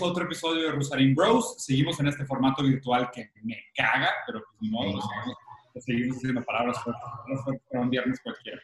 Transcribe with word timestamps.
A 0.00 0.04
otro 0.04 0.24
episodio 0.24 0.64
de 0.64 0.72
Rosarín 0.72 1.14
Bros. 1.14 1.54
Seguimos 1.58 1.98
en 2.00 2.08
este 2.08 2.26
formato 2.26 2.62
virtual 2.62 3.10
que 3.10 3.30
me 3.42 3.56
caga, 3.74 4.10
pero 4.26 4.40
pues 4.40 4.60
ni 4.60 4.68
modo, 4.68 5.00
pues, 5.72 5.84
seguimos 5.84 6.18
haciendo 6.18 6.44
palabras 6.44 6.76
para 6.84 7.82
un 7.82 7.88
viernes 7.88 8.20
cualquiera. 8.22 8.60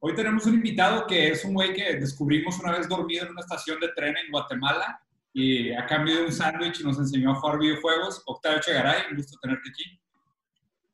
Hoy 0.00 0.14
tenemos 0.16 0.44
un 0.46 0.54
invitado 0.54 1.06
que 1.06 1.28
es 1.28 1.44
un 1.44 1.54
güey 1.54 1.72
que 1.72 1.96
descubrimos 1.96 2.58
una 2.58 2.72
vez 2.72 2.88
dormido 2.88 3.24
en 3.24 3.30
una 3.30 3.42
estación 3.42 3.78
de 3.78 3.90
tren 3.94 4.16
en 4.16 4.32
Guatemala 4.32 5.00
y 5.32 5.72
a 5.72 5.86
cambio 5.86 6.16
de 6.16 6.24
un 6.24 6.32
sándwich 6.32 6.82
nos 6.82 6.98
enseñó 6.98 7.30
a 7.30 7.34
jugar 7.36 7.58
videojuegos. 7.58 8.22
Octavio 8.26 8.60
Chegaray, 8.60 9.02
un 9.10 9.18
gusto 9.18 9.38
tenerte 9.40 9.70
aquí. 9.70 10.00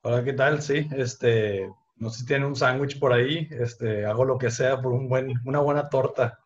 Hola, 0.03 0.23
¿qué 0.23 0.35
tal? 0.35 0.61
Sí, 0.61 0.87
este, 0.97 1.73
no 1.97 2.11
sé 2.11 2.21
si 2.21 2.27
tiene 2.27 2.45
un 2.45 2.57
sándwich 2.57 2.99
por 2.99 3.15
ahí, 3.15 3.49
este, 3.53 4.05
hago 4.05 4.27
lo 4.27 4.37
que 4.37 4.51
sea 4.51 4.83
por 4.83 4.93
un 4.93 5.09
buen, 5.09 5.33
una 5.47 5.61
buena 5.61 5.89
torta, 5.89 6.41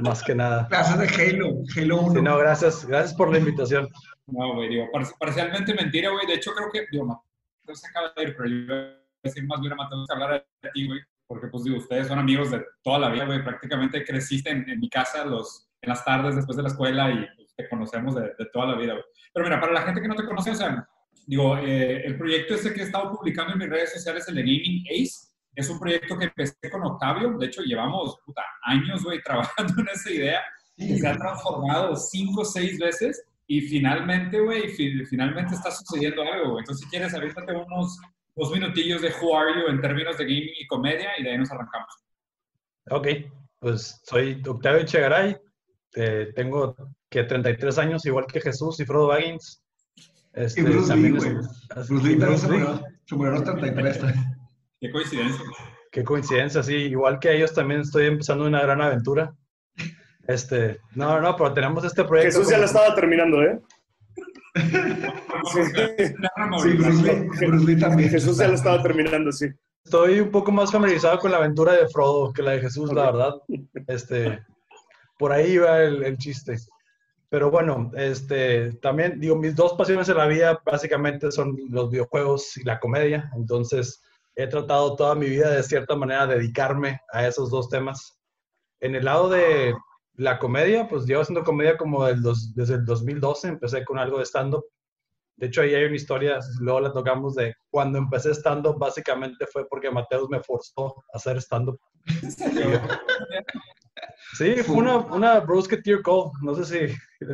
más 0.00 0.22
que 0.22 0.34
nada. 0.34 0.66
Clases 0.68 0.98
de 0.98 1.06
Halo, 1.06 1.62
Halo 1.76 2.00
1. 2.02 2.14
Sí, 2.14 2.22
no, 2.22 2.38
gracias, 2.38 2.86
gracias 2.86 3.14
por 3.14 3.30
la 3.30 3.38
invitación. 3.38 3.88
No, 4.26 4.54
güey, 4.54 4.68
digo, 4.70 4.86
par- 4.92 5.06
parcialmente 5.18 5.74
mentira, 5.74 6.10
güey. 6.10 6.26
De 6.26 6.34
hecho, 6.34 6.52
creo 6.54 6.70
que, 6.72 6.86
digo, 6.90 7.04
Mateo 7.06 7.74
se 7.74 7.86
acaba 7.88 8.12
de 8.16 8.22
ir, 8.22 8.34
pero 8.36 8.48
yo 8.48 8.56
iba 8.56 8.74
a 8.76 8.94
decir 9.22 9.44
más 9.46 9.60
bien 9.60 9.72
a 9.72 9.76
Mateo 9.76 10.04
que 10.06 10.12
hablar 10.14 10.46
de 10.62 10.70
ti, 10.72 10.86
güey. 10.86 11.00
Porque, 11.26 11.48
pues, 11.48 11.64
digo, 11.64 11.76
ustedes 11.76 12.06
son 12.08 12.18
amigos 12.18 12.50
de 12.50 12.64
toda 12.82 12.98
la 12.98 13.10
vida, 13.10 13.26
güey. 13.26 13.44
Prácticamente 13.44 14.04
creciste 14.04 14.50
en, 14.50 14.68
en 14.68 14.80
mi 14.80 14.88
casa 14.88 15.24
los, 15.24 15.68
en 15.82 15.90
las 15.90 16.04
tardes 16.04 16.36
después 16.36 16.56
de 16.56 16.62
la 16.62 16.68
escuela 16.70 17.10
y 17.10 17.26
pues, 17.36 17.54
te 17.54 17.68
conocemos 17.68 18.14
de, 18.14 18.22
de 18.38 18.46
toda 18.52 18.66
la 18.68 18.76
vida, 18.76 18.92
güey. 18.94 19.04
Pero 19.34 19.44
mira, 19.46 19.60
para 19.60 19.72
la 19.74 19.82
gente 19.82 20.00
que 20.00 20.08
no 20.08 20.16
te 20.16 20.24
conoce, 20.24 20.50
o 20.52 20.54
sea, 20.54 20.88
digo, 21.26 21.58
eh, 21.58 22.06
el 22.06 22.16
proyecto 22.16 22.54
este 22.54 22.72
que 22.72 22.80
he 22.80 22.84
estado 22.84 23.12
publicando 23.14 23.52
en 23.52 23.58
mis 23.58 23.68
redes 23.68 23.92
sociales, 23.92 24.26
el 24.28 24.36
de 24.36 24.40
Gaming 24.40 24.84
Ace, 24.90 25.27
es 25.60 25.68
un 25.70 25.78
proyecto 25.78 26.16
que 26.16 26.26
empecé 26.26 26.70
con 26.70 26.82
Octavio. 26.84 27.36
De 27.38 27.46
hecho, 27.46 27.62
llevamos, 27.62 28.16
puta, 28.24 28.42
años, 28.62 29.02
güey, 29.04 29.20
trabajando 29.24 29.74
en 29.82 29.88
esa 29.88 30.10
idea 30.10 30.40
que 30.76 30.96
se 30.98 31.08
ha 31.08 31.16
transformado 31.16 31.96
cinco 31.96 32.42
o 32.42 32.44
seis 32.44 32.78
veces 32.78 33.24
y 33.46 33.60
finalmente, 33.62 34.38
güey, 34.40 34.68
fi- 34.68 35.04
finalmente 35.06 35.54
está 35.54 35.70
sucediendo 35.70 36.22
algo, 36.22 36.50
güey. 36.52 36.60
Entonces, 36.62 36.84
si 36.84 36.90
quieres, 36.90 37.12
avítate 37.14 37.52
unos 37.52 37.98
dos 38.36 38.52
minutillos 38.52 39.02
de 39.02 39.08
Who 39.20 39.36
Are 39.36 39.52
You 39.60 39.68
en 39.68 39.80
términos 39.80 40.16
de 40.18 40.24
gaming 40.24 40.54
y 40.60 40.66
comedia 40.68 41.08
y 41.18 41.24
de 41.24 41.30
ahí 41.32 41.38
nos 41.38 41.50
arrancamos. 41.50 41.88
Ok, 42.90 43.08
pues 43.58 44.00
soy 44.04 44.40
Octavio 44.46 44.84
Chegaray, 44.84 45.36
eh, 45.96 46.28
tengo 46.36 46.76
que 47.10 47.24
33 47.24 47.78
años, 47.78 48.06
igual 48.06 48.26
que 48.26 48.40
Jesús 48.40 48.78
y 48.80 48.84
Frodo 48.84 49.08
Baggins. 49.08 49.62
Este, 50.34 50.60
Y 50.60 50.64
Bruce 50.64 50.80
Lee, 50.82 50.88
también 50.88 51.16
güey. 51.16 51.32
Bruce 51.88 52.06
Lee 52.08 52.18
también 52.18 52.38
se 52.38 52.48
Lee. 52.48 52.58
murió, 52.58 52.82
se 53.06 53.14
murió 53.16 53.32
a 53.32 53.34
los 53.34 53.44
33. 53.44 53.98
Qué 54.80 54.90
coincidencia. 54.90 55.44
Qué 55.90 56.04
coincidencia, 56.04 56.62
sí, 56.62 56.74
igual 56.74 57.18
que 57.18 57.34
ellos 57.34 57.52
también 57.54 57.80
estoy 57.80 58.06
empezando 58.06 58.44
una 58.46 58.62
gran 58.62 58.80
aventura. 58.80 59.34
Este, 60.26 60.78
no, 60.94 61.20
no, 61.20 61.34
pero 61.36 61.52
tenemos 61.54 61.84
este 61.84 62.04
proyecto. 62.04 62.38
Jesús 62.38 62.48
ya 62.50 62.56
como- 62.56 62.60
lo 62.60 62.66
estaba 62.66 62.94
terminando, 62.94 63.42
¿eh? 63.42 63.58
Sí, 66.62 66.70
Bruce 66.76 67.02
Lee, 67.02 67.46
Bruce 67.46 67.64
Lee 67.66 67.80
también. 67.80 68.10
Jesús 68.10 68.36
ya 68.38 68.48
lo 68.48 68.54
estaba 68.54 68.82
terminando, 68.82 69.32
sí. 69.32 69.46
Estoy 69.84 70.20
un 70.20 70.30
poco 70.30 70.52
más 70.52 70.70
familiarizado 70.70 71.18
con 71.18 71.30
la 71.30 71.38
aventura 71.38 71.72
de 71.72 71.88
Frodo 71.88 72.32
que 72.32 72.42
la 72.42 72.52
de 72.52 72.60
Jesús, 72.60 72.92
la 72.92 73.06
verdad. 73.06 73.34
Este, 73.86 74.40
por 75.18 75.32
ahí 75.32 75.56
va 75.58 75.82
el, 75.82 76.02
el 76.02 76.18
chiste. 76.18 76.56
Pero 77.30 77.50
bueno, 77.50 77.90
este, 77.96 78.72
también 78.82 79.20
digo, 79.20 79.36
mis 79.36 79.54
dos 79.54 79.74
pasiones 79.74 80.08
en 80.08 80.16
la 80.16 80.26
vida 80.26 80.60
básicamente 80.64 81.30
son 81.30 81.56
los 81.70 81.90
videojuegos 81.90 82.56
y 82.58 82.64
la 82.64 82.78
comedia. 82.80 83.30
Entonces, 83.36 84.02
he 84.38 84.46
tratado 84.46 84.94
toda 84.94 85.14
mi 85.16 85.28
vida 85.28 85.50
de 85.50 85.62
cierta 85.64 85.96
manera 85.96 86.26
dedicarme 86.26 87.00
a 87.12 87.26
esos 87.26 87.50
dos 87.50 87.68
temas. 87.68 88.18
En 88.80 88.94
el 88.94 89.04
lado 89.04 89.28
de 89.28 89.74
la 90.14 90.38
comedia, 90.38 90.86
pues 90.88 91.04
llevo 91.06 91.22
haciendo 91.22 91.42
comedia 91.44 91.76
como 91.76 92.04
del 92.04 92.22
dos- 92.22 92.54
desde 92.54 92.74
el 92.74 92.84
2012. 92.84 93.48
Empecé 93.48 93.84
con 93.84 93.98
algo 93.98 94.18
de 94.18 94.24
stand-up. 94.24 94.64
De 95.36 95.46
hecho, 95.48 95.62
ahí 95.62 95.74
hay 95.74 95.84
una 95.84 95.96
historia, 95.96 96.38
luego 96.60 96.80
la 96.80 96.92
tocamos, 96.92 97.34
de 97.34 97.54
cuando 97.70 97.98
empecé 97.98 98.30
stand-up, 98.32 98.78
básicamente 98.78 99.44
fue 99.52 99.66
porque 99.68 99.90
Mateus 99.90 100.28
me 100.28 100.40
forzó 100.42 100.96
a 101.12 101.16
hacer 101.16 101.36
stand-up. 101.40 101.80
Sí, 104.36 104.54
fue 104.62 104.76
una, 104.76 104.96
una 104.98 105.40
Brosketeer 105.40 106.02
Call. 106.02 106.30
No 106.42 106.54
sé 106.54 106.64
si. 106.64 107.26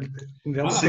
digamos, 0.45 0.79
Sí, 0.79 0.89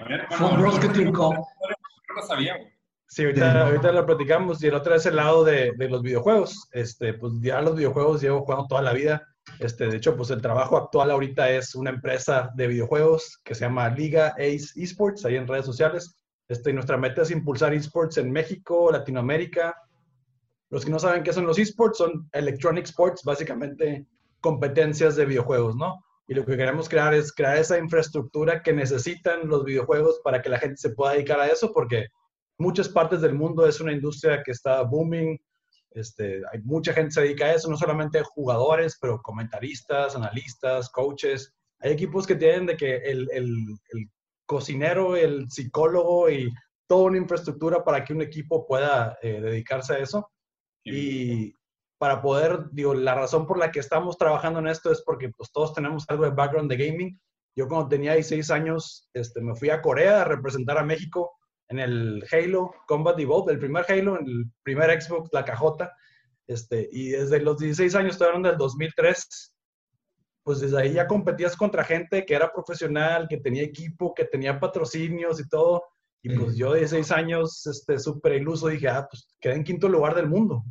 A 0.00 0.04
ver, 0.08 0.26
fue 0.30 0.46
un 0.48 0.60
Brosketeer 0.60 1.12
Call. 1.12 1.34
No 1.34 2.14
lo 2.16 2.22
sabía, 2.22 2.56
güey. 2.56 2.72
Sí, 3.10 3.24
ahorita, 3.24 3.66
ahorita 3.66 3.90
lo 3.90 4.06
platicamos. 4.06 4.62
Y 4.62 4.68
el 4.68 4.74
otro 4.74 4.94
es 4.94 5.04
el 5.04 5.16
lado 5.16 5.42
de, 5.42 5.72
de 5.76 5.88
los 5.88 6.00
videojuegos. 6.00 6.68
Este, 6.70 7.14
pues 7.14 7.32
ya 7.40 7.60
los 7.60 7.74
videojuegos 7.74 8.22
llevo 8.22 8.42
jugando 8.42 8.68
toda 8.68 8.82
la 8.82 8.92
vida. 8.92 9.26
Este, 9.58 9.88
de 9.88 9.96
hecho, 9.96 10.16
pues 10.16 10.30
el 10.30 10.40
trabajo 10.40 10.76
actual 10.76 11.10
ahorita 11.10 11.50
es 11.50 11.74
una 11.74 11.90
empresa 11.90 12.52
de 12.54 12.68
videojuegos 12.68 13.40
que 13.42 13.56
se 13.56 13.62
llama 13.62 13.88
Liga 13.88 14.28
Ace 14.38 14.80
Esports, 14.80 15.24
ahí 15.24 15.34
en 15.34 15.48
redes 15.48 15.66
sociales. 15.66 16.14
Este, 16.46 16.70
y 16.70 16.72
nuestra 16.72 16.96
meta 16.96 17.22
es 17.22 17.32
impulsar 17.32 17.74
esports 17.74 18.16
en 18.18 18.30
México, 18.30 18.92
Latinoamérica. 18.92 19.74
Los 20.68 20.84
que 20.84 20.92
no 20.92 21.00
saben 21.00 21.24
qué 21.24 21.32
son 21.32 21.46
los 21.46 21.58
esports, 21.58 21.98
son 21.98 22.28
electronic 22.30 22.84
sports, 22.84 23.24
básicamente 23.24 24.06
competencias 24.40 25.16
de 25.16 25.26
videojuegos, 25.26 25.74
¿no? 25.74 26.04
Y 26.28 26.34
lo 26.34 26.44
que 26.46 26.56
queremos 26.56 26.88
crear 26.88 27.12
es 27.12 27.32
crear 27.32 27.56
esa 27.56 27.76
infraestructura 27.76 28.62
que 28.62 28.72
necesitan 28.72 29.48
los 29.48 29.64
videojuegos 29.64 30.20
para 30.22 30.40
que 30.40 30.48
la 30.48 30.60
gente 30.60 30.76
se 30.76 30.90
pueda 30.90 31.14
dedicar 31.14 31.40
a 31.40 31.48
eso, 31.48 31.72
porque 31.72 32.06
muchas 32.60 32.88
partes 32.88 33.20
del 33.20 33.34
mundo 33.34 33.66
es 33.66 33.80
una 33.80 33.92
industria 33.92 34.42
que 34.44 34.52
está 34.52 34.82
booming. 34.82 35.38
Este, 35.92 36.42
hay 36.52 36.60
mucha 36.62 36.92
gente 36.92 37.08
que 37.08 37.14
se 37.14 37.20
dedica 37.22 37.46
a 37.46 37.54
eso, 37.54 37.68
no 37.68 37.76
solamente 37.76 38.22
jugadores, 38.22 38.96
pero 39.00 39.20
comentaristas, 39.22 40.14
analistas, 40.14 40.88
coaches. 40.90 41.52
Hay 41.80 41.92
equipos 41.92 42.26
que 42.26 42.36
tienen 42.36 42.66
de 42.66 42.76
que 42.76 42.96
el, 42.96 43.28
el- 43.32 43.76
el 43.92 44.08
cocinero, 44.46 45.16
el 45.16 45.50
psicólogo 45.50 46.28
y 46.30 46.52
toda 46.88 47.04
una 47.04 47.18
infraestructura 47.18 47.82
para 47.84 48.04
que 48.04 48.12
un 48.12 48.22
equipo 48.22 48.66
pueda 48.66 49.16
eh, 49.22 49.40
dedicarse 49.40 49.94
a 49.94 49.98
eso. 49.98 50.30
Y 50.84 51.54
para 51.98 52.20
poder, 52.22 52.70
digo, 52.72 52.94
la 52.94 53.14
razón 53.14 53.46
por 53.46 53.58
la 53.58 53.70
que 53.70 53.80
estamos 53.80 54.16
trabajando 54.18 54.58
en 54.60 54.68
esto 54.68 54.90
es 54.90 55.02
porque 55.02 55.30
pues 55.36 55.50
todos 55.52 55.72
tenemos 55.74 56.04
algo 56.08 56.24
de 56.24 56.30
background 56.30 56.70
de 56.70 56.76
gaming. 56.88 57.20
Yo 57.56 57.68
cuando 57.68 57.88
tenía 57.88 58.14
16 58.14 58.50
años, 58.50 59.08
este, 59.12 59.40
me 59.40 59.54
fui 59.54 59.70
a 59.70 59.82
Corea 59.82 60.22
a 60.22 60.24
representar 60.24 60.78
a 60.78 60.84
México 60.84 61.32
en 61.70 61.78
el 61.78 62.24
Halo 62.30 62.74
Combat 62.86 63.18
Evolved, 63.18 63.52
el 63.52 63.58
primer 63.58 63.84
Halo, 63.88 64.18
en 64.18 64.26
el 64.26 64.44
primer 64.62 65.00
Xbox, 65.00 65.30
la 65.32 65.44
cajota. 65.44 65.96
Este, 66.46 66.88
y 66.90 67.10
desde 67.10 67.40
los 67.40 67.58
16 67.58 67.94
años, 67.94 68.20
hablando 68.20 68.48
del 68.48 68.58
2003, 68.58 69.54
pues 70.42 70.60
desde 70.60 70.80
ahí 70.80 70.94
ya 70.94 71.06
competías 71.06 71.56
contra 71.56 71.84
gente 71.84 72.26
que 72.26 72.34
era 72.34 72.52
profesional, 72.52 73.28
que 73.28 73.36
tenía 73.36 73.62
equipo, 73.62 74.12
que 74.14 74.24
tenía 74.24 74.58
patrocinios 74.58 75.40
y 75.40 75.48
todo. 75.48 75.84
Y 76.22 76.36
pues 76.36 76.56
yo 76.56 76.72
de 76.72 76.80
16 76.80 77.12
años, 77.12 77.66
este, 77.66 77.98
súper 78.00 78.34
iluso, 78.34 78.66
dije, 78.66 78.88
ah, 78.88 79.06
pues 79.08 79.28
quedé 79.40 79.54
en 79.54 79.64
quinto 79.64 79.88
lugar 79.88 80.16
del 80.16 80.26
mundo. 80.26 80.64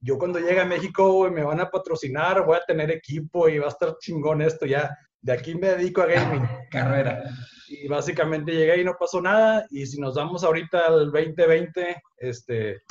Yo 0.00 0.18
cuando 0.18 0.40
llegue 0.40 0.60
a 0.60 0.66
México, 0.66 1.30
me 1.30 1.44
van 1.44 1.60
a 1.60 1.70
patrocinar, 1.70 2.44
voy 2.44 2.56
a 2.56 2.64
tener 2.66 2.90
equipo 2.90 3.48
y 3.48 3.58
va 3.58 3.66
a 3.66 3.70
estar 3.70 3.96
chingón 3.98 4.42
esto 4.42 4.66
ya. 4.66 4.96
De 5.22 5.32
aquí 5.32 5.54
me 5.54 5.68
dedico 5.68 6.02
a 6.02 6.06
gaming. 6.06 6.46
Carrera. 6.70 7.22
Y 7.68 7.86
básicamente 7.88 8.52
llegué 8.52 8.80
y 8.80 8.84
no 8.84 8.94
pasó 8.98 9.20
nada. 9.20 9.66
Y 9.70 9.86
si 9.86 10.00
nos 10.00 10.14
vamos 10.14 10.42
ahorita 10.44 10.86
al 10.86 11.10
2020, 11.12 12.02
este, 12.18 12.82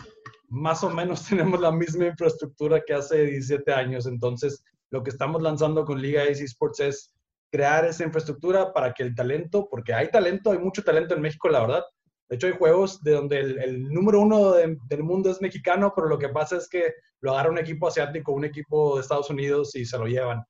más 0.49 0.83
o 0.83 0.89
menos 0.89 1.25
tenemos 1.29 1.59
la 1.59 1.71
misma 1.71 2.07
infraestructura 2.07 2.81
que 2.85 2.93
hace 2.93 3.25
17 3.25 3.71
años. 3.73 4.05
Entonces, 4.05 4.63
lo 4.91 5.03
que 5.03 5.09
estamos 5.09 5.41
lanzando 5.41 5.85
con 5.85 6.01
Liga 6.01 6.23
Ace 6.23 6.43
Esports 6.43 6.79
es 6.79 7.13
crear 7.51 7.85
esa 7.85 8.03
infraestructura 8.03 8.71
para 8.73 8.93
que 8.93 9.03
el 9.03 9.15
talento, 9.15 9.67
porque 9.69 9.93
hay 9.93 10.09
talento, 10.11 10.51
hay 10.51 10.59
mucho 10.59 10.83
talento 10.83 11.15
en 11.15 11.21
México, 11.21 11.49
la 11.49 11.61
verdad. 11.61 11.83
De 12.29 12.35
hecho, 12.35 12.45
hay 12.45 12.53
juegos 12.53 13.01
de 13.01 13.13
donde 13.13 13.39
el, 13.39 13.57
el 13.59 13.89
número 13.89 14.21
uno 14.21 14.51
de- 14.51 14.77
del 14.87 15.01
mundo 15.03 15.31
es 15.31 15.41
mexicano, 15.41 15.91
pero 15.95 16.07
lo 16.07 16.19
que 16.19 16.29
pasa 16.29 16.57
es 16.57 16.69
que 16.69 16.93
lo 17.21 17.31
agarra 17.31 17.49
un 17.49 17.57
equipo 17.57 17.87
asiático, 17.87 18.31
un 18.33 18.45
equipo 18.45 18.95
de 18.95 19.01
Estados 19.01 19.31
Unidos 19.31 19.75
y 19.75 19.83
se 19.83 19.97
lo 19.97 20.05
llevan. 20.05 20.43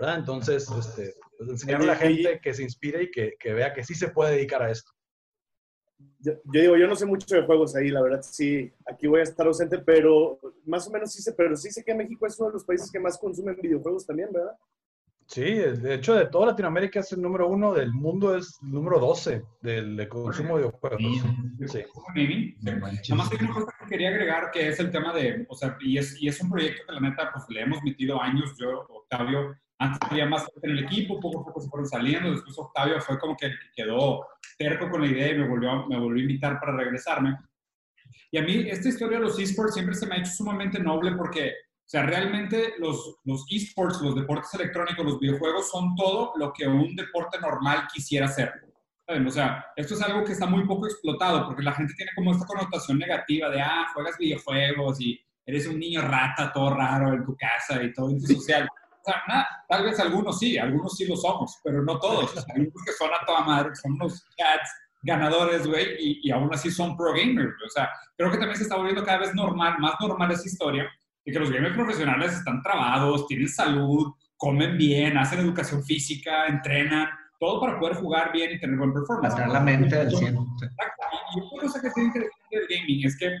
¿Verdad? 0.00 0.18
Entonces, 0.18 0.68
este, 0.70 1.14
pues, 1.36 1.50
enseñar 1.50 1.82
a 1.82 1.86
la 1.86 1.96
gente 1.96 2.40
que 2.42 2.54
se 2.54 2.62
inspire 2.62 3.04
y 3.04 3.10
que, 3.10 3.34
que 3.38 3.52
vea 3.52 3.72
que 3.72 3.84
sí 3.84 3.94
se 3.94 4.08
puede 4.08 4.36
dedicar 4.36 4.62
a 4.62 4.70
esto. 4.70 4.90
Yo, 6.18 6.32
yo 6.44 6.60
digo, 6.60 6.76
yo 6.78 6.86
no 6.86 6.96
sé 6.96 7.04
mucho 7.04 7.34
de 7.34 7.42
juegos 7.42 7.76
ahí, 7.76 7.88
la 7.88 8.00
verdad, 8.00 8.22
sí, 8.22 8.72
aquí 8.86 9.06
voy 9.06 9.20
a 9.20 9.24
estar 9.24 9.46
ausente, 9.46 9.78
pero 9.78 10.38
más 10.64 10.88
o 10.88 10.90
menos 10.90 11.12
sí 11.12 11.20
sé, 11.20 11.34
pero 11.34 11.54
sí 11.54 11.70
sé 11.70 11.84
que 11.84 11.94
México 11.94 12.26
es 12.26 12.38
uno 12.38 12.48
de 12.48 12.54
los 12.54 12.64
países 12.64 12.90
que 12.90 12.98
más 12.98 13.18
consumen 13.18 13.58
videojuegos 13.60 14.06
también, 14.06 14.32
¿verdad? 14.32 14.56
Sí, 15.26 15.42
de 15.44 15.94
hecho, 15.94 16.14
de 16.14 16.26
toda 16.26 16.46
Latinoamérica 16.46 17.00
es 17.00 17.12
el 17.12 17.22
número 17.22 17.46
uno, 17.48 17.72
del 17.72 17.92
mundo 17.92 18.36
es 18.36 18.58
el 18.62 18.72
número 18.72 18.98
12 18.98 19.44
del 19.60 20.08
consumo 20.08 20.56
de 20.56 20.64
videojuegos. 20.64 21.00
Sí. 21.68 21.84
sí. 22.14 22.56
Nada 22.62 22.78
más 22.80 23.30
hay 23.30 23.38
una 23.40 23.54
cosa 23.54 23.72
que 23.78 23.90
quería 23.90 24.08
agregar, 24.08 24.50
que 24.50 24.68
es 24.68 24.80
el 24.80 24.90
tema 24.90 25.14
de, 25.14 25.46
o 25.48 25.54
sea, 25.54 25.76
y 25.80 25.98
es, 25.98 26.20
y 26.20 26.26
es 26.26 26.40
un 26.40 26.50
proyecto 26.50 26.82
que 26.84 26.92
la 26.94 27.00
neta, 27.00 27.30
pues 27.32 27.44
le 27.48 27.60
hemos 27.60 27.80
metido 27.84 28.20
años, 28.20 28.56
yo, 28.58 28.86
Octavio, 28.88 29.56
antes 29.80 29.98
había 30.10 30.26
más 30.26 30.46
en 30.62 30.70
el 30.70 30.84
equipo, 30.84 31.18
poco 31.18 31.40
a 31.40 31.44
poco 31.46 31.60
se 31.60 31.68
fueron 31.68 31.88
saliendo, 31.88 32.30
después 32.30 32.56
Octavio 32.58 33.00
fue 33.00 33.18
como 33.18 33.34
que 33.34 33.50
quedó 33.74 34.26
terco 34.58 34.90
con 34.90 35.00
la 35.00 35.08
idea 35.08 35.32
y 35.32 35.38
me 35.38 35.48
volvió, 35.48 35.86
me 35.86 35.98
volvió 35.98 36.20
a 36.20 36.22
invitar 36.22 36.60
para 36.60 36.76
regresarme. 36.76 37.36
Y 38.30 38.38
a 38.38 38.42
mí 38.42 38.68
esta 38.68 38.90
historia 38.90 39.18
de 39.18 39.24
los 39.24 39.38
esports 39.38 39.74
siempre 39.74 39.94
se 39.94 40.06
me 40.06 40.16
ha 40.16 40.18
hecho 40.18 40.32
sumamente 40.32 40.78
noble 40.78 41.12
porque 41.12 41.54
o 41.66 41.90
sea, 41.90 42.04
realmente 42.04 42.74
los, 42.78 43.16
los 43.24 43.44
esports, 43.50 44.00
los 44.00 44.14
deportes 44.14 44.52
electrónicos, 44.54 45.04
los 45.04 45.18
videojuegos 45.18 45.70
son 45.70 45.96
todo 45.96 46.34
lo 46.36 46.52
que 46.52 46.68
un 46.68 46.94
deporte 46.94 47.40
normal 47.40 47.88
quisiera 47.92 48.28
ser. 48.28 48.52
O 49.08 49.30
sea, 49.30 49.66
esto 49.74 49.94
es 49.94 50.02
algo 50.02 50.22
que 50.22 50.32
está 50.32 50.46
muy 50.46 50.64
poco 50.66 50.86
explotado 50.86 51.46
porque 51.46 51.62
la 51.62 51.72
gente 51.72 51.94
tiene 51.94 52.12
como 52.14 52.30
esta 52.30 52.46
connotación 52.46 52.98
negativa 52.98 53.50
de, 53.50 53.60
ah, 53.60 53.88
juegas 53.92 54.16
videojuegos 54.18 55.00
y 55.00 55.20
eres 55.44 55.66
un 55.66 55.80
niño 55.80 56.02
rata 56.02 56.52
todo 56.52 56.72
raro 56.74 57.12
en 57.12 57.24
tu 57.24 57.34
casa 57.34 57.82
y 57.82 57.92
todo 57.92 58.10
social. 58.20 58.68
O 59.00 59.04
sea, 59.04 59.22
nada, 59.28 59.48
tal 59.68 59.84
vez 59.84 59.98
algunos 59.98 60.38
sí, 60.38 60.58
algunos 60.58 60.96
sí 60.96 61.06
lo 61.06 61.16
somos, 61.16 61.58
pero 61.64 61.82
no 61.82 61.98
todos. 61.98 62.36
Hay 62.36 62.60
algunos 62.62 62.84
que 62.84 62.92
son 62.92 63.10
a 63.10 63.24
toda 63.26 63.40
madre, 63.40 63.74
son 63.76 63.92
unos 63.92 64.24
cats 64.36 64.70
ganadores, 65.02 65.66
güey, 65.66 65.96
y, 65.98 66.28
y, 66.28 66.30
aún 66.30 66.52
así 66.52 66.70
son 66.70 66.96
pro 66.96 67.12
gamers. 67.14 67.54
O 67.66 67.70
sea, 67.70 67.88
creo 68.16 68.30
que 68.30 68.36
también 68.36 68.56
se 68.56 68.64
está 68.64 68.76
volviendo 68.76 69.02
cada 69.02 69.18
vez 69.18 69.34
normal, 69.34 69.76
más 69.78 69.94
normal 69.98 70.30
esa 70.32 70.46
historia 70.46 70.90
y 71.24 71.32
que 71.32 71.38
los 71.38 71.50
gamers 71.50 71.74
profesionales 71.74 72.32
están 72.32 72.62
trabados, 72.62 73.26
tienen 73.26 73.48
salud, 73.48 74.12
comen 74.36 74.76
bien, 74.78 75.16
hacen 75.18 75.40
educación 75.40 75.82
física, 75.84 76.46
entrenan, 76.46 77.08
todo 77.38 77.60
para 77.60 77.78
poder 77.78 77.96
jugar 77.96 78.32
bien 78.32 78.52
y 78.52 78.60
tener 78.60 78.78
buen 78.78 78.92
performance. 78.92 79.34
Para 79.34 79.48
la 79.48 79.60
mente 79.60 79.96
del 79.96 80.10
cielo. 80.10 80.46
Exacto. 80.62 81.02
Y 81.36 81.40
otra 81.40 81.60
cosa 81.60 81.80
que 81.80 81.88
es 81.88 81.96
interesante 81.96 82.44
del 82.50 82.66
gaming 82.68 83.06
es 83.06 83.18
que, 83.18 83.36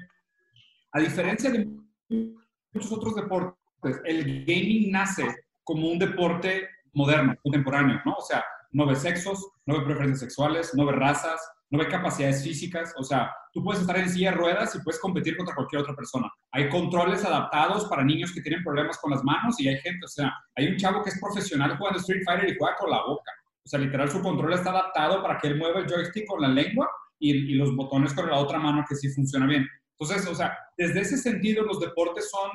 a 0.92 1.00
diferencia 1.00 1.50
de 1.50 1.68
muchos 2.08 2.92
otros 2.92 3.14
deportes, 3.14 4.00
el 4.04 4.44
gaming 4.44 4.90
nace 4.92 5.26
como 5.64 5.88
un 5.88 5.98
deporte 5.98 6.68
moderno, 6.92 7.34
contemporáneo, 7.42 8.00
¿no? 8.04 8.14
O 8.14 8.22
sea, 8.22 8.44
no 8.72 8.86
ve 8.86 8.96
sexos, 8.96 9.48
no 9.66 9.78
ve 9.78 9.84
preferencias 9.84 10.20
sexuales, 10.20 10.72
no 10.74 10.86
ve 10.86 10.92
razas, 10.92 11.40
no 11.70 11.78
ve 11.78 11.88
capacidades 11.88 12.42
físicas, 12.42 12.92
o 12.98 13.04
sea, 13.04 13.32
tú 13.52 13.62
puedes 13.62 13.80
estar 13.80 13.96
en 13.96 14.08
silla 14.08 14.32
de 14.32 14.36
ruedas 14.36 14.74
y 14.74 14.80
puedes 14.80 15.00
competir 15.00 15.36
contra 15.36 15.54
cualquier 15.54 15.82
otra 15.82 15.94
persona. 15.94 16.28
Hay 16.52 16.68
controles 16.68 17.24
adaptados 17.24 17.84
para 17.86 18.04
niños 18.04 18.32
que 18.32 18.40
tienen 18.40 18.64
problemas 18.64 18.98
con 18.98 19.12
las 19.12 19.22
manos 19.22 19.60
y 19.60 19.68
hay 19.68 19.78
gente, 19.78 20.04
o 20.04 20.08
sea, 20.08 20.32
hay 20.56 20.66
un 20.66 20.76
chavo 20.76 21.02
que 21.02 21.10
es 21.10 21.20
profesional 21.20 21.76
jugando 21.76 22.00
Street 22.00 22.22
Fighter 22.24 22.48
y 22.48 22.56
juega 22.58 22.76
con 22.76 22.90
la 22.90 23.02
boca. 23.06 23.30
O 23.64 23.68
sea, 23.68 23.78
literal, 23.78 24.10
su 24.10 24.20
control 24.20 24.54
está 24.54 24.70
adaptado 24.70 25.22
para 25.22 25.38
que 25.38 25.48
él 25.48 25.58
mueva 25.58 25.80
el 25.80 25.86
joystick 25.86 26.26
con 26.26 26.40
la 26.40 26.48
lengua 26.48 26.90
y, 27.20 27.54
los 27.54 27.76
botones 27.76 28.14
con 28.14 28.28
la 28.28 28.36
otra 28.36 28.58
mano 28.58 28.84
que 28.88 28.96
sí 28.96 29.08
funciona 29.10 29.46
bien. 29.46 29.68
Entonces, 29.98 30.26
o 30.26 30.34
sea, 30.34 30.56
desde 30.76 31.00
ese 31.00 31.18
sentido, 31.18 31.64
los 31.64 31.78
deportes 31.78 32.30
son 32.30 32.50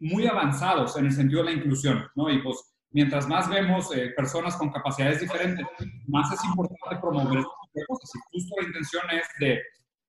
muy 0.00 0.26
avanzados 0.26 0.96
en 0.96 1.06
el 1.06 1.12
sentido 1.12 1.42
de 1.42 1.50
la 1.50 1.56
inclusión, 1.56 2.06
¿no? 2.14 2.30
Y 2.30 2.42
pues, 2.42 2.74
mientras 2.90 3.28
más 3.28 3.48
vemos 3.48 3.94
eh, 3.94 4.12
personas 4.16 4.56
con 4.56 4.70
capacidades 4.70 5.20
diferentes, 5.20 5.66
más 6.06 6.32
es 6.32 6.44
importante 6.44 7.00
promover 7.00 7.44
cosas. 7.86 8.10
Y 8.14 8.20
justo 8.32 8.54
la 8.60 8.66
intención 8.66 9.02
es 9.10 9.26
de, 9.38 9.62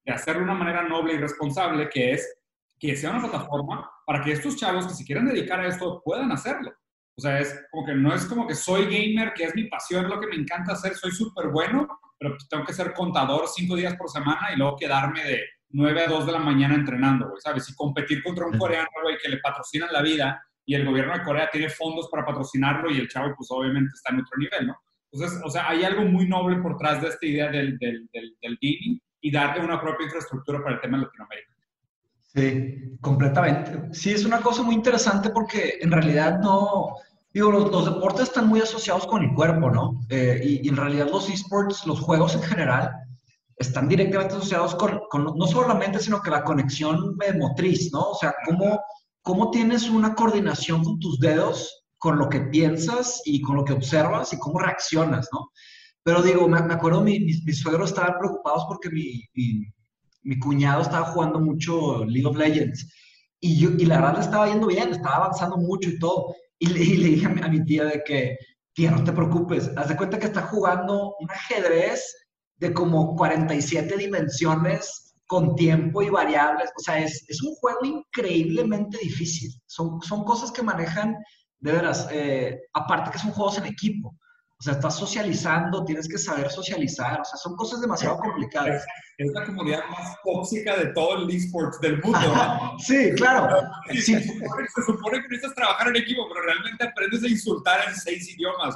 de 0.05 0.13
hacerlo 0.13 0.39
de 0.39 0.45
una 0.45 0.53
manera 0.53 0.87
noble 0.87 1.13
y 1.13 1.17
responsable, 1.17 1.89
que 1.89 2.13
es 2.13 2.37
que 2.79 2.95
sea 2.95 3.11
una 3.11 3.27
plataforma 3.27 3.89
para 4.05 4.23
que 4.23 4.31
estos 4.31 4.55
chavos 4.55 4.87
que 4.87 4.93
se 4.93 5.03
quieran 5.03 5.25
dedicar 5.25 5.59
a 5.59 5.67
esto 5.67 6.01
puedan 6.03 6.31
hacerlo. 6.31 6.71
O 7.17 7.21
sea, 7.21 7.39
es 7.39 7.65
como 7.71 7.85
que 7.85 7.95
no 7.95 8.13
es 8.13 8.25
como 8.25 8.45
que 8.45 8.53
soy 8.53 8.85
gamer, 8.85 9.33
que 9.33 9.45
es 9.45 9.55
mi 9.55 9.63
pasión, 9.65 10.07
lo 10.07 10.19
que 10.19 10.27
me 10.27 10.35
encanta 10.35 10.73
hacer, 10.73 10.93
soy 10.93 11.11
súper 11.11 11.47
bueno, 11.47 11.87
pero 12.19 12.37
tengo 12.49 12.63
que 12.63 12.73
ser 12.73 12.93
contador 12.93 13.47
cinco 13.47 13.75
días 13.75 13.95
por 13.95 14.09
semana 14.09 14.53
y 14.53 14.57
luego 14.57 14.77
quedarme 14.77 15.23
de 15.23 15.41
9 15.69 16.03
a 16.03 16.07
2 16.07 16.25
de 16.25 16.31
la 16.31 16.39
mañana 16.39 16.75
entrenando, 16.75 17.33
¿sabes? 17.39 17.69
Y 17.69 17.75
competir 17.75 18.23
contra 18.23 18.45
un 18.45 18.57
coreano, 18.57 18.87
güey, 19.03 19.17
que 19.21 19.29
le 19.29 19.37
patrocinan 19.37 19.91
la 19.91 20.01
vida 20.01 20.41
y 20.65 20.75
el 20.75 20.85
gobierno 20.85 21.13
de 21.13 21.23
Corea 21.23 21.49
tiene 21.51 21.69
fondos 21.69 22.09
para 22.09 22.25
patrocinarlo 22.25 22.91
y 22.91 22.99
el 22.99 23.07
chavo, 23.07 23.33
pues 23.35 23.49
obviamente 23.51 23.91
está 23.93 24.13
en 24.13 24.21
otro 24.21 24.37
nivel, 24.37 24.67
¿no? 24.67 24.77
Entonces, 25.11 25.41
o 25.43 25.49
sea, 25.49 25.69
hay 25.69 25.83
algo 25.83 26.03
muy 26.03 26.27
noble 26.27 26.57
por 26.57 26.73
detrás 26.73 27.01
de 27.01 27.07
esta 27.07 27.25
idea 27.25 27.49
del, 27.49 27.77
del, 27.77 28.09
del, 28.11 28.37
del 28.41 28.57
gaming 28.61 29.01
y 29.21 29.31
darle 29.31 29.63
una 29.63 29.79
propia 29.79 30.05
infraestructura 30.05 30.61
para 30.61 30.75
el 30.75 30.81
tema 30.81 30.97
de 30.97 31.05
Latinoamérica. 31.05 31.53
Sí, 32.21 32.97
completamente. 32.99 33.93
Sí, 33.93 34.11
es 34.11 34.25
una 34.25 34.41
cosa 34.41 34.63
muy 34.63 34.75
interesante 34.75 35.29
porque 35.29 35.79
en 35.81 35.91
realidad 35.91 36.39
no, 36.39 36.95
digo, 37.33 37.51
los, 37.51 37.71
los 37.71 37.85
deportes 37.85 38.23
están 38.23 38.47
muy 38.47 38.59
asociados 38.59 39.07
con 39.07 39.23
el 39.23 39.33
cuerpo, 39.33 39.71
¿no? 39.71 40.01
Eh, 40.09 40.41
y, 40.43 40.65
y, 40.65 40.69
en 40.69 40.75
realidad 40.75 41.09
los 41.09 41.29
esports, 41.29 41.87
los 41.87 42.01
juegos 42.01 42.35
en 42.35 42.43
general, 42.43 42.91
están 43.57 43.87
directamente 43.87 44.35
asociados 44.35 44.75
con, 44.75 45.01
con, 45.09 45.25
no 45.25 45.47
solamente, 45.47 45.99
sino 45.99 46.21
que 46.21 46.29
la 46.29 46.43
conexión 46.43 47.17
motriz, 47.39 47.91
¿no? 47.91 48.11
O 48.11 48.15
sea, 48.15 48.35
cómo, 48.45 48.79
cómo 49.21 49.49
tienes 49.49 49.89
una 49.89 50.13
coordinación 50.13 50.83
con 50.83 50.99
tus 50.99 51.19
dedos 51.19 51.85
con 51.97 52.19
lo 52.19 52.29
que 52.29 52.41
piensas 52.41 53.21
y 53.25 53.41
con 53.41 53.55
lo 53.55 53.65
que 53.65 53.73
observas 53.73 54.31
y 54.31 54.37
cómo 54.37 54.59
reaccionas, 54.59 55.27
¿no? 55.33 55.49
Pero 56.03 56.21
digo, 56.21 56.47
me, 56.47 56.59
acuerdo, 56.59 57.01
mi, 57.01 57.19
mis, 57.19 57.43
mis, 57.43 57.59
suegros 57.59 57.89
estaban 57.89 58.17
preocupados 58.19 58.65
porque 58.67 58.89
mi, 58.89 59.21
mi, 60.23 60.39
cuñado 60.39 60.81
estaba 60.81 61.07
jugando 61.07 61.39
mucho 61.39 62.05
League 62.05 62.27
of 62.27 62.37
Legends 62.37 62.87
y, 63.39 63.59
yo, 63.59 63.71
y 63.71 63.85
la 63.85 63.97
verdad 63.97 64.15
le 64.15 64.21
estaba 64.21 64.47
yendo 64.47 64.67
bien, 64.67 64.89
estaba 64.89 65.17
avanzando 65.17 65.57
mucho 65.57 65.89
y 65.89 65.99
todo. 65.99 66.35
Y 66.59 66.67
le, 66.67 66.79
le 66.79 67.07
dije 67.07 67.25
a 67.25 67.29
mi, 67.29 67.41
a 67.41 67.47
mi, 67.49 67.65
tía 67.65 67.85
de 67.85 68.03
que, 68.05 68.37
tía, 68.73 68.91
no 68.91 69.03
te 69.03 69.11
preocupes, 69.11 69.69
haz 69.75 69.89
de 69.89 69.97
cuenta 69.97 70.19
que 70.19 70.27
está 70.27 70.43
jugando 70.43 71.15
un 71.19 71.29
ajedrez 71.29 72.15
de 72.57 72.73
como 72.73 73.15
47 73.15 73.97
dimensiones 73.97 75.15
con 75.27 75.55
tiempo 75.55 76.01
y 76.01 76.09
variables. 76.09 76.71
O 76.77 76.81
sea, 76.81 76.99
es, 76.99 77.25
es 77.27 77.41
un 77.43 77.53
juego 77.55 77.79
increíblemente 77.83 78.97
difícil. 78.97 79.51
Son, 79.65 80.01
son 80.01 80.23
cosas 80.23 80.51
que 80.51 80.63
manejan 80.63 81.15
de 81.59 81.71
veras, 81.71 82.07
eh, 82.11 82.59
aparte 82.73 83.11
que 83.11 83.19
son 83.19 83.31
juegos 83.31 83.57
en 83.57 83.65
equipo. 83.65 84.15
O 84.59 84.63
sea, 84.63 84.73
estás 84.73 84.97
socializando, 84.97 85.85
tienes 85.85 86.07
que 86.07 86.17
saber 86.17 86.49
socializar. 86.49 87.21
O 87.21 87.25
sea, 87.25 87.37
son 87.37 87.55
cosas 87.55 87.79
demasiado 87.79 88.17
complicadas. 88.17 88.83
Es 89.17 89.31
la 89.31 89.45
comunidad 89.45 89.81
más 89.89 90.15
tóxica 90.23 90.75
de 90.77 90.87
todo 90.93 91.17
el 91.17 91.29
esports 91.29 91.79
del 91.79 92.01
mundo. 92.01 92.19
¿no? 92.19 92.79
sí, 92.79 93.11
claro. 93.15 93.69
Sí, 93.91 94.01
sí. 94.01 94.13
Se, 94.15 94.23
supone, 94.23 94.67
se, 94.73 94.81
supone, 94.81 95.21
que 95.21 95.27
necesitas 95.27 95.53
trabajar 95.53 95.89
en 95.89 95.97
equipo, 95.97 96.27
pero 96.29 96.41
realmente 96.41 96.87
aprendes 96.87 97.23
a 97.23 97.27
insultar 97.27 97.87
en 97.87 97.95
seis 97.95 98.33
idiomas. 98.35 98.75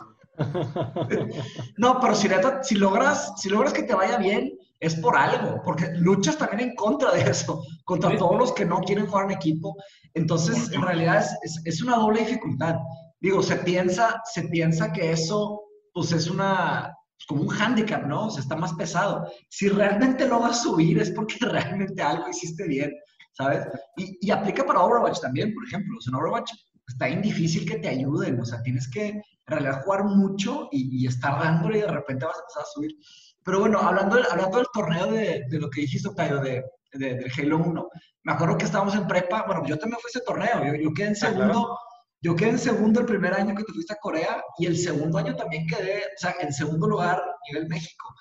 No, 1.77 1.99
pero 1.99 2.15
si, 2.15 2.29
si, 2.63 2.75
logras, 2.75 3.33
si 3.37 3.49
logras 3.49 3.73
que 3.73 3.83
te 3.83 3.93
vaya 3.93 4.17
bien, 4.17 4.57
es 4.79 4.95
por 4.95 5.15
algo, 5.15 5.61
porque 5.63 5.91
luchas 5.95 6.37
también 6.37 6.69
en 6.69 6.75
contra 6.75 7.11
de 7.11 7.21
eso, 7.21 7.63
contra 7.85 8.17
todos 8.17 8.37
los 8.37 8.53
que 8.53 8.65
no 8.65 8.79
quieren 8.79 9.05
jugar 9.05 9.25
en 9.25 9.31
equipo. 9.31 9.75
Entonces, 10.15 10.71
en 10.71 10.81
realidad 10.81 11.19
es, 11.19 11.37
es, 11.43 11.61
es, 11.65 11.81
una 11.83 11.97
doble 11.97 12.21
dificultad. 12.21 12.77
Digo, 13.19 13.43
se 13.43 13.57
piensa, 13.57 14.21
se 14.25 14.43
piensa 14.43 14.91
que 14.91 15.11
eso, 15.11 15.61
pues 15.93 16.11
es 16.11 16.27
una, 16.27 16.95
como 17.27 17.43
un 17.43 17.49
hándicap, 17.49 18.05
¿no? 18.07 18.25
O 18.25 18.29
sea, 18.31 18.41
está 18.41 18.55
más 18.55 18.73
pesado. 18.73 19.31
Si 19.49 19.69
realmente 19.69 20.27
lo 20.27 20.39
vas 20.39 20.59
a 20.59 20.63
subir 20.63 20.99
es 20.99 21.11
porque 21.11 21.35
realmente 21.41 22.01
algo 22.01 22.27
hiciste 22.29 22.67
bien, 22.67 22.91
¿sabes? 23.33 23.67
Y, 23.97 24.17
y 24.19 24.31
aplica 24.31 24.65
para 24.65 24.81
Overwatch 24.81 25.21
también, 25.21 25.53
por 25.53 25.65
ejemplo. 25.65 25.97
O 25.97 26.01
sea, 26.01 26.09
en 26.11 26.15
Overwatch 26.15 26.51
está 26.87 27.05
bien 27.05 27.21
difícil 27.21 27.69
que 27.69 27.77
te 27.77 27.89
ayuden, 27.89 28.39
o 28.39 28.45
sea, 28.45 28.61
tienes 28.63 28.89
que 28.89 29.21
en 29.51 29.59
realidad 29.59 29.83
jugar 29.83 30.05
mucho 30.05 30.69
y, 30.71 31.03
y 31.03 31.07
estar 31.07 31.39
dándole 31.39 31.79
y 31.79 31.81
de 31.81 31.87
repente 31.87 32.25
vas 32.25 32.37
a 32.37 32.41
empezar 32.41 32.63
a 32.63 32.73
subir. 32.73 32.95
Pero 33.43 33.59
bueno, 33.59 33.79
hablando, 33.79 34.17
hablando 34.29 34.57
del 34.57 34.67
torneo 34.73 35.11
de, 35.11 35.45
de, 35.49 35.59
lo 35.59 35.69
que 35.69 35.81
dijiste, 35.81 36.07
Octavio, 36.07 36.39
de, 36.39 36.63
de, 36.93 37.15
del 37.15 37.31
Halo 37.37 37.57
1, 37.57 37.89
me 38.23 38.33
acuerdo 38.33 38.57
que 38.57 38.65
estábamos 38.65 38.95
en 38.95 39.07
prepa, 39.07 39.43
bueno, 39.47 39.65
yo 39.65 39.77
también 39.77 39.99
fui 39.99 40.09
a 40.09 40.13
ese 40.15 40.25
torneo, 40.25 40.65
yo, 40.65 40.81
yo 40.81 40.93
quedé 40.93 41.07
en 41.07 41.15
segundo, 41.15 41.43
ah, 41.43 41.47
claro. 41.51 41.77
yo 42.21 42.35
quedé 42.35 42.49
en 42.51 42.59
segundo 42.59 42.99
el 42.99 43.05
primer 43.05 43.33
año 43.33 43.55
que 43.55 43.63
te 43.63 43.73
fuiste 43.73 43.93
a 43.93 43.99
Corea 43.99 44.43
y 44.57 44.67
el 44.67 44.77
segundo 44.77 45.17
año 45.17 45.35
también 45.35 45.65
quedé, 45.67 45.97
o 45.97 46.17
sea, 46.17 46.35
en 46.39 46.53
segundo 46.53 46.87
lugar 46.87 47.17
a 47.17 47.51
nivel 47.51 47.67
México. 47.67 48.15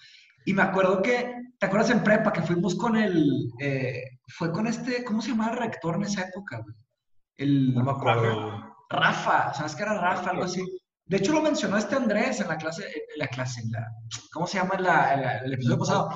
Y 0.47 0.55
me 0.55 0.63
acuerdo 0.63 1.03
que, 1.03 1.35
¿te 1.59 1.67
acuerdas 1.67 1.91
en 1.91 2.03
prepa 2.03 2.33
que 2.33 2.43
fuimos 2.43 2.75
con 2.75 2.97
el, 2.97 3.53
eh, 3.61 4.03
fue 4.27 4.51
con 4.51 4.67
este, 4.67 5.05
¿cómo 5.05 5.21
se 5.21 5.31
llamaba 5.31 5.53
el 5.53 5.59
rector 5.59 5.97
en 5.97 6.05
esa 6.05 6.23
época? 6.23 6.65
El, 7.37 7.75
no 7.75 7.85
me 7.85 7.91
acuerdo. 7.91 8.75
Rafa, 8.89 9.53
¿sabes 9.55 9.77
qué 9.77 9.83
era 9.83 10.01
Rafa? 10.01 10.31
Algo 10.31 10.45
así. 10.45 10.80
De 11.11 11.17
hecho, 11.17 11.33
lo 11.33 11.43
mencionó 11.43 11.77
este 11.77 11.97
Andrés 11.97 12.39
en 12.39 12.47
la 12.47 12.57
clase, 12.57 12.85
en 12.85 13.19
la 13.19 13.27
clase, 13.27 13.63
en 13.63 13.73
la, 13.73 13.85
¿cómo 14.33 14.47
se 14.47 14.59
llama? 14.59 14.77
En 14.77 14.85
la, 14.85 15.15
en 15.15 15.23
la, 15.23 15.39
el 15.39 15.55
episodio 15.55 15.79
pasado. 15.79 16.09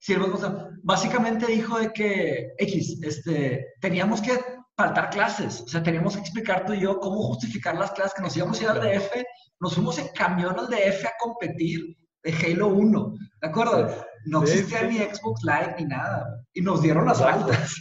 Sí, 0.00 0.14
el 0.14 0.32
pasado. 0.32 0.70
Básicamente 0.82 1.46
dijo 1.46 1.78
de 1.78 1.92
que, 1.92 2.50
X, 2.58 2.98
este, 3.04 3.68
teníamos 3.80 4.20
que 4.20 4.32
faltar 4.76 5.10
clases. 5.10 5.60
O 5.60 5.68
sea, 5.68 5.80
teníamos 5.80 6.14
que 6.14 6.22
explicar 6.22 6.66
tú 6.66 6.72
y 6.72 6.80
yo 6.80 6.98
cómo 6.98 7.22
justificar 7.22 7.76
las 7.76 7.92
clases, 7.92 8.14
que 8.14 8.22
nos 8.22 8.36
íbamos 8.36 8.58
a 8.58 8.62
ir 8.64 8.68
al 8.70 8.80
DF, 8.80 9.12
nos 9.60 9.74
fuimos 9.74 9.96
en 9.98 10.08
camión 10.08 10.58
al 10.58 10.66
DF 10.66 11.06
a 11.06 11.12
competir 11.20 11.96
de 12.24 12.32
Halo 12.32 12.66
1, 12.66 13.14
¿de 13.42 13.48
acuerdo? 13.48 13.94
No 14.24 14.44
sí, 14.44 14.54
existía 14.54 14.80
sí. 14.80 14.86
ni 14.88 14.98
Xbox 14.98 15.44
Live 15.44 15.76
ni 15.78 15.84
nada. 15.84 16.26
Y 16.52 16.62
nos 16.62 16.82
dieron 16.82 17.06
las 17.06 17.20
faltas. 17.20 17.76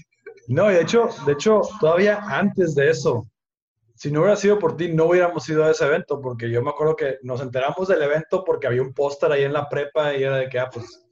No, 0.47 0.69
y 0.69 0.75
de 0.75 0.81
hecho, 0.81 1.09
de 1.25 1.33
hecho, 1.33 1.61
todavía 1.79 2.19
antes 2.27 2.75
de 2.75 2.91
eso, 2.91 3.30
si 4.01 4.11
no 4.11 4.21
hubiera 4.21 4.35
sido 4.35 4.57
por 4.57 4.75
ti, 4.75 4.91
no 4.91 5.05
hubiéramos 5.05 5.47
ido 5.47 5.63
a 5.63 5.69
ese 5.69 5.85
evento, 5.85 6.19
porque 6.19 6.49
yo 6.49 6.63
me 6.63 6.71
acuerdo 6.71 6.95
que 6.95 7.19
nos 7.21 7.39
enteramos 7.39 7.87
del 7.87 8.01
evento 8.01 8.43
porque 8.43 8.65
había 8.65 8.81
un 8.81 8.95
póster 8.95 9.31
ahí 9.31 9.43
en 9.43 9.53
la 9.53 9.69
prepa 9.69 10.15
y 10.15 10.23
era 10.23 10.37
de 10.37 10.49
que, 10.49 10.57
ah, 10.57 10.71
pues, 10.73 11.07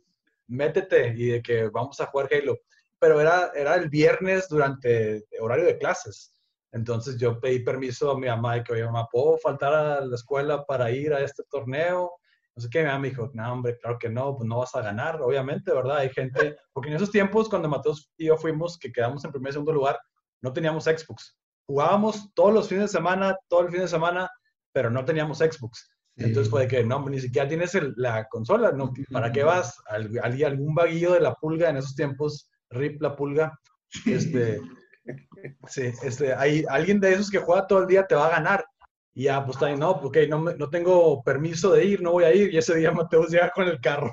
métete 0.48 1.14
y 1.16 1.28
de 1.28 1.42
que 1.44 1.70
vamos 1.70 2.02
a 2.02 2.08
jugar 2.08 2.28
Halo. 2.32 2.58
Pero 2.98 3.22
era, 3.22 3.52
era 3.54 3.76
el 3.76 3.90
viernes 3.90 4.50
durante 4.50 5.24
horario 5.40 5.66
de 5.66 5.78
clases. 5.78 6.34
Entonces 6.72 7.16
yo 7.18 7.40
pedí 7.40 7.60
permiso 7.60 8.10
a 8.10 8.18
mi 8.20 8.26
mamá 8.26 8.58
y 8.58 8.64
que, 8.64 8.74
oye, 8.74 8.86
mamá, 8.86 9.08
¿puedo 9.12 9.38
faltar 9.38 9.72
a 9.72 10.02
la 10.04 10.16
escuela 10.16 10.66
para 10.66 10.90
ir 10.90 11.14
a 11.14 11.22
este 11.24 11.44
torneo? 11.44 12.12
No 12.56 12.64
sé 12.64 12.70
qué, 12.72 12.80
mi 12.80 12.86
mamá 12.86 13.00
me 13.02 13.10
dijo, 13.10 13.30
no, 13.36 13.54
hombre, 13.54 13.78
claro 13.78 14.00
que 14.00 14.10
no, 14.10 14.36
pues 14.36 14.50
no 14.50 14.58
vas 14.58 14.74
a 14.74 14.82
ganar, 14.82 15.22
obviamente, 15.22 15.72
¿verdad? 15.72 15.98
Hay 15.98 16.10
gente, 16.10 16.58
porque 16.74 16.90
en 16.90 16.96
esos 16.96 17.12
tiempos, 17.12 17.50
cuando 17.50 17.70
Mateos 17.70 18.12
y 18.18 18.26
yo 18.26 18.36
fuimos, 18.36 18.80
que 18.80 18.92
quedamos 18.92 19.24
en 19.26 19.32
primer 19.32 19.52
y 19.52 19.54
segundo 19.54 19.74
lugar, 19.74 20.00
no 20.42 20.52
teníamos 20.52 20.86
Xbox. 20.86 21.38
Jugábamos 21.70 22.34
todos 22.34 22.52
los 22.52 22.68
fines 22.68 22.86
de 22.86 22.98
semana, 22.98 23.38
todo 23.48 23.62
el 23.62 23.70
fin 23.70 23.82
de 23.82 23.88
semana, 23.88 24.28
pero 24.74 24.90
no 24.90 25.06
teníamos 25.06 25.38
Xbox. 25.38 25.88
Entonces 26.16 26.50
fue 26.50 26.62
de 26.62 26.68
que, 26.68 26.84
no, 26.84 27.08
ni 27.08 27.20
siquiera 27.20 27.48
tienes 27.48 27.78
la 27.96 28.28
consola, 28.28 28.72
¿no? 28.72 28.92
¿Para 29.12 29.32
qué 29.32 29.44
vas? 29.44 29.80
algún 29.88 30.74
vaguillo 30.74 31.14
de 31.14 31.20
la 31.20 31.36
pulga 31.36 31.70
en 31.70 31.78
esos 31.78 31.94
tiempos, 31.94 32.50
RIP 32.72 33.00
la 33.04 33.16
pulga, 33.16 33.60
este, 34.08 34.60
Sí, 35.68 35.92
este, 36.02 36.34
hay 36.34 36.66
alguien 36.68 37.00
de 37.00 37.14
esos 37.14 37.30
que 37.30 37.38
juega 37.38 37.68
todo 37.68 37.84
el 37.84 37.88
día 37.88 38.08
te 38.08 38.16
va 38.16 38.26
a 38.26 38.32
ganar. 38.32 38.66
Y 39.14 39.26
ya, 39.26 39.46
pues 39.46 39.60
no, 39.78 40.02
porque 40.02 40.28
no, 40.28 40.40
no 40.40 40.70
tengo 40.72 41.22
permiso 41.22 41.74
de 41.74 41.86
ir, 41.86 42.02
no 42.02 42.14
voy 42.14 42.24
a 42.24 42.34
ir. 42.34 42.52
Y 42.52 42.58
ese 42.58 42.76
día 42.78 42.92
Mateus 42.92 43.30
llega 43.30 43.52
con 43.52 43.68
el 43.68 43.80
carro. 43.80 44.12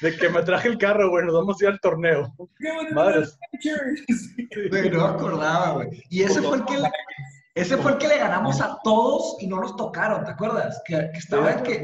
De 0.00 0.16
que 0.16 0.28
me 0.28 0.42
traje 0.42 0.68
el 0.68 0.78
carro, 0.78 1.10
güey, 1.10 1.24
nos 1.24 1.34
vamos 1.34 1.60
a 1.60 1.64
ir 1.64 1.70
al 1.70 1.80
torneo. 1.80 2.34
Madres. 2.92 3.38
Güey, 4.70 4.90
no 4.90 4.98
me 4.98 5.14
acordaba, 5.14 5.72
güey. 5.72 6.02
Y 6.10 6.22
ese 6.22 6.42
fue 6.42 6.58
el 6.58 6.64
que... 6.64 6.76
ese 7.54 7.76
fue 7.78 7.92
el 7.92 7.98
que 7.98 8.08
le 8.08 8.18
ganamos 8.18 8.60
a 8.60 8.78
todos 8.84 9.36
y 9.40 9.46
no 9.46 9.60
nos 9.60 9.76
tocaron, 9.76 10.24
¿te 10.24 10.32
acuerdas? 10.32 10.82
Que, 10.84 11.10
que 11.12 11.18
estaba 11.18 11.62
que 11.62 11.82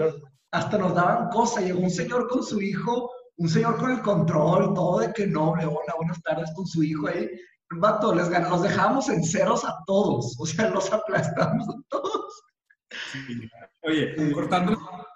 hasta 0.50 0.78
nos 0.78 0.94
daban 0.94 1.30
cosas. 1.30 1.64
Llegó 1.64 1.80
un 1.80 1.90
señor 1.90 2.28
con 2.28 2.42
su 2.42 2.60
hijo, 2.60 3.10
un 3.36 3.48
señor 3.48 3.78
con 3.78 3.90
el 3.90 4.02
control, 4.02 4.74
todo 4.74 5.00
de 5.00 5.12
que 5.12 5.26
no, 5.26 5.52
hola, 5.52 5.94
buenas 5.96 6.22
tardes 6.22 6.52
con 6.54 6.66
su 6.66 6.82
hijo 6.82 7.08
ahí. 7.08 7.30
Vato, 7.74 8.14
les 8.14 8.28
los 8.28 8.62
dejamos 8.62 9.08
en 9.08 9.24
ceros 9.24 9.64
a 9.64 9.78
todos, 9.86 10.36
o 10.38 10.46
sea, 10.46 10.68
los 10.68 10.92
aplastamos 10.92 11.68
a 11.68 11.74
todos. 11.88 12.42
Oye, 13.82 14.32
cortando 14.32 14.72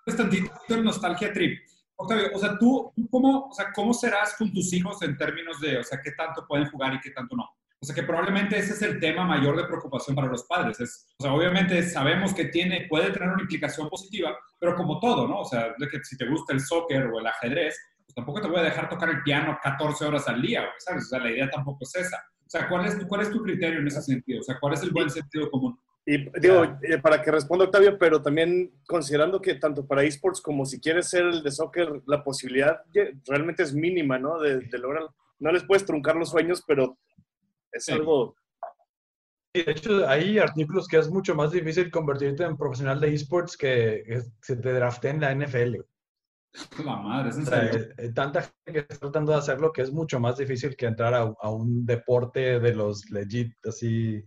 un 0.06 0.16
tantito 0.16 0.50
el 0.68 0.84
nostalgia 0.84 1.32
trip. 1.32 1.58
Octavio, 1.96 2.30
o 2.34 2.38
sea, 2.38 2.58
¿tú, 2.58 2.92
cómo, 3.10 3.46
o 3.46 3.52
sea, 3.52 3.72
¿cómo 3.72 3.94
serás 3.94 4.36
con 4.36 4.52
tus 4.52 4.72
hijos 4.72 5.00
en 5.02 5.16
términos 5.16 5.60
de, 5.60 5.78
o 5.78 5.82
sea, 5.82 6.00
qué 6.02 6.12
tanto 6.12 6.46
pueden 6.46 6.68
jugar 6.70 6.94
y 6.94 7.00
qué 7.00 7.10
tanto 7.10 7.34
no? 7.36 7.44
O 7.80 7.86
sea, 7.86 7.94
que 7.94 8.02
probablemente 8.02 8.58
ese 8.58 8.72
es 8.72 8.82
el 8.82 8.98
tema 8.98 9.24
mayor 9.24 9.56
de 9.56 9.64
preocupación 9.64 10.16
para 10.16 10.28
los 10.28 10.44
padres. 10.44 10.80
Es, 10.80 11.06
o 11.18 11.22
sea, 11.22 11.32
obviamente 11.32 11.82
sabemos 11.88 12.34
que 12.34 12.46
tiene, 12.46 12.86
puede 12.88 13.10
tener 13.10 13.28
una 13.28 13.42
implicación 13.42 13.88
positiva, 13.88 14.36
pero 14.58 14.74
como 14.74 14.98
todo, 14.98 15.28
¿no? 15.28 15.40
O 15.40 15.44
sea, 15.44 15.74
de 15.78 15.88
que 15.88 16.02
si 16.02 16.16
te 16.16 16.26
gusta 16.26 16.52
el 16.52 16.60
soccer 16.60 17.06
o 17.06 17.20
el 17.20 17.26
ajedrez, 17.26 17.76
pues 18.04 18.14
tampoco 18.14 18.40
te 18.40 18.48
voy 18.48 18.60
a 18.60 18.64
dejar 18.64 18.88
tocar 18.88 19.10
el 19.10 19.22
piano 19.22 19.58
14 19.62 20.04
horas 20.04 20.26
al 20.28 20.40
día, 20.40 20.66
¿sabes? 20.78 21.04
O 21.04 21.08
sea, 21.08 21.20
la 21.20 21.30
idea 21.30 21.50
tampoco 21.50 21.78
es 21.82 21.94
esa. 21.96 22.16
O 22.46 22.50
sea, 22.50 22.68
¿cuál 22.68 22.86
es, 22.86 22.96
¿cuál 23.08 23.22
es 23.22 23.30
tu 23.30 23.42
criterio 23.42 23.80
en 23.80 23.86
ese 23.86 24.02
sentido? 24.02 24.40
O 24.40 24.42
sea, 24.42 24.58
¿cuál 24.58 24.74
es 24.74 24.82
el 24.82 24.90
buen 24.90 25.10
sentido 25.10 25.50
común? 25.50 25.78
Y 26.08 26.30
digo, 26.40 26.62
eh, 26.82 26.98
para 27.02 27.20
que 27.20 27.32
responda 27.32 27.64
Octavio, 27.64 27.98
pero 27.98 28.22
también 28.22 28.72
considerando 28.86 29.40
que 29.40 29.56
tanto 29.56 29.84
para 29.84 30.04
esports 30.04 30.40
como 30.40 30.64
si 30.64 30.80
quieres 30.80 31.10
ser 31.10 31.24
el 31.24 31.42
de 31.42 31.50
soccer, 31.50 32.00
la 32.06 32.22
posibilidad 32.22 32.80
realmente 33.26 33.64
es 33.64 33.74
mínima, 33.74 34.16
¿no? 34.16 34.38
De, 34.38 34.60
de 34.60 34.78
lograr. 34.78 35.08
No 35.40 35.50
les 35.50 35.64
puedes 35.64 35.84
truncar 35.84 36.14
los 36.14 36.30
sueños, 36.30 36.62
pero 36.64 36.96
es 37.72 37.88
algo. 37.88 38.36
de 39.52 39.64
hecho, 39.66 40.08
hay 40.08 40.38
artículos 40.38 40.86
que 40.86 40.98
es 40.98 41.10
mucho 41.10 41.34
más 41.34 41.50
difícil 41.50 41.90
convertirte 41.90 42.44
en 42.44 42.56
profesional 42.56 43.00
de 43.00 43.12
esports 43.12 43.56
que 43.56 44.22
se 44.40 44.56
te 44.56 44.72
drafte 44.72 45.08
en 45.08 45.20
la 45.20 45.34
NFL. 45.34 45.76
La 46.84 46.96
madre, 46.96 47.30
es 47.30 47.36
en 47.36 47.46
serio. 47.46 47.80
Eh, 47.80 47.94
eh, 47.98 48.12
tanta 48.12 48.42
gente 48.42 48.72
que 48.72 48.78
está 48.78 48.98
tratando 48.98 49.32
de 49.32 49.38
hacerlo 49.38 49.72
que 49.72 49.82
es 49.82 49.92
mucho 49.92 50.20
más 50.20 50.38
difícil 50.38 50.76
que 50.76 50.86
entrar 50.86 51.14
a, 51.14 51.50
un 51.50 51.84
deporte 51.84 52.60
de 52.60 52.74
los 52.74 53.10
legit, 53.10 53.54
así, 53.66 54.24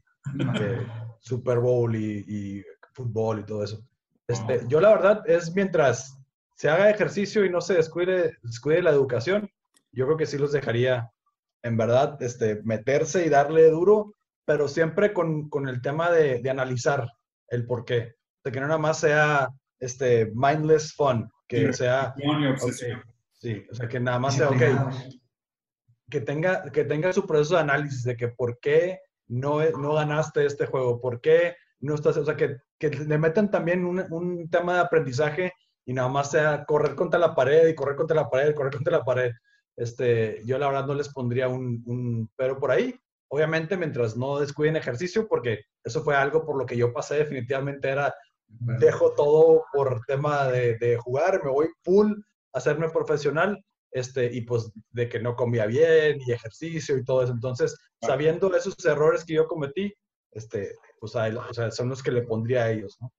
Super 1.19 1.59
Bowl 1.59 1.95
y, 1.95 2.63
fútbol 2.93 3.39
y 3.39 3.45
todo 3.45 3.63
eso. 3.63 3.81
Este, 4.27 4.61
yo 4.67 4.79
la 4.79 4.89
verdad 4.89 5.23
es 5.27 5.55
mientras 5.55 6.17
se 6.55 6.69
haga 6.69 6.89
ejercicio 6.89 7.45
y 7.45 7.49
no 7.49 7.61
se 7.61 7.75
descuide, 7.75 8.37
descuide 8.43 8.81
la 8.81 8.91
educación, 8.91 9.49
yo 9.91 10.05
creo 10.05 10.17
que 10.17 10.25
sí 10.25 10.37
los 10.37 10.51
dejaría, 10.51 11.09
en 11.63 11.77
verdad, 11.77 12.21
este, 12.21 12.61
meterse 12.63 13.25
y 13.25 13.29
darle 13.29 13.69
duro, 13.69 14.13
pero 14.45 14.67
siempre 14.67 15.13
con, 15.13 15.49
con 15.49 15.67
el 15.67 15.81
tema 15.81 16.11
de, 16.11 16.41
de, 16.41 16.49
analizar 16.49 17.07
el 17.47 17.65
por 17.65 17.85
qué. 17.85 18.15
De 18.43 18.51
que 18.51 18.59
no 18.59 18.67
nada 18.67 18.79
más 18.79 18.99
sea 18.99 19.49
este, 19.79 20.31
mindless 20.33 20.93
fun, 20.93 21.29
que 21.47 21.71
sea... 21.73 22.13
sí, 23.33 23.65
o 23.71 23.75
sea, 23.75 23.87
que 23.87 23.99
nada 23.99 24.19
más 24.19 24.35
sea, 24.35 24.49
ok, 24.49 24.61
que 26.09 26.21
tenga, 26.21 26.63
que 26.71 26.83
tenga 26.83 27.13
su 27.13 27.25
proceso 27.25 27.55
de 27.55 27.61
análisis 27.61 28.03
de 28.03 28.17
que 28.17 28.27
por 28.29 28.59
qué 28.59 28.99
no, 29.29 29.61
no 29.71 29.93
ganaste 29.93 30.45
este 30.45 30.65
juego, 30.65 30.99
por 30.99 31.21
qué 31.21 31.55
no 31.79 31.95
estás, 31.95 32.17
o 32.17 32.25
sea, 32.25 32.35
que, 32.35 32.57
que 32.77 32.89
le 32.89 33.17
metan 33.17 33.49
también 33.49 33.85
un, 33.85 34.05
un, 34.11 34.49
tema 34.49 34.73
de 34.73 34.79
aprendizaje 34.81 35.53
y 35.85 35.93
nada 35.93 36.09
más 36.09 36.31
sea 36.31 36.65
correr 36.65 36.95
contra 36.95 37.19
la 37.19 37.33
pared 37.33 37.67
y 37.67 37.75
correr 37.75 37.95
contra 37.95 38.15
la 38.15 38.29
pared, 38.29 38.53
correr 38.53 38.73
contra 38.73 38.97
la 38.97 39.05
pared. 39.05 39.31
Este, 39.77 40.41
yo 40.45 40.57
la 40.59 40.67
verdad 40.67 40.85
no 40.85 40.93
les 40.93 41.07
pondría 41.07 41.47
un, 41.47 41.81
un 41.85 42.29
pero 42.35 42.59
por 42.59 42.71
ahí. 42.71 42.93
Obviamente, 43.29 43.77
mientras 43.77 44.17
no 44.17 44.39
descuiden 44.39 44.75
ejercicio, 44.75 45.27
porque 45.27 45.61
eso 45.83 46.03
fue 46.03 46.15
algo 46.15 46.45
por 46.45 46.57
lo 46.57 46.65
que 46.65 46.75
yo 46.75 46.91
pasé, 46.91 47.15
definitivamente 47.15 47.87
era 47.87 48.13
dejo 48.49 49.13
todo 49.13 49.65
por 49.71 50.01
tema 50.05 50.47
de, 50.47 50.97
jugar, 50.99 51.41
me 51.43 51.51
voy 51.51 51.67
full 51.83 52.11
a 52.53 52.57
hacerme 52.57 52.89
profesional, 52.89 53.63
este, 53.91 54.33
y 54.33 54.41
pues 54.41 54.71
de 54.91 55.09
que 55.09 55.19
no 55.19 55.35
comía 55.35 55.65
bien 55.65 56.19
y 56.25 56.31
ejercicio 56.31 56.97
y 56.97 57.03
todo 57.03 57.23
eso. 57.23 57.33
Entonces, 57.33 57.75
sabiendo 58.01 58.53
esos 58.55 58.83
errores 58.85 59.25
que 59.25 59.33
yo 59.35 59.47
cometí, 59.47 59.93
este, 60.31 60.73
pues 60.99 61.15
o 61.15 61.53
sea, 61.53 61.71
son 61.71 61.89
los 61.89 62.03
que 62.03 62.11
le 62.11 62.21
pondría 62.21 62.63
a 62.63 62.71
ellos, 62.71 62.97
¿no? 62.99 63.11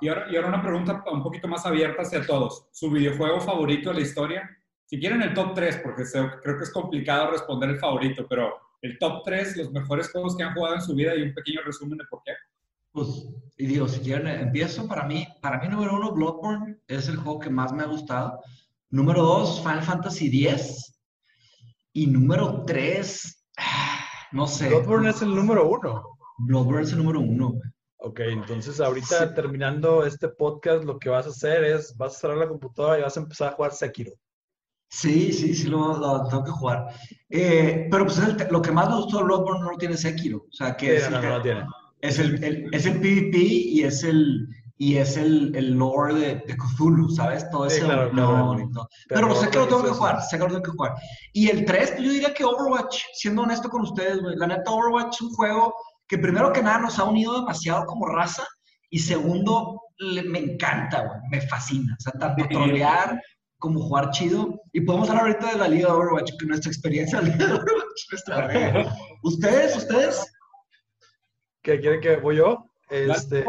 Y, 0.00 0.08
ahora, 0.08 0.26
y 0.30 0.36
ahora 0.36 0.48
una 0.48 0.62
pregunta 0.62 1.04
un 1.10 1.22
poquito 1.22 1.48
más 1.48 1.64
abierta 1.64 2.02
hacia 2.02 2.26
todos. 2.26 2.68
¿Su 2.72 2.90
videojuego 2.90 3.40
favorito 3.40 3.90
de 3.90 3.96
la 3.96 4.02
historia? 4.02 4.50
Si 4.84 4.98
quieren 4.98 5.22
el 5.22 5.34
top 5.34 5.54
3, 5.54 5.80
porque 5.82 6.04
creo 6.42 6.56
que 6.56 6.64
es 6.64 6.72
complicado 6.72 7.30
responder 7.30 7.70
el 7.70 7.78
favorito, 7.78 8.26
pero 8.28 8.54
el 8.82 8.98
top 8.98 9.22
3, 9.24 9.56
los 9.56 9.72
mejores 9.72 10.10
juegos 10.10 10.36
que 10.36 10.42
han 10.42 10.54
jugado 10.54 10.76
en 10.76 10.82
su 10.82 10.94
vida 10.94 11.14
y 11.14 11.22
un 11.22 11.34
pequeño 11.34 11.60
resumen 11.64 11.98
de 11.98 12.04
por 12.10 12.22
qué. 12.24 12.32
Pues, 12.92 13.28
y 13.56 13.66
digo, 13.66 13.86
si 13.86 14.00
quieren, 14.00 14.26
empiezo 14.26 14.88
para 14.88 15.04
mí. 15.04 15.26
Para 15.40 15.60
mí, 15.60 15.68
número 15.68 15.96
uno, 15.96 16.12
Bloodborne 16.12 16.78
es 16.86 17.08
el 17.08 17.16
juego 17.16 17.38
que 17.38 17.50
más 17.50 17.72
me 17.72 17.82
ha 17.82 17.86
gustado. 17.86 18.40
Número 18.90 19.22
dos, 19.22 19.60
Final 19.60 19.82
Fantasy 19.82 20.46
X. 20.46 20.98
Y 21.92 22.06
número 22.06 22.64
tres, 22.64 23.44
no 24.32 24.46
sé. 24.46 24.68
Bloodborne 24.68 25.10
es 25.10 25.22
el 25.22 25.34
número 25.34 25.68
uno. 25.68 26.04
Bloodborne 26.38 26.84
es 26.84 26.92
el 26.92 26.98
número 26.98 27.20
uno, 27.20 27.58
Ok, 28.00 28.20
entonces 28.20 28.80
ahorita 28.80 29.34
terminando 29.34 30.06
este 30.06 30.28
podcast, 30.28 30.84
lo 30.84 31.00
que 31.00 31.08
vas 31.08 31.26
a 31.26 31.30
hacer 31.30 31.64
es, 31.64 31.96
vas 31.96 32.14
a 32.14 32.18
cerrar 32.20 32.36
la 32.36 32.48
computadora 32.48 32.98
y 32.98 33.02
vas 33.02 33.16
a 33.16 33.20
empezar 33.20 33.48
a 33.48 33.56
jugar 33.56 33.72
Sekiro. 33.72 34.12
Sí, 34.88 35.32
sí, 35.32 35.52
sí, 35.52 35.66
lo, 35.66 36.24
tengo 36.28 36.44
que 36.44 36.50
jugar. 36.52 36.86
Eh, 37.28 37.88
pero 37.90 38.06
pues 38.06 38.50
lo 38.50 38.62
que 38.62 38.70
más 38.70 38.88
me 38.88 38.96
gustó 38.96 39.18
de 39.18 39.24
Bloodborne 39.24 39.60
no 39.60 39.72
lo 39.72 39.78
tiene 39.78 39.96
Sekiro. 39.96 40.38
O 40.38 40.52
sea, 40.52 40.76
que 40.76 41.00
no, 41.10 41.20
no, 41.20 41.28
lo 41.28 41.42
tiene. 41.42 41.66
Es 42.00 42.20
el, 42.20 42.72
es 42.72 42.86
el 42.86 43.00
PvP 43.00 43.36
y 43.36 43.82
es 43.82 44.04
el, 44.04 44.48
y 44.78 44.96
es 44.96 45.16
el, 45.16 45.54
el 45.56 45.72
lore 45.72 46.14
de, 46.14 46.34
de, 46.46 46.56
Cthulhu, 46.56 47.10
¿sabes? 47.10 47.50
Todo 47.50 47.66
ese 47.66 47.80
claro, 47.80 48.10
Pero, 48.12 48.88
pero 49.08 49.34
sé 49.34 49.50
que 49.50 49.58
lo 49.58 49.66
tengo 49.66 49.82
que 49.82 49.90
jugar, 49.90 50.22
sé 50.22 50.36
que 50.36 50.44
lo 50.44 50.48
tengo 50.48 50.62
que 50.62 50.70
jugar. 50.70 50.94
Y 51.32 51.48
el 51.50 51.64
3, 51.64 51.96
yo 51.98 52.10
diría 52.12 52.32
que 52.32 52.44
Overwatch, 52.44 53.02
siendo 53.14 53.42
honesto 53.42 53.68
con 53.68 53.82
ustedes, 53.82 54.20
güey, 54.20 54.36
la 54.36 54.46
neta 54.46 54.70
Overwatch 54.70 55.16
es 55.16 55.20
un 55.20 55.30
juego 55.30 55.74
que 56.06 56.16
primero 56.16 56.52
que 56.52 56.62
nada 56.62 56.78
nos 56.78 56.98
ha 56.98 57.04
unido 57.04 57.40
demasiado 57.40 57.86
como 57.86 58.06
raza 58.06 58.46
y 58.88 59.00
segundo, 59.00 59.82
me 59.98 60.38
encanta, 60.38 61.00
güey, 61.00 61.20
me 61.28 61.40
fascina. 61.40 61.96
O 61.98 62.00
sea, 62.00 62.12
tanto 62.12 62.46
trolear 62.48 63.20
como 63.58 63.80
jugar 63.80 64.10
chido. 64.10 64.62
Y 64.72 64.82
podemos 64.82 65.10
hablar 65.10 65.24
ahorita 65.24 65.52
de 65.52 65.58
la 65.58 65.68
liga 65.68 65.88
de 65.88 65.94
Overwatch, 65.94 66.32
que 66.38 66.46
nuestra 66.46 66.70
experiencia 66.70 67.20
de 67.20 67.28
la 67.28 67.34
liga 67.34 67.46
de 67.48 67.54
Overwatch. 67.54 68.92
¿Ustedes, 69.24 69.76
ustedes? 69.76 70.32
¿Qué 71.62 71.80
quieren 71.80 72.00
que 72.00 72.16
voy 72.16 72.36
yo? 72.36 72.64
Este, 72.88 73.44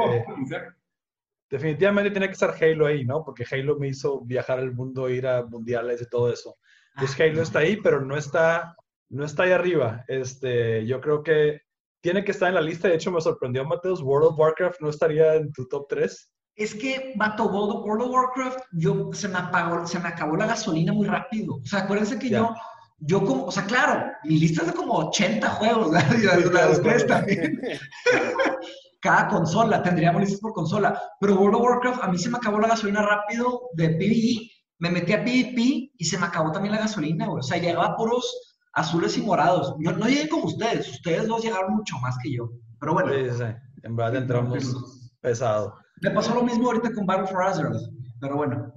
definitivamente 1.49 2.11
tiene 2.11 2.27
que 2.27 2.33
estar 2.33 2.55
Halo 2.61 2.85
ahí, 2.85 3.05
¿no? 3.05 3.23
Porque 3.23 3.45
Halo 3.49 3.77
me 3.77 3.87
hizo 3.87 4.21
viajar 4.21 4.59
al 4.59 4.73
mundo, 4.73 5.09
ir 5.09 5.27
a 5.27 5.45
mundiales 5.45 6.01
y 6.01 6.09
todo 6.09 6.31
eso. 6.31 6.55
Pues 6.95 7.19
Halo 7.19 7.41
está 7.41 7.59
ahí, 7.59 7.77
pero 7.77 8.01
no 8.01 8.17
está, 8.17 8.75
no 9.09 9.25
está 9.25 9.43
ahí 9.43 9.51
arriba. 9.51 10.03
Este, 10.07 10.85
yo 10.85 10.99
creo 11.01 11.23
que 11.23 11.61
tiene 12.01 12.23
que 12.23 12.31
estar 12.31 12.49
en 12.49 12.55
la 12.55 12.61
lista. 12.61 12.87
De 12.87 12.95
hecho, 12.95 13.11
me 13.11 13.21
sorprendió, 13.21 13.65
Mateus, 13.65 14.01
World 14.01 14.29
of 14.29 14.39
Warcraft 14.39 14.81
no 14.81 14.89
estaría 14.89 15.35
en 15.35 15.51
tu 15.51 15.67
top 15.67 15.87
3. 15.89 16.31
Es 16.55 16.75
que, 16.75 17.13
Vato, 17.15 17.45
World 17.45 18.01
of 18.01 18.11
Warcraft, 18.11 18.59
yo, 18.73 19.09
se, 19.13 19.29
me 19.29 19.37
apagó, 19.37 19.87
se 19.87 19.99
me 19.99 20.09
acabó 20.09 20.35
la 20.35 20.47
gasolina 20.47 20.91
muy 20.91 21.07
rápido. 21.07 21.55
O 21.55 21.65
sea, 21.65 21.79
acuérdense 21.79 22.19
que 22.19 22.29
yo 22.29 22.53
yo 23.01 23.23
como, 23.23 23.45
o 23.45 23.51
sea, 23.51 23.65
claro, 23.65 24.11
mi 24.23 24.39
lista 24.39 24.61
es 24.61 24.67
de 24.67 24.73
como 24.73 24.93
80 24.95 25.49
juegos, 25.51 25.91
¿verdad? 25.91 26.17
Y 26.19 26.53
las, 26.53 27.07
también. 27.07 27.61
cada 28.99 29.27
consola, 29.27 29.81
tendríamos 29.81 30.21
listas 30.21 30.39
por 30.39 30.53
consola. 30.53 30.99
Pero 31.19 31.39
World 31.39 31.55
of 31.55 31.61
Warcraft, 31.61 32.03
a 32.03 32.07
mí 32.07 32.17
se 32.17 32.29
me 32.29 32.37
acabó 32.37 32.59
la 32.59 32.69
gasolina 32.69 33.01
rápido 33.01 33.69
de 33.73 33.89
PvE, 33.89 34.51
me 34.79 34.91
metí 34.91 35.13
a 35.13 35.23
PvP 35.23 35.91
y 35.97 36.05
se 36.05 36.17
me 36.17 36.25
acabó 36.25 36.51
también 36.51 36.73
la 36.73 36.81
gasolina, 36.81 37.27
güey. 37.27 37.39
O 37.39 37.43
sea, 37.43 37.57
llegaba 37.57 37.95
puros 37.95 38.25
azules 38.73 39.17
y 39.17 39.21
morados. 39.21 39.75
Yo 39.79 39.91
no 39.91 40.07
llegué 40.07 40.29
como 40.29 40.45
ustedes, 40.45 40.89
ustedes 40.89 41.27
dos 41.27 41.43
llegaron 41.43 41.75
mucho 41.75 41.97
más 41.99 42.17
que 42.23 42.33
yo. 42.33 42.49
Pero 42.79 42.93
bueno. 42.93 43.11
Sí, 43.13 43.37
sí, 43.37 43.43
en 43.83 43.95
verdad 43.95 44.21
entramos 44.21 44.75
pesado. 45.21 45.75
Me 46.01 46.11
pasó 46.11 46.33
lo 46.33 46.43
mismo 46.43 46.67
ahorita 46.67 46.93
con 46.93 47.05
Battle 47.05 47.27
for 47.27 47.43
Azeroth, 47.43 47.81
pero 48.21 48.37
bueno. 48.37 48.73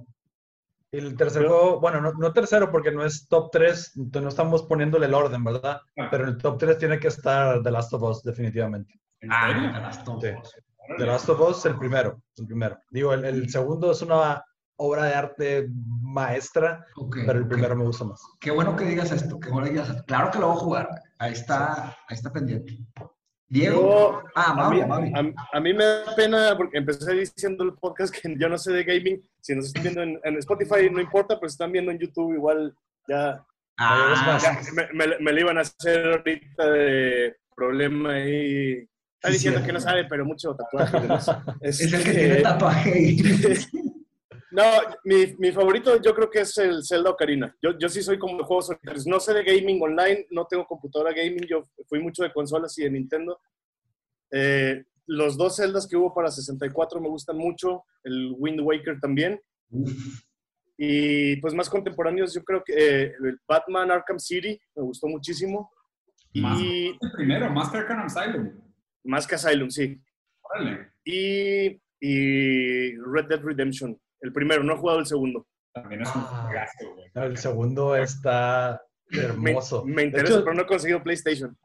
El 0.93 1.17
tercero, 1.17 1.79
bueno, 1.79 1.99
no, 1.99 2.13
no, 2.13 2.31
tercero 2.33 2.69
porque 2.69 2.91
no 2.91 3.03
es 3.03 3.27
top 3.27 3.49
3, 3.51 3.93
no 3.95 4.29
estamos 4.29 4.61
poniéndole 4.61 5.07
el 5.07 5.15
orden, 5.15 5.43
¿verdad? 5.43 5.81
Ah. 5.97 6.07
Pero 6.11 6.25
en 6.25 6.29
el 6.29 6.37
top 6.37 6.59
3 6.59 6.77
tiene 6.77 6.99
que 6.99 7.07
estar 7.07 7.63
The 7.63 7.71
Last 7.71 7.93
of 7.93 8.03
Us, 8.03 8.21
definitivamente. 8.21 8.93
Ah, 9.27 9.71
The 9.73 9.79
Last 9.79 10.07
of 10.07 10.23
Us. 10.23 10.55
The 10.99 11.05
Last 11.07 11.29
of 11.29 11.41
Us, 11.41 11.65
el 11.65 11.79
primero, 11.79 12.21
el 12.37 12.45
primero. 12.45 12.77
Digo, 12.91 13.11
el, 13.11 13.25
el 13.25 13.49
segundo 13.49 13.91
es 13.91 14.03
una 14.03 14.43
obra 14.75 15.05
de 15.05 15.13
arte 15.15 15.67
maestra, 16.01 16.85
pero 17.25 17.39
el 17.39 17.47
primero 17.47 17.75
me 17.75 17.85
gusta 17.85 18.05
más. 18.05 18.21
Qué 18.39 18.51
bueno 18.51 18.75
que 18.75 18.85
digas 18.85 19.11
esto, 19.11 19.39
qué 19.39 19.49
bueno 19.49 19.65
que 19.65 19.73
digas 19.73 19.89
esto. 19.89 20.03
Claro 20.05 20.29
que 20.29 20.37
lo 20.37 20.49
voy 20.49 20.57
a 20.57 20.59
jugar, 20.59 20.89
ahí 21.17 21.33
está, 21.33 21.85
ahí 22.07 22.15
está 22.15 22.31
pendiente. 22.31 22.77
Diego. 23.53 24.23
ah, 24.33 24.67
a, 25.53 25.59
mí, 25.59 25.73
me 25.73 25.83
da 25.83 26.15
pena 26.15 26.57
porque 26.57 26.79
empecé 26.79 27.13
diciendo 27.13 27.63
el 27.63 27.73
podcast 27.73 28.11
que 28.11 28.35
yo 28.35 28.49
no 28.49 28.57
sé 28.57 28.73
de 28.73 28.83
gaming. 28.83 29.21
Si 29.41 29.53
nos 29.53 29.67
están 29.67 29.83
viendo 29.83 30.01
en, 30.01 30.37
Spotify, 30.39 30.89
no 30.91 30.99
importa, 30.99 31.39
pero 31.39 31.49
si 31.49 31.53
están 31.53 31.71
viendo 31.71 31.91
en 31.91 31.99
YouTube, 31.99 32.33
igual 32.33 32.73
ya. 33.07 33.45
Ah, 33.77 34.59
me, 34.93 35.05
me, 35.19 35.33
lo 35.33 35.39
iban 35.39 35.59
a 35.59 35.61
hacer 35.61 36.13
ahorita 36.13 36.67
de 36.67 37.35
problema 37.55 38.19
y. 38.19 38.89
Está 39.17 39.29
diciendo 39.29 39.63
que 39.63 39.71
no 39.71 39.79
sabe, 39.79 40.05
pero 40.05 40.25
mucho 40.25 40.55
tatuaje. 40.55 40.97
es, 41.61 41.79
es 41.79 41.93
el 41.93 42.03
que 42.03 42.11
tiene 42.11 42.41
tatuaje. 42.41 43.17
No, 44.53 44.61
mi, 45.03 45.35
mi, 45.39 45.51
favorito 45.51 45.99
yo 45.99 46.13
creo 46.13 46.29
que 46.29 46.41
es 46.41 46.55
el 46.59 46.85
Zelda 46.85 47.09
Ocarina. 47.09 47.55
Yo, 47.59 47.75
yo 47.79 47.89
sí 47.89 48.03
soy 48.03 48.19
como 48.19 48.37
de 48.37 48.43
juegos 48.43 48.67
solitarios. 48.67 49.07
No 49.07 49.19
sé 49.19 49.33
de 49.33 49.43
gaming 49.43 49.81
online, 49.81 50.27
no 50.29 50.45
tengo 50.45 50.67
computadora 50.67 51.11
gaming, 51.11 51.47
yo 51.49 51.63
fui 51.87 51.99
mucho 51.99 52.21
de 52.21 52.31
consolas 52.31 52.77
y 52.77 52.83
de 52.83 52.91
Nintendo. 52.91 53.41
Eh, 54.29 54.83
los 55.07 55.37
dos 55.37 55.55
Zeldas 55.55 55.87
que 55.87 55.97
hubo 55.97 56.13
para 56.13 56.29
64 56.29 57.01
me 57.01 57.09
gustan 57.09 57.35
mucho, 57.35 57.83
el 58.03 58.35
Wind 58.37 58.61
Waker 58.61 58.99
también. 58.99 59.41
Y 60.77 61.37
pues 61.37 61.55
más 61.55 61.67
contemporáneos, 61.67 62.35
yo 62.35 62.43
creo 62.43 62.63
que 62.63 62.73
eh, 62.73 63.13
el 63.23 63.39
Batman 63.47 63.89
Arkham 63.89 64.19
City 64.19 64.61
me 64.75 64.83
gustó 64.83 65.07
muchísimo. 65.07 65.71
y 66.31 66.89
el 66.89 67.11
primero, 67.15 67.49
más 67.49 67.71
que 67.71 67.77
Arkham 67.77 68.05
Asylum. 68.05 68.51
Más 69.03 69.25
que 69.25 69.33
Asylum, 69.33 69.71
sí. 69.71 69.99
Y, 71.05 71.81
y 71.99 72.95
Red 72.97 73.25
Dead 73.29 73.41
Redemption 73.41 73.99
el 74.23 74.31
primero, 74.31 74.63
no 74.63 74.73
he 74.73 74.77
jugado 74.77 74.99
el 74.99 75.05
segundo. 75.05 75.45
También 75.73 76.01
es 76.01 76.15
un 76.15 76.23
ah, 76.25 76.49
gasto, 76.53 76.93
güey. 76.93 77.11
El 77.13 77.37
segundo 77.37 77.95
está 77.95 78.81
hermoso. 79.11 79.83
Me, 79.85 80.03
interesa, 80.03 80.39
pero 80.39 80.53
no 80.53 80.61
he 80.61 80.65
conseguido 80.65 81.03
PlayStation. 81.03 81.57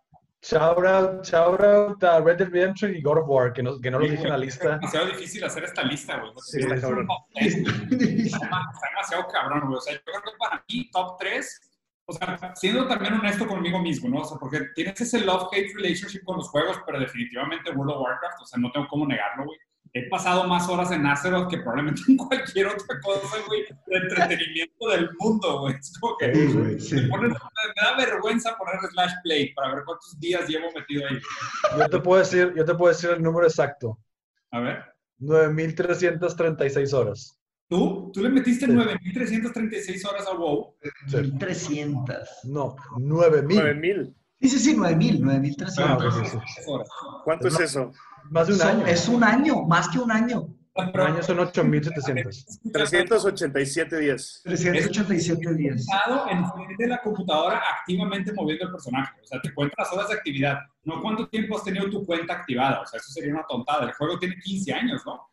Shout 0.43 0.85
out, 0.85 1.25
shout 1.25 1.61
out 1.61 2.03
a 2.05 2.21
Red 2.21 2.39
Dead 2.39 2.49
Redemption 2.49 2.95
y 2.95 3.01
God 3.01 3.19
of 3.19 3.29
War, 3.29 3.53
que 3.53 3.63
no, 3.63 3.81
que 3.81 3.91
no 3.91 3.99
lo 3.99 4.09
dije 4.09 4.23
en 4.23 4.31
la 4.31 4.39
lista. 4.39 4.75
Es 4.75 4.81
demasiado 4.81 5.07
difícil 5.07 5.45
hacer 5.45 5.65
esta 5.65 5.83
lista, 5.85 6.19
güey. 6.19 6.33
Sí, 6.39 6.61
está 6.61 6.81
cabrón. 6.81 7.07
Está 7.35 8.63
demasiado 8.91 9.29
cabrón, 9.33 9.61
güey. 9.67 9.77
O 9.77 9.81
sea, 9.81 9.95
yo 9.95 10.01
creo 10.05 10.23
que 10.23 10.31
para 10.39 10.65
mí, 10.69 10.91
top 10.91 11.17
3, 11.19 11.61
o 12.07 12.13
sea, 12.13 12.55
siendo 12.57 12.89
también 12.89 13.15
honesto 13.15 13.47
conmigo 13.47 13.79
mismo, 13.81 14.09
¿no? 14.09 14.23
O 14.23 14.25
sea, 14.25 14.39
porque 14.39 14.63
tienes 14.75 15.01
ese 15.01 15.21
love-hate 15.21 15.75
relationship 15.77 16.25
con 16.25 16.39
los 16.39 16.49
juegos, 16.49 16.81
pero 16.87 16.99
definitivamente 16.99 17.71
World 17.71 17.93
of 17.93 18.03
Warcraft, 18.03 18.43
o 18.43 18.47
sea, 18.47 18.59
no 18.59 18.73
tengo 18.73 18.89
cómo 18.89 19.07
negarlo, 19.07 19.45
güey 19.45 19.59
he 19.93 20.09
pasado 20.09 20.45
más 20.45 20.69
horas 20.69 20.91
en 20.93 21.07
Azeroth 21.07 21.49
que 21.49 21.59
probablemente 21.59 22.03
en 22.09 22.17
cualquier 22.17 22.67
otra 22.69 23.01
cosa, 23.03 23.37
güey, 23.47 23.65
de 23.87 23.97
entretenimiento 23.97 24.89
del 24.89 25.11
mundo, 25.19 25.61
güey. 25.61 25.75
Es 25.75 25.99
como 25.99 26.17
que 26.17 26.29
me, 26.29 27.29
da 27.29 27.97
vergüenza 27.97 28.57
poner 28.57 28.77
slash 28.91 29.13
play 29.23 29.53
para 29.55 29.75
ver 29.75 29.85
cuántos 29.85 30.19
días 30.19 30.49
llevo 30.49 30.67
metido 30.75 31.07
ahí. 31.09 31.19
Yo 31.79 31.89
te 31.89 31.99
puedo 32.01 32.21
decir, 32.21 32.53
yo 32.57 32.65
te 32.65 32.75
puedo 32.75 32.93
decir 32.93 33.11
el 33.11 33.23
número 33.23 33.47
exacto. 33.47 33.99
A 34.51 34.61
ver. 34.61 34.85
9.336 35.21 36.93
horas. 36.93 37.39
¿Tú? 37.69 38.11
¿Tú 38.15 38.23
le 38.23 38.31
metiste 38.31 38.67
9.336 38.67 40.09
horas 40.09 40.27
a 40.27 40.35
WoW? 40.35 40.75
1.300. 41.09 42.27
No, 42.45 42.77
9.000. 42.97 43.47
9.000. 43.47 44.15
Sí, 44.41 44.49
sí, 44.49 44.59
sí, 44.59 44.77
9.000, 44.77 45.21
9.300. 45.21 45.75
Ah, 45.79 45.99
¿Cuánto 47.25 47.49
es 47.49 47.61
eso? 47.61 47.93
Más 48.31 48.47
de 48.49 48.55
un 48.55 48.63
año. 48.63 48.87
Es 48.87 49.09
un 49.09 49.25
año, 49.25 49.63
más 49.63 49.89
que 49.89 49.99
un 49.99 50.11
año. 50.11 50.49
Un 50.75 51.01
año 51.01 51.23
son 51.23 51.39
8.700. 51.39 52.61
387 52.73 53.99
días. 53.99 54.41
387 54.45 55.55
días. 55.55 55.81
Estado 55.81 56.31
en 56.31 56.49
frente 56.53 56.85
de 56.85 56.87
la 56.89 57.03
computadora 57.03 57.61
activamente 57.81 58.33
moviendo 58.33 58.67
el 58.67 58.71
personaje. 58.71 59.13
O 59.21 59.27
sea, 59.27 59.41
te 59.41 59.53
cuentas 59.53 59.77
las 59.79 59.93
horas 59.93 60.09
de 60.09 60.15
actividad. 60.15 60.59
No 60.85 61.03
cuánto 61.03 61.29
tiempo 61.29 61.57
has 61.57 61.65
tenido 61.65 61.91
tu 61.91 62.07
cuenta 62.07 62.35
activada. 62.35 62.83
O 62.83 62.87
sea, 62.87 62.99
eso 62.99 63.11
sería 63.11 63.33
una 63.33 63.45
tontada. 63.49 63.87
El 63.87 63.93
juego 63.93 64.19
tiene 64.21 64.37
15 64.37 64.73
años, 64.73 65.03
¿no? 65.05 65.29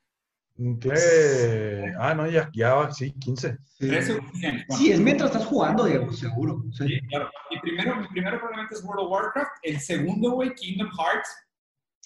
¿Qué? 0.80 1.94
Ah, 2.00 2.14
no, 2.16 2.28
ya, 2.28 2.50
ya, 2.54 2.90
sí, 2.90 3.12
15. 3.12 3.58
13 3.78 4.14
o 4.14 4.20
15 4.32 4.48
años. 4.48 4.66
Sí, 4.70 4.92
es 4.92 5.00
mientras 5.00 5.30
estás 5.30 5.46
jugando, 5.46 5.84
Diego, 5.84 6.12
seguro. 6.14 6.64
Sí, 6.72 7.00
claro. 7.10 7.30
Y 7.52 7.60
primero, 7.60 7.98
mi 7.98 8.08
primero 8.08 8.38
probablemente 8.40 8.76
es 8.76 8.84
World 8.84 9.06
of 9.06 9.12
Warcraft. 9.12 9.52
El 9.64 9.80
segundo, 9.80 10.32
güey, 10.32 10.56
Kingdom 10.56 10.90
Hearts 10.98 11.30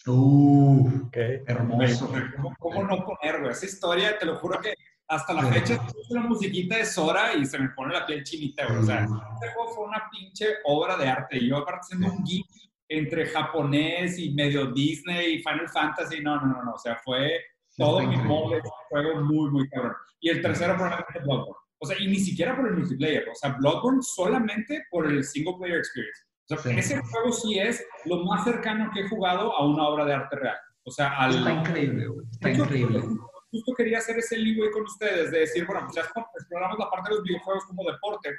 Uh, 0.08 1.10
qué 1.12 1.44
hermoso. 1.46 2.12
¿Cómo, 2.60 2.84
no 2.84 3.06
poner, 3.06 3.42
güey? 3.42 3.52
Esa 3.52 3.66
historia, 3.66 4.18
te 4.18 4.26
lo 4.26 4.38
juro 4.38 4.60
que 4.60 4.74
hasta 5.08 5.34
la 5.34 5.44
fecha 5.44 5.80
la 6.10 6.22
musiquita 6.22 6.78
de 6.78 6.86
Sora 6.86 7.34
y 7.34 7.46
se 7.46 7.58
me 7.58 7.70
pone 7.70 7.94
la 7.94 8.06
piel 8.06 8.24
chinita, 8.24 8.66
güey. 8.68 8.80
O 8.80 8.84
sea, 8.84 9.04
este 9.04 9.54
juego 9.54 9.74
fue 9.74 9.86
una 9.86 10.04
pinche 10.12 10.46
obra 10.66 10.98
de 10.98 11.08
arte. 11.08 11.38
Y 11.38 11.50
yo, 11.50 11.58
aparte, 11.58 11.88
siendo 11.88 12.12
un 12.12 12.24
geek 12.24 12.46
entre 12.88 13.26
japonés 13.28 14.18
y 14.20 14.32
medio 14.32 14.68
Disney 14.68 15.36
y 15.36 15.44
Final 15.44 15.70
Fantasy, 15.70 16.22
no, 16.22 16.40
no, 16.40 16.48
no, 16.48 16.64
no. 16.64 16.74
O 16.74 16.80
sea, 16.80 16.96
fue 17.04 17.42
todo 17.76 18.02
mi 18.02 18.18
mole, 18.18 18.62
juego 18.90 19.22
muy, 19.22 19.50
muy 19.50 19.70
cabrón. 19.70 19.94
Y 20.20 20.30
el 20.30 20.42
tercero, 20.42 20.76
probablemente 20.76 21.20
Bloodborne. 21.20 21.56
O 21.82 21.86
sea, 21.86 21.98
y 21.98 22.08
ni 22.08 22.20
siquiera 22.20 22.56
por 22.56 22.68
el 22.68 22.76
multiplayer. 22.76 23.28
O 23.30 23.36
sea, 23.36 23.56
Bloodborne 23.58 24.02
solamente 24.02 24.86
por 24.92 25.08
el 25.08 25.24
single 25.24 25.56
player 25.58 25.78
experience. 25.78 26.29
Ese 26.50 27.00
juego 27.00 27.32
sí 27.32 27.60
es 27.60 27.86
lo 28.06 28.24
más 28.26 28.44
cercano 28.44 28.90
que 28.94 29.02
he 29.02 29.10
jugado 29.10 29.56
a 29.56 29.66
una 29.66 29.88
obra 29.88 30.06
de 30.06 30.14
arte 30.14 30.36
real. 30.36 30.58
O 30.84 30.92
sea, 30.92 31.16
al... 31.18 31.36
Está 31.38 31.52
increíble, 31.52 32.08
güey. 32.08 32.28
Está 32.32 32.50
increíble. 32.50 33.04
Justo 33.52 33.74
quería 33.76 34.00
hacer 34.00 34.18
ese 34.18 34.38
leeway 34.38 34.72
con 34.72 34.84
ustedes, 34.84 35.32
de 35.32 35.40
decir, 35.40 35.66
bueno, 35.66 35.82
pues 35.86 35.96
ya 35.96 36.02
exploramos 36.02 36.80
la 36.80 36.90
parte 36.90 37.10
de 37.10 37.16
los 37.16 37.24
videojuegos 37.24 37.66
como 37.66 37.84
deporte, 37.84 38.30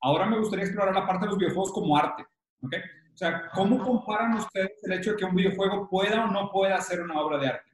ahora 0.00 0.26
me 0.26 0.38
gustaría 0.38 0.64
explorar 0.64 0.94
la 0.94 1.06
parte 1.06 1.24
de 1.24 1.30
los 1.30 1.38
videojuegos 1.38 1.72
como 1.72 1.96
arte. 1.96 2.24
¿ok? 2.62 2.74
O 3.14 3.16
sea, 3.18 3.48
¿cómo 3.52 3.82
comparan 3.82 4.34
ustedes 4.34 4.72
el 4.84 4.92
hecho 4.92 5.10
de 5.10 5.16
que 5.16 5.24
un 5.24 5.34
videojuego 5.34 5.88
pueda 5.88 6.24
o 6.24 6.30
no 6.30 6.50
pueda 6.50 6.80
ser 6.80 7.00
una 7.02 7.20
obra 7.20 7.38
de 7.38 7.48
arte? 7.48 7.70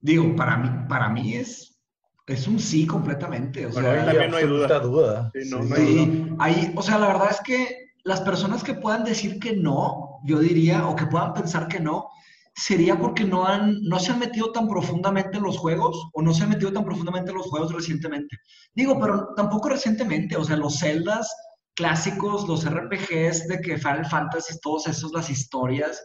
Digo, 0.00 0.34
para 0.36 0.56
mí, 0.56 0.70
para 0.88 1.08
mí 1.08 1.34
es, 1.34 1.82
es 2.26 2.46
un 2.46 2.60
sí 2.60 2.86
completamente. 2.86 3.66
O 3.66 3.72
sea, 3.72 4.04
también 4.04 4.30
no 4.30 4.36
hay 4.36 4.46
duda. 4.46 4.78
duda. 4.80 5.30
Sí, 5.34 5.50
no, 5.50 5.62
no 5.62 5.74
hay 5.74 6.06
duda. 6.06 6.36
Ahí, 6.38 6.72
o 6.76 6.82
sea, 6.82 6.98
la 6.98 7.08
verdad 7.08 7.28
es 7.30 7.40
que 7.40 7.81
las 8.04 8.20
personas 8.20 8.62
que 8.64 8.74
puedan 8.74 9.04
decir 9.04 9.38
que 9.38 9.54
no, 9.56 10.20
yo 10.24 10.40
diría, 10.40 10.86
o 10.88 10.96
que 10.96 11.06
puedan 11.06 11.34
pensar 11.34 11.68
que 11.68 11.80
no, 11.80 12.08
sería 12.54 12.98
porque 12.98 13.24
no, 13.24 13.46
han, 13.46 13.82
no 13.82 13.98
se 13.98 14.12
han 14.12 14.18
metido 14.18 14.52
tan 14.52 14.68
profundamente 14.68 15.38
en 15.38 15.44
los 15.44 15.58
juegos 15.58 16.10
o 16.12 16.22
no 16.22 16.34
se 16.34 16.42
han 16.42 16.50
metido 16.50 16.72
tan 16.72 16.84
profundamente 16.84 17.30
en 17.30 17.38
los 17.38 17.46
juegos 17.46 17.72
recientemente. 17.72 18.36
Digo, 18.74 18.98
pero 19.00 19.28
tampoco 19.36 19.70
recientemente, 19.70 20.36
o 20.36 20.44
sea, 20.44 20.56
los 20.56 20.78
Zeldas 20.78 21.34
clásicos, 21.74 22.46
los 22.46 22.68
RPGs 22.68 23.48
de 23.48 23.60
que 23.62 23.78
Final 23.78 24.06
Fantasy, 24.06 24.58
todos 24.60 24.86
esos, 24.86 25.12
las 25.12 25.30
historias, 25.30 26.04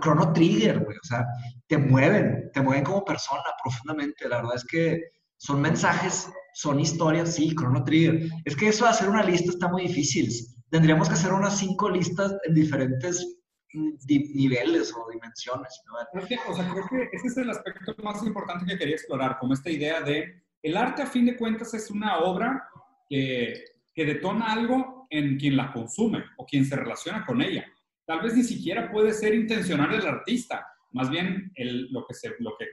Chrono 0.00 0.32
Trigger, 0.32 0.80
güey, 0.84 0.96
o 0.96 1.06
sea, 1.06 1.24
te 1.68 1.78
mueven, 1.78 2.50
te 2.52 2.60
mueven 2.60 2.84
como 2.84 3.04
persona 3.04 3.44
profundamente. 3.62 4.28
La 4.28 4.38
verdad 4.38 4.56
es 4.56 4.64
que 4.64 5.00
son 5.36 5.60
mensajes, 5.60 6.28
son 6.54 6.80
historias, 6.80 7.34
sí, 7.34 7.54
Chrono 7.54 7.84
Trigger. 7.84 8.28
Es 8.44 8.56
que 8.56 8.68
eso 8.68 8.84
de 8.84 8.90
hacer 8.90 9.08
una 9.08 9.22
lista 9.22 9.50
está 9.50 9.68
muy 9.68 9.86
difícil 9.86 10.28
tendríamos 10.74 11.06
que 11.06 11.14
hacer 11.14 11.32
unas 11.32 11.56
cinco 11.56 11.88
listas 11.88 12.36
en 12.42 12.52
diferentes 12.52 13.38
mm, 13.74 13.90
niveles 14.34 14.92
o 14.92 15.08
dimensiones. 15.08 15.80
Creo 16.10 16.26
que, 16.26 16.34
ese 17.12 17.28
es 17.28 17.36
el 17.36 17.48
aspecto 17.48 17.94
más 18.02 18.20
importante 18.24 18.66
que 18.66 18.76
quería 18.76 18.96
explorar, 18.96 19.38
como 19.38 19.54
esta 19.54 19.70
idea 19.70 20.00
de 20.00 20.42
el 20.60 20.76
arte 20.76 21.02
a 21.02 21.06
fin 21.06 21.26
de 21.26 21.36
cuentas 21.36 21.74
es 21.74 21.92
una 21.92 22.18
obra 22.18 22.68
que, 23.08 23.62
que 23.94 24.04
detona 24.04 24.52
algo 24.52 25.06
en 25.10 25.38
quien 25.38 25.56
la 25.56 25.72
consume 25.72 26.24
o 26.38 26.44
quien 26.44 26.64
se 26.64 26.74
relaciona 26.74 27.24
con 27.24 27.40
ella. 27.40 27.64
Tal 28.04 28.20
vez 28.20 28.34
ni 28.34 28.42
siquiera 28.42 28.90
puede 28.90 29.12
ser 29.12 29.32
intencional 29.32 29.94
el 29.94 30.04
artista, 30.04 30.66
más 30.90 31.08
bien 31.08 31.52
lo, 31.92 32.04
que 32.04 32.14
lo 32.40 32.56
que 32.58 32.66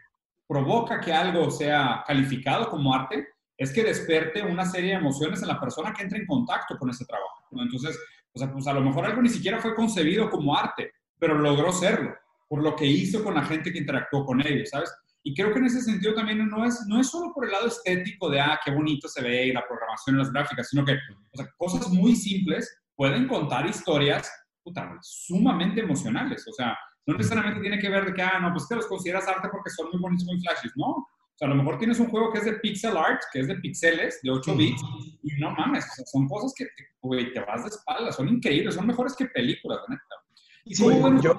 provoca 0.48 1.00
que 1.00 1.14
algo 1.14 1.52
sea 1.52 2.04
calificado 2.08 2.68
como 2.68 2.96
arte 2.96 3.28
es 3.62 3.72
que 3.72 3.84
despierte 3.84 4.42
una 4.42 4.66
serie 4.66 4.92
de 4.92 4.96
emociones 4.98 5.42
en 5.44 5.48
la 5.48 5.60
persona 5.60 5.94
que 5.94 6.02
entra 6.02 6.18
en 6.18 6.26
contacto 6.26 6.78
con 6.80 6.90
ese 6.90 7.06
trabajo. 7.06 7.46
Entonces, 7.52 7.96
o 8.34 8.40
sea, 8.40 8.52
pues 8.52 8.66
a 8.66 8.74
lo 8.74 8.82
mejor 8.82 9.06
algo 9.06 9.22
ni 9.22 9.30
siquiera 9.30 9.60
fue 9.60 9.76
concebido 9.76 10.32
como 10.32 10.58
arte, 10.58 10.92
pero 11.20 11.38
logró 11.38 11.72
serlo. 11.72 12.16
por 12.48 12.64
lo 12.64 12.76
que 12.76 12.86
hizo 12.86 13.24
con 13.24 13.36
la 13.36 13.46
gente 13.46 13.72
que 13.72 13.78
interactuó 13.78 14.26
con 14.26 14.46
ellos, 14.46 14.70
¿sabes? 14.72 14.92
Y 15.24 15.36
creo 15.36 15.54
que 15.54 15.60
en 15.60 15.66
ese 15.66 15.82
sentido 15.82 16.16
también 16.16 16.50
no 16.50 16.66
es, 16.66 16.84
no 16.88 17.00
es 17.00 17.08
solo 17.08 17.32
por 17.34 17.46
el 17.46 17.52
lado 17.52 17.68
estético 17.68 18.30
de, 18.30 18.42
ah, 18.42 18.60
qué 18.66 18.72
bonito 18.72 19.08
se 19.08 19.22
ve 19.22 19.46
y 19.46 19.54
la 19.54 19.66
programación 19.66 20.16
y 20.16 20.20
las 20.20 20.34
gráficas, 20.34 20.68
sino 20.68 20.84
que 20.84 20.94
o 20.94 21.38
sea, 21.38 21.48
cosas 21.56 21.88
muy 21.90 22.16
simples 22.16 22.82
pueden 22.96 23.28
contar 23.28 23.68
historias 23.68 24.30
puta, 24.64 24.98
sumamente 25.02 25.82
emocionales. 25.82 26.46
O 26.48 26.52
sea, 26.52 26.76
no 27.06 27.16
necesariamente 27.16 27.62
tiene 27.62 27.80
que 27.80 27.90
ver 27.90 28.06
de 28.06 28.14
que, 28.14 28.24
ah, 28.24 28.40
no, 28.42 28.52
pues 28.52 28.68
que 28.68 28.76
los 28.76 28.88
consideras 28.88 29.28
arte 29.28 29.50
porque 29.52 29.70
son 29.70 29.90
muy 29.92 30.02
bonitos, 30.02 30.26
muy 30.26 30.40
flashes, 30.42 30.72
¿no? 30.76 31.08
Sea, 31.42 31.48
a 31.48 31.56
lo 31.56 31.56
mejor 31.56 31.80
tienes 31.80 32.00
un 32.00 32.08
juego 32.10 32.32
que 32.32 32.38
es 32.38 32.46
de 32.46 32.54
pixel 32.54 32.96
art, 32.96 33.20
que 33.34 33.40
es 33.40 33.48
de 33.48 33.56
pixeles, 33.56 34.20
de 34.22 34.30
8 34.30 34.56
bits, 34.56 34.82
y 35.24 35.40
no 35.40 35.50
mames, 35.52 35.84
o 35.86 35.96
sea, 35.96 36.06
son 36.06 36.28
cosas 36.28 36.54
que 36.56 36.66
te, 36.66 37.26
te 37.34 37.40
vas 37.40 37.64
de 37.64 37.70
espaldas, 37.70 38.16
son 38.16 38.30
increíbles, 38.30 38.76
son 38.76 38.86
mejores 38.86 39.16
que 39.16 39.26
películas, 39.26 39.80
neta. 39.90 40.04
Y 40.66 40.76
sí, 40.76 40.84
bueno, 40.84 41.20
yo, 41.20 41.34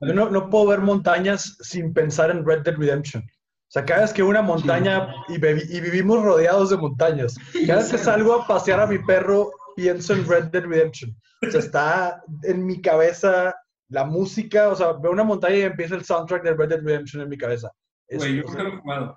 yo 0.00 0.12
no, 0.12 0.28
no, 0.28 0.50
puedo 0.50 0.66
ver 0.66 0.80
montañas 0.80 1.56
sin 1.60 1.94
pensar 1.94 2.32
en 2.32 2.44
Red 2.44 2.62
Dead 2.62 2.76
Redemption. 2.76 3.22
O 3.22 3.70
sea, 3.70 3.84
cada 3.84 4.00
vez 4.00 4.12
que 4.12 4.24
una 4.24 4.42
montaña 4.42 5.08
y, 5.28 5.34
y, 5.34 5.80
vivimos 5.80 6.20
rodeados 6.24 6.70
de 6.70 6.76
montañas, 6.76 7.36
cada 7.64 7.80
vez 7.80 7.92
que 7.92 7.98
salgo 7.98 8.34
a 8.34 8.46
pasear 8.48 8.80
a 8.80 8.88
mi 8.88 8.98
perro, 8.98 9.52
pienso 9.76 10.14
en 10.14 10.26
Red 10.26 10.46
Dead 10.46 10.64
Redemption. 10.64 11.14
O 11.46 11.50
sea, 11.50 11.60
está 11.60 12.22
en 12.42 12.66
mi 12.66 12.82
cabeza 12.82 13.54
la 13.88 14.04
música, 14.04 14.68
o 14.70 14.74
sea, 14.74 14.94
veo 14.94 15.12
una 15.12 15.22
montaña 15.22 15.56
y 15.58 15.62
empieza 15.62 15.94
el 15.94 16.04
soundtrack 16.04 16.42
de 16.42 16.54
Red 16.54 16.68
Dead 16.70 16.82
Redemption 16.82 17.22
en 17.22 17.28
mi 17.28 17.38
cabeza. 17.38 17.70
Güey, 18.10 18.36
yo 18.36 18.42
nunca 18.42 18.62
lo 18.64 18.68
he 18.70 18.76
jugado. 18.78 19.14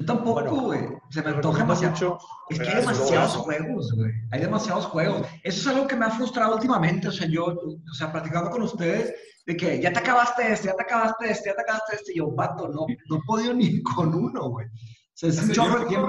Yo 0.00 0.06
tampoco, 0.06 0.42
güey. 0.62 0.88
se 1.10 1.22
me 1.22 1.30
antoja 1.30 1.58
demasiado. 1.58 2.18
Es 2.48 2.58
que 2.58 2.68
hay 2.68 2.76
demasiados 2.76 3.36
juegos, 3.36 3.92
güey. 3.92 4.12
Hay 4.30 4.40
demasiados 4.40 4.86
juegos. 4.86 5.26
Eso 5.42 5.60
es 5.60 5.76
algo 5.76 5.86
que 5.86 5.96
me 5.96 6.06
ha 6.06 6.10
frustrado 6.10 6.54
últimamente. 6.54 7.08
O 7.08 7.12
sea, 7.12 7.28
yo, 7.28 7.46
o 7.46 7.94
sea, 7.94 8.10
practicando 8.10 8.50
con 8.50 8.62
ustedes, 8.62 9.14
de 9.44 9.56
que 9.56 9.80
ya 9.80 9.92
te 9.92 9.98
acabaste 9.98 10.52
este, 10.52 10.68
ya 10.68 10.74
te 10.74 10.82
acabaste 10.82 11.30
este, 11.30 11.50
ya 11.50 11.54
te 11.54 11.62
acabaste 11.62 11.96
este. 11.96 12.12
Y 12.14 12.16
yo, 12.16 12.30
vato, 12.30 12.68
no, 12.68 12.86
no 13.08 13.16
he 13.16 13.20
podido 13.26 13.52
ni 13.52 13.82
con 13.94 14.14
uno, 14.14 14.48
güey. 14.48 14.66
O 14.66 14.70
sea, 15.12 15.28
es 15.28 15.42
un 15.42 15.52
chorro 15.52 15.80
de 15.80 15.86
tiempo. 15.86 16.08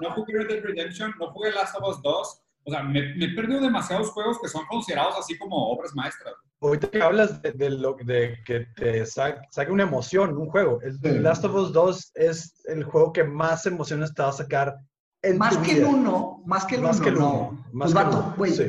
No 0.00 0.14
jugué 0.14 0.38
Red 0.38 0.48
Dead 0.48 0.64
Redemption, 0.64 1.14
no 1.20 1.32
jugué 1.32 1.52
Last 1.52 1.76
of 1.76 1.86
Us 1.86 2.02
2. 2.02 2.42
O 2.64 2.70
sea, 2.70 2.82
me, 2.82 3.14
me 3.14 3.24
he 3.26 3.34
perdido 3.34 3.60
demasiados 3.60 4.10
juegos 4.10 4.38
que 4.40 4.48
son 4.48 4.64
considerados 4.66 5.16
así 5.18 5.36
como 5.38 5.70
obras 5.70 5.94
maestras. 5.94 6.34
Ahorita 6.60 6.90
que 6.90 7.02
hablas 7.02 7.40
de, 7.40 7.70
lo, 7.70 7.96
de 8.04 8.38
que 8.44 8.66
te 8.76 9.06
saque 9.06 9.70
una 9.70 9.84
emoción, 9.84 10.36
un 10.36 10.50
juego. 10.50 10.78
El 10.82 11.22
Last 11.22 11.44
of 11.44 11.54
Us 11.54 11.72
2 11.72 12.12
es 12.16 12.62
el 12.66 12.84
juego 12.84 13.12
que 13.12 13.24
más 13.24 13.64
emociones 13.64 14.12
te 14.14 14.22
va 14.22 14.28
a 14.28 14.32
sacar 14.32 14.76
en 15.22 15.38
más 15.38 15.56
que 15.58 15.72
el 15.72 15.84
uno, 15.84 16.42
más 16.46 16.64
que 16.64 16.76
el 16.76 16.82
más 16.82 16.96
uno, 16.96 17.04
que 17.04 17.10
el 17.10 17.16
uno. 17.16 17.64
Más 17.72 17.92
pues, 17.92 18.04
que 18.04 18.10
vato, 18.10 18.34
güey. 18.36 18.52
Sí. 18.52 18.64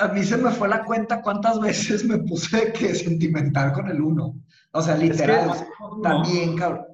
A 0.00 0.08
mí 0.08 0.24
se 0.24 0.36
me 0.36 0.50
fue 0.50 0.68
la 0.68 0.84
cuenta 0.84 1.22
cuántas 1.22 1.60
veces 1.60 2.04
me 2.04 2.18
puse 2.18 2.72
que 2.72 2.94
sentimental 2.94 3.72
con 3.72 3.88
el 3.88 4.00
uno. 4.00 4.34
O 4.72 4.82
sea, 4.82 4.96
literal. 4.96 5.50
Es 5.50 5.62
que, 5.62 5.68
también, 6.02 6.56
cabrón. 6.56 6.86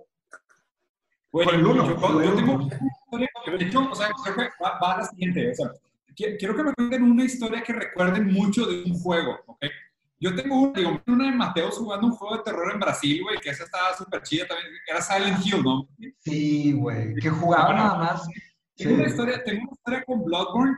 Güey, 1.32 1.46
con 1.46 1.54
el 1.56 1.66
uno. 1.66 1.86
Yo, 1.86 2.22
yo, 2.22 2.34
tengo 2.34 2.54
una 2.54 2.64
historia, 2.64 3.28
de 3.46 3.64
hecho, 3.64 3.88
o 3.90 3.94
sea, 3.94 4.08
va, 4.62 4.78
va 4.78 4.94
a 4.94 4.98
la 4.98 5.04
siguiente. 5.04 5.50
O 5.50 5.54
sea, 5.54 5.70
quiero 6.14 6.56
que 6.56 6.62
me 6.62 6.74
cuenten 6.74 7.02
una 7.02 7.24
historia 7.24 7.62
que 7.62 7.72
recuerden 7.72 8.32
mucho 8.32 8.66
de 8.66 8.82
un 8.84 8.94
juego, 8.98 9.38
¿ok? 9.46 9.64
Yo 10.22 10.34
tengo 10.34 10.60
una, 10.60 10.72
digo, 10.72 11.02
una 11.06 11.24
de 11.24 11.32
Mateos 11.32 11.78
jugando 11.78 12.08
un 12.08 12.12
juego 12.12 12.36
de 12.36 12.42
terror 12.42 12.70
en 12.72 12.78
Brasil, 12.78 13.22
güey, 13.22 13.38
que 13.38 13.50
esa 13.50 13.64
estaba 13.64 13.96
súper 13.96 14.22
chida 14.22 14.46
también, 14.46 14.68
que 14.84 14.92
era 14.92 15.00
Silent 15.00 15.46
Hill, 15.46 15.62
¿no? 15.62 15.88
Sí, 16.18 16.72
güey, 16.72 17.14
que 17.14 17.30
jugaba 17.30 17.72
nada 17.72 17.96
más. 17.96 18.28
Tengo, 18.76 18.96
una 18.96 19.08
historia, 19.08 19.42
tengo 19.42 19.62
una 19.62 19.72
historia 19.72 20.04
con 20.04 20.22
Bloodborne 20.22 20.76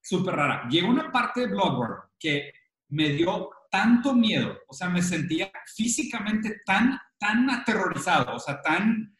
súper 0.00 0.36
rara. 0.36 0.68
Llegó 0.68 0.88
una 0.88 1.10
parte 1.10 1.40
de 1.40 1.46
Bloodborne 1.48 2.02
que 2.18 2.52
me 2.88 3.08
dio 3.10 3.50
tanto 3.68 4.14
miedo, 4.14 4.60
o 4.68 4.72
sea, 4.72 4.88
me 4.88 5.02
sentía 5.02 5.50
físicamente 5.74 6.62
tan, 6.64 6.96
tan 7.18 7.50
aterrorizado, 7.50 8.36
o 8.36 8.38
sea, 8.38 8.62
tan, 8.62 9.16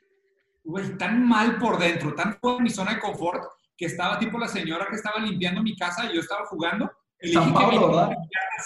güey, 0.65 0.97
tan 0.99 1.27
mal 1.27 1.59
por 1.59 1.79
dentro, 1.79 2.15
tan 2.15 2.39
fuera 2.41 2.57
de 2.57 2.65
mi 2.65 2.71
zona 2.71 2.95
de 2.95 3.01
confort, 3.01 3.45
que 3.77 3.87
estaba 3.87 4.19
tipo 4.19 4.39
la 4.39 4.49
señora 4.49 4.87
que 4.89 4.97
estaba 4.97 5.21
limpiando 5.21 5.63
mi 5.63 5.77
casa 5.77 6.07
y 6.07 6.15
yo 6.15 6.21
estaba 6.21 6.47
jugando. 6.47 6.91
Y 7.21 7.33
le 7.33 7.41
dije 7.41 7.55
que 7.55 7.67
me 7.67 7.89
la 7.89 8.17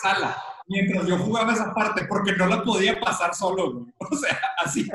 sala 0.00 0.36
mientras 0.68 1.06
yo 1.06 1.18
jugaba 1.18 1.52
esa 1.52 1.74
parte 1.74 2.04
porque 2.04 2.32
no 2.32 2.46
la 2.46 2.62
podía 2.62 3.00
pasar 3.00 3.34
solo, 3.34 3.72
güey. 3.72 3.86
O 4.10 4.16
sea, 4.16 4.38
así, 4.64 4.88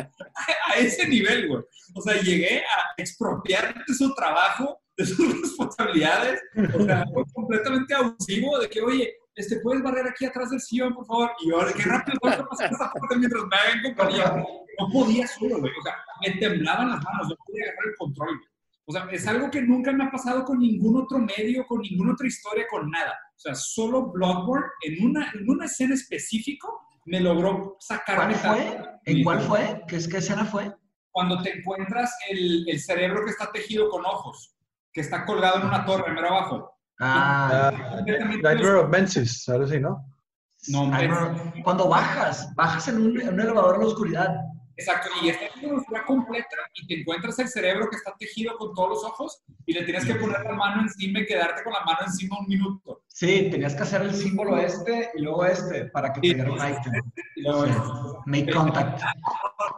a 0.68 0.76
ese 0.78 1.08
nivel, 1.08 1.48
güey. 1.48 1.63
O 1.96 2.02
sea, 2.02 2.20
llegué 2.22 2.60
a 2.60 2.94
expropiar 2.98 3.84
de 3.86 3.94
su 3.94 4.13
trabajo, 4.13 4.80
de 4.98 5.06
sus 5.06 5.42
responsabilidades. 5.42 6.42
O 6.80 6.84
sea, 6.84 7.06
fue 7.13 7.24
completamente 7.34 7.94
abusivo 7.94 8.60
de 8.60 8.70
que, 8.70 8.82
oye, 8.82 9.13
este, 9.36 9.60
¿puedes 9.60 9.82
barrer 9.82 10.08
aquí 10.08 10.26
atrás 10.26 10.50
del 10.52 10.62
sillón, 10.62 10.93
por 10.93 11.06
favor? 11.06 11.32
Y 11.41 11.50
yo, 11.50 11.60
qué 11.76 11.84
rápido 11.84 12.17
voy 12.22 12.32
a 12.34 12.46
pasar 12.46 12.72
esa 12.72 12.91
mientras 13.17 13.43
me 13.43 13.56
hagan 13.56 13.84
compañía. 13.84 14.46
No 14.80 14.89
podía 14.91 15.28
solo, 15.28 15.60
güey. 15.60 15.72
O 15.72 15.84
sea, 15.84 15.96
me 16.22 16.39
temblaban 16.39 16.89
las 16.89 17.04
manos, 17.04 17.30
no 17.30 17.36
podía 17.46 17.63
agarrar 17.63 17.86
el 17.88 17.96
control, 17.98 18.38
güey. 18.38 18.54
O 18.86 18.91
sea, 18.91 19.08
es 19.12 19.26
algo 19.28 19.50
que 19.50 19.62
nunca 19.62 19.93
me 19.93 20.04
ha 20.04 20.12
pasado 20.12 20.43
con 20.43 20.60
ningún 20.60 21.02
otro 21.02 21.17
medio, 21.17 21.65
con 21.67 21.82
ninguna 21.82 22.13
otra 22.13 22.28
historia, 22.28 22.65
con 22.69 22.89
nada. 22.89 23.13
O 23.36 23.39
sea, 23.39 23.56
solo 23.56 24.12
Bloodborne 24.12 24.65
en 24.82 25.06
una, 25.06 25.32
en 25.34 25.50
una 25.50 25.65
escena 25.65 25.93
específico 25.93 26.82
me 27.06 27.22
logró 27.22 27.78
sacarme. 27.80 28.36
¿Cuál 28.36 28.56
fue? 28.56 29.00
¿En 29.06 29.24
cuál 29.24 29.41
fue? 29.41 29.82
¿Qué, 29.88 30.00
¿Qué 30.10 30.17
escena 30.17 30.46
fue? 30.46 30.74
Cuando 31.12 31.41
te 31.41 31.58
encuentras 31.58 32.13
el, 32.30 32.65
el, 32.67 32.80
cerebro 32.80 33.24
que 33.24 33.32
está 33.32 33.52
tejido 33.52 33.89
con 33.89 34.06
ojos, 34.06 34.56
que 34.91 35.02
está 35.02 35.26
colgado 35.26 35.60
en 35.60 35.67
una 35.67 35.86
torre, 35.86 36.12
mero 36.12 36.30
abajo. 36.30 36.74
Ah, 36.99 37.71
Nightmare 38.06 38.75
of 38.75 38.89
Menses, 38.89 39.47
algo 39.49 39.65
así, 39.65 39.79
¿no? 39.79 40.06
No, 40.69 40.91
cuando 41.63 41.89
bajas, 41.89 42.53
bajas 42.56 42.88
en 42.88 42.97
un, 42.97 43.21
en 43.21 43.34
un 43.34 43.41
elevador 43.41 43.75
en 43.75 43.82
la 43.82 43.88
oscuridad. 43.88 44.36
Exacto, 44.75 45.10
y 45.21 45.29
esta 45.29 45.45
es 45.45 45.53
una 45.63 46.03
completa 46.03 46.56
y 46.73 46.88
te 46.88 47.01
encuentras 47.01 47.38
el 47.39 47.47
cerebro 47.47 47.89
que 47.89 47.97
está 47.97 48.15
tejido 48.17 48.58
con 48.58 48.73
todos 48.73 48.89
los 48.89 49.03
ojos 49.03 49.43
y 49.65 49.73
le 49.73 49.84
tienes 49.84 50.03
que 50.06 50.15
poner 50.15 50.43
la 50.43 50.53
mano 50.53 50.82
encima 50.82 51.19
y 51.19 51.25
quedarte 51.27 51.63
con 51.63 51.73
la 51.73 51.84
mano 51.86 51.99
encima 52.08 52.39
un 52.39 52.47
minuto. 52.47 53.03
Sí, 53.08 53.49
tenías 53.51 53.75
que 53.75 53.84
hacer 53.84 54.01
el 54.01 54.13
símbolo 54.15 54.58
este 54.58 55.12
y 55.15 55.21
luego 55.21 55.45
este 55.45 55.86
para 55.86 56.12
que 56.12 56.21
te 56.21 56.36
diera 56.36 56.51
un 56.51 56.58
item. 56.58 56.93
Make 58.25 58.51
contact. 58.53 59.01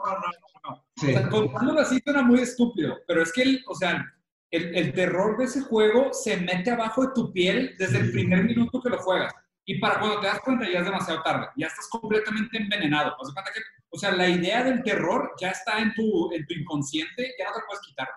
No, 0.05 0.11
no, 0.11 0.75
no, 0.75 0.85
sí. 0.95 1.09
O 1.09 1.19
sea, 1.19 1.29
contándolo 1.29 1.79
así 1.81 1.99
suena 2.03 2.21
muy 2.21 2.39
estúpido, 2.39 2.95
pero 3.07 3.23
es 3.23 3.33
que, 3.33 3.41
el, 3.41 3.63
o 3.67 3.73
sea, 3.73 4.05
el, 4.51 4.75
el 4.75 4.93
terror 4.93 5.37
de 5.37 5.45
ese 5.45 5.61
juego 5.61 6.13
se 6.13 6.37
mete 6.37 6.71
abajo 6.71 7.07
de 7.07 7.13
tu 7.13 7.31
piel 7.31 7.75
desde 7.77 7.99
el 7.99 8.11
primer 8.11 8.43
minuto 8.43 8.81
que 8.81 8.89
lo 8.89 8.97
juegas. 8.99 9.33
Y 9.65 9.79
para 9.79 9.99
cuando 9.99 10.19
te 10.19 10.27
das 10.27 10.39
cuenta 10.41 10.69
ya 10.69 10.79
es 10.79 10.85
demasiado 10.85 11.23
tarde, 11.23 11.47
ya 11.57 11.67
estás 11.67 11.87
completamente 11.89 12.57
envenenado. 12.57 13.15
O 13.89 13.97
sea, 13.97 14.11
la 14.11 14.29
idea 14.29 14.63
del 14.63 14.83
terror 14.83 15.31
ya 15.39 15.49
está 15.49 15.79
en 15.79 15.93
tu, 15.95 16.31
en 16.33 16.45
tu 16.45 16.53
inconsciente, 16.53 17.33
ya 17.39 17.45
no 17.45 17.55
te 17.55 17.61
puedes 17.67 17.81
quitar. 17.87 18.07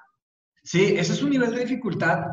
Sí, 0.62 0.94
ese 0.98 1.14
es 1.14 1.22
un 1.22 1.30
nivel 1.30 1.54
de 1.54 1.64
dificultad, 1.64 2.26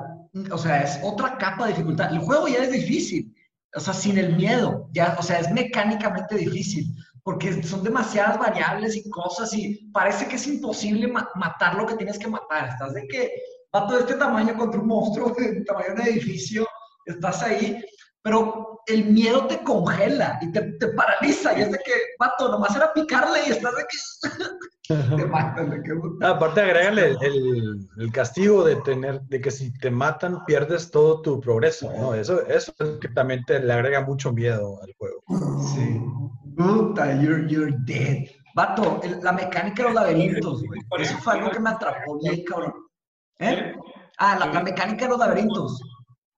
o 0.51 0.57
sea, 0.57 0.81
es 0.81 0.99
otra 1.01 1.37
capa 1.37 1.65
de 1.65 1.73
dificultad. 1.73 2.11
El 2.11 2.19
juego 2.19 2.49
ya 2.49 2.63
es 2.63 2.71
difícil, 2.71 3.33
o 3.73 3.79
sea, 3.79 3.93
sin 3.93 4.17
el 4.17 4.35
miedo, 4.35 4.89
ya, 4.91 5.15
o 5.17 5.23
sea, 5.23 5.39
es 5.39 5.49
mecánicamente 5.51 6.35
difícil, 6.35 6.93
porque 7.23 7.63
son 7.63 7.83
demasiadas 7.83 8.37
variables 8.37 8.97
y 8.97 9.09
cosas 9.09 9.53
y 9.53 9.89
parece 9.93 10.27
que 10.27 10.35
es 10.35 10.47
imposible 10.47 11.07
matar 11.07 11.75
lo 11.75 11.85
que 11.85 11.95
tienes 11.95 12.19
que 12.19 12.27
matar. 12.27 12.67
Estás 12.67 12.93
de 12.93 13.07
que 13.07 13.31
va 13.75 13.87
todo 13.87 13.99
este 13.99 14.15
tamaño 14.15 14.55
contra 14.57 14.79
un 14.79 14.87
monstruo 14.87 15.33
de 15.37 15.61
tamaño 15.65 15.87
de 15.87 15.93
un 15.93 16.07
edificio, 16.07 16.65
estás 17.05 17.43
ahí 17.43 17.83
pero 18.25 18.81
el 18.87 19.05
miedo 19.05 19.45
te 19.45 19.59
congela 19.59 20.39
y 20.41 20.51
te, 20.51 20.59
te 20.79 20.87
paraliza. 20.87 21.55
Y 21.59 21.61
es 21.61 21.71
de 21.71 21.77
que, 21.77 21.91
vato, 22.17 22.49
nomás 22.49 22.75
era 22.75 22.91
picarle 22.91 23.37
y 23.45 23.51
estás 23.51 23.73
de 23.75 23.83
que 23.83 25.15
te 25.15 25.25
matan. 25.27 25.69
De 25.69 25.83
que... 25.83 25.91
Ah, 26.23 26.31
aparte, 26.31 26.61
agrégale 26.61 27.15
el, 27.21 27.87
el, 27.99 28.11
castigo 28.11 28.63
de 28.63 28.77
tener, 28.77 29.21
de 29.21 29.39
que 29.39 29.51
si 29.51 29.71
te 29.77 29.91
matan, 29.91 30.43
pierdes 30.45 30.89
todo 30.89 31.21
tu 31.21 31.39
progreso. 31.39 31.93
¿no? 31.95 32.15
Eso, 32.15 32.41
eso 32.47 32.73
es 32.79 32.89
que 32.99 33.09
también 33.09 33.45
te 33.45 33.59
le 33.59 33.71
agrega 33.71 34.01
mucho 34.01 34.33
miedo 34.33 34.81
al 34.81 34.91
juego. 34.97 35.23
Sí. 35.75 36.01
Puta, 36.57 37.21
you're, 37.21 37.47
you're 37.47 37.75
dead. 37.85 38.27
Vato, 38.55 39.01
la 39.21 39.33
mecánica 39.33 39.83
de 39.83 39.89
los 39.89 39.93
laberintos, 39.93 40.63
güey. 40.63 40.81
Eso 40.97 41.15
fue 41.19 41.33
algo 41.33 41.51
que 41.51 41.59
me 41.59 41.69
atrapó 41.69 42.17
bien, 42.23 42.43
cabrón. 42.43 42.73
¿Eh? 43.39 43.73
Ah, 44.17 44.37
la, 44.39 44.47
la 44.47 44.63
mecánica 44.63 45.05
de 45.05 45.09
los 45.09 45.19
laberintos 45.19 45.79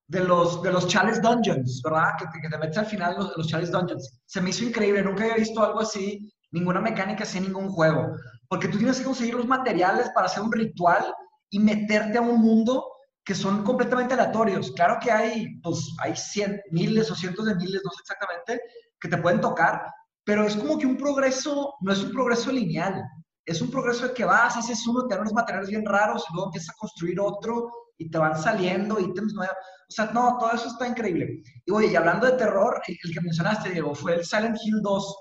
de 0.07 0.21
los, 0.21 0.62
de 0.62 0.71
los 0.71 0.88
Chalice 0.88 1.21
Dungeons, 1.21 1.81
¿verdad? 1.83 2.12
Que, 2.17 2.41
que 2.41 2.49
te 2.49 2.57
metes 2.57 2.77
al 2.77 2.86
final 2.86 3.13
de 3.13 3.23
los, 3.23 3.38
los 3.38 3.47
Chalice 3.47 3.71
Dungeons. 3.71 4.21
Se 4.25 4.41
me 4.41 4.49
hizo 4.49 4.63
increíble, 4.63 5.03
nunca 5.03 5.23
había 5.23 5.36
visto 5.36 5.63
algo 5.63 5.81
así, 5.81 6.31
ninguna 6.51 6.79
mecánica 6.81 7.23
así 7.23 7.38
en 7.38 7.45
ningún 7.45 7.69
juego. 7.69 8.15
Porque 8.47 8.69
tú 8.69 8.77
tienes 8.77 8.99
que 8.99 9.05
conseguir 9.05 9.36
los 9.36 9.47
materiales 9.47 10.10
para 10.15 10.27
hacer 10.27 10.43
un 10.43 10.51
ritual 10.51 11.13
y 11.49 11.60
meterte 11.60 12.17
a 12.17 12.21
un 12.21 12.41
mundo 12.41 12.86
que 13.25 13.36
son 13.36 13.63
completamente 13.63 14.13
aleatorios. 14.13 14.71
Claro 14.71 14.97
que 15.01 15.12
hay, 15.12 15.60
pues, 15.62 15.93
hay 15.99 16.15
cien, 16.15 16.62
miles 16.71 17.12
o 17.12 17.15
cientos 17.15 17.45
de 17.45 17.55
miles, 17.55 17.81
no 17.83 17.91
sé 17.91 17.97
exactamente, 18.01 18.62
que 19.01 19.10
te 19.10 19.17
pueden 19.17 19.41
tocar, 19.41 19.86
pero 20.23 20.45
es 20.45 20.55
como 20.55 20.77
que 20.77 20.86
un 20.86 20.95
progreso, 20.95 21.75
no 21.81 21.91
es 21.91 22.01
un 22.01 22.12
progreso 22.12 22.51
lineal, 22.51 23.03
es 23.47 23.62
un 23.62 23.71
progreso 23.71 24.10
de 24.10 24.13
que 24.13 24.25
vas, 24.25 24.57
haces 24.57 24.86
uno, 24.88 25.07
te 25.07 25.15
dan 25.15 25.21
unos 25.21 25.33
materiales 25.33 25.69
bien 25.69 25.86
raros, 25.86 26.25
y 26.29 26.33
luego 26.33 26.49
empiezas 26.49 26.75
a 26.75 26.77
construir 26.77 27.19
otro, 27.19 27.71
y 27.97 28.10
te 28.10 28.17
van 28.17 28.38
saliendo 28.38 28.99
ítems 28.99 29.33
nuevos. 29.33 29.55
O 29.89 29.91
sea, 29.91 30.12
no, 30.13 30.38
todo 30.38 30.51
eso 30.51 30.67
está 30.67 30.86
increíble. 30.86 31.41
Y 31.65 31.71
oye, 31.71 31.88
y 31.88 31.95
hablando 31.95 32.25
de 32.25 32.33
terror, 32.33 32.81
el, 32.86 33.13
que 33.13 33.21
mencionaste, 33.21 33.69
Diego, 33.69 33.95
fue 33.95 34.15
el 34.15 34.25
Silent 34.25 34.57
Hill 34.62 34.81
2. 34.81 35.15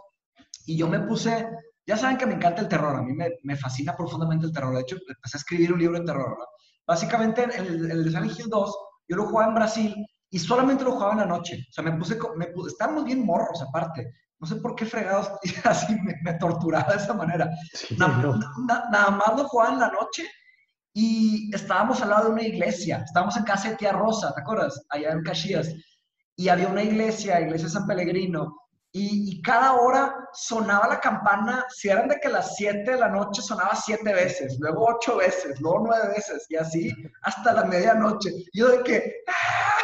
Y 0.66 0.76
yo 0.76 0.88
me 0.88 0.98
puse, 1.00 1.48
ya 1.86 1.96
saben 1.96 2.18
que 2.18 2.26
me 2.26 2.34
encanta 2.34 2.62
el 2.62 2.68
terror, 2.68 2.96
a 2.96 3.02
mí 3.02 3.12
me, 3.12 3.30
me 3.44 3.56
fascina 3.56 3.96
profundamente 3.96 4.46
el 4.46 4.52
terror. 4.52 4.74
De 4.74 4.80
hecho, 4.80 4.96
empecé 4.96 5.36
a 5.36 5.38
escribir 5.38 5.72
un 5.72 5.78
libro 5.78 5.98
de 6.00 6.04
terror. 6.04 6.36
Básicamente, 6.84 7.44
el, 7.44 7.90
el 7.90 8.04
de 8.04 8.10
Silent 8.10 8.38
Hill 8.38 8.48
2, 8.50 8.76
yo 9.08 9.16
lo 9.16 9.26
jugaba 9.26 9.48
en 9.50 9.54
Brasil 9.54 10.06
y 10.30 10.38
solamente 10.40 10.82
lo 10.82 10.92
jugaba 10.92 11.12
en 11.12 11.18
la 11.20 11.26
noche. 11.26 11.64
O 11.70 11.72
sea, 11.72 11.84
me 11.84 11.92
puse, 11.92 12.18
me 12.36 12.46
puse, 12.48 12.70
estábamos 12.70 13.04
bien 13.04 13.24
morros 13.24 13.62
aparte. 13.62 14.12
No 14.38 14.46
sé 14.46 14.56
por 14.56 14.74
qué 14.76 14.84
fregados 14.86 15.30
así 15.64 15.94
me, 16.02 16.14
me 16.22 16.34
torturaba 16.34 16.92
de 16.92 17.02
esa 17.02 17.14
manera. 17.14 17.50
Sí, 17.72 17.96
Na- 17.98 18.08
no. 18.08 18.36
na- 18.66 18.84
nada 18.90 19.10
más 19.10 19.36
lo 19.36 19.48
jugaba 19.48 19.72
en 19.74 19.80
la 19.80 19.90
noche 19.90 20.24
y 20.94 21.54
estábamos 21.54 22.00
al 22.02 22.10
lado 22.10 22.26
de 22.26 22.32
una 22.32 22.42
iglesia. 22.42 23.02
Estábamos 23.04 23.36
en 23.36 23.44
casa 23.44 23.70
de 23.70 23.76
tía 23.76 23.92
Rosa, 23.92 24.32
¿te 24.34 24.40
acuerdas? 24.40 24.82
Allá 24.90 25.12
en 25.12 25.22
Caxias. 25.22 25.68
Y 26.36 26.48
había 26.48 26.68
una 26.68 26.82
iglesia, 26.82 27.40
iglesia 27.40 27.68
San 27.68 27.86
Pellegrino. 27.86 28.56
Y, 28.92 29.30
y 29.36 29.42
cada 29.42 29.74
hora 29.74 30.14
sonaba 30.32 30.88
la 30.88 31.00
campana, 31.00 31.66
si 31.68 31.88
eran 31.88 32.08
de 32.08 32.18
que 32.18 32.30
las 32.30 32.56
7 32.56 32.92
de 32.92 32.96
la 32.98 33.08
noche 33.08 33.42
sonaba 33.42 33.74
siete 33.76 34.14
veces, 34.14 34.56
luego 34.58 34.86
ocho 34.88 35.16
veces, 35.18 35.60
luego 35.60 35.80
nueve 35.86 36.08
veces, 36.16 36.46
y 36.48 36.56
así 36.56 36.90
hasta 37.22 37.52
la 37.52 37.64
medianoche. 37.64 38.30
Y 38.52 38.58
yo 38.58 38.68
de 38.68 38.82
que, 38.82 39.12
¡ah! 39.28 39.76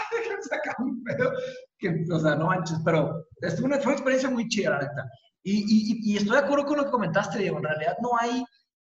Que, 1.82 2.04
o 2.10 2.20
sea, 2.20 2.36
no 2.36 2.46
manches, 2.46 2.78
pero 2.84 3.26
estuvo 3.40 3.66
una, 3.66 3.76
fue 3.76 3.86
una 3.88 3.94
experiencia 3.94 4.30
muy 4.30 4.48
chida, 4.48 4.70
la 4.70 4.78
neta. 4.78 5.10
Y, 5.42 5.58
y, 5.58 6.12
y 6.12 6.16
estoy 6.16 6.36
de 6.38 6.44
acuerdo 6.44 6.64
con 6.64 6.78
lo 6.78 6.84
que 6.84 6.90
comentaste, 6.90 7.38
Diego, 7.38 7.58
en 7.58 7.64
realidad 7.64 7.96
no 8.00 8.10
hay, 8.18 8.44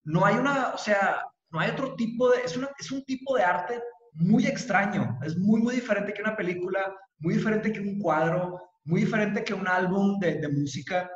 no 0.06 0.26
hay 0.26 0.36
una, 0.38 0.70
o 0.74 0.78
sea, 0.78 1.22
no 1.52 1.60
hay 1.60 1.72
otro 1.72 1.96
tipo 1.96 2.30
de, 2.32 2.42
es, 2.42 2.56
una, 2.56 2.70
es 2.80 2.92
un 2.92 3.04
tipo 3.04 3.36
de 3.36 3.44
arte 3.44 3.82
muy 4.14 4.48
extraño, 4.48 5.20
es 5.24 5.38
muy, 5.38 5.62
muy 5.62 5.76
diferente 5.76 6.14
que 6.14 6.22
una 6.22 6.36
película, 6.36 6.96
muy 7.20 7.36
diferente 7.36 7.72
que 7.72 7.82
un 7.82 8.00
cuadro, 8.00 8.60
muy 8.86 9.02
diferente 9.02 9.44
que 9.44 9.54
un 9.54 9.68
álbum 9.68 10.18
de, 10.20 10.36
de 10.36 10.48
música. 10.48 11.10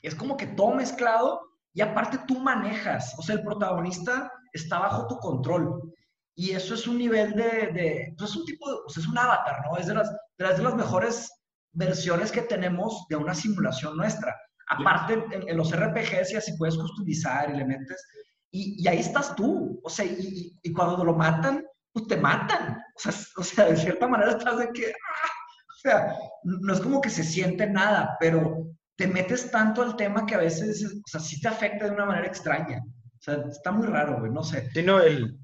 Es 0.00 0.14
como 0.14 0.36
que 0.36 0.46
todo 0.46 0.74
mezclado 0.74 1.40
y 1.74 1.80
aparte 1.82 2.18
tú 2.26 2.38
manejas, 2.38 3.14
o 3.18 3.22
sea, 3.22 3.34
el 3.34 3.42
protagonista 3.42 4.32
está 4.52 4.78
bajo 4.78 5.06
tu 5.06 5.16
control. 5.18 5.92
Y 6.40 6.52
eso 6.52 6.72
es 6.72 6.86
un 6.86 6.96
nivel 6.96 7.34
de, 7.34 7.70
de 7.74 8.14
pues 8.16 8.30
es 8.30 8.36
un 8.38 8.46
tipo 8.46 8.70
de, 8.70 8.78
pues 8.84 8.96
es 8.96 9.06
un 9.06 9.18
avatar, 9.18 9.60
¿no? 9.62 9.76
Es 9.76 9.88
de 9.88 9.92
las, 9.92 10.10
de 10.10 10.44
las, 10.46 10.56
de 10.56 10.62
las 10.62 10.74
mejores 10.74 11.30
versiones 11.72 12.32
que 12.32 12.40
tenemos 12.40 13.04
de 13.10 13.16
una 13.16 13.34
simulación 13.34 13.94
nuestra. 13.94 14.34
Aparte, 14.70 15.22
en, 15.32 15.46
en 15.46 15.56
los 15.58 15.70
RPGs 15.70 16.32
y 16.32 16.36
así 16.36 16.56
puedes 16.56 16.78
customizar 16.78 17.50
y 17.50 17.58
le 17.58 17.66
metes, 17.66 18.02
y, 18.50 18.82
y 18.82 18.88
ahí 18.88 19.00
estás 19.00 19.36
tú, 19.36 19.82
o 19.84 19.90
sea, 19.90 20.06
y, 20.06 20.58
y, 20.62 20.72
cuando 20.72 21.04
lo 21.04 21.14
matan, 21.14 21.62
pues 21.92 22.06
te 22.06 22.16
matan, 22.16 22.78
o 22.96 22.98
sea, 22.98 23.12
o 23.36 23.42
sea, 23.42 23.66
de 23.66 23.76
cierta 23.76 24.08
manera 24.08 24.30
estás 24.30 24.60
de 24.60 24.70
que, 24.70 24.86
¡ah! 24.86 25.28
o 25.76 25.80
sea, 25.82 26.16
no 26.44 26.72
es 26.72 26.80
como 26.80 27.02
que 27.02 27.10
se 27.10 27.22
siente 27.22 27.68
nada, 27.68 28.16
pero 28.18 28.66
te 28.96 29.06
metes 29.06 29.50
tanto 29.50 29.82
al 29.82 29.94
tema 29.94 30.24
que 30.24 30.36
a 30.36 30.38
veces, 30.38 30.86
o 30.86 31.06
sea, 31.06 31.20
sí 31.20 31.38
te 31.38 31.48
afecta 31.48 31.84
de 31.84 31.90
una 31.90 32.06
manera 32.06 32.26
extraña, 32.26 32.78
o 32.80 33.22
sea, 33.22 33.44
está 33.46 33.72
muy 33.72 33.86
raro, 33.86 34.20
güey, 34.20 34.32
no 34.32 34.42
sé. 34.42 34.70
Sí, 34.72 34.82
no, 34.82 35.00
el, 35.00 35.38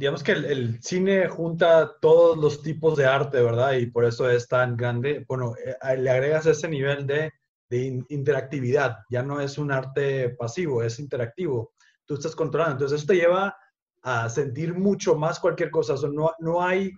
digamos 0.00 0.22
que 0.22 0.32
el, 0.32 0.46
el, 0.46 0.82
cine 0.82 1.28
junta 1.28 1.94
todos 2.00 2.38
los 2.38 2.62
tipos 2.62 2.96
de 2.96 3.04
arte, 3.04 3.42
¿verdad? 3.42 3.74
Y 3.74 3.84
por 3.84 4.06
eso 4.06 4.30
es 4.30 4.48
tan 4.48 4.74
grande. 4.74 5.26
Bueno, 5.28 5.52
eh, 5.62 5.96
le 5.98 6.08
agregas 6.08 6.46
ese 6.46 6.68
nivel 6.68 7.06
de, 7.06 7.30
de 7.68 7.78
in, 7.84 8.06
interactividad. 8.08 8.96
Ya 9.10 9.22
no 9.22 9.42
es 9.42 9.58
un 9.58 9.70
arte 9.70 10.30
pasivo, 10.30 10.82
es 10.82 10.98
interactivo. 11.00 11.74
Tú 12.06 12.14
estás 12.14 12.34
controlando. 12.34 12.76
Entonces, 12.76 13.00
eso 13.00 13.08
te 13.08 13.16
lleva 13.16 13.54
a 14.00 14.30
sentir 14.30 14.72
mucho 14.72 15.16
más 15.16 15.38
cualquier 15.38 15.70
cosa. 15.70 15.92
O 15.92 15.96
sea, 15.98 16.08
no, 16.10 16.32
no 16.38 16.62
hay 16.62 16.92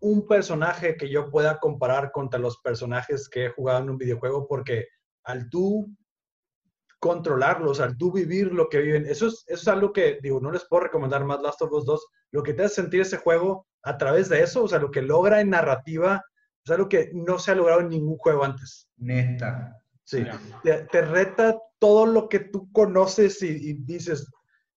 un 0.00 0.26
personaje 0.26 0.96
que 0.96 1.08
yo 1.08 1.30
pueda 1.30 1.60
comparar 1.60 2.10
contra 2.10 2.40
los 2.40 2.58
personajes 2.58 3.28
que 3.28 3.44
he 3.44 3.50
jugado 3.50 3.84
en 3.84 3.90
un 3.90 3.96
videojuego 3.96 4.48
porque 4.48 4.88
al 5.22 5.48
tú 5.50 5.86
controlarlos, 7.00 7.80
al 7.80 7.96
tú 7.96 8.12
vivir 8.12 8.52
lo 8.52 8.68
que 8.68 8.78
viven. 8.78 9.06
Eso 9.06 9.26
es, 9.26 9.44
eso 9.46 9.62
es 9.62 9.68
algo 9.68 9.92
que, 9.92 10.18
digo, 10.22 10.38
no 10.40 10.52
les 10.52 10.64
puedo 10.66 10.84
recomendar 10.84 11.24
más 11.24 11.40
Last 11.40 11.62
of 11.62 11.72
Us 11.72 11.84
2. 11.86 12.06
Lo 12.32 12.42
que 12.42 12.54
te 12.54 12.64
hace 12.64 12.76
sentir 12.76 13.00
ese 13.00 13.16
juego 13.16 13.66
a 13.82 13.96
través 13.96 14.28
de 14.28 14.42
eso, 14.42 14.64
o 14.64 14.68
sea, 14.68 14.78
lo 14.78 14.90
que 14.90 15.02
logra 15.02 15.40
en 15.40 15.50
narrativa, 15.50 16.22
es 16.64 16.70
algo 16.70 16.88
que 16.88 17.10
no 17.14 17.38
se 17.38 17.50
ha 17.50 17.54
logrado 17.54 17.80
en 17.80 17.88
ningún 17.88 18.18
juego 18.18 18.44
antes. 18.44 18.88
Neta. 18.98 19.76
Sí. 20.04 20.24
Te, 20.62 20.84
te 20.84 21.02
reta 21.02 21.58
todo 21.78 22.04
lo 22.04 22.28
que 22.28 22.40
tú 22.40 22.70
conoces 22.72 23.42
y, 23.42 23.70
y, 23.70 23.74
dices, 23.74 24.30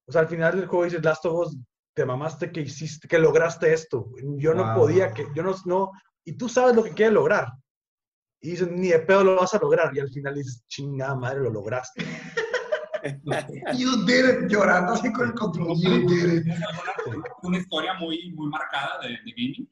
o 0.08 0.12
sea, 0.12 0.22
al 0.22 0.28
final 0.28 0.58
del 0.58 0.68
juego 0.68 0.86
dices, 0.86 1.04
Last 1.04 1.26
of 1.26 1.48
Us, 1.48 1.58
te 1.94 2.06
mamaste 2.06 2.52
que 2.52 2.62
hiciste, 2.62 3.08
que 3.08 3.20
lograste 3.20 3.74
esto. 3.74 4.10
Yo 4.38 4.54
no 4.54 4.74
podía, 4.76 5.12
que 5.12 5.28
yo 5.36 5.44
no, 5.44 5.56
no, 5.66 5.92
y 6.24 6.34
tú 6.34 6.50
sabes 6.50 6.76
lo 6.76 6.84
que 6.84 6.92
quieres 6.92 7.14
lograr. 7.14 7.48
Y 8.44 8.52
dices, 8.52 8.70
ni 8.70 8.90
de 8.90 9.00
pedo 9.00 9.24
lo 9.24 9.38
vas 9.38 9.54
a 9.54 9.60
lograr. 9.60 9.96
Y 9.96 10.00
al 10.02 10.10
final 10.10 10.36
dices, 10.36 10.66
chingada 10.68 11.16
madre, 11.16 11.40
lo 11.40 11.50
lograste. 11.50 12.04
you 13.78 14.06
did 14.06 14.26
it, 14.26 14.50
llorando 14.50 14.94
así 14.94 15.12
con 15.14 15.30
el 15.30 15.34
control. 15.34 15.78
You 15.80 16.06
did 16.10 16.46
it. 16.46 16.54
Una 17.42 17.58
historia 17.58 17.94
muy, 17.94 18.34
muy 18.34 18.50
marcada 18.50 19.00
de, 19.02 19.10
de 19.10 19.32
gaming. 19.32 19.70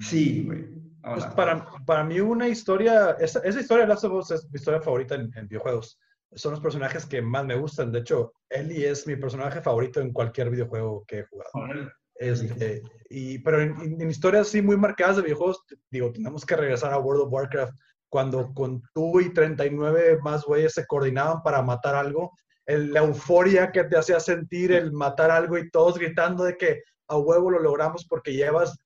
Sí, 0.00 0.44
güey. 0.44 0.66
Pues 1.02 1.24
para, 1.28 1.66
para 1.86 2.04
mí 2.04 2.20
una 2.20 2.46
historia, 2.46 3.12
esa, 3.12 3.38
esa 3.40 3.60
historia 3.60 3.84
de 3.84 3.88
Last 3.88 4.04
of 4.04 4.12
Us 4.12 4.30
es 4.30 4.50
mi 4.50 4.56
historia 4.56 4.82
favorita 4.82 5.14
en, 5.14 5.30
en, 5.34 5.48
videojuegos. 5.48 5.98
Son 6.34 6.52
los 6.52 6.60
personajes 6.60 7.06
que 7.06 7.22
más 7.22 7.46
me 7.46 7.56
gustan. 7.56 7.90
De 7.90 8.00
hecho, 8.00 8.34
Ellie 8.50 8.88
es 8.88 9.06
mi 9.06 9.16
personaje 9.16 9.62
favorito 9.62 10.00
en 10.02 10.12
cualquier 10.12 10.50
videojuego 10.50 11.04
que 11.06 11.20
he 11.20 11.24
jugado. 11.24 11.90
Este, 12.16 12.82
y, 13.08 13.38
pero 13.38 13.60
en, 13.60 14.00
en, 14.00 14.10
historias 14.10 14.48
así 14.48 14.60
muy 14.60 14.76
marcadas 14.76 15.16
de 15.16 15.22
videojuegos, 15.22 15.64
digo, 15.90 16.12
tenemos 16.12 16.44
que 16.44 16.56
regresar 16.56 16.92
a 16.92 16.98
World 16.98 17.22
of 17.22 17.32
Warcraft 17.32 17.74
cuando 18.14 18.54
con 18.54 18.80
tú 18.94 19.20
y 19.20 19.34
39 19.34 20.20
más 20.22 20.44
güeyes 20.44 20.72
se 20.72 20.86
coordinaban 20.86 21.42
para 21.42 21.62
matar 21.62 21.96
algo, 21.96 22.30
el, 22.64 22.92
la 22.92 23.00
euforia 23.00 23.72
que 23.72 23.82
te 23.82 23.98
hacía 23.98 24.20
sentir 24.20 24.70
el 24.70 24.92
matar 24.92 25.32
algo 25.32 25.58
y 25.58 25.68
todos 25.68 25.98
gritando 25.98 26.44
de 26.44 26.56
que 26.56 26.80
a 27.08 27.18
huevo 27.18 27.50
lo 27.50 27.58
logramos 27.58 28.06
porque 28.08 28.32
llevas 28.32 28.78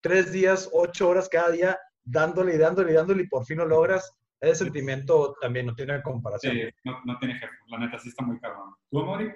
tres 0.00 0.30
días, 0.30 0.70
ocho 0.72 1.08
horas 1.08 1.28
cada 1.28 1.50
día 1.50 1.76
dándole 2.04 2.54
y 2.54 2.58
dándole 2.58 2.92
y 2.92 2.94
dándole 2.94 3.24
y 3.24 3.26
por 3.26 3.44
fin 3.44 3.58
lo 3.58 3.66
logras, 3.66 4.12
ese 4.40 4.64
sentimiento 4.64 5.34
también 5.40 5.66
no 5.66 5.74
tiene 5.74 6.00
comparación. 6.00 6.54
Sí, 6.54 6.62
no, 6.84 7.00
no 7.04 7.18
tiene 7.18 7.34
jefe, 7.34 7.52
la 7.66 7.78
neta 7.80 7.98
sí 7.98 8.10
está 8.10 8.24
muy 8.24 8.38
cabrón. 8.38 8.76
¿Tú, 8.92 9.04
Mori? 9.04 9.28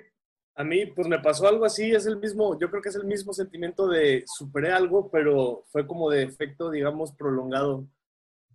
A 0.55 0.62
mí, 0.62 0.87
pues 0.87 1.09
me 1.09 1.19
pasó 1.19 1.49
algo 1.49 1.65
así, 1.65 1.91
es 1.91 2.07
el 2.07 2.21
mismo, 2.21 2.57
yo 2.61 2.71
creo 2.71 2.81
que 2.81 2.91
es 2.91 2.97
el 2.97 3.07
mismo 3.07 3.33
sentimiento 3.33 3.89
de 3.89 4.23
superé 4.25 4.71
algo, 4.71 5.11
pero 5.11 5.65
fue 5.73 5.85
como 5.85 6.11
de 6.11 6.23
efecto, 6.23 6.71
digamos, 6.71 7.12
prolongado. 7.12 7.89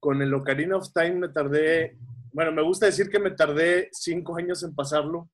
Con 0.01 0.21
el 0.21 0.33
Ocarina 0.33 0.77
of 0.77 0.91
Time 0.93 1.11
me 1.11 1.29
tardé, 1.29 1.95
bueno, 2.33 2.51
me 2.51 2.63
gusta 2.63 2.87
decir 2.87 3.09
que 3.09 3.19
me 3.19 3.31
tardé 3.31 3.87
cinco 3.91 4.35
años 4.35 4.63
en 4.63 4.73
pasarlo. 4.73 5.29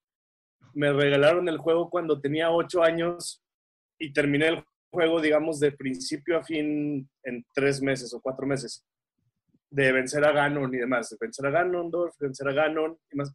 Me 0.73 0.91
regalaron 0.91 1.47
el 1.47 1.57
juego 1.57 1.89
cuando 1.89 2.19
tenía 2.19 2.51
ocho 2.51 2.83
años 2.83 3.41
y 3.97 4.11
terminé 4.11 4.49
el 4.49 4.63
juego, 4.91 5.21
digamos, 5.21 5.61
de 5.61 5.71
principio 5.71 6.37
a 6.37 6.43
fin 6.43 7.09
en 7.23 7.45
tres 7.55 7.81
meses 7.81 8.13
o 8.13 8.21
cuatro 8.21 8.45
meses. 8.45 8.85
De 9.69 9.93
vencer 9.93 10.25
a 10.25 10.33
Ganon 10.33 10.73
y 10.75 10.79
demás. 10.79 11.09
De 11.11 11.17
vencer 11.19 11.45
a 11.45 11.51
Ganondorf, 11.51 12.13
vencer 12.19 12.49
a 12.49 12.53
Ganon 12.53 12.97
y 13.09 13.15
más. 13.15 13.33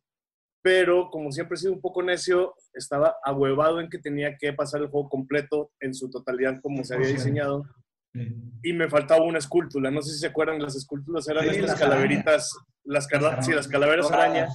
Pero 0.60 1.08
como 1.10 1.32
siempre 1.32 1.54
he 1.54 1.58
sido 1.58 1.72
un 1.72 1.80
poco 1.80 2.02
necio, 2.02 2.54
estaba 2.74 3.16
ahuevado 3.24 3.80
en 3.80 3.88
que 3.88 3.98
tenía 3.98 4.36
que 4.36 4.52
pasar 4.52 4.82
el 4.82 4.88
juego 4.88 5.08
completo 5.08 5.72
en 5.80 5.94
su 5.94 6.10
totalidad 6.10 6.60
como 6.60 6.84
se 6.84 6.94
había 6.94 7.08
diseñado. 7.08 7.64
Y 8.14 8.72
me 8.72 8.88
faltaba 8.88 9.24
una 9.24 9.38
escultura. 9.38 9.90
No 9.90 10.02
sé 10.02 10.12
si 10.12 10.18
se 10.18 10.26
acuerdan, 10.26 10.60
las 10.60 10.76
esculturas 10.76 11.26
eran 11.28 11.44
sí, 11.44 11.60
estas 11.60 11.78
calaveritas, 11.78 12.52
las, 12.84 13.08
las, 13.10 13.46
sí, 13.46 13.52
las 13.52 13.68
calaveras 13.68 14.10
araña. 14.10 14.48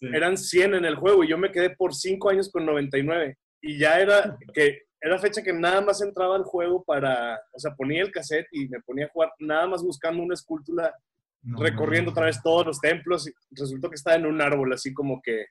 Eran 0.00 0.36
100 0.36 0.74
en 0.74 0.84
el 0.84 0.96
juego 0.96 1.24
y 1.24 1.28
yo 1.28 1.38
me 1.38 1.50
quedé 1.50 1.70
por 1.70 1.94
5 1.94 2.30
años 2.30 2.50
con 2.50 2.66
99. 2.66 3.38
Y 3.62 3.78
ya 3.78 4.00
era 4.00 4.36
que 4.52 4.82
era 5.00 5.18
fecha 5.18 5.42
que 5.42 5.52
nada 5.52 5.80
más 5.80 6.00
entraba 6.00 6.36
al 6.36 6.44
juego 6.44 6.82
para, 6.82 7.38
o 7.52 7.58
sea, 7.58 7.74
ponía 7.74 8.02
el 8.02 8.10
cassette 8.10 8.46
y 8.52 8.68
me 8.68 8.80
ponía 8.80 9.06
a 9.06 9.10
jugar 9.10 9.32
nada 9.38 9.66
más 9.66 9.82
buscando 9.82 10.22
una 10.22 10.34
escultura, 10.34 10.94
no, 11.42 11.58
recorriendo 11.60 12.10
otra 12.10 12.26
vez 12.26 12.42
todos 12.42 12.66
los 12.66 12.80
templos. 12.80 13.28
Y 13.28 13.32
resultó 13.50 13.90
que 13.90 13.96
estaba 13.96 14.16
en 14.16 14.26
un 14.26 14.40
árbol, 14.40 14.72
así 14.72 14.92
como 14.92 15.20
que 15.22 15.46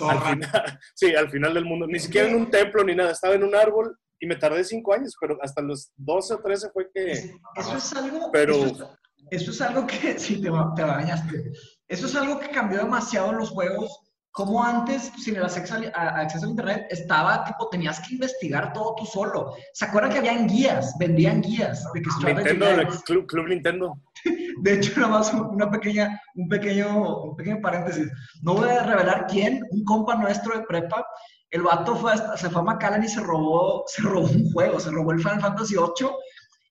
al 0.00 0.20
final, 0.20 0.78
sí, 0.94 1.14
al 1.14 1.30
final 1.30 1.54
del 1.54 1.64
mundo. 1.64 1.86
Ni 1.86 1.98
siquiera 1.98 2.28
en 2.28 2.36
un 2.36 2.50
templo 2.50 2.84
ni 2.84 2.94
nada, 2.94 3.10
estaba 3.10 3.34
en 3.34 3.42
un 3.42 3.54
árbol 3.54 3.96
y 4.20 4.26
me 4.26 4.36
tardé 4.36 4.64
cinco 4.64 4.92
años, 4.92 5.14
pero 5.20 5.38
hasta 5.42 5.62
los 5.62 5.90
12 5.96 6.34
o 6.34 6.38
13 6.38 6.68
fue 6.72 6.90
que... 6.92 7.12
Eso 7.12 7.76
es 7.76 7.92
algo... 7.94 8.30
Pero... 8.32 8.54
Eso 8.54 8.98
es, 9.30 9.40
eso 9.42 9.50
es 9.50 9.60
algo 9.60 9.86
que... 9.86 10.18
Sí, 10.18 10.40
te, 10.40 10.50
te 10.76 10.82
bañaste. 10.82 11.52
Eso 11.88 12.06
es 12.06 12.14
algo 12.14 12.38
que 12.38 12.48
cambió 12.48 12.78
demasiado 12.78 13.32
los 13.32 13.50
juegos. 13.50 14.00
Como 14.30 14.64
antes, 14.64 15.12
sin 15.16 15.36
el 15.36 15.44
acceso, 15.44 15.76
a, 15.94 16.20
acceso 16.20 16.46
a 16.46 16.48
internet, 16.48 16.86
estaba, 16.90 17.44
tipo, 17.44 17.68
tenías 17.68 18.00
que 18.00 18.14
investigar 18.14 18.72
todo 18.72 18.96
tú 18.96 19.06
solo. 19.06 19.54
¿Se 19.72 19.84
acuerdan 19.84 20.10
que 20.10 20.18
habían 20.18 20.48
guías? 20.48 20.92
Vendían 20.98 21.40
guías. 21.40 21.84
De 21.94 22.02
que 22.02 22.34
Nintendo, 22.34 22.68
el 22.68 22.88
Club, 22.88 23.26
Club 23.26 23.46
Nintendo. 23.46 23.96
De 24.62 24.72
hecho, 24.74 24.98
nada 25.00 25.18
más 25.18 25.32
una 25.32 25.70
pequeña, 25.70 26.20
un, 26.34 26.48
pequeño, 26.48 27.26
un 27.26 27.36
pequeño 27.36 27.60
paréntesis. 27.60 28.10
No 28.42 28.54
voy 28.54 28.70
a 28.70 28.82
revelar 28.82 29.26
quién, 29.28 29.62
un 29.70 29.84
compa 29.84 30.16
nuestro 30.16 30.58
de 30.58 30.64
prepa, 30.66 31.06
el 31.54 31.62
vato 31.62 31.94
fue 31.94 32.12
hasta- 32.12 32.36
se 32.36 32.50
fue 32.50 32.62
a 32.62 32.64
Macallan 32.64 33.04
y 33.04 33.08
se 33.08 33.20
robó, 33.20 33.84
se 33.86 34.02
robó 34.02 34.26
un 34.26 34.50
juego, 34.52 34.80
se 34.80 34.90
robó 34.90 35.12
el 35.12 35.20
Final 35.20 35.40
Fantasy 35.40 35.76
VIII 35.76 36.10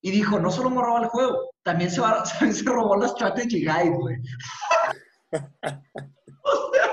y 0.01 0.11
dijo, 0.11 0.39
no 0.39 0.51
solo 0.51 0.69
me 0.69 0.81
robó 0.81 0.97
el 0.99 1.07
juego, 1.07 1.51
también 1.63 1.89
se, 1.89 2.01
va- 2.01 2.21
también 2.39 2.53
se 2.53 2.65
robó 2.65 2.97
la 2.97 3.07
Strategy 3.07 3.59
Guide, 3.61 3.89
güey. 3.97 4.17
o 6.43 6.73
sea, 6.73 6.91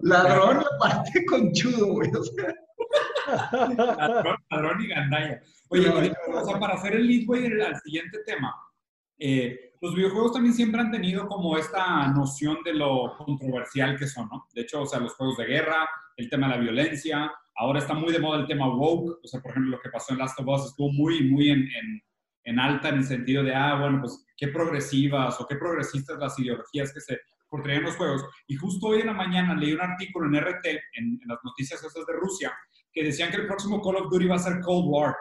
ladrón 0.00 0.64
aparte 0.76 1.24
conchudo, 1.26 1.86
güey. 1.94 2.10
O 2.14 2.22
sea, 2.24 2.54
Ladrón, 3.76 4.36
ladrón 4.50 4.80
y 4.82 4.88
gandalla. 4.88 5.40
Oye, 5.68 5.88
No, 5.88 6.00
no. 6.32 6.40
o 6.40 6.44
sea, 6.46 6.58
para 6.58 6.74
hacer 6.74 6.94
el 6.94 7.06
lead, 7.06 7.26
güey, 7.26 7.60
al 7.60 7.78
siguiente 7.80 8.18
tema, 8.26 8.54
eh, 9.18 9.69
los 9.80 9.94
videojuegos 9.94 10.32
también 10.34 10.54
siempre 10.54 10.80
han 10.80 10.90
tenido 10.90 11.26
como 11.26 11.56
esta 11.56 12.06
noción 12.08 12.58
de 12.64 12.74
lo 12.74 13.14
controversial 13.16 13.96
que 13.98 14.06
son, 14.06 14.28
¿no? 14.30 14.46
De 14.54 14.62
hecho, 14.62 14.82
o 14.82 14.86
sea, 14.86 15.00
los 15.00 15.14
juegos 15.14 15.36
de 15.38 15.46
guerra, 15.46 15.88
el 16.16 16.28
tema 16.28 16.48
de 16.48 16.54
la 16.56 16.60
violencia, 16.60 17.32
ahora 17.56 17.78
está 17.78 17.94
muy 17.94 18.12
de 18.12 18.18
moda 18.18 18.40
el 18.40 18.46
tema 18.46 18.68
woke, 18.68 19.20
o 19.24 19.26
sea, 19.26 19.40
por 19.40 19.52
ejemplo, 19.52 19.72
lo 19.76 19.80
que 19.80 19.88
pasó 19.90 20.12
en 20.12 20.18
Last 20.18 20.38
of 20.40 20.46
Us 20.48 20.66
estuvo 20.70 20.92
muy, 20.92 21.28
muy 21.30 21.50
en, 21.50 21.66
en- 22.44 22.58
alta 22.58 22.88
en 22.88 22.96
el 22.96 23.04
sentido 23.04 23.42
de, 23.44 23.54
ah, 23.54 23.78
bueno, 23.80 24.00
pues 24.00 24.26
qué 24.36 24.48
progresivas 24.48 25.40
o 25.40 25.46
qué 25.46 25.56
progresistas 25.56 26.18
las 26.18 26.36
ideologías 26.38 26.92
que 26.92 27.00
se 27.00 27.20
portrayan 27.48 27.80
en 27.82 27.86
los 27.86 27.96
juegos. 27.96 28.24
Y 28.48 28.56
justo 28.56 28.88
hoy 28.88 29.00
en 29.00 29.06
la 29.06 29.12
mañana 29.12 29.54
leí 29.54 29.72
un 29.72 29.80
artículo 29.80 30.26
en 30.26 30.34
RT, 30.44 30.66
en, 30.66 31.18
en 31.22 31.28
las 31.28 31.38
noticias 31.44 31.82
esas 31.82 32.04
de 32.06 32.12
Rusia, 32.14 32.52
que 32.92 33.04
decían 33.04 33.30
que 33.30 33.36
el 33.36 33.46
próximo 33.46 33.80
Call 33.80 33.96
of 33.96 34.10
Duty 34.10 34.26
va 34.26 34.36
a 34.36 34.40
ser 34.40 34.60
Cold 34.60 34.86
War. 34.88 35.14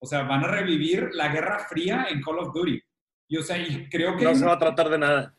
O 0.00 0.06
sea, 0.06 0.22
van 0.24 0.44
a 0.44 0.48
revivir 0.48 1.08
la 1.12 1.28
Guerra 1.28 1.60
Fría 1.68 2.06
en 2.10 2.20
Call 2.20 2.38
of 2.40 2.52
Duty. 2.54 2.78
Y, 3.28 3.36
o 3.36 3.42
sea, 3.42 3.58
y 3.58 3.88
creo 3.88 4.16
que... 4.16 4.24
No 4.24 4.34
se 4.34 4.44
va 4.44 4.54
a 4.54 4.58
tratar 4.58 4.88
de 4.88 4.98
nada. 4.98 5.36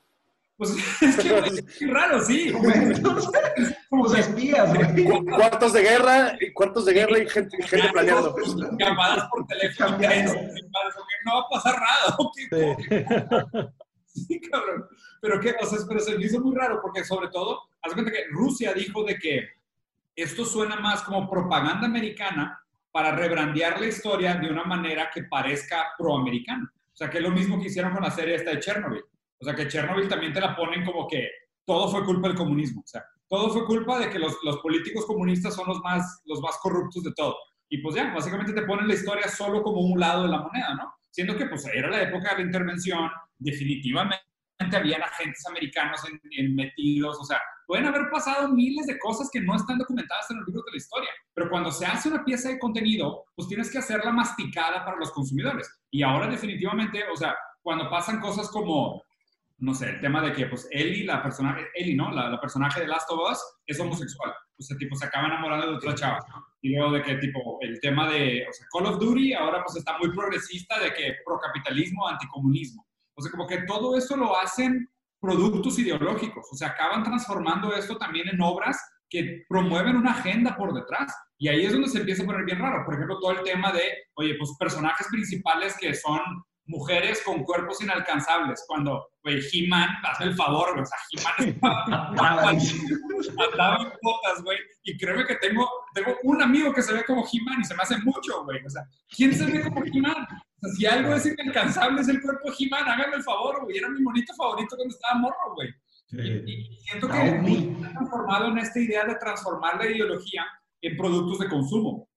Pues 0.57 0.71
es 1.01 1.17
que 1.17 1.37
es 1.37 1.81
muy 1.81 1.91
raro, 1.91 2.19
sí. 2.21 2.51
Como 3.89 4.13
espías, 4.13 4.73
Cuartos 5.35 5.73
de 5.73 5.81
guerra, 5.81 6.35
y 6.39 6.51
cuartos 6.51 6.85
de 6.85 6.93
guerra 6.93 7.19
y 7.19 7.29
gente, 7.29 7.57
y 7.59 7.63
gente 7.63 7.89
planeando. 7.89 8.35
Llamadas 8.77 9.29
por 9.29 9.45
teléfono. 9.45 9.97
No 11.25 11.33
va 11.35 11.39
a 11.39 11.49
pasar 11.49 11.75
nada. 11.79 12.17
Sí. 12.49 13.67
Sí, 14.27 14.41
cabrón. 14.41 14.87
Pero 15.21 15.39
qué, 15.39 15.55
o 15.61 15.65
sea, 15.67 15.77
pero 15.87 15.99
se 15.99 16.17
me 16.17 16.25
hizo 16.25 16.39
muy 16.39 16.55
raro 16.55 16.79
porque 16.81 17.03
sobre 17.03 17.27
todo, 17.27 17.69
haz 17.83 17.91
de 17.91 17.93
cuenta 17.93 18.11
que 18.11 18.25
Rusia 18.31 18.73
dijo 18.73 19.03
de 19.03 19.19
que 19.19 19.47
esto 20.15 20.43
suena 20.43 20.77
más 20.77 21.03
como 21.03 21.29
propaganda 21.29 21.85
americana 21.85 22.59
para 22.91 23.11
rebrandear 23.11 23.79
la 23.79 23.85
historia 23.85 24.33
de 24.33 24.49
una 24.49 24.63
manera 24.63 25.11
que 25.13 25.25
parezca 25.25 25.93
proamericana. 25.99 26.73
O 26.97 26.99
sea, 26.99 27.11
que 27.11 27.19
es 27.19 27.23
lo 27.23 27.29
mismo 27.29 27.61
que 27.61 27.67
hicieron 27.67 27.93
con 27.93 28.01
la 28.01 28.09
serie 28.09 28.33
esta 28.33 28.49
de 28.49 28.59
Chernobyl. 28.59 29.03
O 29.39 29.45
sea, 29.45 29.53
que 29.53 29.67
Chernobyl 29.67 30.07
también 30.07 30.33
te 30.33 30.41
la 30.41 30.55
ponen 30.55 30.83
como 30.83 31.07
que 31.07 31.29
todo 31.63 31.91
fue 31.91 32.03
culpa 32.03 32.27
del 32.27 32.35
comunismo. 32.35 32.81
O 32.81 32.87
sea, 32.87 33.03
todo 33.29 33.51
fue 33.51 33.65
culpa 33.65 33.99
de 33.99 34.09
que 34.09 34.17
los, 34.17 34.35
los 34.43 34.57
políticos 34.61 35.05
comunistas 35.05 35.53
son 35.53 35.67
los 35.67 35.79
más, 35.81 36.23
los 36.25 36.41
más 36.41 36.57
corruptos 36.59 37.03
de 37.03 37.13
todo. 37.15 37.35
Y 37.69 37.83
pues 37.83 37.93
ya, 37.93 38.11
básicamente 38.11 38.51
te 38.51 38.63
ponen 38.63 38.87
la 38.87 38.95
historia 38.95 39.27
solo 39.27 39.61
como 39.61 39.81
un 39.81 39.99
lado 39.99 40.23
de 40.23 40.29
la 40.29 40.41
moneda, 40.41 40.73
¿no? 40.73 40.91
Siendo 41.11 41.37
que 41.37 41.45
pues 41.45 41.67
era 41.67 41.87
la 41.87 42.01
época 42.01 42.31
de 42.31 42.37
la 42.37 42.47
intervención, 42.47 43.11
definitivamente 43.37 44.26
habían 44.75 45.01
agentes 45.01 45.45
americanos 45.47 46.01
en, 46.07 46.19
en 46.31 46.55
metidos, 46.55 47.17
o 47.19 47.23
sea, 47.23 47.41
pueden 47.65 47.85
haber 47.85 48.09
pasado 48.09 48.49
miles 48.49 48.87
de 48.87 48.97
cosas 48.99 49.29
que 49.31 49.41
no 49.41 49.55
están 49.55 49.77
documentadas 49.77 50.29
en 50.31 50.37
los 50.37 50.47
libros 50.47 50.65
de 50.65 50.71
la 50.71 50.77
historia, 50.77 51.09
pero 51.33 51.49
cuando 51.49 51.71
se 51.71 51.85
hace 51.85 52.09
una 52.09 52.23
pieza 52.23 52.49
de 52.49 52.59
contenido, 52.59 53.25
pues 53.35 53.47
tienes 53.47 53.71
que 53.71 53.77
hacerla 53.77 54.11
masticada 54.11 54.83
para 54.83 54.97
los 54.97 55.11
consumidores. 55.11 55.69
Y 55.91 56.01
ahora 56.01 56.27
definitivamente, 56.27 57.03
o 57.11 57.15
sea, 57.15 57.35
cuando 57.61 57.89
pasan 57.89 58.19
cosas 58.19 58.49
como, 58.49 59.03
no 59.59 59.73
sé, 59.73 59.89
el 59.89 60.01
tema 60.01 60.21
de 60.21 60.33
que 60.33 60.45
pues 60.47 60.67
Ellie, 60.71 61.05
la 61.05 61.21
personaje, 61.21 61.67
Ellie, 61.75 61.95
¿no? 61.95 62.11
La, 62.11 62.29
la 62.29 62.39
personaje 62.39 62.81
de 62.81 62.87
Last 62.87 63.09
of 63.11 63.31
Us 63.31 63.39
es 63.65 63.79
homosexual. 63.79 64.33
O 64.59 64.63
sea, 64.63 64.77
tipo, 64.77 64.95
se 64.95 65.05
acaba 65.05 65.27
enamorando 65.27 65.67
de 65.69 65.75
otra 65.75 65.93
chava. 65.93 66.19
Y 66.61 66.75
luego 66.75 66.93
de 66.93 67.03
que, 67.03 67.15
tipo, 67.17 67.59
el 67.61 67.79
tema 67.79 68.09
de, 68.09 68.45
o 68.49 68.53
sea, 68.53 68.65
Call 68.71 68.87
of 68.87 68.99
Duty 68.99 69.33
ahora 69.33 69.63
pues 69.63 69.77
está 69.77 69.97
muy 69.99 70.11
progresista 70.11 70.79
de 70.79 70.93
que 70.93 71.15
procapitalismo, 71.23 72.07
anticomunismo. 72.07 72.86
O 73.17 73.21
sea, 73.21 73.31
como 73.31 73.47
que 73.47 73.63
todo 73.63 73.97
esto 73.97 74.15
lo 74.15 74.39
hacen 74.39 74.89
productos 75.19 75.79
ideológicos. 75.79 76.47
O 76.51 76.55
sea, 76.55 76.69
acaban 76.69 77.03
transformando 77.03 77.73
esto 77.75 77.97
también 77.97 78.29
en 78.29 78.41
obras 78.41 78.77
que 79.09 79.45
promueven 79.49 79.97
una 79.97 80.11
agenda 80.11 80.55
por 80.55 80.73
detrás. 80.73 81.13
Y 81.37 81.47
ahí 81.47 81.65
es 81.65 81.73
donde 81.73 81.89
se 81.89 81.99
empieza 81.99 82.23
a 82.23 82.25
poner 82.25 82.45
bien 82.45 82.59
raro. 82.59 82.85
Por 82.85 82.93
ejemplo, 82.93 83.19
todo 83.19 83.31
el 83.31 83.43
tema 83.43 83.71
de, 83.71 83.83
oye, 84.15 84.35
pues 84.37 84.51
personajes 84.59 85.07
principales 85.09 85.75
que 85.79 85.93
son 85.93 86.19
mujeres 86.67 87.21
con 87.25 87.43
cuerpos 87.43 87.81
inalcanzables. 87.81 88.63
Cuando, 88.67 89.07
güey, 89.23 89.39
He-Man, 89.51 89.89
hazme 90.03 90.27
el 90.27 90.35
favor, 90.35 90.79
o 90.79 90.85
sea, 90.85 90.97
He-Man 91.11 91.55
estaba 91.55 91.83
andaba 92.09 93.81
en 93.81 93.91
botas, 94.01 94.43
güey. 94.43 94.57
Y 94.83 94.97
créeme 94.97 95.25
que 95.25 95.35
tengo, 95.35 95.67
tengo 95.93 96.15
un 96.23 96.41
amigo 96.41 96.73
que 96.73 96.83
se 96.83 96.93
ve 96.93 97.03
como 97.05 97.25
He-Man 97.25 97.61
y 97.61 97.63
se 97.63 97.75
me 97.75 97.83
hace 97.83 97.97
mucho, 97.99 98.43
güey. 98.43 98.63
O 98.65 98.69
sea, 98.69 98.83
¿quién 99.09 99.33
se 99.33 99.45
ve 99.45 99.63
como 99.63 99.83
He-Man? 99.83 100.27
O 100.59 100.67
sea, 100.67 100.75
si 100.75 100.85
algo 100.85 101.13
es 101.13 101.25
inalcanzable 101.25 102.01
es 102.01 102.07
el 102.07 102.21
cuerpo 102.21 102.49
de 102.49 102.55
He-Man, 102.57 102.87
háganme 102.87 103.17
el 103.17 103.23
favor, 103.23 103.63
güey. 103.63 103.77
Era 103.77 103.89
mi 103.89 104.01
monito 104.01 104.33
favorito 104.35 104.75
cuando 104.75 104.93
estaba 104.93 105.19
morro, 105.19 105.55
güey. 105.55 105.69
Y, 106.09 106.51
y 106.51 106.77
siento 106.83 107.07
que 107.07 107.13
se 107.15 107.85
ha 107.85 107.91
transformado 107.91 108.47
en 108.47 108.57
esta 108.59 108.79
idea 108.79 109.05
de 109.05 109.15
transformar 109.15 109.77
la 109.77 109.91
ideología 109.91 110.45
en 110.81 110.97
productos 110.97 111.39
de 111.39 111.49
consumo. 111.49 112.07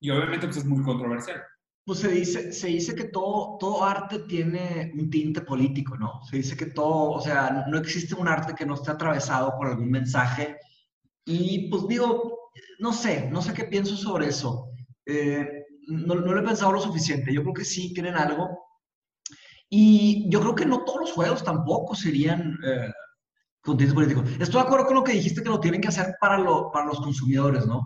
Y 0.00 0.10
obviamente 0.10 0.46
pues 0.46 0.58
es 0.58 0.64
muy 0.64 0.82
controversial. 0.82 1.42
Pues 1.84 1.98
se 2.00 2.08
dice, 2.08 2.52
se 2.52 2.68
dice 2.68 2.94
que 2.94 3.04
todo, 3.04 3.56
todo 3.58 3.84
arte 3.84 4.20
tiene 4.20 4.92
un 4.96 5.10
tinte 5.10 5.40
político, 5.40 5.96
¿no? 5.96 6.22
Se 6.24 6.36
dice 6.36 6.56
que 6.56 6.66
todo, 6.66 7.12
o 7.12 7.20
sea, 7.20 7.64
no 7.68 7.78
existe 7.78 8.14
un 8.14 8.28
arte 8.28 8.54
que 8.54 8.66
no 8.66 8.74
esté 8.74 8.92
atravesado 8.92 9.54
por 9.56 9.66
algún 9.66 9.90
mensaje. 9.90 10.56
Y 11.24 11.68
pues 11.68 11.88
digo, 11.88 12.50
no 12.78 12.92
sé, 12.92 13.28
no 13.30 13.42
sé 13.42 13.54
qué 13.54 13.64
pienso 13.64 13.96
sobre 13.96 14.28
eso. 14.28 14.70
Eh, 15.06 15.59
no, 15.90 16.14
no 16.14 16.32
lo 16.32 16.40
he 16.40 16.44
pensado 16.44 16.72
lo 16.72 16.80
suficiente. 16.80 17.32
Yo 17.32 17.42
creo 17.42 17.54
que 17.54 17.64
sí 17.64 17.92
tienen 17.92 18.16
algo. 18.16 18.48
Y 19.68 20.28
yo 20.30 20.40
creo 20.40 20.54
que 20.54 20.66
no 20.66 20.84
todos 20.84 21.00
los 21.00 21.12
juegos 21.12 21.44
tampoco 21.44 21.94
serían 21.94 22.58
eh, 22.64 22.90
políticos. 23.62 24.24
Estoy 24.38 24.62
de 24.62 24.66
acuerdo 24.66 24.86
con 24.86 24.96
lo 24.96 25.04
que 25.04 25.12
dijiste 25.12 25.42
que 25.42 25.48
lo 25.48 25.60
tienen 25.60 25.80
que 25.80 25.88
hacer 25.88 26.14
para, 26.20 26.38
lo, 26.38 26.70
para 26.72 26.86
los 26.86 27.00
consumidores, 27.00 27.66
¿no? 27.66 27.82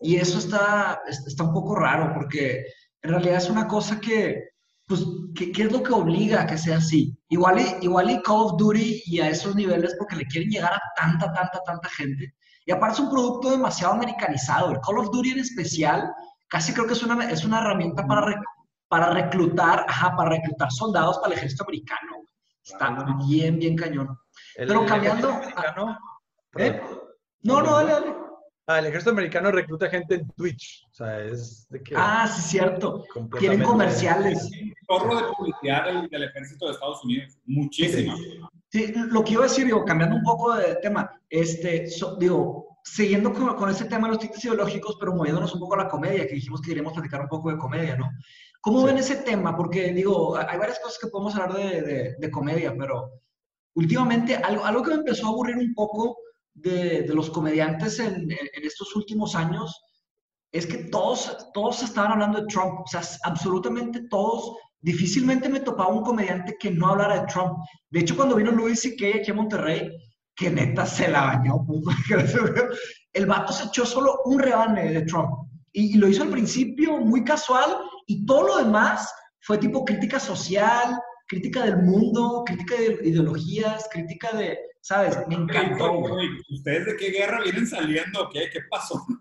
Y 0.00 0.16
eso 0.16 0.38
está, 0.38 1.00
está 1.06 1.44
un 1.44 1.52
poco 1.52 1.74
raro 1.74 2.12
porque 2.14 2.64
en 3.02 3.10
realidad 3.10 3.36
es 3.36 3.50
una 3.50 3.66
cosa 3.66 4.00
que, 4.00 4.50
pues, 4.86 5.04
¿qué, 5.34 5.52
qué 5.52 5.64
es 5.64 5.72
lo 5.72 5.82
que 5.82 5.92
obliga 5.92 6.42
a 6.42 6.46
que 6.46 6.58
sea 6.58 6.78
así? 6.78 7.18
Igual 7.28 7.60
y, 7.60 7.84
igual 7.84 8.10
y 8.10 8.22
Call 8.22 8.36
of 8.36 8.56
Duty 8.58 9.02
y 9.06 9.20
a 9.20 9.28
esos 9.28 9.54
niveles 9.54 9.94
porque 9.98 10.16
le 10.16 10.26
quieren 10.26 10.50
llegar 10.50 10.72
a 10.74 10.82
tanta, 10.96 11.32
tanta, 11.32 11.60
tanta 11.64 11.88
gente. 11.90 12.34
Y 12.66 12.72
aparte 12.72 12.94
es 12.94 13.00
un 13.00 13.10
producto 13.10 13.50
demasiado 13.50 13.94
americanizado. 13.94 14.70
El 14.70 14.80
Call 14.80 14.98
of 14.98 15.10
Duty 15.10 15.30
en 15.30 15.38
especial, 15.38 16.12
casi 16.48 16.72
creo 16.72 16.86
que 16.86 16.92
es 16.94 17.02
una, 17.02 17.30
es 17.30 17.44
una 17.44 17.60
herramienta 17.60 18.06
para, 18.06 18.42
para 18.88 19.10
reclutar, 19.10 19.84
ajá, 19.88 20.14
para 20.16 20.30
reclutar 20.30 20.70
soldados 20.70 21.18
para 21.18 21.32
el 21.32 21.38
ejército 21.38 21.64
americano. 21.64 22.22
Está 22.64 22.96
bien, 23.26 23.58
bien 23.58 23.76
cañón. 23.76 24.18
El- 24.56 24.68
Pero 24.68 24.82
el 24.82 24.86
cambiando- 24.88 25.30
ejército 25.30 25.60
americano- 25.60 25.98
¿Eh? 26.58 26.80
No, 27.42 27.62
no, 27.62 27.76
dale, 27.76 27.92
dale. 27.92 28.14
Ah, 28.68 28.80
el 28.80 28.86
ejército 28.86 29.10
americano 29.12 29.52
recluta 29.52 29.88
gente 29.88 30.16
en 30.16 30.28
Twitch. 30.30 30.84
O 30.90 30.94
sea, 30.94 31.20
es 31.20 31.68
de 31.68 31.80
que. 31.82 31.94
Ah, 31.96 32.26
sí, 32.26 32.42
cierto. 32.42 33.04
Quieren 33.38 33.62
comerciales. 33.62 34.50
Un 34.88 35.16
de 35.16 35.22
publicidad 35.36 35.84
del, 35.86 36.08
del 36.08 36.24
ejército 36.24 36.66
de 36.66 36.72
Estados 36.72 37.04
Unidos. 37.04 37.38
Muchísima. 37.44 38.16
Sí, 38.68 38.92
lo 38.94 39.22
que 39.22 39.32
iba 39.34 39.42
a 39.44 39.48
decir, 39.48 39.66
digo, 39.66 39.84
cambiando 39.84 40.16
un 40.16 40.22
poco 40.24 40.54
de 40.56 40.74
tema, 40.76 41.08
este, 41.30 41.86
so- 41.88 42.16
digo, 42.16 42.75
siguiendo 42.86 43.32
con, 43.32 43.54
con 43.56 43.68
ese 43.68 43.84
tema 43.86 44.06
de 44.06 44.12
los 44.14 44.20
tintes 44.22 44.44
ideológicos, 44.44 44.96
pero 45.00 45.12
moviéndonos 45.14 45.52
un 45.54 45.60
poco 45.60 45.74
a 45.74 45.78
la 45.84 45.88
comedia, 45.88 46.26
que 46.26 46.34
dijimos 46.36 46.60
que 46.60 46.68
queríamos 46.68 46.92
platicar 46.92 47.20
un 47.22 47.28
poco 47.28 47.50
de 47.50 47.58
comedia, 47.58 47.96
¿no? 47.96 48.08
¿Cómo 48.60 48.80
Sí. 48.80 48.86
ven 48.86 48.98
ese 48.98 49.16
tema? 49.16 49.56
Porque, 49.56 49.92
digo, 49.92 50.36
hay 50.36 50.56
varias 50.58 50.78
cosas 50.78 50.98
que 51.00 51.08
podemos 51.08 51.34
hablar 51.34 51.54
de, 51.54 51.82
de- 51.82 52.14
de 52.18 52.30
comedia, 52.30 52.74
pero 52.78 53.10
últimamente 53.74 54.36
algo, 54.36 54.64
algo 54.64 54.82
que 54.82 54.90
me 54.90 54.96
empezó 54.96 55.26
a 55.26 55.30
aburrir 55.30 55.56
un 55.56 55.74
poco 55.74 56.16
de, 56.54 57.02
de 57.02 57.14
los 57.14 57.28
comediantes 57.30 57.98
en, 57.98 58.14
en- 58.30 58.48
en 58.56 58.64
estos 58.64 58.94
últimos 58.96 59.34
años 59.34 59.78
es 60.52 60.66
que 60.66 60.78
todos, 60.84 61.48
todos 61.52 61.82
estaban 61.82 62.12
hablando 62.12 62.40
de 62.40 62.46
Trump, 62.46 62.80
o 62.80 62.86
sea, 62.86 63.02
absolutamente 63.24 64.08
todos. 64.08 64.56
Difícilmente 64.80 65.48
me 65.48 65.60
topaba 65.60 65.90
un 65.90 66.02
comediante 66.04 66.56
que 66.58 66.70
no 66.70 66.88
hablara 66.88 67.20
de 67.20 67.26
Trump. 67.26 67.58
De 67.90 68.00
hecho, 68.00 68.16
cuando 68.16 68.36
vino 68.36 68.52
Luis 68.52 68.84
y 68.86 68.96
que 68.96 69.14
aquí 69.14 69.30
a 69.30 69.34
Monterrey, 69.34 69.90
que 70.36 70.50
neta 70.50 70.84
se 70.86 71.08
la 71.08 71.22
bañó, 71.22 71.64
pues, 71.66 71.82
el 73.12 73.26
vato 73.26 73.52
se 73.52 73.64
echó 73.64 73.86
solo 73.86 74.20
un 74.26 74.38
rebane 74.38 74.92
de 74.92 75.02
Trump. 75.02 75.30
Y, 75.72 75.94
y 75.94 75.98
lo 75.98 76.08
hizo 76.08 76.22
al 76.22 76.30
principio 76.30 76.98
muy 76.98 77.24
casual 77.24 77.78
y 78.06 78.24
todo 78.26 78.46
lo 78.46 78.56
demás 78.58 79.12
fue 79.40 79.58
tipo 79.58 79.84
crítica 79.84 80.20
social, 80.20 80.98
crítica 81.26 81.64
del 81.64 81.78
mundo, 81.78 82.42
crítica 82.44 82.76
de 82.76 82.98
ideologías, 83.08 83.88
crítica 83.90 84.36
de, 84.36 84.58
¿sabes? 84.80 85.16
Me 85.28 85.36
encantó. 85.36 86.00
¿Ustedes 86.50 86.86
de 86.86 86.96
qué 86.96 87.10
guerra 87.10 87.42
vienen 87.42 87.66
saliendo? 87.66 88.28
¿Qué? 88.32 88.48
¿Qué 88.52 88.60
pasó? 88.70 89.04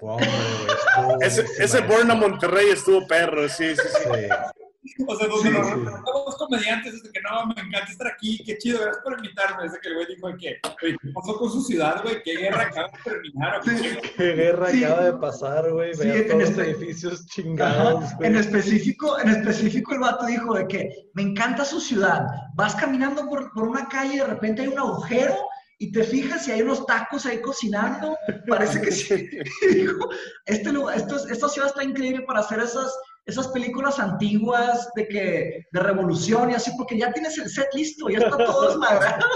Güey, 0.00 0.24
estuvo 0.24 1.20
Ese, 1.20 1.44
ese. 1.62 1.80
Born 1.82 2.10
a 2.10 2.14
Monterrey 2.14 2.70
estuvo 2.70 3.06
perro, 3.06 3.46
sí, 3.50 3.76
sí, 3.76 3.82
sí. 3.82 4.10
Sí. 4.10 4.59
O 5.06 5.16
sea, 5.16 5.28
donde 5.28 5.50
los, 5.50 5.66
los 5.76 6.36
comediantes, 6.36 6.94
es 6.94 7.02
de 7.02 7.10
que 7.10 7.20
no, 7.20 7.46
me 7.46 7.52
encanta 7.52 7.90
estar 7.90 8.06
aquí, 8.06 8.42
qué 8.44 8.56
chido, 8.56 8.80
gracias 8.80 9.04
por 9.04 9.18
invitarme. 9.18 9.66
Es 9.66 9.78
que 9.78 9.88
el 9.88 9.94
güey 9.94 10.06
dijo 10.06 10.28
que, 10.38 10.60
¿qué 10.80 11.12
pasó 11.14 11.36
con 11.36 11.50
su 11.50 11.62
ciudad, 11.62 12.02
güey? 12.02 12.22
¿Qué 12.22 12.36
guerra 12.36 12.62
acaba 12.62 12.88
de 12.88 13.10
terminar? 13.10 13.60
¿Qué 14.16 14.32
guerra 14.32 14.68
acaba 14.68 15.04
de 15.04 15.12
pasar, 15.14 15.70
güey? 15.70 15.94
Sí, 15.94 16.08
en 16.08 16.40
este... 16.40 16.70
edificios 16.70 17.26
chingados, 17.26 18.04
En 18.20 18.36
específico, 18.36 19.18
en 19.20 19.28
específico 19.28 19.92
el 19.92 20.00
vato 20.00 20.24
dijo 20.24 20.54
de 20.54 20.66
que 20.66 20.90
me 21.14 21.22
encanta 21.22 21.64
su 21.64 21.80
ciudad. 21.80 22.26
Vas 22.54 22.74
caminando 22.74 23.28
por, 23.28 23.52
por 23.52 23.68
una 23.68 23.86
calle 23.88 24.14
y 24.14 24.18
de 24.18 24.26
repente 24.26 24.62
hay 24.62 24.68
un 24.68 24.78
agujero 24.78 25.36
y 25.82 25.92
te 25.92 26.04
fijas 26.04 26.44
si 26.44 26.52
hay 26.52 26.60
unos 26.60 26.84
tacos 26.84 27.24
ahí 27.24 27.40
cocinando, 27.40 28.14
parece 28.46 28.82
que 28.82 28.92
sí. 28.92 29.28
Dijo, 29.74 30.10
este 30.44 30.72
lugar, 30.72 30.98
esto, 30.98 31.16
esta 31.26 31.48
ciudad 31.48 31.68
está 31.68 31.82
increíble 31.82 32.22
para 32.26 32.40
hacer 32.40 32.60
esas, 32.60 32.94
esas 33.30 33.48
películas 33.48 33.98
antiguas 33.98 34.90
de 34.94 35.08
que 35.08 35.66
de 35.70 35.80
revolución 35.80 36.50
y 36.50 36.54
así, 36.54 36.70
porque 36.76 36.98
ya 36.98 37.12
tienes 37.12 37.38
el 37.38 37.48
set 37.48 37.68
listo, 37.74 38.08
ya 38.08 38.18
está 38.18 38.36
todo 38.36 38.68
desmadrado. 38.68 39.26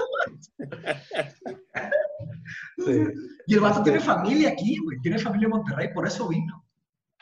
Y 3.46 3.54
el 3.54 3.60
vato 3.60 3.82
tiene 3.82 4.00
familia 4.00 4.50
aquí, 4.50 4.78
güey, 4.78 4.98
tiene 5.00 5.18
familia 5.18 5.46
en 5.46 5.50
Monterrey, 5.50 5.92
por 5.94 6.06
eso 6.06 6.28
vino. 6.28 6.64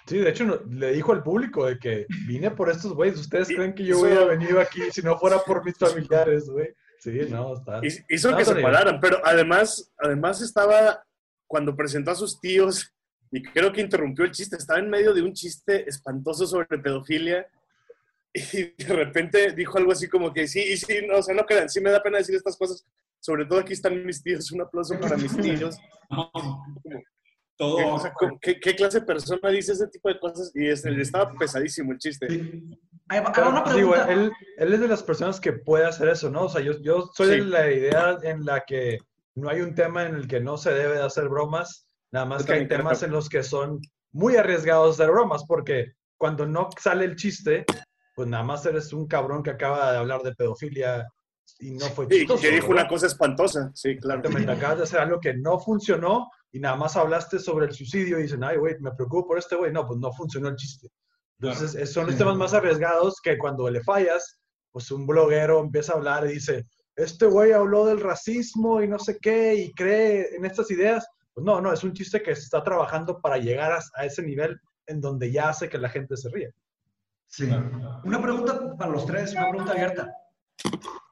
Sí, 0.06 0.18
de 0.18 0.30
hecho 0.30 0.62
le 0.68 0.92
dijo 0.92 1.12
al 1.12 1.22
público 1.22 1.66
de 1.66 1.78
que 1.78 2.06
vine 2.26 2.50
por 2.50 2.68
estos 2.68 2.92
güeyes. 2.92 3.20
¿Ustedes 3.20 3.48
creen 3.48 3.74
que 3.74 3.84
yo 3.84 4.00
hubiera 4.00 4.24
venido 4.24 4.60
aquí 4.60 4.80
si 4.90 5.00
no 5.00 5.16
fuera 5.16 5.38
por 5.38 5.64
mis 5.64 5.78
familiares, 5.78 6.48
güey? 6.48 6.74
Sí, 6.98 7.20
no, 7.28 7.54
está. 7.54 7.80
Hizo 8.08 8.36
que 8.36 8.44
se 8.44 8.54
pararan, 8.56 8.98
pero 9.00 9.20
además, 9.24 9.92
además 9.98 10.40
estaba, 10.40 11.04
cuando 11.46 11.76
presentó 11.76 12.10
a 12.10 12.16
sus 12.16 12.40
tíos, 12.40 12.92
y 13.32 13.42
creo 13.42 13.72
que 13.72 13.80
interrumpió 13.80 14.24
el 14.24 14.30
chiste, 14.30 14.56
estaba 14.56 14.78
en 14.78 14.90
medio 14.90 15.12
de 15.12 15.22
un 15.22 15.32
chiste 15.32 15.88
espantoso 15.88 16.46
sobre 16.46 16.78
pedofilia, 16.78 17.46
y 18.34 18.62
de 18.84 18.94
repente 18.94 19.52
dijo 19.52 19.78
algo 19.78 19.92
así 19.92 20.08
como 20.08 20.32
que 20.32 20.46
sí, 20.46 20.60
y 20.60 20.76
sí, 20.76 21.04
no, 21.06 21.18
o 21.18 21.22
sea, 21.22 21.34
no 21.34 21.44
quedan, 21.44 21.68
sí 21.68 21.80
me 21.80 21.90
da 21.90 22.02
pena 22.02 22.18
decir 22.18 22.36
estas 22.36 22.56
cosas, 22.56 22.86
sobre 23.18 23.46
todo 23.46 23.60
aquí 23.60 23.72
están 23.72 24.04
mis 24.04 24.22
tíos, 24.22 24.52
un 24.52 24.60
aplauso 24.60 24.98
para 25.00 25.16
mis 25.16 25.36
tíos. 25.36 25.76
Todo. 27.56 28.02
¿qué, 28.40 28.58
clase 28.74 29.00
de 29.00 29.06
persona 29.06 29.50
dice 29.50 29.72
ese 29.72 29.86
tipo 29.86 30.08
de 30.08 30.18
cosas? 30.18 30.50
Y 30.54 30.66
estaba 30.68 31.32
pesadísimo 31.34 31.92
el 31.92 31.98
chiste 31.98 32.26
él, 34.08 34.32
él, 34.58 34.72
es 34.72 34.80
de 34.80 34.88
las 34.88 35.02
personas 35.02 35.40
que 35.40 35.52
puede 35.52 35.84
hacer 35.84 36.08
eso, 36.08 36.30
¿no? 36.30 36.44
O 36.44 36.48
sea, 36.48 36.62
yo, 36.62 36.80
yo 36.80 37.10
soy 37.14 37.28
de 37.28 37.44
la 37.44 37.70
idea 37.70 38.18
en 38.22 38.44
la 38.44 38.64
que 38.66 38.98
no 39.34 39.48
hay 39.48 39.60
un 39.60 39.74
tema 39.74 40.04
en 40.04 40.14
el 40.14 40.26
que 40.26 40.40
no 40.40 40.56
se 40.56 40.72
debe 40.72 40.94
de 40.94 41.02
hacer 41.02 41.28
bromas, 41.28 41.86
nada 42.12 42.26
más 42.26 42.44
que 42.44 42.52
hay 42.52 42.68
temas 42.68 43.02
en 43.02 43.10
los 43.10 43.28
que 43.28 43.42
son 43.42 43.80
muy 44.12 44.36
arriesgados 44.36 45.00
hacer 45.00 45.10
bromas, 45.10 45.44
porque 45.46 45.92
cuando 46.16 46.46
no 46.46 46.68
sale 46.78 47.04
el 47.04 47.16
chiste, 47.16 47.64
pues 48.14 48.28
nada 48.28 48.44
más 48.44 48.64
eres 48.66 48.92
un 48.92 49.06
cabrón 49.08 49.42
que 49.42 49.50
acaba 49.50 49.90
de 49.92 49.98
hablar 49.98 50.22
de 50.22 50.34
pedofilia 50.34 51.08
y 51.58 51.72
no 51.72 51.86
fue 51.86 52.06
chistoso. 52.08 52.40
Sí, 52.40 52.48
que 52.48 52.54
dijo 52.54 52.68
una 52.68 52.86
cosa 52.86 53.06
espantosa, 53.06 53.70
sí, 53.74 53.96
claro. 53.96 54.22
Te 54.22 54.50
acabas 54.50 54.78
de 54.78 54.84
hacer 54.84 55.00
algo 55.00 55.18
que 55.18 55.34
no 55.34 55.58
funcionó 55.58 56.28
y 56.52 56.60
nada 56.60 56.76
más 56.76 56.96
hablaste 56.96 57.38
sobre 57.38 57.66
el 57.66 57.72
suicidio 57.72 58.18
y 58.18 58.22
dicen, 58.22 58.44
ay, 58.44 58.58
güey, 58.58 58.78
me 58.80 58.92
preocupo 58.92 59.28
por 59.28 59.38
este 59.38 59.56
güey. 59.56 59.72
No, 59.72 59.86
pues 59.86 59.98
no 59.98 60.12
funcionó 60.12 60.48
el 60.48 60.56
chiste. 60.56 60.88
Entonces, 61.40 61.92
son 61.92 62.06
los 62.06 62.16
temas 62.16 62.36
más 62.36 62.54
arriesgados 62.54 63.20
que 63.20 63.36
cuando 63.36 63.68
le 63.68 63.82
fallas, 63.82 64.38
pues 64.70 64.90
un 64.92 65.06
bloguero 65.06 65.60
empieza 65.60 65.92
a 65.92 65.96
hablar 65.96 66.26
y 66.26 66.34
dice, 66.34 66.66
este 66.94 67.26
güey 67.26 67.52
habló 67.52 67.86
del 67.86 68.00
racismo 68.00 68.82
y 68.82 68.86
no 68.86 68.98
sé 68.98 69.18
qué 69.20 69.54
y 69.54 69.72
cree 69.72 70.36
en 70.36 70.44
estas 70.44 70.70
ideas. 70.70 71.06
Pues 71.34 71.44
no, 71.44 71.60
no, 71.60 71.72
es 71.72 71.82
un 71.82 71.92
chiste 71.92 72.22
que 72.22 72.34
se 72.34 72.42
está 72.42 72.62
trabajando 72.62 73.20
para 73.20 73.38
llegar 73.38 73.72
a, 73.72 74.04
ese 74.04 74.22
nivel 74.22 74.60
en 74.86 75.00
donde 75.00 75.32
ya 75.32 75.48
hace 75.48 75.68
que 75.68 75.78
la 75.78 75.88
gente 75.88 76.16
se 76.16 76.28
ríe. 76.30 76.52
Sí. 77.26 77.48
Una 78.04 78.20
pregunta 78.20 78.76
para 78.76 78.90
los 78.90 79.06
tres, 79.06 79.32
una 79.32 79.48
pregunta 79.48 79.72
abierta. 79.72 80.12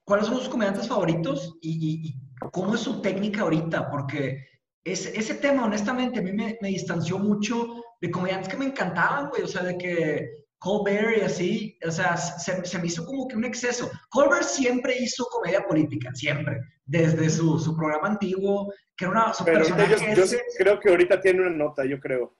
¿Cuáles 0.05 0.27
son 0.27 0.37
sus 0.37 0.49
comediantes 0.49 0.89
favoritos 0.89 1.57
y, 1.63 2.15
cómo 2.53 2.75
es 2.75 2.81
su 2.81 3.01
técnica 3.01 3.43
ahorita? 3.43 3.91
Porque 3.91 4.47
ese, 4.85 5.19
ese 5.19 5.37
tema, 5.37 5.65
honestamente, 5.65 6.19
a 6.19 6.23
mí 6.23 6.33
me, 6.33 6.59
me 6.61 6.69
distanció 6.69 7.19
mucho 7.19 7.83
de 8.01 8.11
comediantes 8.11 8.49
que 8.49 8.57
me 8.57 8.67
encantaban, 8.67 9.29
güey, 9.31 9.43
o 9.43 9.49
sea, 9.49 9.63
de 9.63 9.79
que 9.79 10.41
Colbert 10.61 11.17
y 11.17 11.21
así, 11.23 11.79
o 11.87 11.91
sea, 11.91 12.17
se, 12.19 12.65
se, 12.67 12.79
me 12.79 12.87
hizo 12.87 13.05
como 13.07 13.27
que 13.27 13.35
un 13.35 13.47
exceso. 13.47 13.91
Colbert 14.11 14.45
siempre 14.45 14.95
hizo 14.99 15.25
comedia 15.25 15.67
política, 15.67 16.11
siempre, 16.15 16.61
desde 16.85 17.31
su, 17.31 17.59
su 17.59 17.75
programa 17.75 18.09
antiguo, 18.09 18.71
que 18.95 19.07
era 19.07 19.13
una... 19.13 19.33
Su 19.33 19.43
Pero 19.45 19.61
personaje 19.61 20.15
yo 20.15 20.25
creo 20.59 20.79
que 20.79 20.91
ahorita 20.91 21.19
tiene 21.19 21.41
una 21.41 21.57
nota, 21.57 21.87
yo 21.87 21.99
creo. 21.99 22.37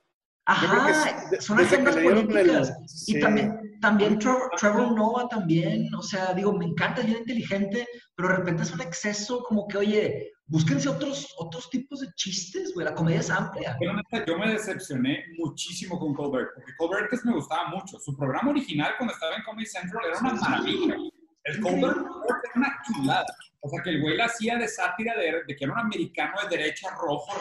Ajá, 0.47 1.31
son 1.41 1.61
agendas 1.61 1.97
políticas. 1.97 2.73
Y 3.07 3.21
también, 3.21 3.79
también 3.81 4.19
Trevor, 4.19 4.93
Noah 4.93 5.29
también, 5.29 5.95
o 5.95 6.03
sea, 6.03 6.35
digo, 6.35 6.53
me 6.53 6.67
encanta, 6.67 7.01
es 7.01 7.07
bien 7.07 7.19
inteligente, 7.19 7.87
pero 8.15 8.31
de 8.31 8.37
repente 8.37 8.63
es 8.63 8.73
un 8.73 8.81
exceso 8.81 9.43
como 9.43 9.69
que, 9.69 9.79
oye, 9.79 10.33
búsquense 10.47 10.89
otros, 10.89 11.35
otros 11.39 11.71
tipos 11.71 12.01
de 12.01 12.09
chistes, 12.15 12.75
güey, 12.75 12.85
la 12.85 12.95
comedia 12.95 13.21
es 13.21 13.31
amplia. 13.31 13.79
Yo 14.27 14.39
me 14.39 14.53
decepcioné 14.53 15.25
muchísimo 15.39 15.99
con 15.99 16.15
Colbert, 16.15 16.49
porque 16.55 16.73
Colbert 16.77 17.13
me 17.25 17.35
gustaba 17.35 17.69
mucho. 17.69 17.99
Su 17.99 18.17
programa 18.17 18.51
original 18.51 18.95
cuando 18.99 19.15
estaba 19.15 19.37
en 19.37 19.43
Comedy 19.45 19.67
Central 19.67 20.03
era 20.09 20.19
una 20.19 20.33
maravilla. 20.35 20.97
El 21.45 21.61
Colbert 21.61 21.99
era 21.99 22.53
una 22.55 22.83
chulada. 22.87 23.37
O 23.61 23.69
sea, 23.69 23.83
que 23.83 23.91
el 23.91 24.01
güey 24.01 24.17
la 24.17 24.27
hacía 24.27 24.57
de 24.57 24.69
sátira 24.69 25.15
de, 25.17 25.43
de, 25.47 25.57
que 25.57 25.65
era 25.65 25.75
un 25.75 25.81
americano 25.81 26.35
de 26.43 26.57
derecha 26.57 26.89
rojo. 26.91 27.39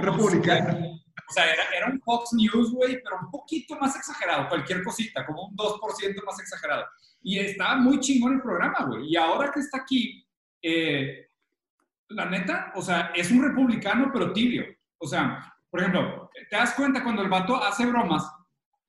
republicano. 0.00 1.00
O 1.28 1.32
sea, 1.32 1.52
era, 1.52 1.64
era 1.76 1.86
un 1.86 2.00
Fox 2.00 2.32
News, 2.32 2.72
güey, 2.72 3.02
pero 3.02 3.18
un 3.22 3.30
poquito 3.30 3.76
más 3.78 3.94
exagerado, 3.96 4.48
cualquier 4.48 4.82
cosita, 4.82 5.26
como 5.26 5.48
un 5.48 5.56
2% 5.56 6.24
más 6.24 6.40
exagerado. 6.40 6.86
Y 7.20 7.38
estaba 7.38 7.76
muy 7.76 8.00
chingón 8.00 8.34
el 8.34 8.42
programa, 8.42 8.86
güey. 8.86 9.10
Y 9.12 9.16
ahora 9.16 9.50
que 9.52 9.60
está 9.60 9.78
aquí, 9.78 10.26
eh, 10.62 11.28
la 12.08 12.26
neta, 12.26 12.72
o 12.74 12.82
sea, 12.82 13.12
es 13.14 13.30
un 13.30 13.42
republicano, 13.42 14.10
pero 14.12 14.32
tibio. 14.32 14.64
O 14.98 15.06
sea, 15.06 15.54
por 15.70 15.80
ejemplo, 15.80 16.30
te 16.48 16.56
das 16.56 16.72
cuenta 16.74 17.02
cuando 17.02 17.22
el 17.22 17.28
vato 17.28 17.62
hace 17.62 17.84
bromas, 17.84 18.24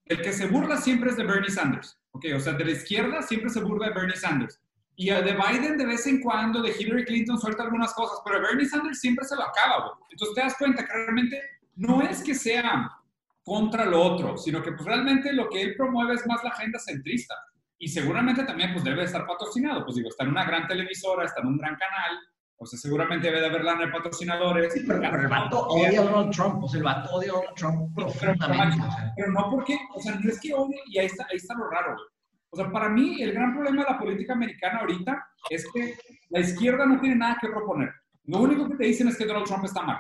el 0.05 0.21
que 0.21 0.31
se 0.31 0.47
burla 0.47 0.77
siempre 0.77 1.09
es 1.09 1.17
de 1.17 1.25
Bernie 1.25 1.49
Sanders. 1.49 1.99
Ok, 2.12 2.26
o 2.36 2.39
sea, 2.39 2.53
de 2.53 2.66
la 2.66 2.72
izquierda 2.72 3.22
siempre 3.22 3.49
se 3.49 3.62
burla 3.62 3.88
de 3.88 3.93
Bernie 3.93 4.16
Sanders. 4.16 4.60
Y 4.95 5.10
de 5.10 5.34
Biden 5.34 5.78
de 5.78 5.86
vez 5.86 6.05
en 6.07 6.20
cuando, 6.22 6.62
de 6.62 6.76
Hillary 6.78 7.05
Clinton 7.05 7.39
suelta 7.39 7.64
algunas 7.64 7.93
cosas, 7.93 8.20
pero 8.26 8.41
Bernie 8.41 8.66
Sanders 8.66 8.99
siempre 8.99 9.26
se 9.26 9.36
lo 9.36 9.43
acaba. 9.43 9.97
Entonces 10.10 10.36
te 10.36 10.41
das 10.41 10.55
cuenta 10.57 10.86
que 10.86 10.93
realmente 10.93 11.41
no 11.76 12.01
es 12.01 12.22
que 12.22 12.36
sea 12.36 12.89
contra 13.43 13.86
lo 13.86 14.01
otro, 14.01 14.38
sino 14.38 14.62
que 14.62 14.74
pues 14.74 14.86
realmente 14.86 15.32
lo 15.32 15.47
que 15.49 15.62
él 15.62 15.76
promueve 15.78 16.16
es 16.16 16.28
más 16.28 16.43
la 16.43 16.49
agenda 16.49 16.80
centrista. 16.80 17.34
Y 17.78 17.88
seguramente 17.88 18.43
también 18.43 18.74
pues 18.74 18.84
debe 18.84 19.03
estar 19.03 19.26
patrocinado. 19.26 19.86
Pues 19.86 19.95
digo, 19.95 20.10
está 20.10 20.26
en 20.26 20.32
una 20.32 20.43
gran 20.43 20.68
televisora, 20.68 21.24
está 21.24 21.39
en 21.41 21.47
un 21.47 21.57
gran 21.57 21.78
canal, 21.78 22.20
o 22.62 22.66
sea, 22.66 22.78
seguramente 22.78 23.28
debe 23.28 23.39
de 23.39 23.47
haber 23.47 23.64
lana 23.64 23.86
de 23.86 23.91
patrocinadores. 23.91 24.74
Sí, 24.74 24.84
pero, 24.86 25.01
el 25.01 25.28
vato 25.30 25.68
odia 25.68 26.01
a 26.01 26.03
Donald 26.03 26.32
Trump. 26.36 26.62
O 26.62 26.68
sea, 26.68 26.78
el 26.78 26.84
vato 26.84 27.10
odia 27.16 27.30
a 27.30 27.36
Donald 27.36 27.55
Trump 27.55 27.95
profundamente. 27.95 28.84
Pero, 29.16 29.32
no 29.32 29.49
porque, 29.49 29.80
o 29.95 30.01
sea, 30.01 30.16
no 30.16 30.30
es 30.30 30.39
que 30.41 30.53
odie, 30.53 30.82
y 30.88 30.99
ahí 30.99 31.05
está, 31.05 31.26
ahí 31.32 31.38
está 31.38 31.53
lo 31.55 31.70
raro, 31.70 31.95
O 32.49 32.57
sea, 32.57 32.70
para 32.70 32.89
mí 32.89 33.22
el 33.22 33.32
gran 33.32 33.53
problema 33.53 33.84
de 33.84 33.91
la 33.91 33.97
política 33.97 34.34
americana 34.34 34.80
ahorita 34.80 35.26
es 35.49 35.66
que 35.74 35.97
la 36.30 36.41
izquierda 36.41 36.86
no 36.86 36.99
tiene 36.99 37.16
nada 37.16 37.38
que 37.39 37.47
proponer. 37.47 37.93
Lo 38.26 38.39
único 38.39 38.68
que 38.68 38.76
te 38.76 38.86
dicen 38.86 39.07
es 39.07 39.18
que 39.18 39.26
Donald 39.26 39.45
Trump 39.45 39.64
está 39.64 39.82
mal. 39.82 39.97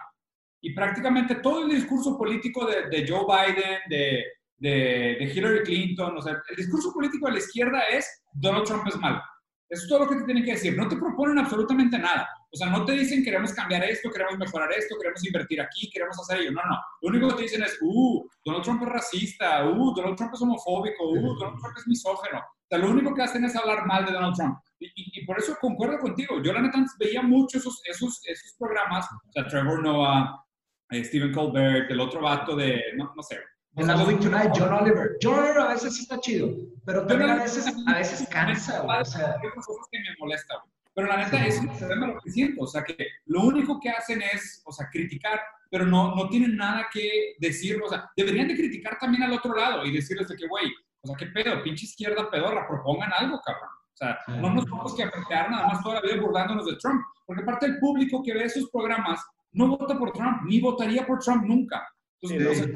Y 0.59 0.73
prácticamente 0.73 1.35
todo 1.35 1.63
el 1.63 1.69
discurso 1.69 2.17
político 2.17 2.65
de, 2.65 2.89
de 2.89 3.07
Joe 3.07 3.23
Biden, 3.25 3.79
de, 3.89 4.25
de, 4.57 5.17
de, 5.17 5.31
Hillary 5.33 5.63
Clinton, 5.63 6.17
o 6.17 6.21
sea, 6.21 6.41
el 6.49 6.55
discurso 6.57 6.91
político 6.93 7.27
de 7.27 7.33
la 7.33 7.39
izquierda 7.39 7.83
es 7.83 8.21
Donald 8.33 8.65
Trump 8.65 8.85
es 8.87 8.97
mal. 8.97 9.21
Eso 9.69 9.83
es 9.83 9.87
todo 9.87 9.99
lo 9.99 10.09
que 10.09 10.15
te 10.15 10.23
tienen 10.23 10.43
que 10.43 10.53
decir. 10.53 10.75
No 10.75 10.87
te 10.87 10.95
proponen 10.95 11.37
absolutamente 11.37 11.99
nada. 11.99 12.27
O 12.51 12.57
sea, 12.57 12.67
no 12.69 12.83
te 12.85 12.93
dicen 12.93 13.23
queremos 13.23 13.53
cambiar 13.53 13.83
esto, 13.83 14.09
queremos 14.09 14.37
mejorar 14.37 14.71
esto, 14.73 14.95
queremos 14.99 15.23
invertir 15.23 15.61
aquí, 15.61 15.89
queremos 15.91 16.19
hacer 16.19 16.41
ello. 16.41 16.51
No, 16.51 16.61
no. 16.63 16.79
Lo 17.01 17.09
único 17.09 17.29
que 17.29 17.35
te 17.35 17.41
dicen 17.43 17.63
es, 17.63 17.77
uh, 17.81 18.27
Donald 18.43 18.63
Trump 18.63 18.81
es 18.81 18.89
racista, 18.89 19.69
uh, 19.69 19.93
Donald 19.93 20.15
Trump 20.15 20.33
es 20.33 20.41
homofóbico, 20.41 21.09
uh, 21.09 21.35
Donald 21.35 21.59
Trump 21.59 21.77
es 21.77 21.87
misógeno. 21.87 22.39
O 22.39 22.67
sea, 22.67 22.79
lo 22.79 22.89
único 22.89 23.13
que 23.13 23.21
hacen 23.21 23.45
es 23.45 23.55
hablar 23.55 23.85
mal 23.85 24.05
de 24.05 24.11
Donald 24.11 24.35
Trump. 24.35 24.57
Y, 24.79 25.25
por 25.25 25.37
eso 25.37 25.57
concuerdo 25.59 25.99
contigo. 25.99 26.41
Yo 26.41 26.53
la 26.53 26.61
neta 26.61 26.83
veía 26.97 27.21
mucho 27.21 27.57
esos, 27.57 27.81
esos, 27.85 28.21
esos 28.25 28.55
programas. 28.57 29.05
O 29.05 29.31
sea, 29.31 29.45
Trevor 29.45 29.83
Noah, 29.83 30.43
eh, 30.89 31.03
Stephen 31.03 31.33
Colbert, 31.33 31.91
el 31.91 31.99
otro 31.99 32.21
vato 32.21 32.55
de, 32.55 32.81
no, 32.95 33.13
no 33.15 33.21
sé, 33.21 33.37
en 33.75 33.87
la 33.87 33.95
Movie 33.95 34.17
Tonight, 34.17 34.51
John 34.55 34.73
Oliver. 34.73 35.17
John 35.21 35.39
Oliver 35.39 35.59
a 35.59 35.67
veces 35.69 35.95
sí 35.95 36.01
está 36.03 36.19
chido, 36.19 36.49
pero 36.85 37.05
también 37.05 37.29
a 37.29 37.35
veces, 37.35 37.73
a 37.87 37.93
veces 37.93 38.27
cansa, 38.29 38.81
güey. 38.81 39.01
O 39.01 39.05
sea, 39.05 39.35
hay 39.41 39.49
cosas 39.49 39.75
que 39.91 39.99
me 39.99 40.05
molesta, 40.19 40.55
güey. 40.55 40.73
Pero 40.95 41.07
la 41.07 41.17
neta 41.17 41.45
es 41.45 41.59
un 41.59 41.77
problema 41.77 42.07
lo 42.07 42.19
que 42.19 42.31
siento. 42.31 42.63
O 42.63 42.67
sea, 42.67 42.83
que 42.83 42.95
lo 43.25 43.41
único 43.43 43.79
que 43.79 43.89
hacen 43.89 44.21
es, 44.21 44.61
o 44.65 44.71
sea, 44.71 44.89
criticar, 44.91 45.39
pero 45.71 45.85
no, 45.85 46.15
no 46.15 46.27
tienen 46.27 46.57
nada 46.57 46.87
que 46.91 47.35
decir. 47.39 47.81
O 47.81 47.87
sea, 47.87 48.09
deberían 48.17 48.47
de 48.47 48.55
criticar 48.55 48.97
también 48.99 49.23
al 49.23 49.33
otro 49.33 49.55
lado 49.55 49.85
y 49.85 49.93
decirles 49.93 50.27
de 50.27 50.35
que, 50.35 50.47
güey, 50.47 50.69
o 51.01 51.07
sea, 51.07 51.15
qué 51.15 51.27
pedo, 51.27 51.63
pinche 51.63 51.85
izquierda 51.85 52.29
pedorra, 52.29 52.67
propongan 52.67 53.13
algo, 53.13 53.39
cabrón. 53.45 53.69
O 53.93 53.97
sea, 53.99 54.17
no 54.27 54.53
nos 54.53 54.65
tenemos 54.65 54.95
que 54.95 55.03
afectar 55.03 55.49
nada 55.49 55.67
más 55.67 55.83
toda 55.83 55.95
la 55.95 56.01
vida 56.01 56.21
burlándonos 56.21 56.65
de 56.65 56.75
Trump. 56.77 57.01
Porque 57.25 57.43
aparte 57.43 57.65
el 57.67 57.79
público 57.79 58.23
que 58.23 58.33
ve 58.33 58.43
esos 58.45 58.69
programas 58.69 59.21
no 59.51 59.67
vota 59.67 59.97
por 59.97 60.11
Trump, 60.11 60.41
ni 60.45 60.59
votaría 60.59 61.05
por 61.05 61.19
Trump 61.19 61.43
nunca. 61.45 61.87
Entonces, 62.21 62.71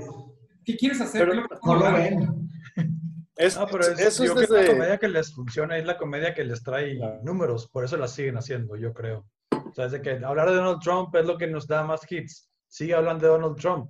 ¿qué 0.66 0.76
quieres 0.78 1.01
hacer? 1.01 1.28
no 1.64 1.76
lo 1.76 1.91
ven. 1.93 2.49
Es, 3.36 3.57
No, 3.57 3.66
pero 3.68 3.84
es, 3.84 3.99
eso 3.99 4.24
yo 4.26 4.32
es 4.34 4.36
creo 4.36 4.36
que 4.36 4.43
es 4.43 4.49
la 4.51 4.57
desde... 4.59 4.74
comedia 4.74 4.97
que 4.97 5.07
les 5.07 5.34
funciona, 5.34 5.78
es 5.78 5.86
la 5.86 5.97
comedia 5.97 6.34
que 6.34 6.43
les 6.43 6.61
trae 6.64 6.97
Claro. 6.97 7.20
números, 7.24 7.68
por 7.70 7.84
eso 7.84 7.97
la 7.97 8.07
siguen 8.07 8.38
haciendo, 8.38 8.76
yo 8.76 8.93
creo. 8.93 9.26
O 9.51 9.74
sea, 9.74 9.86
es 9.86 9.91
de 9.91 10.01
que 10.01 10.11
hablar 10.24 10.49
de 10.49 10.55
Donald 10.55 10.80
Trump 10.82 11.16
es 11.16 11.26
lo 11.26 11.38
que 11.38 11.47
nos 11.47 11.68
da 11.68 11.84
más 11.84 12.01
hits. 12.11 12.49
Sigue 12.68 12.93
hablando 12.93 13.26
de 13.26 13.32
Donald 13.32 13.57
Trump, 13.57 13.89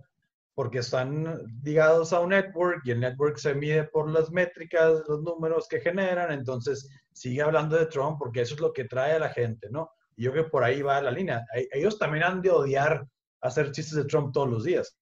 porque 0.56 0.80
están 0.80 1.40
ligados 1.64 2.14
a 2.14 2.22
un 2.22 2.30
network 2.30 2.82
y 2.86 2.92
el 2.92 3.00
network 3.02 3.38
se 3.38 3.54
mide 3.54 3.84
por 3.86 4.10
las 4.10 4.32
métricas, 4.32 5.02
los 5.08 5.22
números 5.24 5.68
que 5.68 5.82
generan, 5.82 6.32
entonces 6.32 6.88
sigue 7.12 7.42
hablando 7.42 7.76
de 7.78 7.88
Trump 7.88 8.18
porque 8.20 8.42
eso 8.42 8.56
es 8.56 8.62
lo 8.62 8.72
que 8.72 8.86
trae 8.86 9.14
a 9.14 9.20
la 9.20 9.30
gente, 9.30 9.68
¿no? 9.72 9.90
Y 10.16 10.24
yo 10.24 10.32
creo 10.32 10.46
que 10.46 10.52
por 10.52 10.64
ahí 10.64 10.82
va 10.82 11.02
la 11.02 11.12
línea. 11.12 11.44
E- 11.56 11.68
Ellos 11.74 11.98
también 12.00 12.24
han 12.24 12.42
de 12.42 12.52
odiar 12.52 13.06
hacer 13.44 13.72
chistes 13.72 13.96
de 13.96 14.06
Trump 14.06 14.34
todos 14.34 14.50
los 14.50 14.64
días. 14.64 14.98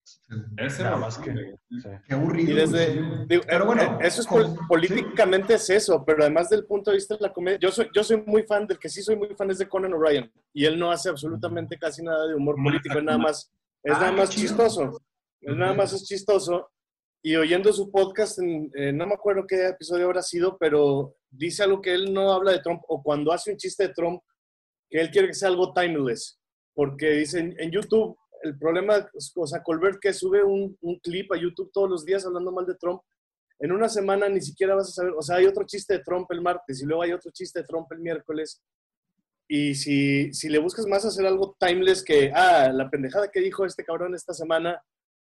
Ese 0.58 0.82
Nada 0.82 0.96
más 0.96 1.16
que... 1.16 1.32
sí. 1.32 1.88
Qué 2.06 2.14
aburrido. 2.14 2.50
Y 2.50 2.54
desde, 2.54 3.00
digo, 3.28 3.42
Pero 3.46 3.66
bueno, 3.66 3.82
eh, 3.82 3.98
eso 4.00 4.20
es 4.22 4.26
políticamente 4.68 5.54
es 5.54 5.70
eso, 5.70 6.04
pero 6.04 6.22
además 6.22 6.50
del 6.50 6.66
punto 6.66 6.90
de 6.90 6.96
vista 6.96 7.14
de 7.16 7.20
la 7.22 7.32
comedia, 7.32 7.58
yo 7.60 7.70
soy, 7.70 7.88
yo 7.94 8.02
soy 8.02 8.22
muy 8.26 8.42
fan, 8.42 8.66
del 8.66 8.78
que 8.78 8.88
sí 8.88 9.00
soy 9.02 9.16
muy 9.16 9.28
fan 9.36 9.50
es 9.50 9.58
de 9.58 9.68
Conan 9.68 9.94
O'Brien, 9.94 10.30
y 10.52 10.64
él 10.64 10.78
no 10.78 10.90
hace 10.90 11.08
absolutamente 11.08 11.78
casi 11.78 12.02
nada 12.02 12.26
de 12.26 12.34
humor 12.34 12.56
político, 12.62 12.98
es 12.98 13.04
nada 13.04 13.18
más, 13.18 13.50
es 13.82 13.94
Ah, 13.94 13.98
nada 14.00 14.10
qué 14.10 14.16
más 14.16 14.30
chistoso, 14.30 15.00
es 15.40 15.56
nada 15.56 15.74
más 15.74 15.92
es 15.92 16.04
chistoso, 16.04 16.68
y 17.22 17.36
oyendo 17.36 17.72
su 17.72 17.90
podcast, 17.92 18.40
en- 18.40 18.70
eh, 18.74 18.92
no 18.92 19.06
me 19.06 19.14
acuerdo 19.14 19.46
qué 19.46 19.68
episodio 19.68 20.06
habrá 20.06 20.22
sido, 20.22 20.58
pero 20.58 21.14
dice 21.30 21.62
algo 21.62 21.80
que 21.80 21.94
él 21.94 22.12
no 22.12 22.32
habla 22.32 22.50
de 22.52 22.58
Trump, 22.60 22.82
o 22.88 23.00
cuando 23.02 23.32
hace 23.32 23.52
un 23.52 23.56
chiste 23.56 23.86
de 23.86 23.94
Trump, 23.94 24.20
que 24.90 25.00
él 25.00 25.10
quiere 25.12 25.28
que 25.28 25.34
sea 25.34 25.48
algo 25.48 25.72
timeless, 25.72 26.40
porque 26.74 27.10
dice 27.10 27.38
en, 27.38 27.54
en 27.58 27.70
YouTube, 27.70 28.16
el 28.42 28.58
problema, 28.58 29.08
o 29.36 29.46
sea, 29.46 29.62
Colbert 29.62 29.98
que 30.00 30.12
sube 30.12 30.42
un, 30.42 30.76
un 30.80 30.98
clip 31.00 31.32
a 31.32 31.36
YouTube 31.36 31.70
todos 31.72 31.88
los 31.88 32.04
días 32.04 32.26
hablando 32.26 32.52
mal 32.52 32.66
de 32.66 32.74
Trump, 32.74 33.02
en 33.58 33.72
una 33.72 33.88
semana 33.88 34.28
ni 34.28 34.40
siquiera 34.40 34.74
vas 34.74 34.88
a 34.88 34.92
saber, 34.92 35.12
o 35.16 35.22
sea, 35.22 35.36
hay 35.36 35.46
otro 35.46 35.64
chiste 35.64 35.94
de 35.94 36.02
Trump 36.02 36.30
el 36.32 36.42
martes 36.42 36.82
y 36.82 36.84
luego 36.84 37.02
hay 37.02 37.12
otro 37.12 37.30
chiste 37.30 37.60
de 37.60 37.66
Trump 37.66 37.90
el 37.92 38.00
miércoles. 38.00 38.60
Y 39.48 39.74
si, 39.74 40.32
si 40.32 40.48
le 40.48 40.58
buscas 40.58 40.86
más 40.86 41.04
hacer 41.04 41.26
algo 41.26 41.56
timeless 41.60 42.02
que, 42.02 42.32
ah, 42.34 42.70
la 42.72 42.90
pendejada 42.90 43.30
que 43.30 43.40
dijo 43.40 43.64
este 43.64 43.84
cabrón 43.84 44.14
esta 44.14 44.34
semana, 44.34 44.82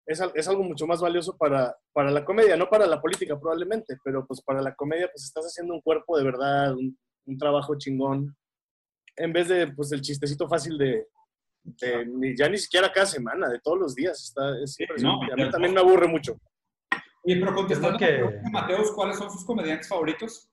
es, 0.05 0.21
es 0.35 0.47
algo 0.47 0.63
mucho 0.63 0.85
más 0.85 1.01
valioso 1.01 1.37
para, 1.37 1.75
para 1.91 2.11
la 2.11 2.23
comedia, 2.23 2.55
no 2.55 2.69
para 2.69 2.85
la 2.85 3.01
política 3.01 3.39
probablemente, 3.39 3.97
pero 4.03 4.25
pues 4.27 4.41
para 4.41 4.61
la 4.61 4.75
comedia 4.75 5.09
pues 5.11 5.23
estás 5.23 5.45
haciendo 5.45 5.73
un 5.73 5.81
cuerpo 5.81 6.17
de 6.17 6.23
verdad, 6.23 6.73
un, 6.73 6.97
un 7.25 7.37
trabajo 7.37 7.77
chingón, 7.77 8.35
en 9.15 9.33
vez 9.33 9.47
de 9.47 9.67
pues 9.67 9.91
el 9.91 10.01
chistecito 10.01 10.47
fácil 10.47 10.77
de, 10.77 11.07
de 11.63 12.05
ni- 12.05 12.35
ya 12.35 12.49
ni 12.49 12.57
siquiera 12.57 12.91
cada 12.91 13.05
semana, 13.05 13.49
de 13.49 13.59
todos 13.59 13.79
los 13.79 13.95
días. 13.95 14.23
Está, 14.23 14.57
es 14.63 14.73
Sí, 14.73 14.83
impresionante. 14.83 15.27
no, 15.27 15.33
a 15.33 15.35
mí 15.35 15.43
ya- 15.43 15.49
también 15.51 15.73
me 15.73 15.79
aburre 15.79 16.07
mucho. 16.07 16.39
Y 17.25 17.35
pero 17.39 17.53
contestando 17.53 17.97
que- 17.97 18.39
Mateus, 18.51 18.91
¿cuáles 18.91 19.17
son 19.17 19.29
sus 19.29 19.45
comediantes 19.45 19.87
favoritos? 19.87 20.49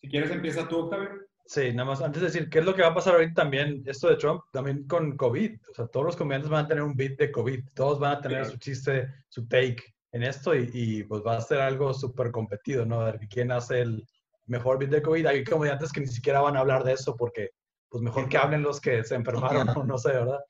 Si 0.00 0.08
quieres 0.08 0.30
empieza 0.30 0.66
tú, 0.68 0.78
Octavio. 0.80 1.10
Sí, 1.46 1.72
nada 1.72 1.88
más 1.88 2.02
antes 2.02 2.20
de 2.20 2.26
decir, 2.28 2.50
¿qué 2.50 2.58
es 2.58 2.64
lo 2.66 2.74
que 2.74 2.82
va 2.82 2.88
a 2.88 2.94
pasar 2.94 3.14
ahorita 3.14 3.34
también, 3.42 3.82
esto 3.86 4.08
de 4.08 4.16
Trump, 4.16 4.42
también 4.52 4.86
con 4.86 5.16
COVID? 5.16 5.56
O 5.70 5.74
sea, 5.74 5.86
todos 5.86 6.04
los 6.04 6.16
comediantes 6.16 6.50
van 6.50 6.66
a 6.66 6.68
tener 6.68 6.82
un 6.82 6.94
beat 6.94 7.16
de 7.18 7.32
COVID, 7.32 7.60
todos 7.74 7.98
van 7.98 8.12
a 8.16 8.20
tener 8.20 8.38
Claro. 8.40 8.50
su 8.52 8.58
chiste, 8.58 9.08
su 9.28 9.48
take 9.48 9.82
en 10.12 10.24
esto 10.24 10.54
y, 10.54 10.68
y, 10.74 11.02
pues 11.04 11.22
va 11.26 11.36
a 11.36 11.40
ser 11.40 11.60
algo 11.60 11.94
súper 11.94 12.30
competido, 12.32 12.84
¿no? 12.84 13.00
A 13.00 13.12
ver 13.12 13.20
quién 13.30 13.50
hace 13.50 13.80
el 13.80 14.06
mejor 14.46 14.78
beat 14.78 14.90
de 14.90 15.00
COVID. 15.02 15.24
Hay 15.26 15.44
comediantes 15.44 15.90
que 15.90 16.00
ni 16.00 16.06
siquiera 16.08 16.40
van 16.42 16.56
a 16.56 16.60
hablar 16.60 16.84
de 16.84 16.92
eso 16.92 17.16
porque, 17.16 17.50
pues 17.88 18.02
mejor 18.02 18.28
que 18.28 18.38
hablen 18.38 18.62
los 18.62 18.80
que 18.80 19.02
se 19.04 19.14
enfermaron, 19.14 19.68
o 19.76 19.84
no 19.84 19.98
sé, 19.98 20.12
¿verdad? 20.12 20.40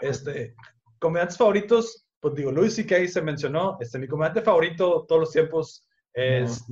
Este, 0.00 0.54
comediantes 0.98 1.36
favoritos, 1.38 2.06
pues 2.20 2.34
digo, 2.34 2.52
Louis 2.52 2.74
C.K. 2.74 3.08
se 3.08 3.22
mencionó, 3.22 3.76
este, 3.80 3.98
mi 3.98 4.06
comediante 4.06 4.42
favorito 4.42 5.04
todos 5.08 5.20
los 5.22 5.30
tiempos 5.32 5.86
es 6.12 6.64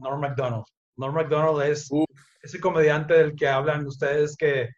Norm 0.00 0.20
Macdonald. 0.20 0.64
Norm 0.96 1.14
Macdonald 1.14 1.62
es 1.62 1.88
Uf. 1.90 2.04
ese 2.42 2.60
comediante 2.60 3.14
del 3.14 3.34
que 3.34 3.48
hablan 3.48 3.86
ustedes 3.86 4.36
que 4.36 4.68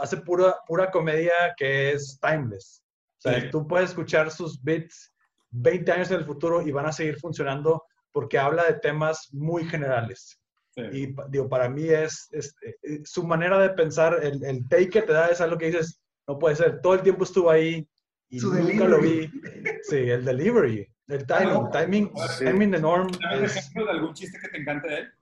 hace 0.00 0.16
pura, 0.18 0.56
pura 0.66 0.90
comedia 0.90 1.32
que 1.56 1.92
es 1.92 2.18
timeless. 2.20 2.82
O 3.18 3.20
sea, 3.20 3.40
Sí. 3.40 3.50
tú 3.50 3.66
puedes 3.66 3.90
escuchar 3.90 4.30
sus 4.30 4.62
bits 4.62 5.12
20 5.50 5.90
años 5.92 6.10
en 6.10 6.18
el 6.18 6.24
futuro 6.24 6.62
y 6.62 6.70
van 6.70 6.86
a 6.86 6.92
seguir 6.92 7.18
funcionando 7.18 7.84
porque 8.12 8.38
habla 8.38 8.64
de 8.64 8.74
temas 8.74 9.28
muy 9.32 9.64
generales. 9.64 10.38
Sí. 10.76 10.82
Y 10.92 11.16
digo, 11.30 11.48
para 11.48 11.68
mí 11.70 11.88
es, 11.88 12.28
es- 12.32 12.54
eh, 12.62 13.00
su 13.04 13.24
manera 13.26 13.58
de 13.58 13.70
pensar, 13.70 14.20
el, 14.22 14.44
el 14.44 14.68
take 14.68 14.90
que 14.90 15.02
te 15.02 15.12
da 15.12 15.28
es 15.28 15.40
algo 15.40 15.56
que 15.56 15.66
dices, 15.66 16.02
no 16.28 16.38
puede 16.38 16.54
ser, 16.56 16.80
todo 16.82 16.94
el 16.94 17.02
tiempo 17.02 17.24
estuvo 17.24 17.50
ahí 17.50 17.88
y 18.28 18.40
Su 18.40 18.52
nunca 18.52 18.84
lo 18.84 19.00
vi. 19.00 19.26
delivery. 19.28 19.78
Sí, 19.84 19.96
el 19.96 20.24
delivery, 20.24 20.86
el 21.08 21.26
timing, 21.26 21.70
timing, 21.70 22.10
Sí. 22.36 22.44
timing 22.44 22.70
de 22.72 22.80
Norm 22.80 23.10
¿Dame 23.10 23.38
un 23.38 23.44
es, 23.44 23.56
ejemplo 23.56 23.84
de 23.86 23.90
algún 23.92 24.12
chiste 24.14 24.38
que 24.38 24.48
te 24.48 24.58
encante 24.58 24.88
de 24.88 24.98
él? 24.98 25.12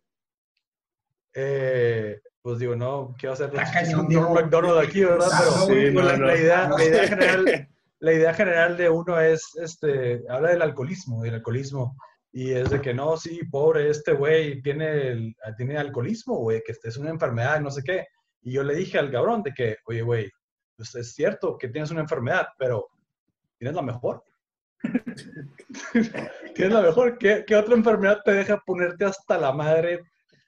eh, 1.35 2.21
pues 2.43 2.59
digo, 2.59 2.77
no 2.77 3.15
quiero 3.19 3.33
hacer 3.33 3.51
con 3.51 4.09
Norm. 4.09 4.35
McDonald 4.35 4.79
aquí, 4.79 5.03
¿verdad? 5.05 5.29
Pero 5.39 5.51
Sí, 5.67 5.91
no, 5.95 6.03
la, 6.03 6.17
no. 6.17 6.27
la 6.27 6.37
idea, 6.37 6.69
la 6.69 6.85
idea 6.85 7.07
general, 7.09 7.69
la 8.01 8.13
idea 8.13 8.35
general 8.35 8.77
de 8.77 8.91
uno 8.91 9.21
es, 9.21 9.43
este, 9.63 10.23
habla 10.29 10.51
del 10.51 10.63
alcoholismo, 10.63 11.23
del 11.23 11.35
alcoholismo. 11.35 11.97
Y 12.37 12.51
es 12.53 12.68
de 12.70 12.80
que 12.80 12.93
no, 12.93 13.16
sí, 13.16 13.41
pobre, 13.49 13.89
este 13.91 14.12
güey 14.12 14.61
tiene, 14.61 15.09
el- 15.12 15.37
tiene 15.57 15.78
alcoholismo, 15.78 16.35
güey, 16.39 16.62
que 16.66 16.72
este 16.72 16.89
es 16.89 16.97
una 16.97 17.11
enfermedad, 17.11 17.61
no 17.61 17.70
sé 17.70 17.82
qué. 17.85 18.07
Y 18.43 18.53
yo 18.53 18.64
le 18.64 18.74
dije 18.74 18.99
al 18.99 19.12
cabrón 19.12 19.43
de 19.45 19.53
que, 19.55 19.76
oye, 19.87 20.03
güey, 20.03 20.30
pues 20.76 20.93
es 20.97 21.14
cierto 21.14 21.57
que 21.57 21.68
tienes 21.68 21.93
una 21.93 22.01
enfermedad, 22.01 22.49
pero 22.59 22.89
tienes 23.57 23.76
la 23.76 23.82
mejor. 23.82 24.24
tienes 26.55 26.72
la 26.74 26.82
mejor. 26.82 27.18
¿Qué, 27.18 27.45
¿Qué 27.47 27.57
otra 27.57 27.74
enfermedad 27.74 28.18
te 28.24 28.32
deja 28.32 28.61
ponerte 28.66 29.05
hasta 29.05 29.39
la 29.39 29.53
madre 29.53 30.01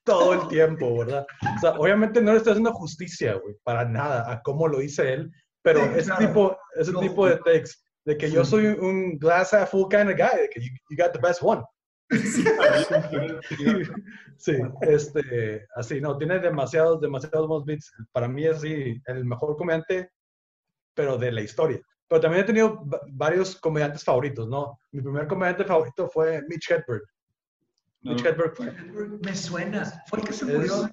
todo 0.05 0.35
el 0.35 0.49
tiempo, 0.49 0.99
verdad? 0.99 1.27
O 1.57 1.61
sea, 1.61 1.71
obviamente 1.73 2.21
no 2.21 2.33
le 2.33 2.39
estoy 2.39 2.53
haciendo 2.53 2.73
justicia, 2.73 3.35
güey, 3.35 3.55
para 3.63 3.85
nada, 3.85 4.31
a 4.31 4.43
cómo 4.43 4.69
lo 4.69 4.79
dice 4.79 5.13
él, 5.13 5.31
pero 5.63 5.85
Sí, 5.85 5.91
ese 5.97 6.05
claro. 6.11 6.27
tipo, 6.27 6.59
ese 6.79 6.93
No. 6.93 7.01
tipo 7.01 7.27
de 7.29 7.37
takes, 7.39 7.71
de 8.05 8.17
que 8.17 8.31
yo 8.31 8.45
soy 8.45 8.67
un 8.67 9.19
glass 9.19 9.53
half 9.55 9.71
full 9.71 9.89
kind 9.89 10.11
of 10.11 10.17
guy, 10.17 10.41
de 10.43 10.49
que 10.53 10.61
you, 10.61 10.69
you 10.91 10.97
got 10.97 11.13
the 11.13 11.21
best 11.21 11.41
one. 11.43 11.63
Sí, 14.39 14.53
este, 14.83 15.67
así, 15.75 16.01
no, 16.01 16.17
tiene 16.19 16.39
demasiados, 16.39 17.01
demasiados 17.01 17.49
buenos 17.49 17.65
beats. 17.65 17.93
Para 18.13 18.29
mí 18.29 18.45
es 18.45 18.57
así, 18.59 19.01
el 19.07 19.25
mejor 19.25 19.57
comediante, 19.57 20.11
pero 20.95 21.17
de 21.17 21.33
la 21.33 21.41
historia. 21.41 21.81
Pero 22.09 22.21
también 22.21 22.45
he 22.45 22.47
tenido 22.47 22.85
va- 22.87 23.01
varios 23.13 23.57
comediantes 23.57 24.05
favoritos, 24.05 24.49
¿no? 24.49 24.79
Mi 24.93 25.01
primer 25.03 25.27
comediante 25.27 25.65
favorito 25.65 26.09
fue 26.09 26.43
Mitch 26.49 26.71
Hedberg. 26.71 27.03
No. 28.03 28.13
Mitch 28.13 28.25
Hedberg 28.25 28.55
fue, 28.55 28.73
Me 29.25 29.35
suena. 29.35 30.03
Fue 30.07 30.21
el 30.21 30.27
que 30.27 30.33
se 30.33 30.45
murió. 30.45 30.89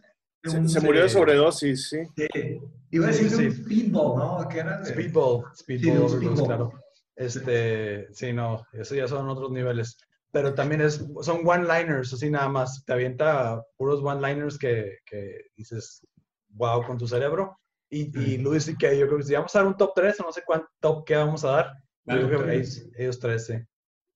Se, 0.45 0.57
un- 0.57 0.69
se 0.69 0.81
murió 0.81 1.03
de 1.03 1.09
Sí. 1.09 1.13
sobredosis, 1.15 1.89
sí. 1.89 1.97
Sí. 2.15 2.61
Iba 2.91 3.05
a 3.05 3.07
decir 3.09 3.29
de 3.29 3.37
Sí, 3.37 3.45
un 3.45 3.51
sí. 3.51 3.63
speedball, 3.63 4.17
¿no? 4.17 4.47
Que 4.49 4.59
era 4.59 4.79
de- 4.79 4.85
Speedball, 4.85 5.43
Speedball, 5.55 6.09
Sí, 6.09 6.15
speedball. 6.17 6.45
claro. 6.47 6.71
Este, 7.15 8.07
sí, 8.13 8.33
no, 8.33 8.65
eso 8.73 8.95
ya 8.95 9.07
son 9.07 9.27
otros 9.29 9.51
niveles. 9.51 9.97
Pero 10.33 10.53
también 10.53 10.81
es, 10.81 11.05
son 11.21 11.47
one-liners, 11.47 12.11
así 12.11 12.29
nada 12.29 12.49
más. 12.49 12.83
Te 12.85 12.91
avienta 12.91 13.63
puros 13.77 14.01
one-liners 14.03 14.57
que, 14.57 14.97
que 15.05 15.51
dices, 15.55 16.05
wow, 16.49 16.83
con 16.83 16.97
tu 16.97 17.07
cerebro. 17.07 17.59
Y, 17.89 18.11
y 18.19 18.37
Louis 18.39 18.67
y 18.67 18.75
que 18.75 18.97
yo 18.97 19.05
creo 19.05 19.19
que 19.19 19.25
si 19.25 19.35
vamos 19.35 19.55
a 19.55 19.59
dar 19.59 19.67
un 19.67 19.77
top 19.77 19.91
3 19.93 20.19
o 20.19 20.23
no 20.23 20.31
sé 20.31 20.41
cuánto 20.43 20.67
top 20.81 21.05
que 21.05 21.15
vamos 21.15 21.45
a 21.45 21.51
dar, 21.51 21.73
yo 22.05 22.27
creo 22.27 22.45
que 22.45 22.55
ellos, 22.55 22.85
ellos 22.97 23.19
tres, 23.19 23.45
sí. 23.45 23.53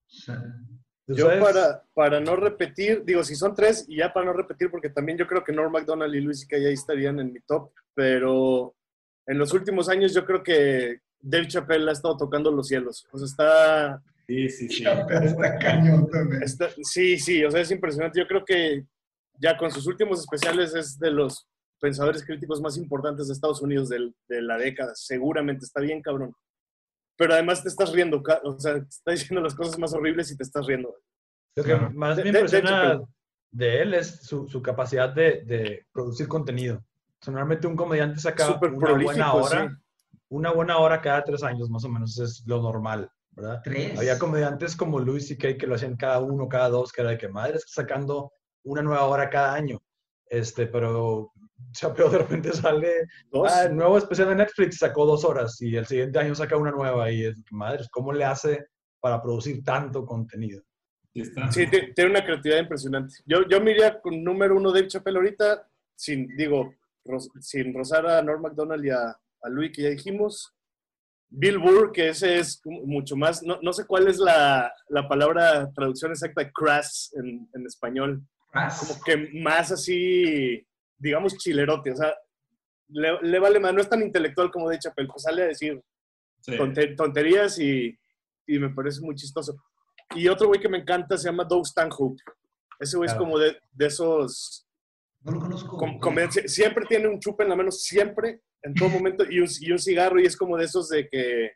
Sí. 0.08 0.34
Yo 1.08 1.28
para, 1.40 1.84
para 1.94 2.20
no 2.20 2.36
repetir, 2.36 3.04
digo, 3.06 3.24
si 3.24 3.36
son 3.36 3.56
tres, 3.56 3.86
y 3.88 3.98
ya 3.98 4.12
para 4.12 4.26
no 4.26 4.34
repetir, 4.34 4.70
porque 4.70 4.90
también 4.90 5.18
yo 5.18 5.26
creo 5.26 5.42
que 5.44 5.54
Norm 5.54 5.72
MacDonald 5.72 6.14
y 6.14 6.20
Luis 6.20 6.46
que 6.46 6.58
ahí 6.58 6.74
estarían 6.74 7.20
en 7.20 7.32
mi 7.32 7.40
top, 7.42 7.72
pero 7.94 8.76
en 9.26 9.38
los 9.38 9.54
últimos 9.54 9.88
años 9.88 10.14
yo 10.14 10.26
creo 10.26 10.44
que 10.44 11.00
Dave 11.20 11.48
Chappelle 11.48 11.90
ha 11.90 11.94
estado 11.94 12.18
tocando 12.18 12.52
los 12.52 12.68
cielos. 12.68 13.08
O 13.12 13.18
sea, 13.18 13.26
está, 13.26 14.04
Sí, 14.28 14.50
sí, 14.50 14.70
sí. 14.70 14.84
Está 15.24 15.58
cañón 15.58 16.10
también. 16.10 16.44
está- 16.44 16.70
sí, 16.84 17.18
sí, 17.18 17.44
o 17.46 17.52
sea, 17.52 17.62
es 17.62 17.72
impresionante. 17.72 18.20
Yo 18.20 18.28
creo 18.28 18.44
que 18.46 18.86
ya 19.40 19.58
con 19.58 19.72
sus 19.72 19.88
últimos 19.88 20.20
especiales 20.20 20.74
es 20.76 21.00
de 21.00 21.12
los 21.12 21.48
pensadores 21.80 22.26
críticos 22.26 22.60
más 22.62 22.76
importantes 22.78 23.28
de 23.28 23.34
Estados 23.34 23.62
Unidos 23.62 23.88
de 23.90 24.42
la 24.42 24.58
década, 24.58 24.92
seguramente, 24.96 25.64
está 25.66 25.80
bien 25.80 26.02
cabrón. 26.02 26.34
Pero 27.16 27.34
además 27.34 27.64
te 27.64 27.70
estás 27.70 27.92
riendo, 27.94 28.22
o 28.44 28.60
sea, 28.60 28.74
te 28.82 28.88
está 28.90 29.12
diciendo 29.12 29.42
las 29.42 29.56
cosas 29.56 29.78
más 29.80 29.94
horribles 29.94 30.32
y 30.32 30.38
te 30.38 30.44
estás 30.44 30.66
riendo. 30.68 30.94
Lo 31.56 31.64
que 31.64 31.70
Claro. 31.72 31.92
más 31.94 32.18
De- 32.18 32.24
me 32.24 32.32
de- 32.32 32.34
de 32.34 32.40
impresiona 32.40 32.94
hecho, 32.94 33.10
de 33.52 33.82
él 33.82 33.94
es 33.94 34.08
su, 34.22 34.48
su 34.48 34.62
capacidad 34.62 35.10
de, 35.10 35.44
de 35.46 35.86
producir 35.92 36.28
contenido. 36.28 36.78
O 36.78 37.24
sea, 37.26 37.32
normalmente 37.32 37.66
un 37.68 37.76
comediante 37.76 38.20
saca 38.20 38.60
una 38.60 38.94
buena 39.04 39.34
hora, 39.34 39.68
sí. 39.70 39.76
una 40.30 40.52
buena 40.52 40.78
hora 40.78 41.02
cada 41.02 41.24
tres 41.24 41.42
años, 41.44 41.70
más 41.70 41.84
o 41.86 41.90
menos, 41.90 42.20
es 42.20 42.44
lo 42.46 42.62
normal, 42.62 43.10
¿verdad? 43.38 43.62
Tres. 43.64 43.98
Había 43.98 44.18
comediantes 44.18 44.76
como 44.76 45.00
Louis 45.00 45.28
C.K. 45.28 45.58
que 45.58 45.68
lo 45.68 45.76
hacían 45.76 45.96
cada 45.96 46.20
uno, 46.20 46.50
cada 46.50 46.70
dos, 46.70 46.92
que 46.92 47.02
era 47.02 47.12
de 47.12 47.18
que 47.18 47.30
madre 47.30 47.58
está 47.58 47.84
sacando 47.84 48.32
una 48.64 48.82
nueva 48.82 49.06
hora 49.06 49.30
cada 49.30 49.54
año. 49.54 49.80
Este, 50.26 50.66
pero 50.66 51.32
Chappelle 51.72 52.10
de 52.12 52.18
repente 52.18 52.52
sale, 52.52 53.08
Dos. 53.32 53.50
ah, 53.52 53.66
el 53.66 53.76
nuevo 53.76 53.98
especial 53.98 54.30
de 54.30 54.36
Netflix 54.36 54.80
sacó 54.80 55.06
dos 55.06 55.24
horas 55.24 55.62
y 55.62 55.76
el 55.76 55.86
siguiente 55.86 56.20
año 56.20 56.36
saca 56.36 56.58
una 56.58 56.72
nueva 56.72 57.10
y 57.12 57.26
es, 57.26 57.36
madre, 57.52 57.86
¿cómo 57.92 58.12
le 58.12 58.26
hace 58.26 58.66
para 59.00 59.22
producir 59.22 59.64
tanto 59.64 60.06
contenido? 60.06 60.62
Sí, 61.52 61.66
tiene 61.96 62.12
una 62.12 62.24
creatividad 62.24 62.60
impresionante. 62.60 63.16
Yo, 63.26 63.48
yo 63.48 63.62
me 63.62 63.72
iría 63.72 64.00
con 64.02 64.24
número 64.24 64.56
uno 64.56 64.72
Dave 64.72 64.88
Chappelle 64.88 65.18
ahorita, 65.18 65.68
sin, 65.96 66.28
digo, 66.36 66.74
sin 67.40 67.74
rozar 67.74 68.06
a 68.06 68.22
Norm 68.22 68.42
MacDonald 68.42 68.86
y 68.86 68.90
a, 68.90 69.10
a 69.10 69.50
Louis, 69.50 69.72
que 69.72 69.84
ya 69.84 69.90
dijimos. 69.90 70.54
Bill 71.30 71.60
Burr, 71.60 71.92
que 71.92 72.10
ese 72.10 72.40
es 72.40 72.62
mucho 72.66 73.16
más, 73.16 73.44
no, 73.44 73.60
no 73.62 73.74
sé 73.74 73.86
cuál 73.86 74.08
es 74.08 74.18
la, 74.18 74.72
la, 74.90 75.08
palabra 75.08 75.70
traducción 75.74 76.12
exacta 76.12 76.44
de 76.44 76.52
crass 76.52 77.14
en, 77.16 77.50
en 77.54 77.66
español. 77.66 78.24
Como 78.52 79.02
que 79.04 79.30
más 79.42 79.72
así, 79.72 80.66
digamos, 80.98 81.38
chilerote. 81.38 81.92
O 81.92 81.96
sea, 81.96 82.14
le, 82.90 83.20
le 83.22 83.40
vale 83.40 83.60
más, 83.60 83.74
no 83.74 83.82
es 83.82 83.90
tan 83.90 84.02
intelectual 84.02 84.52
como 84.52 84.70
de 84.70 84.80
Chappelle, 84.80 85.10
pues 85.10 85.24
sale 85.24 85.44
a 85.44 85.48
decir 85.48 85.82
tonterías 86.96 87.60
y, 87.60 87.98
y, 88.46 88.60
me 88.60 88.70
parece 88.70 89.02
muy 89.02 89.16
chistoso. 89.16 89.56
Y 90.16 90.28
otro 90.30 90.48
güey 90.48 90.62
que 90.62 90.70
me 90.70 90.78
encanta 90.78 91.18
se 91.18 91.26
llama 91.26 91.44
Doug 91.44 91.66
Stanhope. 91.66 92.22
Ese 92.80 92.96
güey 92.96 93.10
es 93.10 93.16
como 93.16 93.38
de, 93.38 93.58
de, 93.72 93.86
esos... 93.86 94.66
No 95.22 95.34
lo 95.34 95.40
conozco. 95.40 95.78
siempre 96.46 96.86
tiene 96.86 97.08
un 97.08 97.20
chupe 97.20 97.44
en 97.44 97.50
la 97.50 97.56
mano, 97.56 97.72
siempre, 97.72 98.42
en 98.64 98.74
todo 98.74 98.90
momento, 98.90 99.24
y 99.30 99.40
un, 99.40 99.48
y 99.62 99.72
un 99.72 99.80
cigarro, 99.80 100.20
y 100.20 100.26
es 100.26 100.36
como 100.36 100.58
de 100.58 100.66
esos 100.66 100.90
de 100.90 101.08
que 101.08 101.52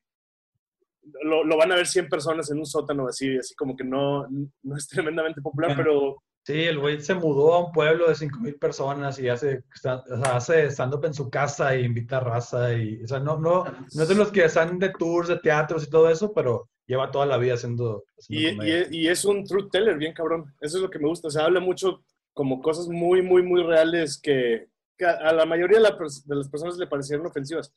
lo, 1.24 1.44
lo, 1.44 1.58
van 1.58 1.72
a 1.72 1.76
ver 1.76 1.88
100 1.88 2.10
personas 2.10 2.52
en 2.52 2.60
un 2.60 2.66
sótano 2.66 3.08
así, 3.08 3.38
así 3.38 3.56
como 3.56 3.76
que 3.76 3.84
no, 3.84 4.28
no 4.64 4.78
es 4.78 4.88
tremendamente 4.88 5.42
popular, 5.42 5.76
pero 5.76 6.22
Sí, 6.44 6.54
el 6.64 6.80
güey 6.80 7.00
se 7.00 7.14
mudó 7.14 7.54
a 7.54 7.66
un 7.68 7.72
pueblo 7.72 8.08
de 8.08 8.16
5.000 8.16 8.58
personas 8.58 9.20
y 9.20 9.30
hace, 9.30 9.60
o 9.60 9.78
sea, 9.80 10.04
hace 10.36 10.66
stand-up 10.72 11.06
en 11.06 11.14
su 11.14 11.30
casa 11.30 11.76
e 11.76 11.82
invita 11.82 12.20
raza. 12.20 12.74
Y, 12.74 13.04
o 13.04 13.08
sea, 13.08 13.20
no, 13.20 13.38
no, 13.38 13.64
no 13.64 14.04
es 14.04 14.10
de 14.10 14.16
los 14.16 14.32
que 14.32 14.46
están 14.46 14.80
de 14.80 14.90
tours, 14.90 15.28
de 15.28 15.38
teatros 15.38 15.84
y 15.84 15.90
todo 15.90 16.10
eso, 16.10 16.34
pero 16.34 16.68
lleva 16.88 17.12
toda 17.12 17.28
la 17.28 17.38
vida 17.38 17.54
haciendo. 17.54 18.06
haciendo 18.18 18.66
y, 18.66 18.88
y, 18.90 19.08
es 19.08 19.24
un 19.24 19.46
truth 19.46 19.70
teller, 19.72 19.98
bien 19.98 20.14
cabrón. 20.14 20.52
Eso 20.62 20.78
es 20.78 20.84
lo 20.84 20.90
que 20.90 20.98
me 20.98 21.10
gusta. 21.10 21.28
O 21.28 21.32
sea, 21.32 21.46
habla 21.46 21.60
mucho 21.60 22.04
como 22.34 22.60
cosas 22.60 22.88
muy, 22.88 23.22
muy, 23.22 23.44
muy 23.44 23.62
reales 23.62 24.20
que, 24.20 24.66
que 25.02 25.08
a 25.08 25.34
la 25.34 25.46
mayoría 25.48 25.80
de, 25.80 25.84
la, 25.84 25.98
de, 26.26 26.36
las 26.36 26.48
personas 26.48 26.78
le 26.78 26.86
parecieron 26.86 27.26
ofensivas. 27.26 27.74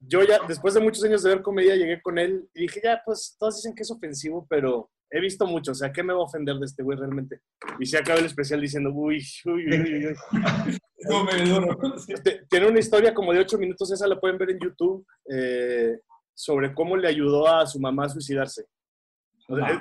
Yo 0.00 0.24
ya, 0.24 0.40
después 0.48 0.74
de 0.74 0.80
muchos 0.80 1.04
años 1.04 1.22
de 1.22 1.30
ver 1.30 1.42
comedia, 1.42 1.76
llegué 1.76 2.02
con 2.02 2.18
él 2.18 2.48
y 2.54 2.62
dije, 2.62 2.80
ya, 2.82 3.00
pues 3.04 3.36
todos 3.38 3.56
dicen 3.56 3.74
que 3.74 3.82
es 3.82 3.90
ofensivo, 3.90 4.46
pero 4.50 4.90
he 5.10 5.20
visto 5.20 5.46
mucho, 5.46 5.70
o 5.70 5.74
sea, 5.74 5.92
¿qué 5.92 6.02
me 6.02 6.12
va 6.12 6.20
a 6.20 6.24
ofender 6.24 6.56
de 6.56 6.66
este 6.66 6.82
güey 6.82 6.98
realmente? 6.98 7.40
Y 7.78 7.86
se 7.86 7.98
acaba 7.98 8.18
el 8.18 8.26
especial 8.26 8.60
diciendo, 8.60 8.90
uy, 8.92 9.24
uy, 9.44 9.68
uy, 9.68 10.06
uy. 10.06 10.16
no, 11.08 11.24
me 11.24 11.32
Tiene 12.48 12.66
una 12.66 12.80
historia 12.80 13.14
como 13.14 13.32
de 13.32 13.40
ocho 13.40 13.58
minutos, 13.58 13.92
esa 13.92 14.08
la 14.08 14.18
pueden 14.18 14.38
ver 14.38 14.50
en 14.50 14.58
YouTube, 14.58 15.06
eh, 15.32 16.00
sobre 16.34 16.74
cómo 16.74 16.96
le 16.96 17.06
ayudó 17.06 17.46
a 17.46 17.66
su 17.66 17.78
mamá 17.78 18.06
a 18.06 18.08
suicidarse. 18.08 18.64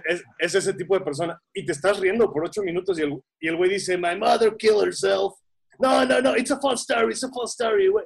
es, 0.05 0.23
es, 0.37 0.55
ese 0.55 0.73
tipo 0.73 0.97
de 0.97 1.03
persona. 1.03 1.41
Y 1.53 1.65
te 1.65 1.71
estás 1.71 1.99
riendo 1.99 2.31
por 2.31 2.45
ocho 2.45 2.61
minutos 2.61 2.99
y 2.99 3.03
el, 3.03 3.19
y 3.39 3.47
el 3.47 3.55
güey 3.55 3.71
dice, 3.71 3.97
my 3.97 4.15
mother 4.15 4.55
killed 4.57 4.83
herself. 4.83 5.33
No, 5.79 6.05
no, 6.05 6.21
no, 6.21 6.35
it's 6.35 6.51
a 6.51 6.59
false 6.59 6.81
story, 6.81 7.13
it's 7.13 7.23
a 7.23 7.29
false 7.29 7.53
story, 7.53 7.87
güey. 7.87 8.05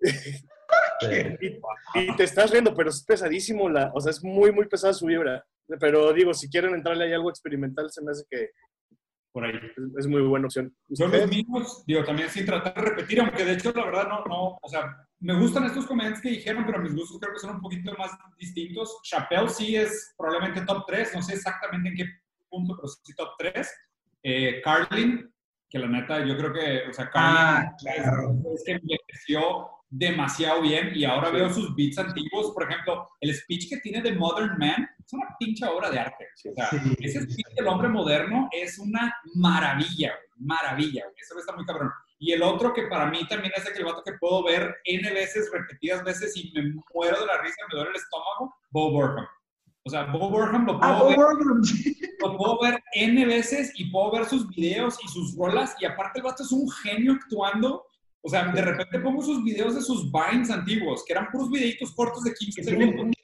y, 0.00 2.00
y, 2.00 2.16
te 2.16 2.24
estás 2.24 2.50
riendo, 2.50 2.74
pero 2.74 2.90
es 2.90 3.04
pesadísimo, 3.04 3.68
la, 3.68 3.92
o 3.94 4.00
sea, 4.00 4.10
es 4.10 4.22
muy, 4.24 4.52
muy 4.52 4.66
pesada 4.66 4.92
su 4.92 5.06
vibra. 5.06 5.44
Pero 5.80 6.12
digo, 6.12 6.34
si 6.34 6.50
quieren 6.50 6.74
entrarle 6.74 7.04
ahí 7.04 7.12
algo 7.12 7.30
experimental, 7.30 7.88
se 7.90 8.02
me 8.02 8.10
hace 8.10 8.24
que 8.28 8.50
por 9.32 9.44
ahí 9.44 9.54
es, 9.98 10.06
muy 10.06 10.20
buena 10.22 10.46
opción. 10.46 10.74
Son 10.92 11.10
los 11.10 11.28
mismos, 11.28 11.84
digo, 11.86 12.04
también 12.04 12.28
sin 12.28 12.44
tratar 12.44 12.74
de 12.74 12.82
repetir, 12.82 13.20
aunque 13.20 13.44
de 13.44 13.54
hecho 13.54 13.72
la 13.74 13.86
verdad 13.86 14.08
no, 14.08 14.24
no, 14.26 14.58
o 14.60 14.68
sea, 14.68 14.94
me 15.20 15.38
gustan 15.38 15.64
estos 15.64 15.86
comediantes 15.86 16.22
que 16.22 16.30
dijeron, 16.30 16.64
pero 16.66 16.82
mis 16.82 16.94
gustos 16.94 17.18
creo 17.18 17.32
que 17.32 17.40
son 17.40 17.56
un 17.56 17.62
poquito 17.62 17.94
más 17.96 18.10
distintos. 18.36 19.00
Chappelle 19.04 19.48
sí 19.48 19.76
es 19.76 20.14
probablemente 20.18 20.66
top 20.66 20.84
3, 20.86 21.14
no 21.14 21.22
sé 21.22 21.34
exactamente 21.34 21.88
en 21.88 21.96
qué 21.96 22.04
punto, 22.50 22.76
pero 22.76 22.88
sí 22.88 23.14
top 23.14 23.30
3. 23.38 23.70
Eh, 24.24 24.60
Carlin, 24.62 25.32
que 25.72 25.78
la 25.78 25.88
neta, 25.88 26.22
yo 26.22 26.36
creo 26.36 26.52
que, 26.52 26.90
o 26.90 26.92
sea, 26.92 27.10
ah, 27.14 27.74
claro. 27.78 28.36
es 28.54 28.62
que 28.62 28.72
envejeció 28.72 29.70
demasiado 29.88 30.60
bien 30.60 30.92
y 30.94 31.04
ahora 31.04 31.30
veo 31.30 31.50
sus 31.50 31.74
beats 31.74 31.96
antiguos, 31.96 32.50
por 32.52 32.64
ejemplo, 32.64 33.08
el 33.20 33.34
speech 33.34 33.70
que 33.70 33.78
tiene 33.78 34.02
de 34.02 34.12
Modern 34.14 34.58
Man 34.58 34.86
es 35.02 35.12
una 35.14 35.34
pinche 35.38 35.64
obra 35.66 35.90
de 35.90 35.98
arte. 35.98 36.28
O 36.50 36.54
sea, 36.54 36.68
ese 36.98 37.22
speech 37.22 37.54
del 37.56 37.68
hombre 37.68 37.88
moderno 37.88 38.50
es 38.52 38.78
una 38.78 39.14
maravilla, 39.34 40.12
maravilla, 40.36 41.04
eso 41.16 41.38
está 41.38 41.54
muy 41.56 41.64
cabrón. 41.64 41.90
Y 42.18 42.32
el 42.32 42.42
otro 42.42 42.74
que 42.74 42.82
para 42.82 43.06
mí 43.06 43.26
también 43.26 43.52
es 43.56 43.66
el 43.66 43.84
vato 43.84 44.02
que 44.04 44.12
puedo 44.20 44.44
ver 44.44 44.76
N 44.84 45.10
veces, 45.10 45.50
repetidas 45.50 46.04
veces 46.04 46.36
y 46.36 46.52
me 46.52 46.74
muero 46.94 47.18
de 47.18 47.26
la 47.26 47.38
risa, 47.40 47.56
me 47.70 47.76
duele 47.76 47.90
el 47.90 47.96
estómago, 47.96 48.54
Bo 48.70 48.90
Burnham. 48.92 49.26
O 49.84 49.90
sea, 49.90 50.04
Bo 50.04 50.30
Burnham 50.30 50.64
lo 50.64 50.78
puedo, 50.78 50.92
ah, 50.92 51.04
ver, 51.08 51.18
lo 52.20 52.36
puedo 52.36 52.60
ver 52.60 52.82
N 52.94 53.26
veces 53.26 53.72
y 53.74 53.90
puedo 53.90 54.12
ver 54.12 54.26
sus 54.26 54.48
videos 54.48 54.96
y 55.02 55.08
sus 55.08 55.36
rolas 55.36 55.74
y 55.80 55.86
aparte 55.86 56.20
el 56.20 56.24
vato 56.24 56.44
es 56.44 56.52
un 56.52 56.70
genio 56.70 57.14
actuando 57.14 57.84
o 58.24 58.28
sea, 58.28 58.46
de 58.52 58.62
repente 58.62 59.00
pongo 59.00 59.20
sus 59.20 59.42
videos 59.42 59.74
de 59.74 59.82
sus 59.82 60.10
Vines 60.12 60.50
antiguos, 60.50 61.04
que 61.04 61.12
eran 61.12 61.28
puros 61.30 61.50
videitos 61.50 61.92
cortos 61.92 62.22
de 62.22 62.32
15 62.32 62.62
segundos. 62.62 63.16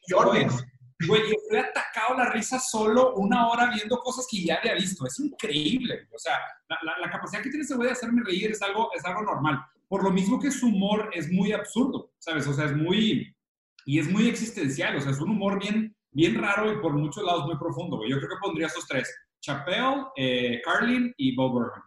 Güey, 1.06 1.22
yo 1.22 1.34
estoy 1.40 1.58
atacado 1.58 2.16
la 2.16 2.32
risa 2.32 2.58
solo 2.58 3.14
una 3.14 3.46
hora 3.46 3.70
viendo 3.72 4.00
cosas 4.00 4.26
que 4.28 4.42
ya 4.42 4.56
había 4.56 4.74
visto. 4.74 5.06
Es 5.06 5.20
increíble. 5.20 6.08
O 6.12 6.18
sea, 6.18 6.32
la, 6.68 6.98
la, 6.98 7.08
capacidad 7.08 7.40
que 7.40 7.50
tiene 7.50 7.64
ese 7.64 7.76
güey 7.76 7.86
de 7.86 7.92
hacerme 7.92 8.22
reír 8.24 8.50
es 8.50 8.60
algo, 8.60 8.90
es 8.96 9.04
algo 9.04 9.22
normal. 9.22 9.60
Por 9.86 10.02
lo 10.02 10.10
mismo 10.10 10.40
que 10.40 10.50
su 10.50 10.66
humor 10.66 11.08
es 11.14 11.30
muy 11.30 11.52
absurdo, 11.52 12.10
¿sabes? 12.18 12.48
O 12.48 12.52
sea, 12.52 12.64
es 12.64 12.76
muy... 12.76 13.32
Y 13.86 14.00
es 14.00 14.10
muy 14.10 14.28
existencial. 14.28 14.96
O 14.96 15.00
sea, 15.00 15.12
es 15.12 15.20
un 15.20 15.30
humor 15.30 15.60
bien, 15.60 15.96
bien 16.12 16.34
raro 16.40 16.72
y 16.72 16.80
por 16.80 16.92
muchos 16.94 17.24
lados 17.24 17.46
muy 17.46 17.56
profundo. 17.56 18.00
Yo 18.08 18.16
creo 18.18 18.28
que 18.28 18.36
pondría 18.42 18.66
esos 18.66 18.86
tres. 18.86 19.12
Chappelle, 19.40 20.06
eh, 20.16 20.60
Carlin 20.64 21.12
y 21.16 21.34
Bob 21.34 21.52
Burnham. 21.52 21.82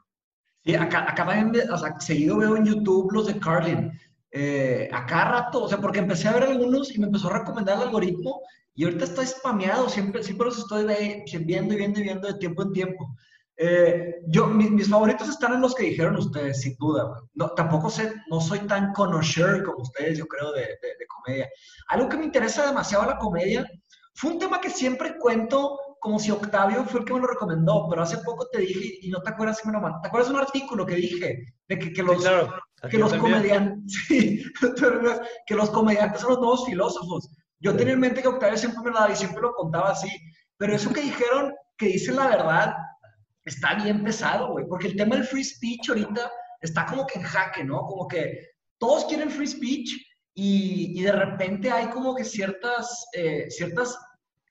Sí, 0.64 0.76
acá, 0.76 1.10
acá 1.10 1.28
o 1.72 1.78
sea, 1.78 2.00
seguido 2.00 2.38
veo 2.38 2.56
en 2.56 2.66
YouTube 2.66 3.12
los 3.12 3.28
de 3.28 3.40
Carlin. 3.40 3.92
Eh, 4.32 4.88
a 4.92 5.06
cada 5.06 5.32
rato, 5.32 5.64
o 5.64 5.68
sea, 5.68 5.80
porque 5.80 6.00
empecé 6.00 6.30
a 6.30 6.34
ver 6.34 6.44
algunos 6.44 6.96
y 6.96 7.00
me 7.00 7.08
empezó 7.08 7.30
a 7.30 7.40
recomendar 7.40 7.78
el 7.78 7.84
algoritmo 7.84 8.42
y 8.74 8.86
ahorita 8.86 9.04
está 9.04 9.26
spameado, 9.26 9.90
siempre, 9.90 10.24
siempre 10.24 10.46
los 10.46 10.60
estoy 10.60 10.86
viendo 10.86 11.74
y 11.74 11.78
viendo 11.78 12.00
y 12.00 12.04
viendo 12.04 12.28
de 12.28 12.36
tiempo 12.36 12.62
en 12.62 12.72
tiempo. 12.72 13.16
Eh, 13.58 14.22
yo, 14.28 14.48
mis, 14.48 14.88
favoritos 14.88 15.28
están 15.28 15.54
en 15.54 15.62
los 15.62 15.76
que 15.76 15.84
dijeron 15.84 16.16
ustedes, 16.16 16.62
sin 16.62 16.76
duda. 16.78 17.12
No, 17.34 17.50
tampoco 17.50 17.90
sé, 17.90 18.14
no 18.30 18.40
soy 18.40 18.60
tan 18.60 18.94
connoisseur 18.94 19.64
como 19.64 19.80
ustedes, 19.80 20.18
yo 20.18 20.26
creo, 20.28 20.52
de, 20.54 20.62
de, 20.62 20.96
de 20.98 21.08
comedia. 21.08 21.50
Algo 21.90 22.08
que 22.08 22.18
me 22.18 22.26
interesa 22.26 22.66
demasiado 22.66 23.06
la 23.06 23.18
comedia 23.18 23.68
fue 24.22 24.34
un 24.34 24.40
tema 24.40 24.62
que 24.62 24.70
siempre 24.70 25.18
cuento 25.18 25.80
como 26.00 26.20
si 26.20 26.30
Octavio 26.30 26.86
fue 26.86 27.00
el 27.00 27.06
que 27.08 27.14
me 27.14 27.22
lo 27.22 27.28
recomendó, 27.28 27.88
pero 27.90 28.04
hace 28.04 28.20
poco 28.20 28.48
te 28.52 28.60
dije, 28.60 29.00
y 29.02 29.10
no 29.10 29.20
te 29.24 29.32
acuerdas 29.32 29.58
si 29.58 29.68
me 29.68 29.74
lo 29.74 29.82
mandó, 29.82 30.00
¿te 30.00 30.10
acuerdas 30.10 30.30
de 30.30 30.36
un 30.36 30.42
artículo 30.42 30.86
que 30.86 30.94
dije? 30.94 31.56
De 31.68 31.80
que, 31.80 31.92
que 31.92 32.04
los, 32.04 32.24
que 32.88 33.00
los 33.00 33.16
comediantes, 33.16 34.04
sí, 34.08 34.44
que 35.48 35.56
los 35.56 35.72
comediantes 35.72 36.22
son 36.22 36.34
los 36.34 36.40
nuevos 36.40 36.66
filósofos. 36.68 37.32
Yo 37.60 37.76
tenía 37.76 37.94
en 37.94 38.00
mente 38.00 38.22
que 38.22 38.28
Octavio 38.28 38.60
siempre 38.60 38.84
me 38.84 38.92
lo 38.92 39.00
daba 39.00 39.12
y 39.12 39.16
siempre 39.16 39.42
lo 39.42 39.56
contaba 39.56 39.90
así, 39.90 40.10
pero 40.56 40.76
eso 40.76 40.94
que 40.94 41.02
dijeron, 41.02 41.56
que 41.76 41.88
dicen 41.88 42.16
la 42.16 42.28
verdad, 42.28 42.76
está 43.44 43.74
bien 43.74 44.04
pesado, 44.04 44.52
güey, 44.52 44.68
porque 44.68 44.90
el 44.90 44.96
tema 44.96 45.16
del 45.16 45.26
free 45.26 45.44
speech 45.44 45.90
ahorita 45.90 46.32
está 46.60 46.86
como 46.86 47.08
que 47.08 47.18
en 47.18 47.26
jaque, 47.26 47.64
¿no? 47.64 47.82
Como 47.88 48.08
que 48.08 48.50
todos 48.78 49.06
quieren 49.06 49.32
free 49.32 49.48
speech 49.48 49.94
y, 50.36 51.00
y 51.00 51.02
de 51.02 51.12
repente 51.12 51.72
hay 51.72 51.88
como 51.88 52.14
que 52.14 52.24
ciertas, 52.24 53.08
eh, 53.14 53.50
ciertas 53.50 53.98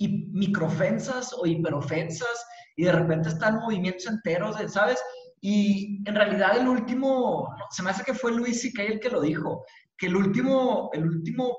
y 0.01 0.27
microofensas 0.33 1.35
o 1.39 1.47
hiperofensas 1.47 2.47
y 2.75 2.85
de 2.85 2.93
repente 2.93 3.29
están 3.29 3.57
movimientos 3.57 4.07
enteros, 4.07 4.57
¿sabes? 4.73 4.99
Y 5.43 6.03
en 6.09 6.15
realidad 6.15 6.57
el 6.57 6.69
último, 6.69 7.55
se 7.71 7.83
me 7.83 7.91
hace 7.91 8.05
que 8.05 8.15
fue 8.15 8.33
Luis 8.33 8.63
C.K. 8.63 8.83
el 8.83 9.01
que 9.01 9.11
lo 9.11 9.21
dijo, 9.21 9.63
que 9.99 10.07
el 10.07 10.17
último, 10.17 10.89
el 10.95 11.07
último, 11.07 11.55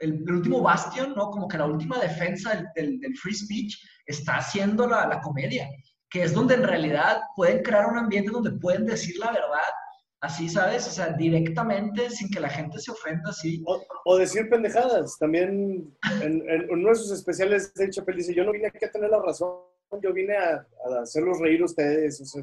el, 0.00 0.28
último 0.28 0.60
bastión, 0.60 1.14
¿no? 1.16 1.30
Como 1.30 1.46
que 1.46 1.56
la 1.56 1.66
última 1.66 1.98
defensa 2.00 2.64
del, 2.74 2.98
del, 2.98 3.16
free 3.16 3.34
speech 3.34 3.76
está 4.06 4.38
haciendo 4.38 4.88
la, 4.88 5.06
la 5.06 5.20
comedia, 5.20 5.68
que 6.10 6.24
es 6.24 6.34
donde 6.34 6.54
en 6.54 6.64
realidad 6.64 7.22
pueden 7.36 7.62
crear 7.62 7.86
un 7.86 7.98
ambiente 7.98 8.32
donde 8.32 8.58
pueden 8.58 8.86
decir 8.86 9.16
la 9.20 9.30
verdad 9.30 9.70
así, 10.24 10.48
¿sabes? 10.48 10.86
O 10.88 10.90
sea, 10.90 11.12
directamente, 11.12 12.10
sin 12.10 12.30
que 12.30 12.40
la 12.40 12.48
gente 12.48 12.78
se 12.78 12.90
ofenda, 12.90 13.30
así. 13.30 13.62
O, 14.04 14.16
decir 14.16 14.48
pendejadas. 14.48 15.18
También 15.18 15.94
en, 16.22 16.70
uno 16.70 16.88
de 16.88 16.94
sus 16.94 17.10
especiales 17.10 17.72
de 17.74 17.90
Chapel 17.90 18.16
dice, 18.16 18.34
yo 18.34 18.44
no 18.44 18.52
vine 18.52 18.68
aquí 18.68 18.84
a 18.84 18.90
tener 18.90 19.10
la 19.10 19.20
razón, 19.20 19.58
yo 20.02 20.12
vine 20.12 20.36
a, 20.36 20.66
hacerlos 21.02 21.38
reír 21.40 21.60
a 21.60 21.66
ustedes. 21.66 22.20
O 22.20 22.24
sea, 22.24 22.42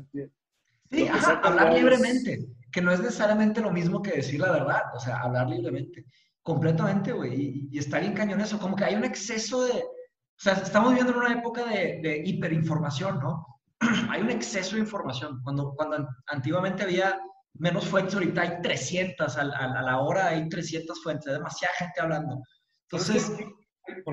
sí, 0.92 1.08
ajá, 1.08 1.40
hablar 1.44 1.74
libremente, 1.74 2.46
que 2.72 2.82
no 2.82 2.92
es 2.92 3.00
necesariamente 3.00 3.62
lo 3.62 3.72
mismo 3.72 4.02
que 4.02 4.12
decir 4.12 4.40
la 4.40 4.52
verdad, 4.52 4.84
o 4.96 5.00
sea, 5.00 5.18
hablar 5.22 5.50
libremente. 5.50 6.06
Completamente, 6.44 7.12
güey. 7.12 7.68
Y, 7.72 7.78
está 7.78 8.00
bien 8.00 8.14
cañón 8.14 8.42
eso, 8.42 8.60
como 8.60 8.76
que 8.76 8.86
hay 8.86 8.96
un 8.96 9.06
exceso 9.06 9.64
de... 9.66 9.74
O 9.74 10.44
sea, 10.44 10.54
estamos 10.54 10.90
viviendo 10.90 11.14
en 11.14 11.20
una 11.20 11.34
época 11.34 11.66
de, 11.66 12.00
de 12.02 12.22
hiperinformación, 12.26 13.20
¿no? 13.20 13.46
hay 14.10 14.22
un 14.22 14.32
exceso 14.32 14.76
de 14.76 14.82
información. 14.82 15.40
Cuando, 15.44 15.74
cuando 15.76 16.08
antiguamente 16.28 16.84
había 16.84 17.20
menos 17.54 17.86
fuentes, 17.86 18.16
ahorita 18.16 18.41
hay 18.41 18.62
300, 18.62 19.38
a, 19.38 19.43
la 19.43 19.99
hora 19.99 20.28
hay 20.28 20.47
300 20.47 21.02
fuentes, 21.04 21.32
demasiada 21.32 21.74
gente 21.76 22.02
hablando. 22.02 22.41
Entonces, 22.89 23.32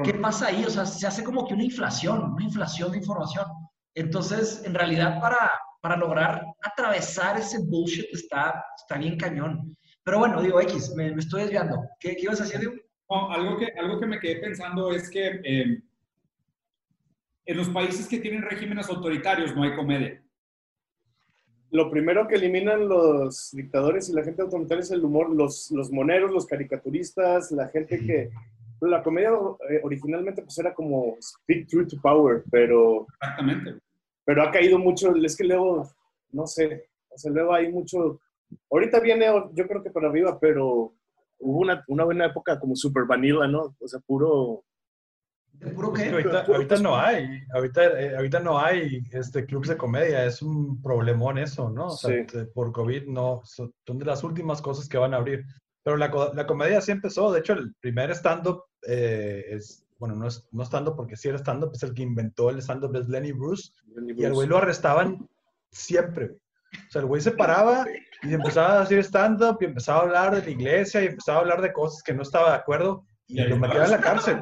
¿qué 0.04 0.14
pasa 0.14 0.48
ahí? 0.48 0.64
O 0.64 0.70
sea, 0.70 0.86
se 0.86 1.06
hace 1.06 1.24
como 1.24 1.46
que 1.46 1.54
una 1.54 1.64
inflación, 1.64 2.32
una 2.32 2.44
inflación 2.44 2.92
de 2.92 2.98
información. 2.98 3.46
Entonces, 3.94 4.62
en 4.64 4.74
realidad, 4.74 5.20
para, 5.20 5.50
para 5.80 5.96
lograr 5.96 6.44
atravesar 6.62 7.38
ese 7.38 7.58
bullshit 7.64 8.06
está, 8.12 8.64
está 8.76 8.98
bien 8.98 9.16
cañón. 9.16 9.76
Pero 10.04 10.20
bueno, 10.20 10.40
digo, 10.42 10.60
X, 10.60 10.94
me, 10.94 11.12
me 11.12 11.20
estoy 11.20 11.42
desviando. 11.42 11.82
¿Qué, 12.00 12.16
¿Qué, 12.16 12.22
ibas 12.22 12.40
a 12.40 12.44
decir, 12.44 12.60
Diego? 12.60 12.74
No, 13.10 13.30
algo, 13.30 13.56
que, 13.56 13.72
algo 13.78 13.98
que 13.98 14.06
me 14.06 14.20
quedé 14.20 14.36
pensando 14.36 14.92
es 14.92 15.10
que 15.10 15.40
eh, 15.44 15.82
en 17.46 17.56
los 17.56 17.68
países 17.70 18.06
que 18.06 18.18
tienen 18.18 18.42
regímenes 18.42 18.88
autoritarios 18.88 19.56
no 19.56 19.62
hay 19.62 19.74
comedia. 19.74 20.22
Lo 21.70 21.90
primero 21.90 22.26
que 22.26 22.36
eliminan 22.36 22.88
los 22.88 23.50
dictadores 23.52 24.08
y 24.08 24.14
la 24.14 24.24
gente 24.24 24.42
autoritaria 24.42 24.82
es 24.82 24.90
el 24.90 25.04
humor, 25.04 25.30
los, 25.30 25.70
los 25.70 25.90
moneros, 25.90 26.30
los 26.30 26.46
caricaturistas, 26.46 27.50
la 27.52 27.68
gente 27.68 27.98
que... 27.98 28.30
La 28.80 29.02
comedia 29.02 29.30
eh, 29.68 29.80
originalmente 29.82 30.40
pues 30.40 30.56
era 30.56 30.72
como 30.72 31.16
speak 31.20 31.66
truth 31.66 31.88
to 31.88 32.00
power, 32.00 32.44
pero... 32.50 33.06
Exactamente. 33.20 33.74
Pero 34.24 34.42
ha 34.42 34.52
caído 34.52 34.78
mucho, 34.78 35.14
es 35.16 35.36
que 35.36 35.44
luego, 35.44 35.90
no 36.30 36.46
sé, 36.46 36.88
o 37.08 37.18
sea, 37.18 37.32
luego 37.32 37.52
hay 37.52 37.72
mucho... 37.72 38.20
Ahorita 38.70 39.00
viene, 39.00 39.26
yo 39.52 39.66
creo 39.66 39.82
que 39.82 39.90
para 39.90 40.08
arriba, 40.08 40.38
pero 40.38 40.94
hubo 41.40 41.60
una, 41.60 41.84
una 41.88 42.04
buena 42.04 42.26
época 42.26 42.58
como 42.58 42.76
super 42.76 43.04
vanilla, 43.04 43.46
¿no? 43.46 43.74
O 43.80 43.88
sea, 43.88 44.00
puro 44.00 44.64
¿De 45.60 45.72
puro 45.72 45.92
qué? 45.92 46.08
Ahorita, 46.10 46.44
ahorita, 46.46 46.76
no 46.76 46.96
hay, 46.96 47.42
ahorita, 47.52 48.00
eh, 48.00 48.16
ahorita 48.16 48.40
no 48.40 48.58
hay 48.58 49.02
este, 49.10 49.44
clubs 49.44 49.68
de 49.68 49.76
comedia, 49.76 50.24
es 50.24 50.40
un 50.40 50.80
problemón 50.80 51.36
eso, 51.36 51.68
¿no? 51.68 51.86
O 51.86 51.96
sea, 51.96 52.24
sí. 52.28 52.38
por 52.54 52.72
COVID 52.72 53.06
no, 53.08 53.42
son 53.44 53.72
de 53.86 54.04
las 54.04 54.22
últimas 54.22 54.62
cosas 54.62 54.88
que 54.88 54.98
van 54.98 55.14
a 55.14 55.16
abrir. 55.16 55.44
Pero 55.82 55.96
la, 55.96 56.12
la 56.34 56.46
comedia 56.46 56.80
sí 56.80 56.92
empezó, 56.92 57.32
de 57.32 57.40
hecho 57.40 57.54
el 57.54 57.74
primer 57.80 58.10
stand-up 58.12 58.62
eh, 58.86 59.46
es, 59.50 59.84
bueno, 59.98 60.14
no 60.14 60.28
es 60.28 60.46
no 60.52 60.62
stand-up 60.62 60.94
porque 60.94 61.16
sí 61.16 61.28
era 61.28 61.38
stand-up, 61.38 61.72
es 61.74 61.82
el 61.82 61.94
que 61.94 62.02
inventó 62.02 62.50
el 62.50 62.58
stand-up, 62.58 62.94
es 62.94 63.08
Lenny 63.08 63.32
Bruce, 63.32 63.72
Lenny 63.96 64.12
Bruce, 64.12 64.22
y 64.22 64.26
el 64.26 64.34
güey 64.34 64.46
lo 64.46 64.58
arrestaban 64.58 65.28
siempre. 65.72 66.36
O 66.72 66.90
sea, 66.90 67.00
el 67.00 67.08
güey 67.08 67.20
se 67.20 67.32
paraba 67.32 67.84
y 68.22 68.32
empezaba 68.32 68.76
a 68.76 68.80
decir 68.80 68.98
stand-up 69.00 69.58
y 69.60 69.64
empezaba 69.64 70.00
a 70.00 70.02
hablar 70.02 70.36
de 70.36 70.42
la 70.42 70.50
iglesia 70.50 71.02
y 71.02 71.06
empezaba 71.06 71.38
a 71.38 71.40
hablar 71.40 71.62
de 71.62 71.72
cosas 71.72 72.02
que 72.02 72.12
no 72.12 72.22
estaba 72.22 72.50
de 72.50 72.56
acuerdo 72.56 73.06
y, 73.26 73.40
y 73.40 73.44
lo 73.44 73.56
metían 73.56 73.86
en 73.86 73.90
la 73.90 74.00
cárcel 74.00 74.40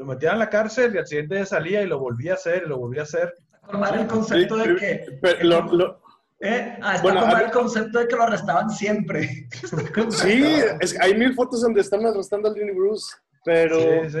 lo 0.00 0.06
metían 0.06 0.32
en 0.32 0.38
la 0.38 0.48
cárcel 0.48 0.94
y 0.94 0.98
al 0.98 1.06
siguiente 1.06 1.34
día 1.34 1.44
salía 1.44 1.82
y 1.82 1.86
lo 1.86 1.98
volvía 1.98 2.32
a 2.32 2.36
hacer 2.36 2.62
y 2.64 2.68
lo 2.70 2.78
volvía 2.78 3.02
a 3.02 3.04
hacer. 3.04 3.34
Formar 3.66 3.98
el 3.98 4.06
concepto 4.06 4.56
de 4.56 4.76
que... 4.76 5.18
Pero, 5.20 5.44
lo, 5.44 5.62
lo, 5.74 6.02
¿eh? 6.40 6.78
Ah, 6.80 6.94
está 6.94 7.02
bueno, 7.02 7.38
el 7.38 7.50
concepto 7.50 7.98
de 7.98 8.08
que 8.08 8.16
lo 8.16 8.22
arrestaban 8.22 8.70
siempre. 8.70 9.46
Sí, 10.08 10.42
es, 10.80 10.98
hay 10.98 11.14
mil 11.18 11.34
fotos 11.34 11.60
donde 11.60 11.82
están 11.82 12.06
arrestando 12.06 12.48
al 12.48 12.54
Lenny 12.54 12.72
Bruce, 12.72 13.14
pero... 13.44 13.78
Sí, 13.78 14.10
sí. 14.10 14.20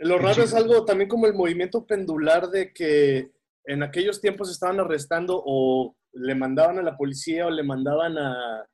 Lo 0.00 0.18
raro 0.18 0.42
es 0.42 0.52
algo 0.52 0.84
también 0.84 1.08
como 1.08 1.26
el 1.26 1.32
movimiento 1.32 1.86
pendular 1.86 2.50
de 2.50 2.74
que 2.74 3.30
en 3.64 3.82
aquellos 3.82 4.20
tiempos 4.20 4.50
estaban 4.50 4.78
arrestando 4.80 5.42
o 5.46 5.96
le 6.12 6.34
mandaban 6.34 6.78
a 6.78 6.82
la 6.82 6.94
policía 6.94 7.46
o 7.46 7.50
le 7.50 7.62
mandaban 7.62 8.18
a, 8.18 8.66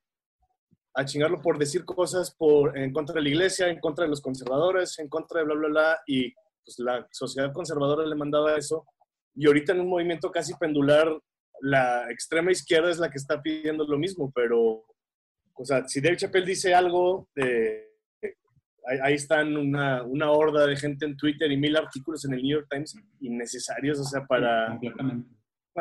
a 0.95 1.05
chingarlo 1.05 1.41
por 1.41 1.59
decir 1.59 1.85
cosas 1.85 2.35
por, 2.35 2.77
en 2.77 2.93
contra 2.93 3.15
de 3.15 3.23
la 3.23 3.29
iglesia, 3.29 3.69
en 3.69 3.81
contra 3.81 4.05
de 4.05 4.11
los 4.11 4.21
conservadores, 4.21 4.99
en 4.99 5.09
contra 5.09 5.41
de 5.41 5.47
bla, 5.47 5.55
bla, 5.55 5.69
bla, 5.69 6.01
y 6.07 6.33
pues 6.65 6.79
la 6.79 7.07
sociedad 7.11 7.53
conservadora 7.53 8.07
le 8.07 8.15
mandaba 8.15 8.57
eso. 8.57 8.85
Y 9.35 9.47
ahorita 9.47 9.73
en 9.73 9.81
un 9.81 9.89
movimiento 9.89 10.31
casi 10.31 10.55
pendular, 10.55 11.09
la 11.61 12.11
extrema 12.11 12.53
izquierda 12.53 12.91
es 12.91 12.99
la 12.99 13.11
que 13.11 13.19
está 13.19 13.41
pidiendo 13.41 13.87
lo 13.87 13.99
mismo, 13.99 14.31
pero, 14.35 14.85
o 15.55 15.65
sea, 15.65 15.87
si 15.89 16.01
Dave 16.01 16.17
Chappelle 16.17 16.47
dice 16.47 16.75
algo, 16.75 17.29
eh, 17.37 17.87
ahí, 18.87 18.99
ahí, 19.03 19.15
están 19.15 19.57
una, 19.57 20.03
una, 20.03 20.31
horda 20.31 20.67
de 20.67 20.77
gente 20.77 21.07
en 21.07 21.17
Twitter 21.17 21.51
y 21.51 21.57
mil 21.57 21.77
artículos 21.77 22.25
en 22.25 22.35
el 22.35 22.43
New 22.43 22.59
York 22.59 22.67
Times 22.69 22.95
innecesarios, 23.21 23.99
o 24.01 24.05
sea, 24.05 24.27
para... 24.27 24.79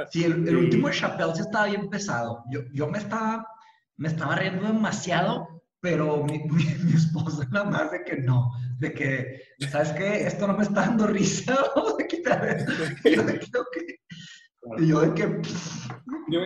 Sí, 0.09 0.23
el, 0.23 0.47
el 0.47 0.55
último 0.55 0.87
de 0.87 0.93
Chappelle 0.93 1.35
sí 1.35 1.41
estaba 1.41 1.65
bien 1.65 1.89
pesado. 1.89 2.45
Yo, 2.49 2.61
yo 2.71 2.87
me 2.87 2.99
estaba 2.99 3.45
me 4.01 4.07
estaba 4.07 4.35
riendo 4.35 4.65
demasiado, 4.65 5.63
pero 5.79 6.23
mi, 6.23 6.39
mi, 6.49 6.63
mi, 6.63 6.93
esposa 6.93 7.47
nada 7.51 7.65
más 7.65 7.91
de 7.91 8.03
que 8.03 8.17
no, 8.17 8.51
de 8.79 8.93
que, 8.93 9.43
¿sabes 9.69 9.91
qué? 9.91 10.25
Esto 10.25 10.47
no 10.47 10.57
me 10.57 10.63
está 10.63 10.81
dando 10.81 11.05
risa, 11.05 11.55
vamos 11.75 11.97
a 11.99 12.07
quitar 12.07 12.47
esto. 12.47 12.71
Y 13.05 13.15
yo 13.15 13.23
de 13.23 13.39
que, 13.39 13.57
okay. 13.59 13.85
y, 14.79 14.87
yo 14.87 15.01
de 15.01 15.13
que 15.13 15.41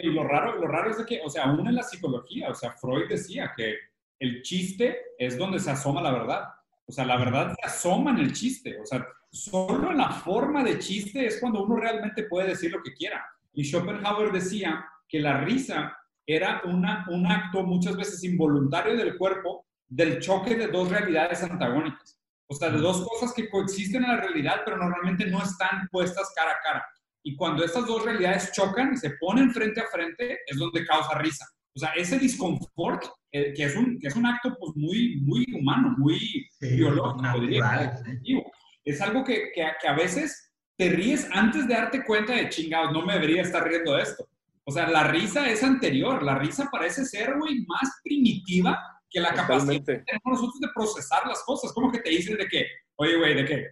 y 0.03 0.11
lo 0.11 0.25
raro, 0.25 0.59
lo 0.59 0.67
raro 0.67 0.91
es 0.91 0.97
de 0.97 1.05
que, 1.05 1.21
o 1.23 1.29
sea, 1.29 1.45
aún 1.45 1.65
en 1.65 1.75
la 1.75 1.83
psicología, 1.83 2.49
o 2.49 2.55
sea, 2.55 2.71
Freud 2.73 3.07
decía 3.07 3.53
que 3.55 3.75
el 4.19 4.41
chiste 4.41 4.97
es 5.17 5.37
donde 5.37 5.59
se 5.59 5.71
asoma 5.71 6.01
la 6.01 6.11
verdad. 6.11 6.49
O 6.87 6.91
sea, 6.91 7.05
la 7.05 7.17
verdad 7.17 7.55
se 7.55 7.67
asoma 7.67 8.11
en 8.11 8.19
el 8.19 8.33
chiste. 8.33 8.79
O 8.79 8.85
sea, 8.85 9.05
solo 9.31 9.91
en 9.91 9.97
la 9.97 10.11
forma 10.11 10.63
de 10.63 10.79
chiste 10.79 11.25
es 11.25 11.39
cuando 11.39 11.63
uno 11.63 11.75
realmente 11.75 12.23
puede 12.23 12.49
decir 12.49 12.71
lo 12.71 12.81
que 12.81 12.93
quiera. 12.93 13.25
Y 13.53 13.63
Schopenhauer 13.63 14.31
decía 14.31 14.85
que 15.07 15.19
la 15.19 15.41
risa 15.41 15.97
era 16.27 16.61
una, 16.65 17.05
un 17.09 17.25
acto 17.27 17.63
muchas 17.63 17.95
veces 17.95 18.23
involuntario 18.23 18.95
del 18.95 19.17
cuerpo 19.17 19.65
del 19.87 20.19
choque 20.19 20.55
de 20.55 20.67
dos 20.67 20.89
realidades 20.89 21.43
antagónicas. 21.43 22.19
O 22.47 22.55
sea, 22.55 22.69
de 22.69 22.79
dos 22.79 23.07
cosas 23.07 23.33
que 23.33 23.49
coexisten 23.49 24.03
en 24.03 24.09
la 24.09 24.17
realidad, 24.17 24.61
pero 24.63 24.77
normalmente 24.77 25.25
no 25.27 25.41
están 25.41 25.87
puestas 25.91 26.31
cara 26.35 26.51
a 26.51 26.61
cara. 26.63 26.85
Y 27.23 27.35
cuando 27.35 27.63
estas 27.63 27.87
dos 27.87 28.03
realidades 28.03 28.51
chocan 28.51 28.93
y 28.93 28.97
se 28.97 29.11
ponen 29.19 29.51
frente 29.51 29.81
a 29.81 29.87
frente, 29.87 30.39
es 30.45 30.57
donde 30.57 30.85
causa 30.85 31.17
risa. 31.17 31.45
O 31.75 31.79
sea, 31.79 31.89
ese 31.93 32.19
disconfort, 32.19 33.03
eh, 33.31 33.51
que, 33.53 33.63
es 33.63 33.75
un, 33.75 33.99
que 33.99 34.07
es 34.07 34.15
un 34.15 34.25
acto 34.25 34.55
pues, 34.59 34.73
muy, 34.75 35.19
muy 35.21 35.45
humano, 35.53 35.95
muy 35.97 36.19
sí, 36.19 36.75
biológico, 36.75 37.39
diría, 37.39 37.95
es 38.85 39.01
algo 39.01 39.23
que, 39.23 39.51
que, 39.53 39.67
que, 39.81 39.87
a 39.87 39.93
veces 39.93 40.53
te 40.77 40.89
ríes 40.89 41.27
antes 41.31 41.67
de 41.67 41.73
darte 41.73 42.05
cuenta 42.05 42.33
de 42.33 42.49
chingados, 42.49 42.93
no 42.93 43.05
me 43.05 43.13
debería 43.13 43.41
estar 43.41 43.67
riendo 43.67 43.95
de 43.95 44.03
esto. 44.03 44.27
O 44.67 44.71
sea, 44.71 44.89
la 44.89 45.03
risa 45.05 45.49
es 45.49 45.63
anterior. 45.63 46.23
La 46.23 46.37
risa 46.39 46.69
parece 46.71 47.05
ser, 47.05 47.37
güey, 47.37 47.65
más 47.67 47.89
primitiva 48.03 48.79
que 49.09 49.19
la 49.19 49.33
capacidad 49.33 49.73
que 49.73 49.79
tenemos 49.79 50.23
nosotros 50.25 50.59
de 50.59 50.67
procesar 50.73 51.27
las 51.27 51.43
cosas. 51.43 51.71
Como 51.71 51.91
que 51.91 51.99
te 51.99 52.09
dicen 52.09 52.37
de 52.37 52.47
que, 52.47 52.65
oye, 52.95 53.17
güey, 53.17 53.35
de 53.35 53.45
que 53.45 53.67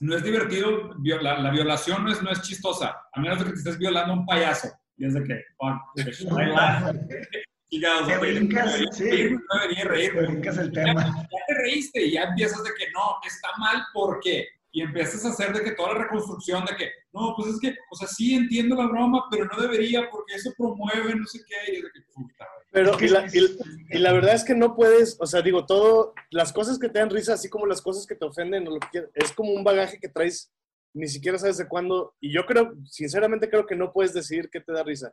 no 0.00 0.16
es 0.16 0.22
divertido, 0.22 0.94
la, 1.02 1.38
la, 1.38 1.50
violación 1.50 2.04
no 2.04 2.12
es, 2.12 2.22
no 2.22 2.30
es 2.30 2.40
chistosa, 2.42 2.94
a 3.12 3.20
menos 3.20 3.40
de 3.40 3.46
que 3.46 3.50
te 3.50 3.58
estés 3.58 3.78
violando 3.78 4.12
a 4.12 4.16
un 4.16 4.26
payaso. 4.26 4.68
Y 4.96 5.06
es 5.06 5.14
de 5.14 5.24
que, 5.24 5.44
te 8.06 8.18
brincas, 8.18 8.78
sí. 8.92 9.10
Te 9.10 10.20
brincas 10.22 10.58
el 10.58 10.72
tema. 10.72 11.04
Ya, 11.04 11.28
te 11.46 11.54
reíste 11.54 12.06
y 12.06 12.12
ya 12.12 12.22
empiezas 12.22 12.62
de 12.62 12.70
que 12.78 12.90
no, 12.92 13.16
está 13.26 13.48
mal 13.58 13.82
porque 13.92 14.46
y 14.70 14.82
empiezas 14.82 15.24
a 15.24 15.30
hacer 15.30 15.52
de 15.52 15.62
que 15.62 15.72
toda 15.72 15.94
la 15.94 16.00
reconstrucción 16.04 16.64
de 16.66 16.76
que, 16.76 16.90
no, 17.12 17.34
pues 17.36 17.54
es 17.54 17.60
que, 17.60 17.74
o 17.90 17.96
sea, 17.96 18.06
sí 18.06 18.34
entiendo 18.34 18.76
la 18.76 18.86
broma, 18.86 19.24
pero 19.30 19.46
no 19.46 19.60
debería 19.60 20.08
porque 20.10 20.34
eso 20.34 20.52
promueve 20.56 21.14
no 21.14 21.26
sé 21.26 21.40
qué, 21.46 21.72
y 21.72 21.76
es 21.76 21.82
de 21.82 21.90
que, 21.90 22.00
puta, 22.14 22.46
Pero, 22.70 22.96
y 23.00 23.08
la, 23.08 23.26
y, 23.26 23.96
y 23.96 23.98
la, 23.98 24.12
verdad 24.12 24.34
es 24.34 24.44
que 24.44 24.54
no 24.54 24.76
puedes, 24.76 25.16
o 25.20 25.26
sea, 25.26 25.40
digo, 25.40 25.64
todo, 25.64 26.12
las 26.30 26.52
cosas 26.52 26.78
que 26.78 26.88
te 26.88 26.98
dan 26.98 27.10
risa, 27.10 27.34
así 27.34 27.48
como 27.48 27.66
las 27.66 27.80
cosas 27.80 28.06
que 28.06 28.14
te 28.14 28.26
ofenden, 28.26 28.68
o 28.68 28.72
lo 28.72 28.80
que, 28.92 29.06
es 29.14 29.32
como 29.32 29.52
un 29.52 29.64
bagaje 29.64 29.98
que 29.98 30.08
traes, 30.08 30.52
ni 30.92 31.08
siquiera 31.08 31.38
sabes 31.38 31.56
de 31.56 31.68
cuándo, 31.68 32.14
y 32.20 32.32
yo 32.32 32.44
creo, 32.44 32.74
sinceramente 32.84 33.48
creo 33.48 33.66
que 33.66 33.76
no 33.76 33.92
puedes 33.92 34.12
decidir 34.12 34.50
qué 34.50 34.60
te 34.60 34.72
da 34.72 34.82
risa. 34.82 35.12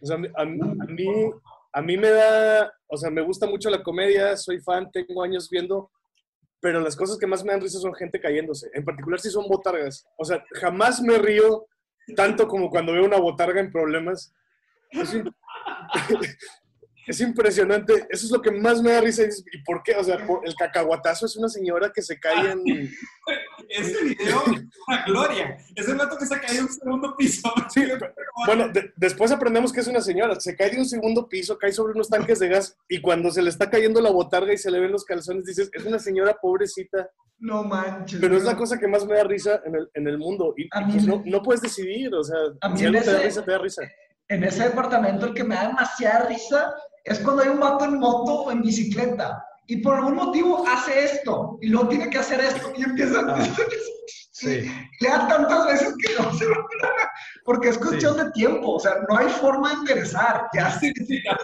O 0.00 0.06
sea, 0.06 0.16
a, 0.16 0.42
a, 0.42 0.44
mí, 0.44 1.06
a 1.72 1.82
mí 1.82 1.96
me 1.96 2.10
da, 2.10 2.72
o 2.86 2.96
sea, 2.96 3.10
me 3.10 3.22
gusta 3.22 3.46
mucho 3.46 3.70
la 3.70 3.82
comedia, 3.82 4.36
soy 4.36 4.60
fan, 4.60 4.90
tengo 4.92 5.22
años 5.22 5.48
viendo, 5.50 5.90
pero 6.62 6.80
las 6.80 6.94
cosas 6.94 7.18
que 7.18 7.26
más 7.26 7.42
me 7.44 7.50
dan 7.50 7.60
risa 7.60 7.80
son 7.80 7.92
gente 7.92 8.20
cayéndose. 8.20 8.70
En 8.72 8.84
particular 8.84 9.18
si 9.18 9.30
son 9.30 9.48
botargas. 9.48 10.06
O 10.16 10.24
sea, 10.24 10.44
jamás 10.52 11.02
me 11.02 11.18
río 11.18 11.66
tanto 12.14 12.46
como 12.46 12.70
cuando 12.70 12.92
veo 12.92 13.04
una 13.04 13.18
botarga 13.18 13.60
en 13.60 13.72
problemas. 13.72 14.32
Es, 14.92 15.12
es 17.06 17.20
impresionante. 17.20 18.06
Eso 18.10 18.26
es 18.26 18.32
lo 18.32 18.40
que 18.40 18.50
más 18.50 18.82
me 18.82 18.92
da 18.92 19.00
risa. 19.00 19.22
¿Y 19.24 19.62
por 19.64 19.82
qué? 19.82 19.94
O 19.96 20.04
sea, 20.04 20.16
el 20.16 20.54
cacahuatazo 20.54 21.26
es 21.26 21.36
una 21.36 21.48
señora 21.48 21.92
que 21.92 22.02
se 22.02 22.18
cae 22.18 22.52
en... 22.52 22.62
Ese 23.68 24.04
video 24.04 24.42
es 24.46 24.62
una 24.86 25.04
gloria. 25.06 25.56
Es 25.74 25.88
el 25.88 25.98
rato 25.98 26.18
que 26.18 26.26
se 26.26 26.38
cae 26.40 26.54
de 26.54 26.62
un 26.62 26.68
segundo 26.68 27.16
piso. 27.16 27.52
Sí, 27.70 27.84
bueno, 28.46 28.68
de, 28.68 28.92
después 28.96 29.32
aprendemos 29.32 29.72
que 29.72 29.80
es 29.80 29.86
una 29.86 30.00
señora. 30.00 30.38
Se 30.38 30.56
cae 30.56 30.70
de 30.70 30.78
un 30.78 30.84
segundo 30.84 31.28
piso, 31.28 31.56
cae 31.58 31.72
sobre 31.72 31.94
unos 31.94 32.08
tanques 32.08 32.38
de 32.38 32.48
gas 32.48 32.76
y 32.88 33.00
cuando 33.00 33.30
se 33.30 33.40
le 33.40 33.48
está 33.48 33.70
cayendo 33.70 34.00
la 34.00 34.10
botarga 34.10 34.52
y 34.52 34.58
se 34.58 34.70
le 34.70 34.80
ven 34.80 34.92
los 34.92 35.04
calzones, 35.04 35.46
dices, 35.46 35.70
es 35.72 35.84
una 35.84 35.98
señora 35.98 36.36
pobrecita. 36.40 37.08
No 37.38 37.64
manches. 37.64 38.20
Pero 38.20 38.36
es 38.36 38.44
la 38.44 38.56
cosa 38.56 38.78
que 38.78 38.88
más 38.88 39.06
me 39.06 39.16
da 39.16 39.24
risa 39.24 39.62
en 39.64 39.74
el, 39.74 39.90
en 39.94 40.06
el 40.06 40.18
mundo. 40.18 40.54
Y, 40.56 40.64
y 40.64 40.68
pues 40.92 41.06
no, 41.06 41.22
no, 41.24 41.42
puedes 41.42 41.62
decidir. 41.62 42.14
O 42.14 42.22
sea, 42.22 42.36
si 42.76 42.84
algo 42.84 43.00
te 43.00 43.12
da 43.12 43.20
risa, 43.20 43.44
te 43.44 43.50
da 43.50 43.58
risa. 43.58 43.82
En 44.28 44.44
ese 44.44 44.64
departamento 44.64 45.26
el 45.26 45.34
que 45.34 45.44
me 45.44 45.54
da 45.54 45.68
demasiada 45.68 46.26
risa 46.26 46.74
es 47.04 47.18
cuando 47.20 47.42
hay 47.42 47.48
un 47.48 47.60
vato 47.60 47.84
en 47.84 47.98
moto 47.98 48.32
o 48.42 48.50
en 48.50 48.62
bicicleta 48.62 49.44
y 49.66 49.78
por 49.78 49.94
algún 49.94 50.16
motivo 50.16 50.64
hace 50.66 51.04
esto 51.04 51.58
y 51.60 51.68
luego 51.68 51.88
tiene 51.88 52.10
que 52.10 52.18
hacer 52.18 52.40
esto 52.40 52.72
y 52.76 52.82
empieza 52.82 53.24
ah, 53.26 53.48
sí. 54.32 54.70
le 55.00 55.08
da 55.08 55.28
tantas 55.28 55.66
veces 55.66 55.94
que 56.04 56.14
no 56.20 56.32
se 56.32 56.46
lo 56.46 56.66
porque 57.44 57.70
es 57.70 57.78
cuestión 57.78 58.14
sí. 58.14 58.24
de 58.24 58.30
tiempo, 58.32 58.74
o 58.74 58.80
sea, 58.80 58.98
no 59.08 59.16
hay 59.16 59.28
forma 59.28 59.70
de 59.70 59.74
enderezar, 59.76 60.48
ya 60.54 60.70
sí, 60.78 60.92
ya 61.24 61.36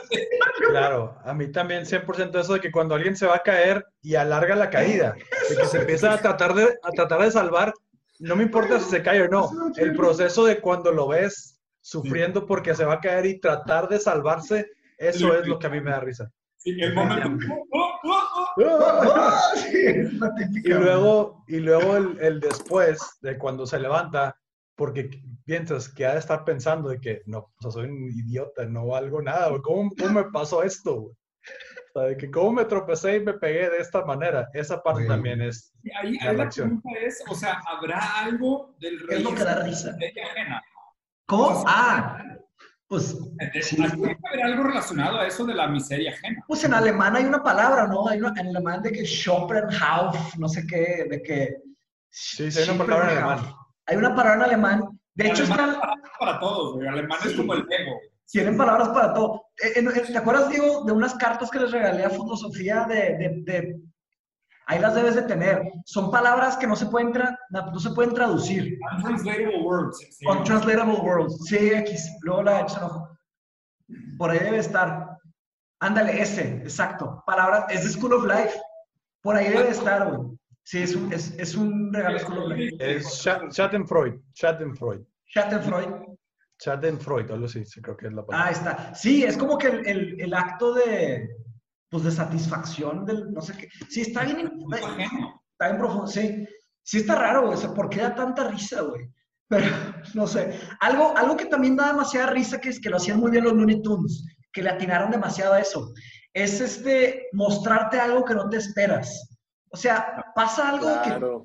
Claro, 0.71 1.19
a 1.25 1.35
mí 1.35 1.51
también 1.51 1.85
100% 1.85 2.39
eso 2.39 2.55
de 2.55 2.61
que 2.61 2.71
cuando 2.71 2.95
alguien 2.95 3.17
se 3.17 3.27
va 3.27 3.37
a 3.37 3.43
caer 3.43 3.85
y 4.01 4.15
alarga 4.15 4.55
la 4.55 4.71
caída, 4.71 5.17
de 5.49 5.57
que 5.57 5.67
se 5.67 5.79
empieza 5.79 6.13
a 6.13 6.19
tratar 6.19 6.55
de, 6.55 6.79
a 6.83 6.91
tratar 6.91 7.23
de 7.23 7.31
salvar 7.33 7.73
no 8.19 8.37
me 8.37 8.45
importa 8.45 8.81
si 8.81 8.91
se 8.91 9.03
cae 9.03 9.23
o 9.23 9.29
no. 9.29 9.51
El 9.77 9.95
proceso 9.95 10.45
de 10.45 10.61
cuando 10.61 10.93
lo 10.93 11.09
ves 11.09 11.61
sufriendo 11.81 12.47
porque 12.47 12.75
se 12.75 12.85
va 12.85 12.95
a 12.95 13.01
caer 13.01 13.27
y 13.27 13.41
tratar 13.41 13.89
de 13.89 14.01
salvarse, 14.01 14.71
eso 14.99 15.35
es 15.35 15.47
lo 15.47 15.59
que 15.59 15.67
a 15.67 15.71
mí 15.71 15.81
me 15.81 15.91
da 15.91 16.01
risa. 16.01 16.31
Sí, 16.57 16.77
el 16.81 16.95
momento. 16.95 17.29
¡Oh, 17.73 17.93
oh, 18.05 18.55
oh! 18.57 19.45
Y 20.65 20.69
luego, 20.69 21.45
y 21.47 21.61
luego 21.61 21.97
el, 21.97 22.19
el 22.21 22.41
después 22.41 23.01
de 23.23 23.39
cuando 23.39 23.67
se 23.67 23.79
levanta, 23.79 24.37
porque 24.77 25.11
piensas 25.45 25.89
que 25.89 26.07
ha 26.07 26.13
de 26.15 26.19
estar 26.19 26.45
pensando 26.45 26.89
de 26.89 27.01
que 27.01 27.23
no, 27.27 27.39
o 27.39 27.55
sea, 27.61 27.71
soy 27.71 27.87
un 27.89 28.11
idiota, 28.11 28.65
no 28.67 28.87
valgo 28.89 29.23
nada. 29.23 29.51
¿Cómo, 29.63 29.91
cómo 29.99 30.11
me 30.11 30.25
pasó 30.31 30.63
esto? 30.63 31.01
güey? 31.03 31.15
O 31.95 32.01
sea, 32.01 32.09
de 32.09 32.17
que 32.17 32.31
cómo 32.31 32.53
me 32.53 32.65
tropecé 32.65 33.17
y 33.17 33.21
me 33.21 33.35
pegué 33.35 33.71
de 33.71 33.79
esta 33.79 34.05
manera. 34.05 34.49
Esa 34.53 34.83
parte 34.83 35.03
Sí. 35.03 35.09
también 35.09 35.41
es. 35.43 35.73
Y 35.83 35.91
ahí, 35.93 36.15
La 36.19 36.31
ahí 36.31 36.37
la 36.37 36.43
reacción. 36.45 36.81
pregunta 36.83 37.01
es, 37.07 37.23
o 37.29 37.35
sea, 37.35 37.61
¿habrá 37.67 38.01
algo 38.21 38.75
del 38.81 39.07
¿Qué 39.09 39.17
es 39.17 39.23
lo 39.25 39.35
que 39.35 39.45
da 39.45 39.63
risa? 39.65 39.93
de 39.93 40.07
ella 40.07 40.23
ajena? 40.31 40.63
¿Cómo? 41.27 41.65
Ah, 41.67 42.23
pues, 42.89 43.17
Sí. 43.63 43.77
Tiene 43.77 43.91
que 44.17 44.29
haber 44.29 44.43
algo 44.45 44.65
relacionado 44.65 45.19
a 45.21 45.27
eso 45.27 45.45
de 45.47 45.55
la 45.55 45.69
miseria 45.69 46.11
ajena. 46.13 46.43
pues 46.49 46.65
en 46.65 46.75
alemán 46.75 47.15
hay 47.17 47.25
una 47.25 47.43
palabra, 47.43 47.87
¿no? 47.87 48.09
Hay 48.09 48.19
una, 48.19 48.33
en 48.41 48.49
alemán 48.49 48.83
de 48.83 48.93
que 48.93 49.05
Schopenhauf, 49.07 50.37
no 50.37 50.49
sé 50.49 50.67
qué, 50.67 51.07
de 51.09 51.23
que... 51.23 51.57
Sí, 52.11 52.51
sí, 52.51 52.61
hay 52.61 52.69
una 52.71 52.85
palabra 52.85 53.13
en 53.13 53.19
alemán. 53.19 53.39
Hay 53.87 53.97
una 53.97 54.15
palabra 54.15 54.35
en 54.35 54.43
alemán. 54.43 55.01
De 55.15 55.29
hecho, 55.29 55.43
Alemán 55.45 55.71
están, 55.71 55.91
es 56.05 56.11
para 56.19 56.41
todos, 56.41 56.75
güey. 56.75 56.89
Alemán 56.89 57.19
es 57.25 57.33
como 57.35 57.55
el 57.55 57.61
ego. 57.61 57.93
tienen 58.27 58.57
palabras 58.57 58.89
para 58.91 59.13
todo. 59.15 59.43
Eh, 59.63 59.83
¿Te 60.07 60.19
acuerdas, 60.19 60.49
Diego, 60.51 60.85
de 60.85 60.93
unas 60.93 61.15
cartas 61.15 61.51
que 61.51 61.59
les 61.59 61.71
regalé 61.73 62.05
a 62.05 62.11
Filosofía 62.11 62.87
de, 62.89 62.95
de, 63.17 63.43
de- 63.45 63.77
Ahí 64.71 64.79
las 64.81 64.95
debes 64.95 65.15
de 65.15 65.23
tener. 65.23 65.63
Son 65.87 66.11
palabras 66.11 66.57
que 66.59 66.67
no 66.67 66.77
se 66.77 66.87
pueden, 66.87 67.13
tra- 67.13 67.37
no 67.51 67.81
se 67.81 67.91
pueden 67.91 68.13
traducir. 68.13 68.79
Untranslatable 68.97 69.63
words. 69.63 69.99
Untranslatable 70.29 70.97
words. 71.01 71.39
CX. 71.49 72.19
Luego 72.21 72.43
la 72.43 72.61
echan 72.61 72.85
ojo. 72.85 73.19
Por 74.19 74.31
ahí 74.31 74.39
debe 74.41 74.59
estar. 74.59 75.17
Ándale, 75.81 76.21
ese, 76.21 76.57
exacto. 76.59 77.23
Palabras, 77.27 77.65
es 77.71 77.85
de 77.85 77.91
School 77.91 78.13
of 78.13 78.27
Life. 78.27 78.61
Por 79.23 79.37
ahí 79.37 79.49
debe 79.49 79.71
estar, 79.71 80.07
güey. 80.15 80.37
Sí, 80.65 80.83
es 80.83 80.95
un, 80.95 81.11
es, 81.15 81.33
es 81.39 81.55
un 81.55 81.91
regalo 81.93 82.19
de 82.19 82.25
School 82.25 82.39
of 82.39 82.49
Life. 82.51 82.77
Es 82.79 83.07
Scha- 83.07 83.51
Schadenfreude. 83.51 84.21
Schadenfreude. 84.35 85.05
Schadenfreude. 85.25 86.07
Schadenfreude, 86.61 87.33
algo 87.33 87.47
así, 87.47 87.65
sí, 87.65 87.81
creo 87.81 87.97
que 87.97 88.09
es 88.09 88.13
la 88.13 88.21
Ah, 88.23 88.27
palabra. 88.27 88.51
está. 88.51 88.95
Sí, 88.95 89.25
es 89.25 89.39
como 89.39 89.57
que 89.57 89.69
el, 89.69 89.87
el- 89.87 90.21
el 90.21 90.35
acto 90.35 90.75
de, 90.75 91.31
pues 91.91 92.05
de 92.05 92.11
satisfacción 92.11 93.05
del, 93.05 93.33
no 93.33 93.41
sé 93.41 93.57
qué. 93.57 93.69
Sí, 93.89 94.03
está 94.03 94.25
bien, 94.25 94.51
está 94.71 95.67
bien 95.67 95.79
profundo, 95.79 96.07
sí. 96.07 96.47
Sí 96.83 96.99
está 96.99 97.15
raro, 97.15 97.43
güey. 97.43 97.55
O 97.55 97.61
sea, 97.61 97.75
¿por 97.75 97.89
qué 97.89 98.01
da 98.01 98.15
tanta 98.15 98.49
risa, 98.49 98.83
güey? 98.83 99.11
Pero, 99.49 99.67
no 100.15 100.27
sé. 100.27 100.59
Algo, 100.81 101.17
algo 101.17 101.37
que 101.37 101.47
también 101.47 101.77
da 101.77 101.89
demasiada 101.89 102.29
risa, 102.31 102.61
que 102.61 102.71
es 102.71 102.81
que 102.81 102.91
lo 102.91 102.97
hacían 102.97 103.19
muy 103.19 103.31
bien 103.31 103.45
los 103.45 103.53
Looney 103.55 103.83
Tunes, 103.83 104.25
que 104.53 104.63
le 104.63 104.71
atinaron 104.71 105.11
demasiado 105.11 105.55
a 105.55 105.61
eso, 105.61 105.93
es 106.33 106.61
este, 106.61 107.29
mostrarte 107.33 107.99
algo 107.99 108.25
que 108.25 108.35
no 108.35 108.49
te 108.49 108.59
esperas. 108.59 109.37
O 109.71 109.77
sea, 109.77 110.25
pasa 110.35 110.71
algo 110.71 111.03
que 111.03 111.11
Claro. 111.11 111.45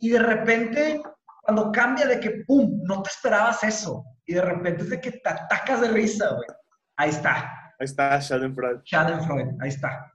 y 0.00 0.10
de 0.10 0.18
repente, 0.18 1.00
cuando 1.42 1.72
cambia 1.72 2.06
de 2.06 2.20
que, 2.20 2.42
¡pum!, 2.46 2.80
no 2.84 3.02
te 3.02 3.10
esperabas 3.10 3.64
eso. 3.64 4.04
Y 4.26 4.34
de 4.34 4.42
repente 4.42 4.82
es 4.82 4.90
de 4.90 5.00
que 5.00 5.12
te 5.12 5.28
atacas 5.28 5.80
de 5.80 5.88
risa, 5.88 6.28
güey. 6.34 6.48
Ahí 6.96 7.10
está. 7.10 7.50
Ahí 7.78 7.84
está 7.84 8.20
Schadenfreude. 8.20 8.80
Schadenfreude, 8.84 9.56
ahí 9.60 9.68
está. 9.68 10.12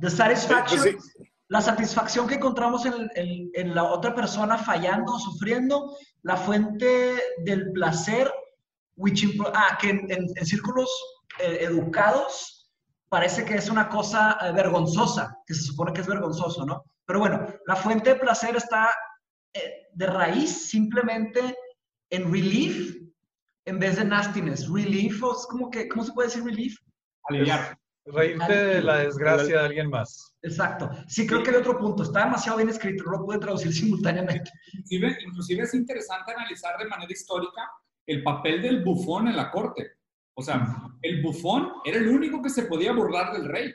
The 0.00 0.10
Satisfaction, 0.10 0.80
pues 0.82 1.04
sí, 1.16 1.24
la 1.48 1.60
satisfacción 1.60 2.26
que 2.26 2.34
encontramos 2.34 2.84
en, 2.86 3.08
en- 3.14 3.50
en 3.54 3.74
la 3.74 3.84
otra 3.84 4.14
persona 4.14 4.58
fallando 4.58 5.12
o 5.14 5.18
sufriendo, 5.18 5.96
la 6.22 6.36
fuente 6.36 7.14
del 7.44 7.72
placer, 7.72 8.30
which 8.96 9.24
ah, 9.54 9.78
que 9.80 9.90
en, 9.90 10.10
en- 10.10 10.26
en 10.34 10.46
círculos 10.46 10.88
eh, 11.38 11.58
educados 11.62 12.70
parece 13.08 13.44
que 13.44 13.54
es 13.54 13.70
una 13.70 13.88
cosa 13.88 14.36
eh, 14.42 14.52
vergonzosa, 14.52 15.36
que 15.46 15.54
se 15.54 15.62
supone 15.62 15.92
que 15.92 16.00
es 16.00 16.06
vergonzoso, 16.06 16.66
¿no? 16.66 16.84
Pero 17.06 17.20
bueno, 17.20 17.46
la 17.66 17.76
fuente 17.76 18.10
de 18.14 18.20
placer 18.20 18.56
está 18.56 18.90
eh, 19.54 19.86
de 19.92 20.06
raíz 20.06 20.68
simplemente 20.68 21.56
en 22.10 22.30
relief 22.32 22.96
en 23.64 23.78
vez 23.78 23.96
de 23.96 24.04
nastiness. 24.04 24.68
Relief, 24.68 25.22
o 25.22 25.32
es 25.32 25.46
como 25.46 25.70
que, 25.70 25.88
¿cómo 25.88 26.04
se 26.04 26.12
puede 26.12 26.28
decir 26.28 26.44
relief? 26.44 26.76
Aliviar. 27.28 27.78
Reírte 28.04 28.52
de 28.52 28.82
la 28.82 28.98
desgracia 28.98 29.58
de 29.58 29.66
alguien 29.66 29.90
más. 29.90 30.36
Exacto. 30.42 30.88
Sí, 31.08 31.26
creo 31.26 31.42
que 31.42 31.50
hay 31.50 31.56
otro 31.56 31.76
punto. 31.76 32.04
Está 32.04 32.24
demasiado 32.24 32.58
bien 32.58 32.68
escrito, 32.68 33.02
no 33.04 33.18
lo 33.18 33.24
pude 33.24 33.38
traducir 33.38 33.72
simultáneamente. 33.72 34.48
Inclusive, 34.74 35.18
inclusive 35.26 35.62
es 35.64 35.74
interesante 35.74 36.32
analizar 36.32 36.78
de 36.78 36.86
manera 36.86 37.12
histórica 37.12 37.68
el 38.06 38.22
papel 38.22 38.62
del 38.62 38.84
bufón 38.84 39.26
en 39.26 39.36
la 39.36 39.50
corte. 39.50 39.94
O 40.34 40.42
sea, 40.42 40.64
el 41.02 41.20
bufón 41.22 41.72
era 41.84 41.98
el 41.98 42.08
único 42.08 42.40
que 42.40 42.50
se 42.50 42.64
podía 42.64 42.92
burlar 42.92 43.32
del 43.32 43.48
rey. 43.48 43.74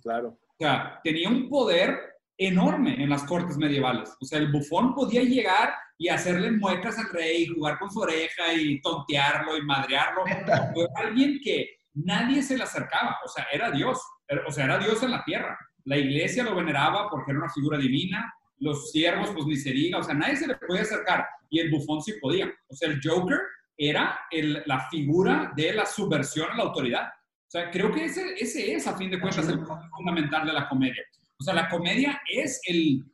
claro. 0.00 0.38
O 0.54 0.64
sea, 0.64 1.00
tenía 1.02 1.28
un 1.28 1.48
poder 1.48 1.98
enorme 2.38 3.02
en 3.02 3.10
las 3.10 3.24
cortes 3.24 3.56
medievales. 3.56 4.14
O 4.20 4.24
sea, 4.24 4.38
el 4.38 4.52
bufón 4.52 4.94
podía 4.94 5.22
llegar 5.22 5.74
y 5.98 6.08
hacerle 6.08 6.52
muecas 6.52 6.98
al 6.98 7.10
rey, 7.10 7.46
jugar 7.46 7.78
con 7.78 7.90
su 7.90 8.00
oreja 8.00 8.52
y 8.54 8.80
tontearlo 8.80 9.56
y 9.56 9.62
madrearlo. 9.62 10.22
Fue 10.74 10.86
alguien 10.96 11.40
que 11.42 11.68
nadie 11.94 12.42
se 12.42 12.56
le 12.56 12.64
acercaba. 12.64 13.18
O 13.24 13.28
sea, 13.28 13.46
era 13.52 13.70
Dios. 13.70 14.00
O 14.46 14.50
sea, 14.52 14.64
era 14.64 14.78
Dios 14.78 15.02
en 15.02 15.10
la 15.10 15.24
tierra. 15.24 15.58
La 15.84 15.96
iglesia 15.96 16.44
lo 16.44 16.54
veneraba 16.54 17.08
porque 17.10 17.30
era 17.32 17.40
una 17.40 17.50
figura 17.52 17.78
divina. 17.78 18.32
Los 18.58 18.90
siervos, 18.92 19.30
pues 19.30 19.46
ni 19.46 19.56
se 19.56 19.72
diga. 19.72 19.98
O 19.98 20.02
sea, 20.02 20.14
nadie 20.14 20.36
se 20.36 20.46
le 20.46 20.56
podía 20.56 20.82
acercar. 20.82 21.26
Y 21.50 21.58
el 21.60 21.70
bufón 21.70 22.00
sí 22.00 22.14
podía. 22.20 22.52
O 22.68 22.74
sea, 22.74 22.88
el 22.88 23.00
Joker 23.02 23.38
era 23.76 24.20
el- 24.30 24.62
la 24.66 24.88
figura 24.88 25.52
de 25.56 25.72
la 25.72 25.84
subversión 25.86 26.50
a 26.50 26.56
la 26.56 26.62
autoridad. 26.64 27.08
O 27.08 27.50
sea, 27.52 27.70
creo 27.70 27.92
que 27.92 28.04
ese, 28.04 28.34
ese 28.38 28.74
es, 28.74 28.86
a 28.86 28.96
fin 28.96 29.10
de 29.10 29.20
cuentas, 29.20 29.48
el 29.48 29.58
punto 29.58 29.78
fundamental 29.96 30.46
de 30.46 30.52
la 30.52 30.68
comedia. 30.68 31.02
O 31.38 31.44
sea, 31.44 31.52
la 31.54 31.68
comedia 31.68 32.20
es 32.32 32.60
el, 32.66 33.04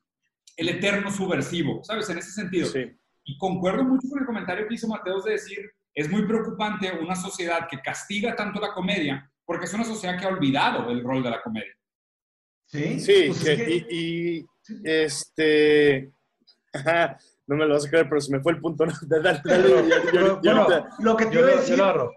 el 0.57 0.69
eterno 0.69 1.11
subversivo, 1.11 1.83
¿sabes? 1.83 2.09
En 2.11 2.19
ese 2.19 2.31
sentido. 2.33 2.67
Sí. 2.67 2.85
Y 3.25 3.37
concuerdo 3.39 3.83
mucho 3.85 4.09
con 4.09 4.21
el 4.21 4.27
comentario 4.27 4.69
que 4.69 4.75
hizo 4.75 4.87
Mateos 4.87 5.25
de 5.25 5.33
decir, 5.33 5.59
es 6.01 6.11
muy 6.11 6.27
preocupante 6.27 6.93
una 7.01 7.17
sociedad 7.17 7.67
que 7.69 7.81
castiga 7.81 8.37
tanto 8.37 8.61
la 8.61 8.73
comedia, 8.73 9.31
porque 9.45 9.65
es 9.67 9.75
una 9.75 9.85
sociedad 9.85 10.19
que 10.19 10.27
ha 10.27 10.29
olvidado 10.29 10.91
el 10.91 11.03
rol 11.03 11.23
de 11.23 11.31
la 11.31 11.43
comedia. 11.43 11.73
Sí, 12.67 13.01
Sí, 13.01 13.25
Pues 13.29 13.43
que- 13.45 13.53
es 13.53 13.63
que- 13.63 13.87
y, 13.91 14.39
y, 14.39 14.47
este. 14.85 16.13
ajá, 16.73 17.17
no 17.47 17.57
me 17.57 17.67
lo 17.67 17.75
vas 17.75 17.87
a 17.87 17.91
creer, 17.91 18.09
pero 18.09 18.21
se 18.21 18.31
me 18.31 18.41
fue 18.43 18.53
el 18.53 18.61
punto. 18.61 18.85
¿no? 18.87 18.93
Dale, 19.09 19.23
dale, 19.23 19.41
Pero- 19.45 19.69
yo- 19.69 19.89
yo- 19.89 19.97
pero, 20.13 20.27
yo 20.27 20.41
bueno, 20.43 20.63
ahorita- 20.63 20.89
lo 21.01 21.17
que 21.17 21.27
te 21.27 21.35
Yo 21.35 21.41
iba 21.41 21.49
a 21.49 21.51
lo, 21.51 21.57
yo 21.57 21.61
decir. 21.63 21.79
lo 21.79 21.85
agarro. 21.85 22.13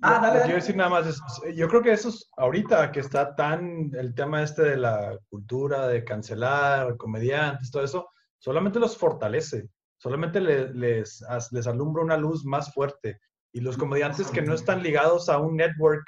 Ah, 0.00 0.20
dale, 0.22 0.38
dale. 0.38 0.52
a 0.52 0.54
decir 0.56 0.76
nada 0.76 0.90
más 0.90 1.06
es, 1.08 1.20
yo 1.56 1.68
creo 1.68 1.82
que 1.82 1.90
eso 1.92 2.10
es 2.10 2.30
ahorita 2.36 2.92
que 2.92 3.00
está 3.00 3.34
tan 3.34 3.90
el 3.98 4.14
tema 4.14 4.44
este 4.44 4.62
de 4.62 4.76
la 4.76 5.18
cultura, 5.28 5.88
de 5.88 6.04
cancelar 6.04 6.96
comediantes, 6.96 7.68
todo 7.72 7.82
eso, 7.82 8.08
solamente 8.38 8.78
los 8.78 8.96
fortalece, 8.96 9.68
solamente 9.98 10.40
le- 10.40 10.72
les, 10.74 11.22
as- 11.22 11.52
les 11.52 11.66
alumbra 11.66 12.02
una 12.02 12.16
luz 12.16 12.44
más 12.44 12.72
fuerte. 12.72 13.20
Y 13.52 13.60
los 13.60 13.76
comediantes 13.76 14.30
que 14.30 14.42
no 14.42 14.54
están 14.54 14.82
ligados 14.82 15.28
a 15.28 15.38
un 15.38 15.56
network, 15.56 16.04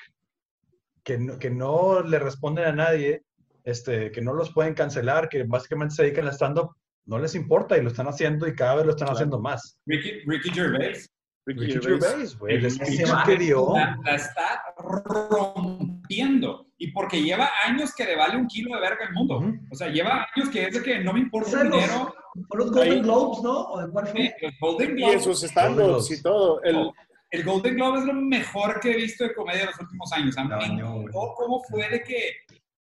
que 1.05 1.19
no, 1.19 1.39
que 1.39 1.51
no 1.51 2.03
le 2.03 2.19
responden 2.19 2.65
a 2.67 2.73
nadie, 2.73 3.25
este, 3.65 4.11
que 4.11 4.21
no 4.23 4.33
los 4.33 4.53
pueden 4.53 4.75
cancelar, 4.75 5.29
que 5.29 5.43
básicamente 5.45 5.95
se 5.95 6.03
dedican 6.05 6.27
al 6.27 6.33
stand-up, 6.35 6.71
no 7.07 7.19
les 7.19 7.35
importa 7.35 7.77
y 7.77 7.83
lo 7.83 7.89
están 7.89 8.07
haciendo 8.09 8.47
y 8.47 8.55
cada 8.55 8.77
vez 8.77 8.85
lo 8.85 8.91
están 8.93 9.07
Claro. 9.07 9.17
haciendo 9.17 9.41
más. 9.41 9.79
Ricky, 9.87 10.21
Ricky 10.27 10.51
Gervais 10.51 11.11
Ricky 11.47 11.61
Ricky 11.75 11.81
Gervais. 11.89 12.39
Güey, 12.39 12.57
el 12.57 12.63
la, 12.63 13.99
la 14.05 14.15
está 14.15 14.63
rompiendo. 14.77 16.67
Y 16.77 16.93
porque 16.93 17.23
lleva 17.23 17.51
años 17.67 17.95
que 17.95 18.05
le 18.05 18.17
vale 18.17 18.37
un 18.37 18.47
kilo 18.47 18.75
de 18.75 18.81
verga 18.81 19.07
al 19.07 19.13
mundo. 19.15 19.39
Ujú. 19.39 19.59
O 19.71 19.75
sea, 19.75 19.89
lleva 19.89 20.27
años 20.35 20.49
que 20.51 20.67
es 20.67 20.75
de 20.75 20.83
que 20.83 21.01
no 21.01 21.13
me 21.13 21.21
importa 21.21 21.63
el 21.63 21.71
dinero. 21.71 22.15
¿Fue 22.49 22.59
los 22.59 22.71
Golden 22.73 22.93
Ahí. 22.93 23.01
Globes, 23.01 23.43
no? 23.43 23.59
¿O 23.69 23.81
de 23.83 23.91
cuál 23.91 24.07
fue? 24.09 24.21
eh, 24.27 24.35
los 24.43 24.53
Golden 24.61 24.89
Y 24.99 25.03
en 25.03 25.09
Globes. 25.09 25.25
sus 25.25 25.43
stand-ups 25.45 26.11
y 26.11 26.23
todo. 26.23 26.63
El, 26.63 26.91
El 27.31 27.45
Golden 27.45 27.75
Globe 27.77 27.99
es 28.01 28.05
lo 28.07 28.15
mejor 28.15 28.81
que 28.81 28.93
he 28.93 28.97
visto 28.97 29.25
de 29.25 29.35
comedia 29.35 29.61
en 29.63 29.67
los 29.67 29.81
últimos 29.81 30.13
años. 30.13 30.37
A 30.39 30.45
mí 30.45 30.49
güey. 30.51 30.71
encantó 30.71 31.35
cómo 31.37 31.63
fue 31.69 31.89
de 31.89 32.03
que 32.03 32.23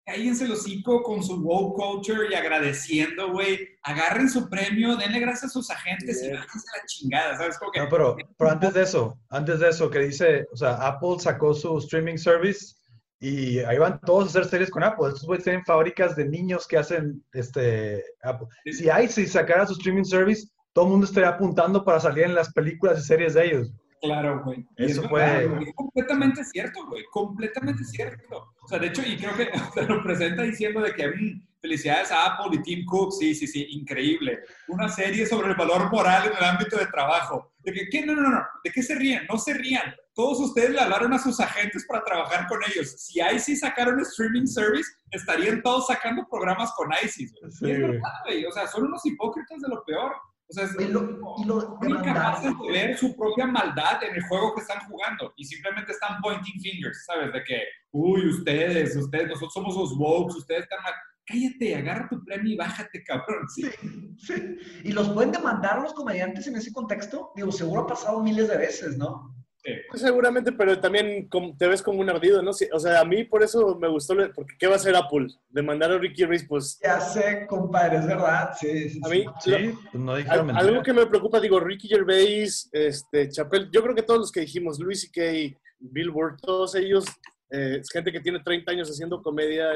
cállense 0.04 0.44
el 0.44 0.52
hocico 0.52 1.02
con 1.04 1.22
su 1.22 1.40
wow 1.40 1.72
culture 1.74 2.26
y 2.30 2.34
agradeciendo, 2.34 3.30
güey. 3.32 3.60
Agarren 3.84 4.28
su 4.28 4.48
premio, 4.48 4.96
denle 4.96 5.20
gracias 5.20 5.50
a 5.52 5.54
sus 5.54 5.70
agentes 5.70 6.18
y 6.22 6.28
Bien. 6.28 6.40
váyanse 6.40 6.66
a 6.74 6.78
la 6.78 6.86
chingada, 6.86 7.36
¿sabes? 7.36 7.58
Como 7.58 7.70
que, 7.70 7.80
No, 7.80 7.88
pero, 7.88 8.16
pero 8.36 8.50
antes 8.50 8.74
de 8.74 8.82
eso, 8.82 9.18
antes 9.30 9.60
de 9.60 9.68
eso, 9.68 9.88
que 9.90 10.00
dice, 10.00 10.46
o 10.52 10.56
sea, 10.56 10.74
Apple 10.86 11.16
sacó 11.20 11.54
su 11.54 11.78
streaming 11.78 12.16
service 12.16 12.74
y 13.20 13.58
ahí 13.60 13.76
van 13.78 14.00
todos 14.00 14.24
a 14.24 14.28
hacer 14.30 14.46
series 14.46 14.70
con 14.70 14.82
Apple. 14.82 15.08
Estos 15.08 15.24
güeyes 15.26 15.44
tienen 15.44 15.64
fábricas 15.64 16.16
de 16.16 16.24
niños 16.24 16.66
que 16.66 16.78
hacen 16.78 17.22
este 17.32 18.02
Apple. 18.22 18.48
Si 18.64 18.88
si 19.08 19.26
sacara 19.26 19.66
su 19.66 19.74
streaming 19.74 20.04
service, 20.04 20.48
todo 20.72 20.86
el 20.86 20.90
mundo 20.92 21.06
estaría 21.06 21.28
apuntando 21.28 21.84
para 21.84 22.00
salir 22.00 22.24
en 22.24 22.34
las 22.34 22.52
películas 22.52 22.98
y 22.98 23.02
series 23.02 23.34
de 23.34 23.46
ellos. 23.46 23.72
Claro, 24.00 24.42
güey. 24.42 24.66
Eso 24.76 25.02
es 25.02 25.08
fue- 25.08 25.46
güey, 25.46 25.68
Es 25.68 25.74
completamente 25.74 26.42
cierto, 26.44 26.86
güey. 26.86 27.04
Completamente 27.12 27.84
cierto. 27.84 28.54
O 28.62 28.68
sea, 28.68 28.78
de 28.78 28.86
hecho, 28.86 29.02
y 29.04 29.18
creo 29.18 29.36
que 29.36 29.50
se 29.74 29.82
lo 29.82 30.02
presenta 30.02 30.42
diciendo 30.42 30.80
de 30.80 30.94
que 30.94 31.08
mm, 31.08 31.42
Felicidades 31.60 32.10
a 32.10 32.24
Apple 32.24 32.58
y 32.58 32.62
Tim 32.62 32.86
Cook. 32.86 33.12
Sí, 33.12 33.34
sí, 33.34 33.46
sí, 33.46 33.66
increíble. 33.70 34.40
Una 34.68 34.88
serie 34.88 35.26
sobre 35.26 35.50
el 35.50 35.56
valor 35.56 35.90
moral 35.92 36.28
en 36.28 36.36
el 36.38 36.44
ámbito 36.44 36.78
de 36.78 36.86
trabajo. 36.86 37.52
¿De 37.58 37.72
que, 37.72 37.88
qué? 37.90 38.06
No, 38.06 38.14
no, 38.14 38.30
no. 38.30 38.42
¿De 38.64 38.70
qué 38.70 38.82
se 38.82 38.94
ríen? 38.94 39.26
No 39.28 39.36
se 39.36 39.52
rían. 39.52 39.94
Todos 40.14 40.40
ustedes 40.40 40.70
le 40.70 40.80
hablaron 40.80 41.12
a 41.12 41.18
sus 41.18 41.38
agentes 41.40 41.86
para 41.86 42.04
trabajar 42.04 42.46
con 42.48 42.60
ellos. 42.68 42.90
Si 42.98 43.20
ICI 43.20 43.56
sacaron 43.56 44.00
streaming 44.00 44.46
service, 44.46 44.90
estarían 45.10 45.62
todos 45.62 45.86
sacando 45.86 46.26
programas 46.28 46.72
con 46.72 46.88
ICI. 46.92 47.28
Sí. 47.28 47.70
es 47.70 47.80
verdad, 47.80 48.12
güey. 48.26 48.44
O 48.44 48.52
sea, 48.52 48.66
son 48.66 48.84
unos 48.84 49.04
hipócritas 49.06 49.60
de 49.60 49.68
lo 49.68 49.84
peor. 49.84 50.12
O 50.48 50.52
sea, 50.52 50.68
y 50.80 50.82
y 50.82 51.44
lo 51.44 51.78
incapaces 51.80 52.52
de 52.58 52.72
ver 52.72 52.98
su 52.98 53.16
propia 53.16 53.46
maldad 53.46 54.02
en 54.02 54.16
el 54.16 54.22
juego 54.22 54.52
que 54.52 54.62
están 54.62 54.80
jugando 54.88 55.32
y 55.36 55.44
simplemente 55.44 55.92
están 55.92 56.20
pointing 56.20 56.60
fingers, 56.60 57.04
¿sabes? 57.06 57.32
De 57.32 57.44
que, 57.44 57.62
uy, 57.92 58.28
ustedes, 58.28 58.96
ustedes, 58.96 59.28
nosotros 59.28 59.52
somos 59.52 59.76
los 59.76 59.96
woke, 59.96 60.34
ustedes 60.36 60.62
están 60.62 60.82
mal. 60.82 60.92
Cállate, 61.24 61.76
agarra 61.76 62.08
tu 62.08 62.24
premio 62.24 62.54
y 62.54 62.56
bájate, 62.56 63.04
cabrón. 63.04 63.48
Sí, 63.48 63.70
sí. 64.18 64.58
¿Y 64.82 64.90
los 64.90 65.10
pueden 65.10 65.30
demandar 65.30 65.80
los 65.80 65.94
comediantes 65.94 66.48
en 66.48 66.56
ese 66.56 66.72
contexto? 66.72 67.30
Digo, 67.36 67.52
seguro 67.52 67.82
ha 67.82 67.86
pasado 67.86 68.20
miles 68.20 68.48
de 68.48 68.56
veces, 68.56 68.98
¿no? 68.98 69.39
Pues 69.62 70.00
seguramente, 70.00 70.52
pero 70.52 70.80
también 70.80 71.28
te 71.58 71.68
ves 71.68 71.82
como 71.82 72.00
un 72.00 72.08
ardido, 72.08 72.42
¿no? 72.42 72.50
O 72.50 72.78
sea, 72.78 73.00
a 73.00 73.04
mí 73.04 73.24
por 73.24 73.42
eso 73.42 73.76
me 73.78 73.88
gustó, 73.88 74.14
porque 74.34 74.54
¿qué 74.58 74.66
va 74.66 74.74
a 74.74 74.76
hacer 74.76 74.96
Apple? 74.96 75.26
¿Demandar 75.50 75.92
a 75.92 75.98
Ricky 75.98 76.24
Reyes? 76.24 76.46
Pues... 76.48 76.78
Ya 76.82 76.98
sé, 76.98 77.46
compadre, 77.46 77.98
es 77.98 78.06
verdad, 78.06 78.52
sí. 78.58 79.00
a 79.04 79.08
mí, 79.08 79.24
sí, 79.40 79.50
pues 79.92 79.94
no 79.94 80.14
algo 80.14 80.82
que 80.82 80.94
me 80.94 81.04
preocupa, 81.04 81.40
digo, 81.40 81.60
Ricky 81.60 81.88
Gervais, 81.88 82.70
este, 82.72 83.28
Chapel, 83.28 83.70
yo 83.70 83.82
creo 83.82 83.94
que 83.94 84.02
todos 84.02 84.20
los 84.20 84.32
que 84.32 84.40
dijimos, 84.40 84.78
Luis 84.78 85.04
y 85.04 85.10
Kay, 85.10 85.56
Billboard, 85.78 86.38
todos 86.40 86.74
ellos, 86.74 87.04
eh, 87.50 87.82
gente 87.92 88.12
que 88.12 88.20
tiene 88.20 88.40
30 88.42 88.72
años 88.72 88.90
haciendo 88.90 89.22
comedia, 89.22 89.72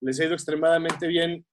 les 0.00 0.20
ha 0.20 0.24
ido 0.24 0.34
extremadamente 0.34 1.06
bien, 1.06 1.46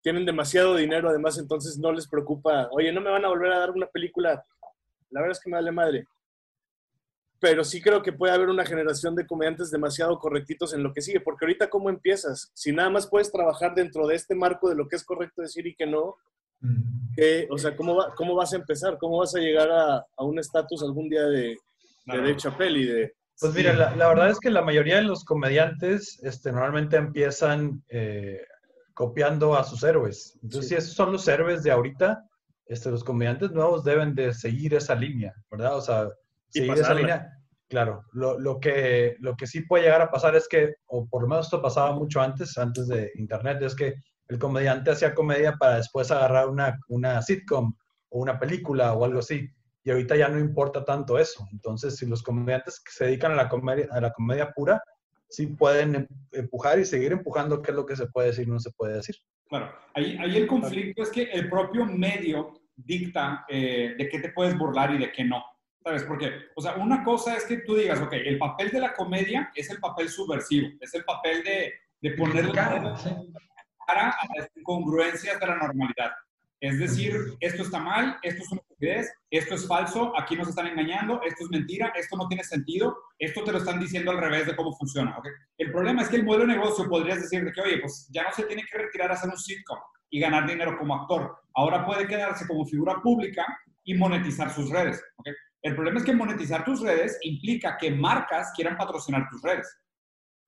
tienen 0.00 0.24
demasiado 0.24 0.76
dinero, 0.76 1.08
además, 1.08 1.38
entonces 1.38 1.76
no 1.76 1.90
les 1.90 2.06
preocupa, 2.06 2.68
oye, 2.70 2.92
no 2.92 3.00
me 3.00 3.10
van 3.10 3.24
a 3.24 3.28
volver 3.28 3.52
a 3.52 3.58
dar 3.58 3.72
una 3.72 3.86
película, 3.86 4.44
la 5.10 5.20
verdad 5.20 5.36
es 5.36 5.40
que 5.40 5.50
me 5.50 5.56
vale 5.56 5.72
madre 5.72 6.06
pero 7.44 7.62
sí 7.62 7.82
creo 7.82 8.02
que 8.02 8.14
puede 8.14 8.32
haber 8.32 8.48
una 8.48 8.64
generación 8.64 9.14
de 9.14 9.26
comediantes 9.26 9.70
demasiado 9.70 10.18
correctitos 10.18 10.72
en 10.72 10.82
lo 10.82 10.94
que 10.94 11.02
sigue, 11.02 11.20
porque 11.20 11.44
ahorita 11.44 11.68
cómo 11.68 11.90
empiezas, 11.90 12.50
si 12.54 12.72
nada 12.72 12.88
más 12.88 13.06
puedes 13.06 13.30
trabajar 13.30 13.74
dentro 13.74 14.06
de 14.06 14.14
este 14.14 14.34
marco 14.34 14.70
de 14.70 14.74
lo 14.74 14.88
que 14.88 14.96
es 14.96 15.04
correcto 15.04 15.42
decir 15.42 15.66
y 15.66 15.74
que 15.74 15.86
no, 15.86 16.16
o 17.50 17.58
sea, 17.58 17.76
¿cómo, 17.76 17.96
va, 17.96 18.14
¿cómo 18.14 18.34
vas 18.34 18.54
a 18.54 18.56
empezar? 18.56 18.96
¿Cómo 18.96 19.18
vas 19.18 19.34
a 19.34 19.40
llegar 19.40 19.70
a, 19.70 19.96
a 20.16 20.24
un 20.24 20.38
estatus 20.38 20.82
algún 20.82 21.10
día 21.10 21.24
de, 21.24 21.58
de, 22.06 22.70
y 22.70 22.84
de... 22.86 23.12
Pues 23.38 23.52
mira, 23.52 23.74
la, 23.74 23.94
la, 23.94 24.08
verdad 24.08 24.30
es 24.30 24.40
que 24.40 24.48
la 24.48 24.62
mayoría 24.62 24.96
de 24.96 25.02
los 25.02 25.22
comediantes 25.22 26.18
este, 26.22 26.50
normalmente 26.50 26.96
empiezan 26.96 27.84
eh, 27.90 28.40
copiando 28.94 29.54
a 29.54 29.64
sus 29.64 29.82
héroes. 29.82 30.38
Entonces, 30.42 30.70
sí. 30.70 30.74
si 30.76 30.78
esos 30.78 30.94
son 30.94 31.12
los 31.12 31.28
héroes 31.28 31.62
de 31.62 31.72
ahorita, 31.72 32.24
este, 32.64 32.90
los 32.90 33.04
comediantes 33.04 33.50
nuevos 33.50 33.84
deben 33.84 34.14
de 34.14 34.32
seguir 34.32 34.72
esa 34.72 34.94
línea, 34.94 35.34
¿verdad? 35.50 35.76
O 35.76 35.82
sea, 35.82 36.08
seguir 36.60 36.72
esa 36.72 36.94
línea. 36.94 37.30
Claro, 37.68 38.04
lo, 38.12 38.38
lo, 38.38 38.60
que, 38.60 39.16
lo 39.20 39.36
que 39.36 39.46
sí 39.46 39.62
puede 39.62 39.84
llegar 39.84 40.02
a 40.02 40.10
pasar 40.10 40.36
es 40.36 40.46
que, 40.48 40.74
o 40.86 41.08
por 41.08 41.22
lo 41.22 41.28
menos 41.28 41.46
esto 41.46 41.62
pasaba 41.62 41.92
mucho 41.92 42.20
antes, 42.20 42.56
antes 42.58 42.86
de 42.88 43.10
Internet, 43.16 43.62
es 43.62 43.74
que 43.74 43.94
el 44.28 44.38
comediante 44.38 44.90
hacía 44.90 45.14
comedia 45.14 45.54
para 45.58 45.76
después 45.76 46.10
agarrar 46.10 46.48
una, 46.48 46.78
una 46.88 47.20
sitcom 47.22 47.74
o 48.10 48.20
una 48.20 48.38
película 48.38 48.92
o 48.92 49.04
algo 49.04 49.18
así. 49.18 49.48
Y 49.82 49.90
ahorita 49.90 50.16
ya 50.16 50.28
no 50.28 50.38
importa 50.38 50.84
tanto 50.84 51.18
eso. 51.18 51.46
Entonces, 51.52 51.96
si 51.96 52.06
los 52.06 52.22
comediantes 52.22 52.80
que 52.80 52.92
se 52.92 53.06
dedican 53.06 53.32
a 53.32 53.36
la 53.36 53.48
comedia, 53.48 53.86
a 53.90 54.00
la 54.00 54.12
comedia 54.12 54.50
pura, 54.52 54.82
sí 55.28 55.48
pueden 55.48 55.94
em, 55.94 56.06
empujar 56.32 56.78
y 56.78 56.84
seguir 56.84 57.12
empujando 57.12 57.60
qué 57.60 57.70
es 57.70 57.76
lo 57.76 57.84
que 57.84 57.96
se 57.96 58.06
puede 58.06 58.28
decir 58.28 58.46
y 58.46 58.50
no 58.50 58.60
se 58.60 58.70
puede 58.70 58.94
decir. 58.94 59.16
Claro, 59.48 59.74
ahí, 59.94 60.16
ahí 60.18 60.36
el 60.36 60.46
conflicto 60.46 61.02
es 61.02 61.10
que 61.10 61.24
el 61.24 61.50
propio 61.50 61.84
medio 61.84 62.54
dicta 62.76 63.44
eh, 63.48 63.94
de 63.96 64.08
qué 64.08 64.20
te 64.20 64.30
puedes 64.30 64.56
burlar 64.56 64.94
y 64.94 64.98
de 64.98 65.12
qué 65.12 65.24
no. 65.24 65.42
¿Sabes 65.84 66.04
por 66.04 66.16
qué? 66.16 66.32
O 66.56 66.62
sea, 66.62 66.76
una 66.76 67.04
cosa 67.04 67.36
es 67.36 67.44
que 67.44 67.58
tú 67.58 67.74
digas, 67.76 68.00
ok, 68.00 68.14
el 68.14 68.38
papel 68.38 68.70
de 68.70 68.80
la 68.80 68.94
comedia 68.94 69.52
es 69.54 69.68
el 69.68 69.78
papel 69.80 70.08
subversivo, 70.08 70.68
es 70.80 70.94
el 70.94 71.04
papel 71.04 71.44
de, 71.44 71.74
de 72.00 72.10
poner 72.12 72.50
cara, 72.52 72.96
sí. 72.96 73.10
cara 73.86 74.16
a 74.18 74.38
las 74.38 74.48
incongruencias 74.56 75.38
de 75.38 75.46
la 75.46 75.56
normalidad. 75.56 76.10
Es 76.58 76.78
decir, 76.78 77.14
esto 77.40 77.64
está 77.64 77.78
mal, 77.78 78.16
esto 78.22 78.42
es 78.42 78.52
una 78.52 78.62
estupidez, 78.62 79.12
esto 79.28 79.54
es 79.54 79.68
falso, 79.68 80.18
aquí 80.18 80.34
nos 80.34 80.48
están 80.48 80.68
engañando, 80.68 81.20
esto 81.22 81.44
es 81.44 81.50
mentira, 81.50 81.92
esto 81.94 82.16
no 82.16 82.26
tiene 82.28 82.42
sentido, 82.42 82.96
esto 83.18 83.44
te 83.44 83.52
lo 83.52 83.58
están 83.58 83.78
diciendo 83.78 84.10
al 84.10 84.16
revés 84.16 84.46
de 84.46 84.56
cómo 84.56 84.74
funciona. 84.74 85.18
¿okay? 85.18 85.32
El 85.58 85.70
problema 85.70 86.00
es 86.00 86.08
que 86.08 86.16
el 86.16 86.24
modelo 86.24 86.46
de 86.46 86.54
negocio 86.54 86.88
podrías 86.88 87.20
decir 87.20 87.44
de 87.44 87.52
que, 87.52 87.60
oye, 87.60 87.78
pues 87.82 88.08
ya 88.10 88.22
no 88.22 88.32
se 88.32 88.44
tiene 88.44 88.64
que 88.64 88.78
retirar 88.78 89.10
a 89.10 89.14
hacer 89.14 89.28
un 89.28 89.36
sitcom 89.36 89.78
y 90.08 90.18
ganar 90.18 90.48
dinero 90.48 90.78
como 90.78 90.94
actor. 90.94 91.36
Ahora 91.54 91.84
puede 91.84 92.06
quedarse 92.06 92.46
como 92.46 92.64
figura 92.64 93.02
pública 93.02 93.44
y 93.84 93.92
monetizar 93.92 94.50
sus 94.50 94.70
redes. 94.70 95.04
¿okay? 95.18 95.34
El 95.64 95.74
problema 95.74 95.98
es 95.98 96.04
que 96.04 96.12
monetizar 96.12 96.62
tus 96.62 96.82
redes 96.82 97.18
implica 97.22 97.78
que 97.78 97.90
marcas 97.90 98.52
quieran 98.54 98.76
patrocinar 98.76 99.26
tus 99.30 99.40
redes. 99.40 99.66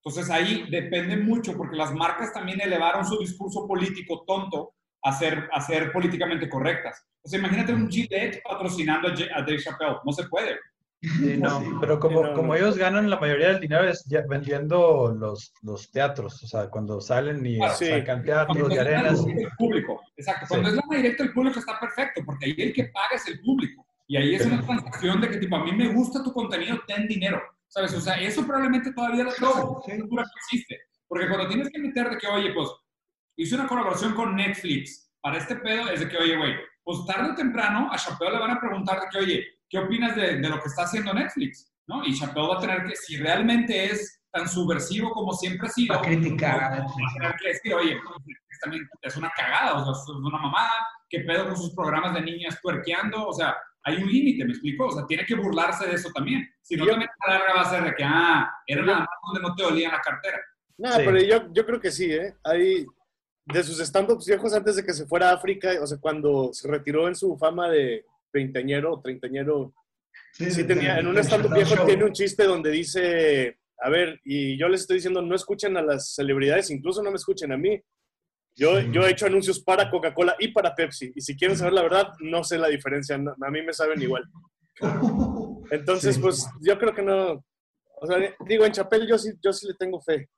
Entonces 0.04 0.30
ahí 0.30 0.68
depende 0.70 1.16
mucho 1.16 1.56
porque 1.56 1.74
las 1.74 1.92
marcas 1.94 2.34
también 2.34 2.60
elevaron 2.60 3.04
su 3.04 3.18
discurso 3.18 3.66
político 3.66 4.24
tonto 4.26 4.74
a 5.02 5.12
ser, 5.12 5.48
a 5.52 5.60
ser 5.62 5.90
políticamente 5.90 6.50
correctas. 6.50 7.02
O 7.22 7.28
sea, 7.28 7.38
imagínate 7.38 7.72
un 7.72 7.90
Gillette 7.90 8.42
patrocinando 8.42 9.08
a, 9.08 9.40
Dave 9.40 9.58
Chappelle. 9.58 9.96
No 10.04 10.12
se 10.12 10.28
puede. 10.28 10.58
Sí, 11.00 11.36
no, 11.38 11.78
pero 11.80 11.98
como, 11.98 12.22
no, 12.22 12.30
no. 12.30 12.34
como 12.34 12.54
ellos 12.54 12.76
ganan 12.76 13.08
la 13.08 13.18
mayoría 13.18 13.48
del 13.48 13.60
dinero 13.60 13.88
es 13.88 14.04
vendiendo 14.28 15.14
los, 15.18 15.52
los 15.62 15.90
teatros, 15.90 16.42
o 16.42 16.46
sea, 16.46 16.68
cuando 16.68 17.00
salen 17.00 17.44
y 17.44 17.60
ah, 17.62 17.70
sí. 17.70 17.86
sacan 17.86 18.22
teatros 18.22 18.72
y 18.72 18.78
arenas. 18.78 19.24
El 19.26 19.48
público, 19.56 20.02
exacto. 20.16 20.46
Cuando 20.48 20.70
sí. 20.70 20.76
es 20.76 20.82
la 20.88 20.96
directa 20.96 21.22
el 21.24 21.32
público 21.32 21.58
está 21.58 21.78
perfecto, 21.80 22.22
porque 22.24 22.46
ahí 22.46 22.54
el 22.58 22.72
que 22.72 22.84
paga 22.84 23.14
es 23.14 23.26
el 23.28 23.40
público. 23.40 23.85
Y 24.08 24.16
ahí 24.16 24.34
es 24.34 24.46
una 24.46 24.64
transacción 24.64 25.20
de 25.20 25.30
que, 25.30 25.38
tipo, 25.38 25.56
a 25.56 25.64
mí 25.64 25.72
me 25.72 25.88
gusta 25.88 26.22
tu 26.22 26.32
contenido, 26.32 26.80
ten 26.86 27.08
dinero. 27.08 27.42
¿Sabes? 27.68 27.92
O 27.94 28.00
sea, 28.00 28.14
eso 28.20 28.46
probablemente 28.46 28.92
todavía 28.92 29.24
la 29.24 29.32
no, 29.40 29.82
sí. 29.84 29.92
existe. 30.36 30.80
Porque 31.08 31.28
cuando 31.28 31.48
tienes 31.48 31.68
que 31.70 31.80
meter 31.80 32.10
de 32.10 32.18
que, 32.18 32.26
oye, 32.28 32.52
pues, 32.52 32.70
hice 33.36 33.56
una 33.56 33.66
colaboración 33.66 34.14
con 34.14 34.36
Netflix 34.36 35.10
para 35.20 35.38
este 35.38 35.56
pedo, 35.56 35.88
es 35.90 36.00
de 36.00 36.08
que, 36.08 36.16
oye, 36.16 36.36
güey, 36.36 36.54
pues 36.84 37.04
tarde 37.06 37.32
o 37.32 37.34
temprano 37.34 37.88
a 37.90 37.96
Chappelle 37.96 38.32
le 38.32 38.38
van 38.38 38.52
a 38.52 38.60
preguntar 38.60 39.00
de 39.00 39.06
que, 39.10 39.18
oye, 39.18 39.44
¿qué 39.68 39.78
opinas 39.78 40.14
de, 40.14 40.38
de, 40.38 40.48
lo 40.48 40.60
que 40.60 40.68
está 40.68 40.84
haciendo 40.84 41.12
Netflix? 41.12 41.72
¿No? 41.88 42.04
Y 42.04 42.16
Chappelle 42.16 42.48
va 42.48 42.58
a 42.58 42.60
tener 42.60 42.86
que, 42.86 42.94
si 42.94 43.16
realmente 43.16 43.86
es 43.86 44.22
tan 44.30 44.48
subversivo 44.48 45.10
como 45.10 45.32
siempre 45.32 45.66
ha 45.66 45.70
sido, 45.70 45.94
va 45.94 46.00
a 46.00 46.04
criticar. 46.04 46.60
Va 46.60 46.76
a 46.76 47.14
tener 47.14 47.34
que 47.42 47.48
decir, 47.48 47.74
oye, 47.74 48.00
también 48.62 48.88
es 49.02 49.16
una 49.16 49.30
cagada, 49.30 49.74
o 49.74 49.84
sea, 49.84 49.92
es 49.92 50.08
una 50.08 50.38
mamada, 50.38 50.86
¿qué 51.08 51.20
pedo 51.20 51.46
con 51.46 51.56
sus 51.56 51.74
programas 51.74 52.14
de 52.14 52.22
niñas 52.22 52.60
tuerqueando? 52.60 53.26
O 53.26 53.32
sea, 53.32 53.56
hay 53.86 54.02
un 54.02 54.10
límite, 54.10 54.44
¿me 54.44 54.50
explico? 54.50 54.86
O 54.86 54.90
sea, 54.90 55.06
tiene 55.06 55.24
que 55.24 55.36
burlarse 55.36 55.86
de 55.86 55.94
eso 55.94 56.10
también. 56.12 56.44
Si 56.60 56.74
no, 56.76 56.86
también 56.86 57.08
la 57.24 57.34
larga 57.34 57.54
va 57.54 57.60
a 57.60 57.70
ser 57.70 57.84
de 57.84 57.94
que, 57.94 58.02
ah, 58.04 58.50
era 58.66 58.84
nada 58.84 58.98
más 59.00 59.08
donde 59.32 59.48
no 59.48 59.54
te 59.54 59.62
olía 59.62 59.92
la 59.92 60.00
cartera. 60.00 60.38
No, 60.76 60.92
sí. 60.92 61.02
pero 61.04 61.18
yo, 61.20 61.52
yo 61.52 61.64
creo 61.64 61.80
que 61.80 61.92
sí, 61.92 62.12
¿eh? 62.12 62.34
Hay, 62.42 62.84
de 63.44 63.62
sus 63.62 63.78
stand-ups 63.78 64.26
viejos 64.26 64.52
antes 64.54 64.74
de 64.74 64.84
que 64.84 64.92
se 64.92 65.06
fuera 65.06 65.30
a 65.30 65.34
África, 65.34 65.70
o 65.80 65.86
sea, 65.86 65.98
cuando 65.98 66.52
se 66.52 66.66
retiró 66.68 67.06
en 67.06 67.14
su 67.14 67.38
fama 67.38 67.70
de 67.70 68.04
veinteañero 68.32 68.92
o 68.92 69.00
treintañero, 69.00 69.72
sí, 70.32 70.50
sí 70.50 70.64
tenía, 70.64 70.98
en 70.98 71.06
un 71.06 71.18
stand-up 71.18 71.54
viejo 71.54 71.76
show. 71.76 71.86
tiene 71.86 72.04
un 72.04 72.12
chiste 72.12 72.42
donde 72.42 72.72
dice, 72.72 73.56
a 73.78 73.88
ver, 73.88 74.20
y 74.24 74.58
yo 74.58 74.66
les 74.68 74.80
estoy 74.80 74.96
diciendo, 74.96 75.22
no 75.22 75.36
escuchen 75.36 75.76
a 75.76 75.82
las 75.82 76.12
celebridades, 76.12 76.72
incluso 76.72 77.04
no 77.04 77.10
me 77.10 77.16
escuchen 77.16 77.52
a 77.52 77.56
mí. 77.56 77.80
Yo, 78.56 78.80
sí. 78.80 78.88
yo 78.90 79.02
he 79.02 79.10
hecho 79.10 79.26
anuncios 79.26 79.60
para 79.60 79.90
Coca-Cola 79.90 80.34
y 80.38 80.48
para 80.48 80.74
Pepsi. 80.74 81.12
Y 81.14 81.20
si 81.20 81.36
quieren 81.36 81.56
saber 81.56 81.74
la 81.74 81.82
verdad, 81.82 82.12
no 82.20 82.42
sé 82.42 82.58
la 82.58 82.68
diferencia. 82.68 83.18
No, 83.18 83.34
a 83.40 83.50
mí 83.50 83.62
me 83.62 83.72
saben 83.72 84.00
igual. 84.00 84.24
Entonces, 85.70 86.16
sí. 86.16 86.20
pues 86.20 86.48
yo 86.60 86.78
creo 86.78 86.94
que 86.94 87.02
no. 87.02 87.44
O 87.98 88.06
sea, 88.06 88.18
digo, 88.46 88.64
en 88.64 88.72
Chapel 88.72 89.06
yo 89.06 89.18
sí, 89.18 89.32
yo 89.42 89.52
sí 89.52 89.66
le 89.66 89.74
tengo 89.74 90.00
fe. 90.00 90.28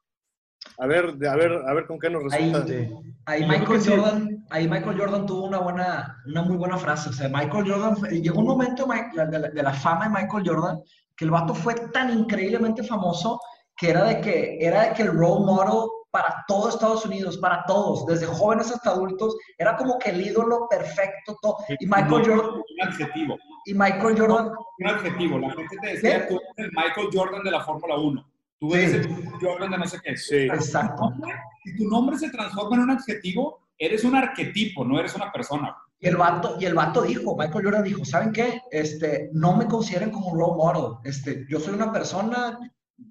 A 0.78 0.86
ver, 0.86 1.16
a 1.28 1.36
ver, 1.36 1.52
a 1.52 1.74
ver 1.74 1.86
con 1.86 1.98
qué 1.98 2.10
nos 2.10 2.24
resulta. 2.24 2.64
Ahí, 2.64 2.92
ahí 3.26 3.48
Michael 3.48 3.80
Jordan, 3.84 4.44
ahí 4.50 4.68
Michael 4.68 4.98
Jordan 4.98 5.26
tuvo 5.26 5.44
una 5.44 5.58
buena, 5.58 6.22
una 6.26 6.42
muy 6.42 6.56
buena 6.56 6.76
frase. 6.76 7.10
O 7.10 7.12
sea, 7.12 7.28
Michael 7.28 7.70
Jordan, 7.70 7.94
llegó 8.10 8.40
un 8.40 8.46
momento 8.46 8.86
de 8.86 9.38
la, 9.38 9.48
de 9.48 9.62
la 9.62 9.72
fama 9.72 10.04
de 10.04 10.10
Michael 10.10 10.44
Jordan 10.46 10.80
que 11.16 11.24
el 11.24 11.30
vato 11.32 11.54
fue 11.54 11.74
tan 11.92 12.16
increíblemente 12.16 12.82
famoso 12.84 13.40
que 13.76 13.90
era 13.90 14.04
de 14.04 14.20
que 14.20 14.58
era 14.60 14.88
de 14.88 14.94
que 14.94 15.02
el 15.02 15.12
role 15.12 15.44
model 15.44 15.88
para 16.10 16.44
todo 16.46 16.68
Estados 16.68 17.04
Unidos, 17.04 17.36
para 17.38 17.64
todos, 17.66 18.06
desde 18.06 18.26
jóvenes 18.26 18.70
hasta 18.70 18.90
adultos, 18.90 19.36
era 19.56 19.76
como 19.76 19.98
que 19.98 20.10
el 20.10 20.26
ídolo 20.26 20.66
perfecto. 20.68 21.36
Todo. 21.40 21.58
Y 21.78 21.86
Michael 21.86 22.24
Jordan. 22.26 22.50
Un 22.56 22.88
adjetivo. 22.88 23.36
Y 23.66 23.74
Michael 23.74 24.18
Jordan. 24.18 24.52
Un 24.78 24.86
adjetivo. 24.86 25.38
La 25.38 25.50
gente 25.52 25.76
te 25.80 25.88
decía, 25.88 26.26
¿Qué? 26.26 26.34
tú 26.34 26.40
eres 26.56 26.70
el 26.70 26.70
Michael 26.74 27.08
Jordan 27.12 27.42
de 27.42 27.50
la 27.50 27.60
Fórmula 27.60 27.96
1. 27.96 28.30
Tú 28.60 28.74
eres 28.74 28.90
sí. 28.90 28.96
el 28.96 29.40
Jordan 29.40 29.70
de 29.70 29.78
no 29.78 29.86
sé 29.86 29.98
qué. 30.02 30.16
Sí. 30.16 30.36
Exacto. 30.36 31.12
Si 31.64 31.76
tu 31.76 31.84
nombre 31.88 32.18
se 32.18 32.30
transforma 32.30 32.76
en 32.76 32.82
un 32.82 32.90
adjetivo, 32.90 33.60
eres 33.78 34.04
un 34.04 34.16
arquetipo, 34.16 34.84
no 34.84 34.98
eres 34.98 35.14
una 35.14 35.30
persona. 35.30 35.76
Y 36.00 36.08
el 36.08 36.16
vato, 36.16 36.56
y 36.60 36.64
el 36.64 36.74
vato 36.74 37.02
dijo, 37.02 37.36
Michael 37.36 37.64
Jordan 37.64 37.84
dijo, 37.84 38.04
¿saben 38.04 38.32
qué? 38.32 38.62
Este, 38.70 39.30
no 39.32 39.56
me 39.56 39.66
consideren 39.66 40.10
como 40.10 40.28
un 40.28 40.38
role 40.38 40.56
model. 40.56 40.98
Este, 41.04 41.44
yo 41.48 41.58
soy 41.58 41.74
una 41.74 41.92
persona, 41.92 42.58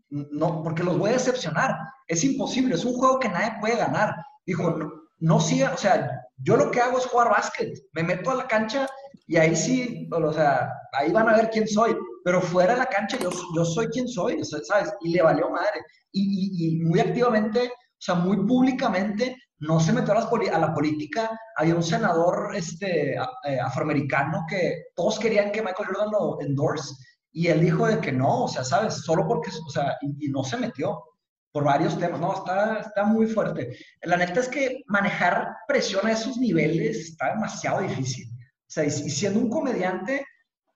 no, 0.10 0.64
porque 0.64 0.84
los 0.84 0.98
voy 0.98 1.10
a 1.10 1.14
decepcionar. 1.14 1.76
Es 2.08 2.24
imposible, 2.24 2.76
es 2.76 2.86
un 2.86 2.94
juego 2.94 3.20
que 3.20 3.30
nadie 3.30 3.58
puede 3.60 3.76
ganar. 3.76 4.16
Dijo, 4.46 4.78
no, 5.20 5.40
siga, 5.40 5.74
o 5.74 5.78
sea, 5.78 6.10
yo 6.38 6.56
lo 6.56 6.72
que 6.72 6.80
hago 6.80 6.98
es 6.98 7.06
jugar 7.06 7.30
básquet. 7.30 7.74
Me 7.94 8.04
meto 8.04 8.32
a 8.32 8.36
la 8.36 8.48
cancha 8.48 8.88
y 9.28 9.38
ahí 9.38 9.56
sí, 9.56 10.08
o 10.12 10.34
sea, 10.34 10.72
ahí 10.94 11.12
van 11.12 11.30
a 11.30 11.36
ver 11.36 11.50
quién 11.50 11.68
soy. 11.68 11.96
Pero 12.24 12.42
fuera 12.42 12.74
de 12.74 12.80
la 12.80 12.86
cancha 12.86 13.18
yo, 13.18 13.66
soy 13.66 13.88
quien 13.88 14.08
soy, 14.08 14.44
¿sabes? 14.44 14.94
Y 15.02 15.14
le 15.14 15.22
valió 15.22 15.50
madre. 15.50 15.82
Y, 16.12 16.80
y, 16.80 16.84
muy 16.84 17.00
activamente, 17.00 17.68
o 17.68 18.00
sea, 18.00 18.16
muy 18.16 18.38
públicamente, 18.46 19.36
no 19.60 19.80
se 19.80 19.94
metió 19.94 20.14
a, 20.14 20.60
la 20.60 20.74
política. 20.74 21.38
Había 21.56 21.76
un 21.76 21.84
senador 21.84 22.56
este, 22.56 23.16
eh, 23.16 23.60
afroamericano 23.60 24.46
que 24.48 24.84
todos 24.96 25.20
querían 25.20 25.52
que 25.52 25.62
Michael 25.62 25.90
Jordan 25.90 26.12
lo 26.12 26.42
endorse 26.42 26.94
y 27.32 27.48
él 27.48 27.62
dijo 27.62 27.88
de 27.88 28.00
que 28.00 28.12
no, 28.12 28.44
o 28.44 28.48
sea, 28.48 28.64
¿sabes? 28.64 28.96
Solo 28.96 29.28
porque, 29.28 29.50
o 29.50 29.70
sea, 29.70 29.98
y, 30.02 30.30
no 30.30 30.44
se 30.44 30.58
metió 30.58 31.04
por 31.52 31.64
varios 31.64 31.98
temas. 31.98 32.20
No, 32.20 32.34
está, 32.34 32.80
está 32.80 33.04
muy 33.04 33.28
fuerte. 33.28 33.78
La 34.04 34.18
neta 34.18 34.40
es 34.40 34.48
que 34.48 34.84
manejar 34.88 35.56
presión 35.68 36.06
a 36.08 36.12
esos 36.12 36.38
niveles 36.38 36.98
está 36.98 37.34
demasiado 37.34 37.82
difícil. 37.82 38.28
O 38.32 38.70
sea, 38.70 38.86
y, 38.86 38.92
siendo 38.92 39.40
un 39.40 39.50
comediante 39.50 40.26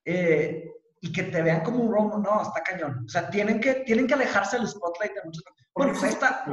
eh, 0.06 0.70
y 1.04 1.12
que 1.12 1.24
te 1.24 1.41
vean 1.41 1.64
como 1.64 1.84
un 1.84 1.91
romo, 1.91 2.20
no, 2.20 2.43
está 2.43 2.62
cañón. 2.62 3.04
O 3.06 3.10
sea, 3.10 3.28
tienen 3.28 3.60
que, 3.60 3.74
tienen 3.86 4.06
que 4.06 4.14
alejarse 4.14 4.58
del 4.58 4.68
spotlight 4.68 5.14
de 5.16 5.22
muchos. 5.26 5.43
Bueno, 5.74 5.93
pues 5.93 6.14
esta... 6.14 6.45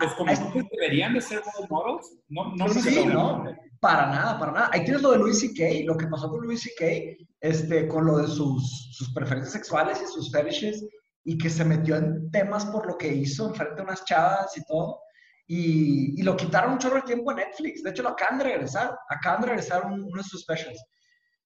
¿Los 0.00 0.14
comediantes 0.14 0.64
deberían 0.72 1.14
de 1.14 1.20
ser 1.20 1.40
role 1.40 1.68
models? 1.70 2.16
No, 2.28 2.56
no 2.56 2.68
sí, 2.70 3.06
no. 3.06 3.44
Para 3.78 4.06
nada, 4.06 4.38
para 4.38 4.52
nada. 4.52 4.70
Ahí 4.72 4.84
tienes 4.84 5.00
lo 5.00 5.12
de 5.12 5.18
Louis 5.18 5.38
C.K., 5.38 5.84
lo 5.84 5.96
que 5.96 6.08
pasó 6.08 6.28
con 6.28 6.42
Louis 6.42 6.60
C.K., 6.60 7.24
este, 7.40 7.86
con 7.86 8.04
lo 8.04 8.18
de 8.18 8.26
sus, 8.26 8.90
sus 8.96 9.14
preferencias 9.14 9.52
sexuales 9.52 10.02
y 10.02 10.12
sus 10.12 10.32
fetishes, 10.32 10.84
y 11.22 11.38
que 11.38 11.48
se 11.48 11.64
metió 11.64 11.94
en 11.94 12.32
temas 12.32 12.66
por 12.66 12.86
lo 12.88 12.98
que 12.98 13.14
hizo 13.14 13.46
enfrente 13.46 13.80
a 13.80 13.84
unas 13.84 14.04
chavas 14.04 14.56
y 14.56 14.64
todo. 14.64 15.02
Y, 15.46 16.20
y, 16.20 16.24
lo 16.24 16.36
quitaron 16.36 16.72
un 16.72 16.78
chorro 16.78 16.96
de 16.96 17.02
tiempo 17.02 17.30
en 17.30 17.36
Netflix. 17.36 17.82
De 17.82 17.90
hecho, 17.90 18.02
lo 18.02 18.08
acaban 18.08 18.38
de 18.38 18.44
regresar. 18.44 18.98
Acaban 19.08 19.42
de 19.42 19.48
regresar 19.48 19.86
uno 19.86 20.16
de 20.16 20.22
sus 20.24 20.40
specials. 20.40 20.82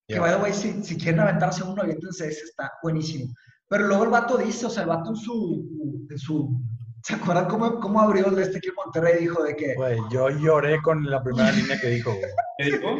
Que, 0.08 0.18
by 0.18 0.32
the 0.32 0.42
way, 0.42 0.52
si, 0.52 0.82
si 0.82 0.96
quieren 0.96 1.20
aventarse 1.20 1.62
uno, 1.62 1.82
aviéntense 1.82 2.28
ese, 2.28 2.44
está 2.44 2.72
buenísimo. 2.82 3.32
Pero 3.68 3.86
luego 3.86 4.04
el 4.04 4.10
vato 4.10 4.38
dice, 4.38 4.66
o 4.66 4.70
sea, 4.70 4.84
el 4.84 4.88
vato 4.88 5.10
en 5.10 5.16
su, 5.16 6.06
en 6.10 6.18
su 6.18 6.60
¿Se 7.02 7.14
acuerdan 7.14 7.46
cómo, 7.46 7.80
cómo 7.80 8.00
abrió 8.00 8.26
el 8.26 8.38
este 8.38 8.58
equipo 8.58 8.82
Monterrey? 8.84 9.20
Dijo 9.20 9.42
de 9.42 9.56
que... 9.56 9.74
Güey, 9.74 9.98
yo 10.10 10.30
lloré 10.30 10.82
con 10.82 11.08
la 11.08 11.22
primera 11.22 11.52
línea 11.52 11.80
que 11.80 11.88
dijo. 11.88 12.12
¿Qué 12.58 12.64
dijo? 12.64 12.98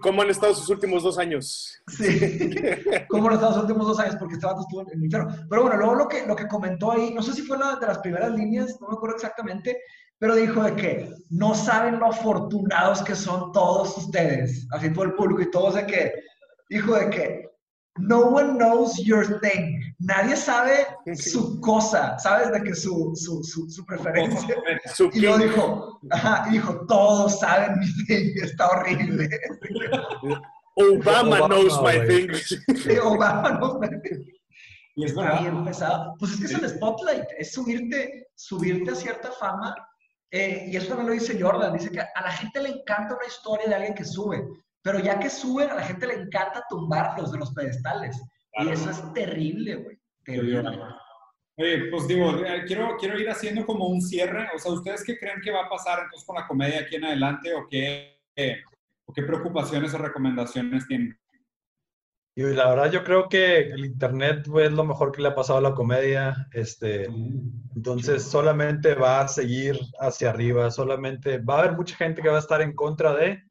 ¿Cómo 0.00 0.22
han 0.22 0.30
estado 0.30 0.54
sus 0.54 0.70
últimos 0.70 1.02
dos 1.02 1.18
años? 1.18 1.82
Sí. 1.88 2.54
¿Cómo 3.10 3.28
han 3.28 3.34
estado 3.34 3.54
sus 3.54 3.62
últimos 3.62 3.86
dos 3.88 3.98
años? 3.98 4.16
Porque 4.16 4.34
este 4.34 4.46
vato 4.46 4.60
estuvo 4.60 4.82
en 4.82 4.88
el 4.92 5.04
infierno. 5.04 5.34
Pero 5.50 5.62
bueno, 5.62 5.76
luego 5.76 5.94
lo 5.94 6.08
que, 6.08 6.26
lo 6.26 6.36
que 6.36 6.46
comentó 6.46 6.92
ahí, 6.92 7.12
no 7.12 7.22
sé 7.22 7.32
si 7.32 7.42
fue 7.42 7.56
una 7.56 7.76
de 7.76 7.86
las 7.86 7.98
primeras 7.98 8.32
líneas, 8.32 8.78
no 8.80 8.88
me 8.88 8.94
acuerdo 8.94 9.16
exactamente, 9.16 9.78
pero 10.18 10.34
dijo 10.34 10.62
de 10.62 10.74
que 10.74 11.10
no 11.30 11.54
saben 11.54 11.98
lo 11.98 12.06
afortunados 12.06 13.02
que 13.02 13.14
son 13.14 13.52
todos 13.52 13.96
ustedes. 13.98 14.66
Así 14.70 14.90
fue 14.90 15.06
el 15.06 15.14
público 15.14 15.42
y 15.42 15.50
todos 15.50 15.74
de 15.74 15.86
que, 15.86 16.12
dijo 16.68 16.94
de 16.94 17.10
que 17.10 17.46
no 17.98 18.20
one 18.20 18.58
knows 18.58 18.96
your 19.04 19.40
thing. 19.40 19.80
Nadie 19.98 20.36
sabe 20.36 20.86
su 21.14 21.60
cosa, 21.60 22.18
¿sabes? 22.18 22.52
De 22.52 22.62
que 22.62 22.74
su, 22.74 23.12
su, 23.14 23.42
su, 23.42 23.86
preferencia. 23.86 24.56
y 25.12 25.20
lo 25.20 25.38
dijo, 25.38 26.00
ajá, 26.10 26.46
dijo, 26.50 26.86
todos 26.86 27.40
saben 27.40 27.78
mi 27.78 27.86
thing, 28.06 28.32
está 28.42 28.68
horrible. 28.68 29.28
Obama, 30.76 31.48
knows 31.48 31.80
my 31.82 32.06
thing. 32.06 32.32
Sí, 32.34 32.98
Obama 33.02 33.58
knows 33.58 33.78
my 33.80 33.88
thing. 34.02 34.24
Y 34.96 35.04
está 35.04 35.40
bien 35.40 35.64
pesado. 35.64 36.14
Pues 36.18 36.32
es 36.32 36.38
que 36.38 36.46
es 36.46 36.54
el 36.54 36.68
spotlight, 36.70 37.24
es 37.38 37.52
subirte, 37.52 38.28
subirte 38.34 38.90
a 38.90 38.94
cierta 38.94 39.30
fama. 39.32 39.74
Eh, 40.36 40.68
y 40.70 40.76
eso 40.76 40.88
también 40.88 41.06
lo 41.06 41.14
dice 41.14 41.40
Jordan, 41.40 41.72
dice 41.72 41.90
que 41.90 42.00
a 42.00 42.20
la 42.20 42.30
gente 42.30 42.62
le 42.62 42.68
encanta 42.68 43.16
una 43.16 43.26
historia 43.26 43.68
de 43.68 43.74
alguien 43.74 43.94
que 43.94 44.04
sube. 44.04 44.46
Pero 44.82 44.98
ya 44.98 45.18
que 45.18 45.30
suben, 45.30 45.70
a 45.70 45.76
la 45.76 45.82
gente 45.82 46.06
le 46.06 46.12
encanta 46.12 46.62
tumbarlos 46.68 47.32
de 47.32 47.38
los 47.38 47.54
pedestales. 47.54 48.22
Y 48.52 48.68
eso 48.68 48.90
es 48.90 49.14
terrible, 49.14 49.76
güey. 49.76 49.98
Terrible. 50.24 50.78
Oye, 51.58 51.90
pues 51.90 52.06
digo, 52.06 52.44
eh, 52.44 52.64
quiero, 52.66 52.98
quiero 52.98 53.18
ir 53.18 53.30
haciendo 53.30 53.64
como 53.64 53.86
un 53.86 54.02
cierre. 54.02 54.46
O 54.54 54.58
sea, 54.58 54.72
¿ustedes 54.72 55.02
qué 55.04 55.18
creen 55.18 55.40
que 55.42 55.50
va 55.50 55.64
a 55.64 55.70
pasar 55.70 56.00
entonces 56.00 56.26
con 56.26 56.36
la 56.36 56.46
comedia 56.46 56.80
aquí 56.80 56.96
en 56.96 57.06
adelante 57.06 57.54
o 57.54 57.66
qué, 57.66 58.20
o 59.06 59.12
qué 59.14 59.22
preocupaciones 59.22 59.94
o 59.94 59.98
recomendaciones 59.98 60.86
tienen? 60.86 61.18
Y 62.38 62.42
la 62.42 62.68
verdad 62.68 62.92
yo 62.92 63.02
creo 63.02 63.30
que 63.30 63.60
el 63.60 63.86
internet 63.86 64.46
es 64.60 64.72
lo 64.72 64.84
mejor 64.84 65.10
que 65.10 65.22
le 65.22 65.28
ha 65.28 65.34
pasado 65.34 65.58
a 65.58 65.62
la 65.62 65.74
comedia. 65.74 66.46
Este, 66.52 67.06
entonces 67.74 68.24
solamente 68.24 68.94
va 68.94 69.22
a 69.22 69.28
seguir 69.28 69.80
hacia 70.00 70.28
arriba, 70.28 70.70
solamente 70.70 71.38
va 71.38 71.56
a 71.56 71.58
haber 71.60 71.72
mucha 71.72 71.96
gente 71.96 72.20
que 72.20 72.28
va 72.28 72.36
a 72.36 72.40
estar 72.40 72.60
en 72.60 72.74
contra 72.74 73.14
de, 73.14 73.42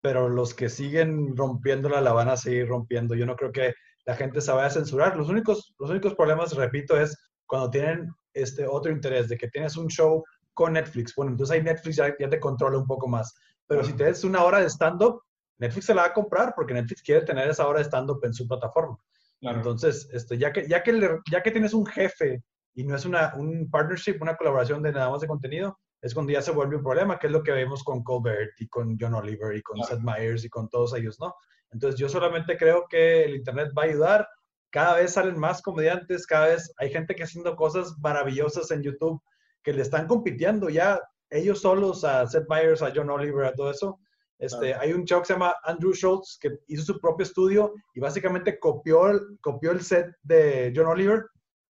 pero 0.00 0.28
los 0.28 0.54
que 0.54 0.68
siguen 0.68 1.36
rompiéndola 1.36 2.00
la 2.00 2.12
van 2.12 2.30
a 2.30 2.36
seguir 2.36 2.66
rompiendo. 2.66 3.14
Yo 3.14 3.26
no 3.26 3.36
creo 3.36 3.52
que 3.52 3.74
la 4.06 4.16
gente 4.16 4.40
se 4.40 4.50
vaya 4.50 4.66
a 4.66 4.70
censurar. 4.70 5.16
Los 5.16 5.28
únicos, 5.28 5.72
los 5.78 5.90
únicos 5.90 6.16
problemas, 6.16 6.52
repito, 6.56 7.00
es 7.00 7.16
cuando 7.46 7.70
tienen 7.70 8.08
este 8.34 8.66
otro 8.66 8.90
interés 8.90 9.28
de 9.28 9.36
que 9.36 9.48
tienes 9.50 9.76
un 9.76 9.86
show 9.86 10.24
con 10.52 10.72
Netflix. 10.72 11.14
Bueno, 11.14 11.30
entonces 11.30 11.54
ahí 11.54 11.62
Netflix 11.62 11.94
ya, 11.94 12.12
te 12.16 12.40
controla 12.40 12.78
un 12.78 12.86
poco 12.88 13.06
más. 13.06 13.32
Pero 13.68 13.84
si 13.84 13.92
tienes 13.92 14.24
una 14.24 14.42
hora 14.42 14.58
de 14.58 14.68
stand-up, 14.68 15.22
Netflix 15.58 15.86
se 15.86 15.94
la 15.94 16.02
va 16.02 16.08
a 16.08 16.12
comprar 16.12 16.54
porque 16.54 16.74
Netflix 16.74 17.02
quiere 17.02 17.24
tener 17.24 17.48
esa 17.48 17.66
hora 17.66 17.78
de 17.78 17.84
stand-up 17.84 18.20
en 18.24 18.34
su 18.34 18.46
plataforma. 18.46 18.98
Entonces, 19.40 20.08
este, 20.12 20.38
ya, 20.38 20.52
que, 20.52 20.68
ya, 20.68 20.82
que 20.82 21.18
ya 21.30 21.42
que 21.42 21.50
tienes 21.50 21.74
un 21.74 21.84
jefe 21.84 22.42
y 22.74 22.84
no 22.84 22.94
es 22.94 23.04
una, 23.04 23.34
un 23.36 23.68
partnership, 23.70 24.18
una 24.20 24.36
colaboración 24.36 24.82
de 24.82 24.92
nada 24.92 25.10
más 25.10 25.20
de 25.20 25.26
contenido, 25.26 25.78
es 26.00 26.14
cuando 26.14 26.32
ya 26.32 26.42
se 26.42 26.50
vuelve 26.50 26.76
un 26.76 26.82
problema, 26.82 27.18
que 27.18 27.26
es 27.26 27.32
lo 27.32 27.42
que 27.42 27.52
vemos 27.52 27.82
con 27.84 28.02
Colbert 28.02 28.52
y 28.58 28.68
con 28.68 28.96
John 29.00 29.14
Oliver 29.14 29.56
y 29.56 29.62
con 29.62 29.82
Seth 29.82 30.00
Meyers 30.00 30.44
y 30.44 30.48
con 30.48 30.68
todos 30.68 30.94
ellos, 30.94 31.18
¿no? 31.20 31.34
Entonces 31.70 31.98
yo 31.98 32.08
solamente 32.08 32.56
creo 32.56 32.86
que 32.88 33.24
el 33.24 33.36
Internet 33.36 33.72
va 33.76 33.82
a 33.82 33.86
ayudar. 33.86 34.28
Cada 34.70 34.96
vez 34.96 35.12
salen 35.12 35.38
más 35.38 35.62
comediantes, 35.62 36.26
cada 36.26 36.48
vez 36.48 36.72
hay 36.78 36.90
gente 36.90 37.14
que 37.14 37.22
haciendo 37.22 37.56
cosas 37.56 37.94
maravillosas 37.98 38.70
en 38.70 38.82
YouTube 38.82 39.22
que 39.62 39.72
le 39.72 39.82
están 39.82 40.06
compitiendo 40.06 40.68
ya 40.68 41.00
ellos 41.30 41.60
solos 41.60 42.04
a 42.04 42.26
Seth 42.26 42.48
Meyers, 42.48 42.82
a 42.82 42.92
John 42.94 43.10
Oliver, 43.10 43.46
a 43.46 43.54
todo 43.54 43.70
eso. 43.70 44.00
Este, 44.42 44.74
Hay 44.74 44.92
un 44.92 45.04
show 45.04 45.20
que 45.20 45.26
se 45.26 45.32
llama 45.34 45.54
Andrew 45.62 45.92
Schultz 45.92 46.36
que 46.40 46.58
hizo 46.66 46.82
su 46.82 47.00
propio 47.00 47.22
estudio 47.22 47.74
y 47.94 48.00
básicamente 48.00 48.58
copió, 48.58 49.08
copió 49.40 49.70
el 49.70 49.82
set 49.82 50.16
de 50.24 50.72
John 50.74 50.88
Oliver. 50.88 51.26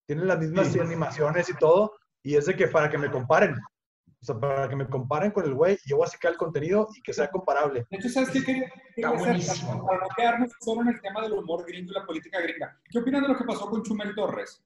Tienen 0.07 0.27
las 0.27 0.39
mismas 0.39 0.75
animaciones 0.77 1.51
y 1.51 1.55
todo. 1.59 1.93
Y 2.23 2.35
es 2.35 2.47
de 2.47 2.57
que 2.57 2.69
para 2.69 2.89
que 2.89 2.97
me 2.97 3.11
comparen, 3.11 3.55
o 3.55 4.25
sea, 4.25 4.41
para 4.41 4.71
que 4.71 4.77
me 4.77 4.89
comparen 4.89 5.33
con 5.33 5.45
el 5.45 5.53
güey, 5.53 5.77
yo 5.85 5.99
voy 5.99 6.07
a 6.07 6.11
sacar 6.11 6.33
el 6.33 6.39
contenido 6.39 6.89
y 6.97 7.03
que 7.03 7.13
sea 7.13 7.31
comparable. 7.31 7.85
De 7.91 7.99
hecho, 7.99 8.09
¿sabes 8.09 8.31
qué 8.31 8.43
quería? 8.43 8.73
Para 9.03 9.19
no 9.19 10.09
quedarnos 10.17 10.51
solo 10.61 10.81
en 10.81 10.89
el 10.89 11.01
tema 11.03 11.21
del 11.23 11.33
humor 11.35 11.67
gringo 11.67 11.91
y 11.91 11.95
la 11.95 12.07
política 12.07 12.41
gringa. 12.41 12.81
¿Qué 12.89 13.01
opinan 13.01 13.23
de 13.23 13.29
lo 13.29 13.37
que 13.37 13.45
pasó 13.45 13.69
con 13.69 13.83
Chumel 13.83 14.15
Torres? 14.15 14.65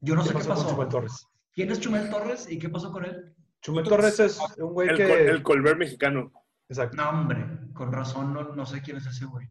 Yo 0.00 0.14
no 0.14 0.22
sé 0.22 0.34
qué 0.34 0.44
pasó. 0.44 0.64
Con 0.64 0.74
Chumel 0.74 0.88
Torres? 0.88 1.26
¿Quién 1.54 1.70
es 1.70 1.80
Chumel 1.80 2.10
Torres 2.10 2.50
y 2.50 2.58
qué 2.58 2.68
pasó 2.68 2.92
con 2.92 3.06
él? 3.06 3.34
Chumel 3.62 3.88
Torres 3.88 4.20
es 4.20 4.38
un 4.58 4.74
güey 4.74 4.94
que... 4.94 5.28
el 5.28 5.42
Colbert 5.42 5.78
mexicano. 5.78 6.30
Exacto. 6.68 6.96
No, 6.96 7.10
hombre, 7.10 7.46
con 7.72 7.92
razón 7.92 8.32
no, 8.32 8.54
no 8.54 8.66
sé 8.66 8.82
quién 8.82 8.98
es 8.98 9.06
ese 9.06 9.24
güey. 9.24 9.46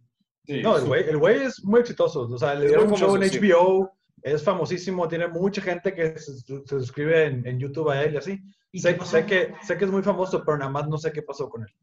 no, 0.61 0.77
el 0.77 0.85
güey, 0.85 1.09
el 1.09 1.17
güey 1.17 1.43
es 1.43 1.63
muy 1.63 1.81
exitoso. 1.81 2.21
O 2.21 2.37
sea, 2.37 2.55
le 2.55 2.67
dieron 2.67 2.91
un 2.91 2.95
show 2.95 3.15
en 3.15 3.23
HBO, 3.23 3.91
es 4.21 4.43
famosísimo, 4.43 5.07
tiene 5.07 5.27
mucha 5.27 5.61
gente 5.61 5.93
que 5.93 6.17
se, 6.17 6.33
suscribe 6.65 7.25
en, 7.25 7.47
en, 7.47 7.59
YouTube 7.59 7.89
a 7.89 8.03
él 8.03 8.13
y 8.13 8.17
así. 8.17 8.39
Sé, 8.73 8.97
sé, 9.05 9.25
que, 9.25 9.53
sé 9.63 9.77
que 9.77 9.85
es 9.85 9.91
muy 9.91 10.03
famoso, 10.03 10.43
pero 10.45 10.57
nada 10.57 10.69
más 10.69 10.87
no 10.87 10.97
sé 10.97 11.11
qué 11.11 11.23
pasó 11.23 11.49
con 11.49 11.63
él. 11.63 11.73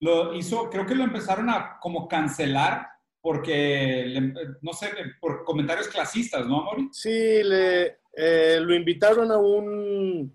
Lo 0.00 0.34
hizo, 0.34 0.68
creo 0.70 0.86
que 0.86 0.94
lo 0.94 1.04
empezaron 1.04 1.48
a 1.50 1.78
como 1.80 2.06
cancelar 2.06 2.86
porque, 3.20 4.20
no 4.60 4.72
sé, 4.72 4.90
por 5.20 5.42
comentarios 5.42 5.88
clasistas, 5.88 6.46
¿no, 6.46 6.60
Amori? 6.60 6.88
Sí, 6.92 7.42
le, 7.42 7.98
eh, 8.12 8.60
lo 8.60 8.72
invitaron 8.72 9.32
a 9.32 9.38
un, 9.38 10.32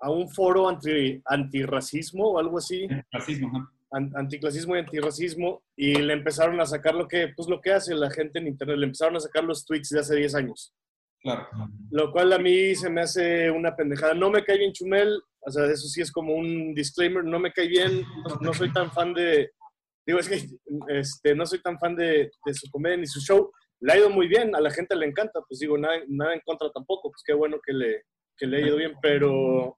a 0.00 0.10
un 0.10 0.28
foro 0.28 0.68
anti, 0.68 1.22
antirracismo 1.24 2.30
o 2.30 2.38
algo 2.40 2.58
así. 2.58 2.88
Anticlasismo, 2.90 3.70
Anticlasismo 3.94 4.76
y 4.76 4.80
antirracismo. 4.80 5.62
Y 5.76 5.94
le 5.94 6.12
empezaron 6.12 6.60
a 6.60 6.66
sacar 6.66 6.94
lo 6.94 7.08
que, 7.08 7.28
pues, 7.36 7.48
lo 7.48 7.60
que 7.60 7.72
hace 7.72 7.94
la 7.94 8.10
gente 8.10 8.38
en 8.38 8.48
Internet. 8.48 8.78
Le 8.78 8.86
empezaron 8.86 9.16
a 9.16 9.20
sacar 9.20 9.44
los 9.44 9.64
tweets 9.64 9.90
de 9.90 10.00
hace 10.00 10.16
10 10.16 10.34
años. 10.34 10.74
Claro. 11.20 11.48
Lo 11.90 12.12
cual 12.12 12.32
a 12.34 12.38
mí 12.38 12.74
se 12.74 12.90
me 12.90 13.00
hace 13.00 13.50
una 13.50 13.74
pendejada. 13.74 14.14
No 14.14 14.30
me 14.30 14.44
cae 14.44 14.58
bien 14.58 14.72
Chumel, 14.72 15.22
o 15.46 15.50
sea, 15.50 15.66
eso 15.66 15.88
sí 15.88 16.00
es 16.00 16.10
como 16.10 16.34
un 16.34 16.74
disclaimer, 16.74 17.24
no 17.24 17.38
me 17.38 17.52
cae 17.52 17.68
bien, 17.68 18.02
no, 18.40 18.54
soy 18.54 18.72
tan 18.72 18.90
fan 18.90 19.12
de, 19.12 19.50
digo, 20.06 20.18
es 20.18 20.28
que 20.28 20.46
este, 20.88 21.34
no 21.34 21.44
soy 21.46 21.60
tan 21.60 21.78
fan 21.78 21.94
de, 21.96 22.30
de, 22.44 22.54
su 22.54 22.70
comedia 22.70 22.96
ni 22.96 23.06
su 23.06 23.20
show. 23.20 23.50
Le 23.80 23.92
ha 23.92 23.98
ido 23.98 24.10
muy 24.10 24.26
bien, 24.26 24.54
a 24.54 24.60
la 24.60 24.70
gente 24.70 24.96
le 24.96 25.06
encanta, 25.06 25.40
pues 25.46 25.60
digo, 25.60 25.76
nada, 25.76 25.96
nada 26.08 26.34
en 26.34 26.40
contra 26.44 26.70
tampoco, 26.70 27.10
pues 27.10 27.22
qué 27.26 27.34
bueno 27.34 27.58
que 27.64 27.72
le, 27.72 28.04
que 28.36 28.46
le 28.46 28.56
ha 28.56 28.66
ido 28.66 28.76
bien, 28.76 28.94
pero 29.02 29.76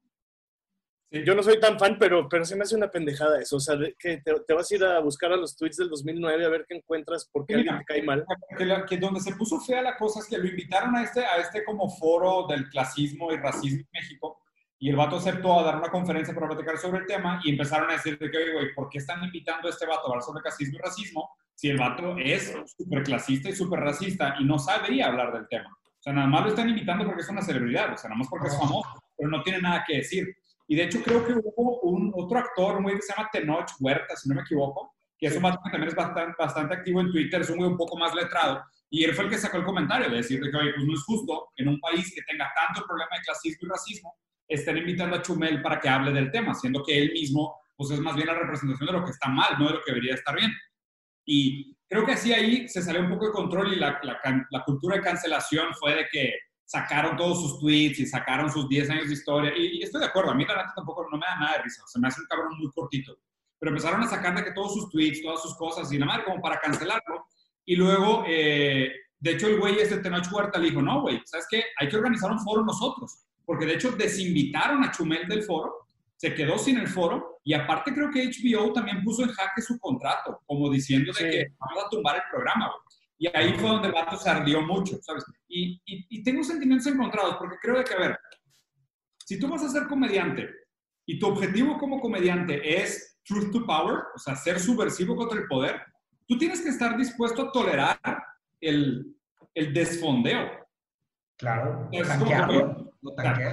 yo 1.11 1.35
no 1.35 1.43
soy 1.43 1.61
tan 1.61 1.79
fan, 1.79 1.97
pero, 1.99 2.29
pero 2.29 2.45
se 2.45 2.57
me 2.57 2.63
hace 2.63 2.75
una 2.75 2.91
pendejada 2.91 3.41
eso. 3.41 3.57
O 3.57 3.61
sea, 3.61 3.77
que 3.99 4.19
te, 4.19 4.55
vas 4.55 4.71
a 4.71 4.75
ir 4.75 4.85
a 4.85 5.01
buscar 5.01 5.33
a 5.33 5.37
los 5.37 5.57
tweets 5.57 5.77
del 5.77 5.89
2009 5.89 6.45
a 6.45 6.49
ver 6.49 6.67
qué 6.69 6.77
encuentras 6.77 7.29
porque 7.33 7.55
alguien 7.55 7.79
te 7.79 7.85
cae 7.85 8.03
mal. 8.03 8.25
Que, 8.89 8.97
donde 8.99 9.21
se 9.21 9.35
puso 9.35 9.61
fea 9.61 9.83
la 9.83 9.97
cosa 9.97 10.21
es 10.21 10.27
que 10.27 10.39
lo 10.39 10.47
invitaron 10.47 10.97
a 10.97 11.03
este, 11.03 11.25
a 11.25 11.37
este 11.37 11.65
como 11.65 11.89
foro 11.89 12.47
del 12.49 12.69
clasismo 12.69 13.33
y 13.33 13.37
racismo 13.37 13.81
en 13.81 13.89
México. 13.93 14.41
Y 14.79 14.91
el 14.91 14.97
vato 14.97 15.17
aceptó 15.17 15.59
a 15.59 15.63
dar 15.63 15.77
una 15.77 15.89
conferencia 15.89 16.35
para 16.35 16.49
platicar 16.49 16.77
sobre 16.77 17.01
el 17.01 17.07
tema 17.07 17.41
y 17.45 17.51
empezaron 17.51 17.89
a 17.89 17.95
decir 17.95 18.19
de 18.19 18.31
que, 18.31 18.37
oye, 18.37 18.53
güey, 18.53 18.75
¿por 18.75 18.91
qué 18.91 18.99
están 18.99 19.25
invitando 19.25 19.69
a 19.69 19.71
este 19.71 19.87
vato 19.87 20.03
a 20.03 20.09
hablar 20.11 20.23
sobre 20.23 20.43
clasismo 20.43 20.77
y 20.77 20.83
racismo 20.83 21.31
si 21.55 21.71
el 21.71 21.79
vato 21.79 22.17
es 22.19 22.55
súper 22.77 23.03
clasista 23.03 23.49
y 23.49 23.55
súper 23.55 23.81
racista 23.81 24.35
y 24.39 24.45
no 24.45 24.59
sabría 24.59 25.07
hablar 25.07 25.33
del 25.33 25.49
tema? 25.49 25.71
O 25.71 26.03
sea, 26.03 26.13
nada 26.13 26.27
más 26.27 26.43
lo 26.43 26.49
están 26.49 26.69
invitando 26.69 27.07
porque 27.07 27.23
es 27.23 27.29
una 27.29 27.43
celebridad, 27.43 27.95
o 27.95 27.97
sea, 27.97 28.11
nada 28.11 28.19
más 28.19 28.29
porque 28.29 28.49
es 28.49 28.59
famoso, 28.59 29.03
pero 29.17 29.31
no 29.31 29.43
tiene 29.43 29.61
nada 29.61 29.83
que 29.87 29.97
decir. 29.99 30.37
Y 30.69 30.77
de 30.77 30.85
hecho 30.85 31.03
creo 31.03 31.25
que 31.25 31.35
hubo 31.35 31.81
un 31.83 32.13
otro 32.15 32.39
actor, 32.39 32.77
un 32.77 32.85
güey 32.85 32.97
que 32.97 33.03
se 33.03 33.15
llama 33.15 33.29
Tenoch 33.33 33.71
Huerta, 33.81 34.17
si 34.17 34.29
no 34.29 34.35
me 34.35 34.43
equivoco, 34.43 34.95
que 35.19 35.27
es 35.29 35.37
un 35.37 35.43
vato 35.43 35.61
que 35.65 35.71
también 35.71 35.89
es 35.89 35.95
bastante, 35.95 36.35
bastante 36.39 36.75
activo 36.75 37.01
en 37.01 37.11
Twitter, 37.11 37.41
es 37.41 37.51
un 37.51 37.59
güey 37.59 37.71
un 37.71 37.77
poco 37.77 37.97
más 37.97 38.15
letrado, 38.15 38.63
y 38.91 39.05
él 39.05 39.15
fue 39.15 39.25
el 39.25 39.31
que 39.31 39.39
sacó 39.39 39.59
el 39.59 39.65
comentario 39.65 40.11
de 40.11 40.17
decir 40.17 40.41
de 40.41 40.51
que, 40.51 40.57
oye, 40.57 40.73
pues 40.75 40.87
no 40.87 40.95
es 40.95 41.03
justo 41.05 41.49
en 41.57 41.69
un 41.69 41.81
país 41.81 42.13
que 42.15 42.23
tenga 42.23 42.51
tanto 42.55 42.87
problema 42.87 43.17
de 43.17 43.23
clasismo 43.23 43.67
y 43.67 43.71
racismo, 43.71 44.15
estén 44.49 44.77
invitando 44.77 45.17
a 45.17 45.23
Chumel 45.23 45.63
para 45.63 45.81
que 45.81 45.89
hable 45.89 46.13
del 46.13 46.31
tema, 46.31 46.55
siendo 46.55 46.83
que 46.85 46.99
él 46.99 47.13
mismo, 47.13 47.61
pues 47.77 47.91
es 47.91 48.01
más 48.01 48.15
bien 48.15 48.29
la 48.29 48.35
representación 48.35 48.87
de 48.87 48.93
lo 48.93 49.05
que 49.05 49.11
está 49.11 49.29
mal, 49.29 49.59
no 49.59 49.67
de 49.67 49.75
lo 49.75 49.83
que 49.83 49.93
debería 49.93 50.15
estar 50.15 50.37
bien. 50.37 50.53
Y 51.25 51.77
creo 51.89 52.07
que 52.07 52.13
así 52.13 52.33
ahí 52.33 52.69
se 52.69 52.81
salió 52.81 53.01
un 53.01 53.11
poco 53.11 53.27
de 53.27 53.33
control 53.33 53.73
y 53.73 53.77
la, 53.77 53.99
la, 54.03 54.21
la 54.51 54.65
cultura 54.65 54.97
de 54.97 55.03
cancelación 55.03 55.75
fue 55.75 55.97
de 55.97 56.07
que 56.11 56.33
sacaron 56.67 57.17
todos 57.17 57.41
sus 57.41 57.59
tweets 57.59 58.01
y 58.01 58.07
sacaron 58.07 58.53
sus 58.53 58.69
10 58.69 58.91
años 58.91 59.07
de 59.07 59.15
historia. 59.15 59.53
Y, 59.57 59.83
estoy 59.83 60.01
de 60.01 60.09
acuerdo, 60.09 60.33
a 60.33 60.35
mí 60.35 60.45
la 60.45 60.57
neta 60.57 60.75
tampoco 60.77 61.07
no 61.11 61.17
me 61.17 61.25
da 61.27 61.37
nada 61.37 61.57
de 61.57 61.63
risa, 61.63 61.83
se 61.87 61.99
me 61.99 62.09
hace 62.09 62.21
un 62.21 62.27
cabrón 62.27 62.59
muy 62.59 62.71
cortito. 62.73 63.17
Pero 63.59 63.71
empezaron 63.71 64.03
a 64.03 64.09
sacar 64.09 64.37
de 64.37 64.45
que 64.45 64.53
todos 64.53 64.75
sus 64.75 64.91
tweets, 64.91 65.23
todas 65.23 65.41
sus 65.41 65.57
cosas 65.57 65.91
y 65.91 65.99
la 65.99 66.05
madre 66.05 66.25
como 66.25 66.43
para 66.43 66.61
cancelarlo. 66.61 67.27
Y 67.65 67.77
luego, 67.77 68.25
eh, 68.29 68.93
de 69.19 69.31
hecho, 69.31 69.47
el 69.47 69.59
güey 69.59 69.79
este 69.79 69.99
Tenoch 69.99 70.31
Huerta 70.31 70.59
le 70.59 70.69
dijo, 70.69 70.83
no, 70.83 71.01
güey, 71.01 71.23
¿sabes 71.25 71.47
qué? 71.51 71.65
Hay 71.81 71.89
que 71.89 71.97
organizar 71.97 72.31
un 72.31 72.41
foro 72.41 72.63
nosotros 72.65 73.27
porque 73.47 73.65
de 73.65 73.75
hecho 73.75 73.93
desinvitaron 73.93 74.85
a 74.85 74.91
Chumel 74.91 75.27
del 75.29 75.45
foro, 75.45 75.87
se 76.17 76.35
quedó 76.35 76.59
sin 76.59 76.79
el 76.79 76.89
foro 76.89 77.41
y 77.45 77.55
aparte 77.55 77.95
creo 77.95 78.11
que 78.11 78.29
HBO 78.29 78.73
también 78.73 79.03
puso 79.05 79.23
en 79.23 79.31
jaque 79.31 79.63
su 79.63 79.79
contrato, 79.79 80.43
como 80.47 80.69
diciendo 80.69 81.13
de 81.19 81.31
que 81.31 81.47
vamos 81.59 81.85
a 81.85 81.89
tumbar 81.89 82.17
el 82.17 82.23
programa. 82.31 82.73
Y 83.19 83.29
ahí 83.35 83.55
fue 83.55 83.71
donde 83.71 83.89
el 83.89 83.95
vato 83.95 84.17
se 84.17 84.29
ardió 84.29 84.61
mucho, 84.63 84.99
¿sabes? 85.01 85.25
Y, 85.49 85.81
y, 85.87 86.23
tengo 86.23 86.45
sentimientos 86.45 86.87
encontrados 86.87 87.37
porque 87.37 87.57
creo 87.63 87.79
de 87.79 87.85
que, 87.85 87.95
a 87.95 87.99
ver, 87.99 88.19
si 89.25 89.39
tú 89.39 89.49
vas 89.49 89.63
a 89.63 89.71
ser 89.71 89.87
comediante 89.87 90.49
y 91.07 91.19
tu 91.19 91.27
objetivo 91.29 91.79
como 91.79 92.01
comediante 92.01 92.83
es 92.83 93.19
truth 93.25 93.51
to 93.53 93.65
power, 93.65 94.05
o 94.15 94.19
sea, 94.19 94.37
ser 94.37 94.61
subversivo 94.61 95.17
contra 95.17 95.41
el 95.41 95.47
poder, 95.47 95.81
tú 96.29 96.37
tienes 96.37 96.61
que 96.61 96.69
estar 96.69 96.97
dispuesto 96.97 97.43
a 97.43 97.53
tolerar 97.53 97.99
el, 98.61 99.17
el 99.55 99.73
desfondeo. 99.73 100.67
Claro, 101.39 101.89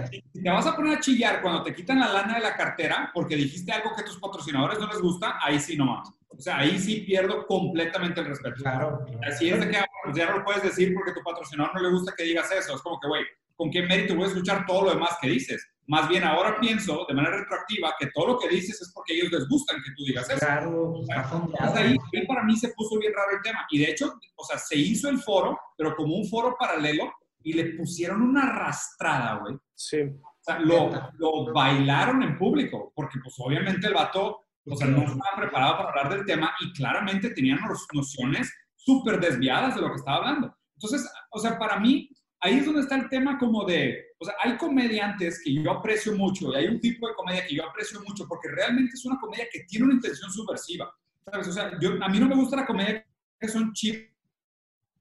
si 0.09 0.41
te 0.41 0.49
vas 0.49 0.65
a 0.65 0.75
poner 0.75 0.97
a 0.97 0.99
chillar 0.99 1.41
cuando 1.41 1.63
te 1.63 1.73
quitan 1.73 1.99
la 1.99 2.11
lana 2.11 2.35
de 2.35 2.41
la 2.41 2.55
cartera 2.55 3.11
porque 3.13 3.35
dijiste 3.35 3.71
algo 3.71 3.95
que 3.95 4.01
a 4.01 4.05
tus 4.05 4.19
patrocinadores 4.19 4.80
no 4.80 4.88
les 4.88 4.99
gusta, 4.99 5.38
ahí 5.41 5.59
sí 5.59 5.77
no 5.77 5.85
más. 5.85 6.09
O 6.35 6.41
sea, 6.41 6.57
ahí 6.57 6.80
sí 6.80 7.01
pierdo 7.01 7.45
completamente 7.45 8.21
el 8.21 8.27
respeto. 8.27 8.55
Claro. 8.57 9.05
Así 9.27 9.49
es 9.49 9.59
de 9.59 9.69
que 9.69 9.77
pues, 10.03 10.15
ya 10.15 10.30
no 10.30 10.39
lo 10.39 10.45
puedes 10.45 10.63
decir 10.63 10.93
porque 10.93 11.11
a 11.11 11.13
tu 11.13 11.21
patrocinador 11.21 11.75
no 11.75 11.81
le 11.81 11.89
gusta 11.89 12.13
que 12.17 12.23
digas 12.23 12.51
eso. 12.51 12.75
Es 12.75 12.81
como 12.81 12.99
que, 12.99 13.07
güey, 13.07 13.23
¿con 13.55 13.69
qué 13.69 13.84
mérito 13.84 14.15
voy 14.15 14.25
a 14.25 14.27
escuchar 14.27 14.65
todo 14.65 14.85
lo 14.85 14.89
demás 14.91 15.17
que 15.21 15.30
dices? 15.30 15.69
Más 15.85 16.07
bien 16.07 16.23
ahora 16.23 16.59
pienso 16.59 17.05
de 17.07 17.13
manera 17.13 17.38
retroactiva 17.38 17.93
que 17.99 18.07
todo 18.07 18.27
lo 18.27 18.39
que 18.39 18.47
dices 18.47 18.81
es 18.81 18.91
porque 18.93 19.13
a 19.13 19.15
ellos 19.17 19.31
les 19.31 19.47
gustan 19.47 19.77
que 19.84 19.91
tú 19.95 20.05
digas 20.05 20.30
eso. 20.30 20.39
Claro, 20.39 21.01
ahí, 21.75 21.97
ahí 22.15 22.25
para 22.25 22.43
mí 22.43 22.55
se 22.57 22.69
puso 22.69 22.97
bien 22.97 23.13
raro 23.13 23.35
el 23.35 23.41
tema. 23.43 23.67
Y 23.69 23.80
de 23.80 23.91
hecho, 23.91 24.17
o 24.35 24.45
sea, 24.45 24.57
se 24.57 24.77
hizo 24.77 25.09
el 25.09 25.19
foro, 25.19 25.59
pero 25.77 25.95
como 25.95 26.15
un 26.15 26.25
foro 26.27 26.55
paralelo 26.57 27.13
y 27.43 27.53
le 27.53 27.73
pusieron 27.73 28.21
una 28.21 28.47
arrastrada, 28.49 29.39
güey. 29.39 29.57
Sí. 29.75 30.01
O 30.01 30.43
sea, 30.43 30.59
lo, 30.59 30.91
lo, 31.17 31.53
bailaron 31.53 32.23
en 32.23 32.37
público, 32.37 32.91
porque 32.95 33.19
pues 33.23 33.35
obviamente 33.39 33.87
el 33.87 33.93
vato, 33.93 34.41
o 34.65 34.75
sea, 34.75 34.87
no 34.87 35.03
estaba 35.03 35.37
preparado 35.37 35.77
para 35.77 35.89
hablar 35.89 36.17
del 36.17 36.25
tema 36.25 36.53
y 36.61 36.73
claramente 36.73 37.29
tenían 37.29 37.59
nociones 37.93 38.51
súper 38.75 39.19
desviadas 39.19 39.75
de 39.75 39.81
lo 39.81 39.89
que 39.89 39.95
estaba 39.95 40.17
hablando. 40.17 40.55
Entonces, 40.75 41.09
o 41.31 41.39
sea, 41.39 41.57
para 41.57 41.79
mí, 41.79 42.09
ahí 42.41 42.59
es 42.59 42.65
donde 42.65 42.81
está 42.81 42.95
el 42.95 43.07
tema 43.07 43.37
como 43.37 43.63
de, 43.63 44.03
o 44.19 44.25
sea, 44.25 44.35
hay 44.43 44.57
comediantes 44.57 45.41
que 45.43 45.53
yo 45.53 45.71
aprecio 45.71 46.15
mucho 46.17 46.51
y 46.51 46.55
hay 46.55 46.67
un 46.67 46.79
tipo 46.79 47.07
de 47.07 47.15
comedia 47.15 47.45
que 47.47 47.55
yo 47.55 47.65
aprecio 47.65 48.01
mucho 48.01 48.27
porque 48.27 48.49
realmente 48.49 48.93
es 48.95 49.05
una 49.05 49.19
comedia 49.19 49.47
que 49.51 49.63
tiene 49.63 49.85
una 49.85 49.95
intención 49.95 50.29
subversiva. 50.31 50.93
¿Sabes? 51.25 51.47
O 51.47 51.53
sea, 51.53 51.71
yo, 51.79 51.91
a 52.01 52.09
mí 52.09 52.19
no 52.19 52.27
me 52.27 52.35
gusta 52.35 52.57
la 52.57 52.65
comedia 52.65 53.05
que 53.39 53.47
son 53.47 53.71
cheap 53.71 54.09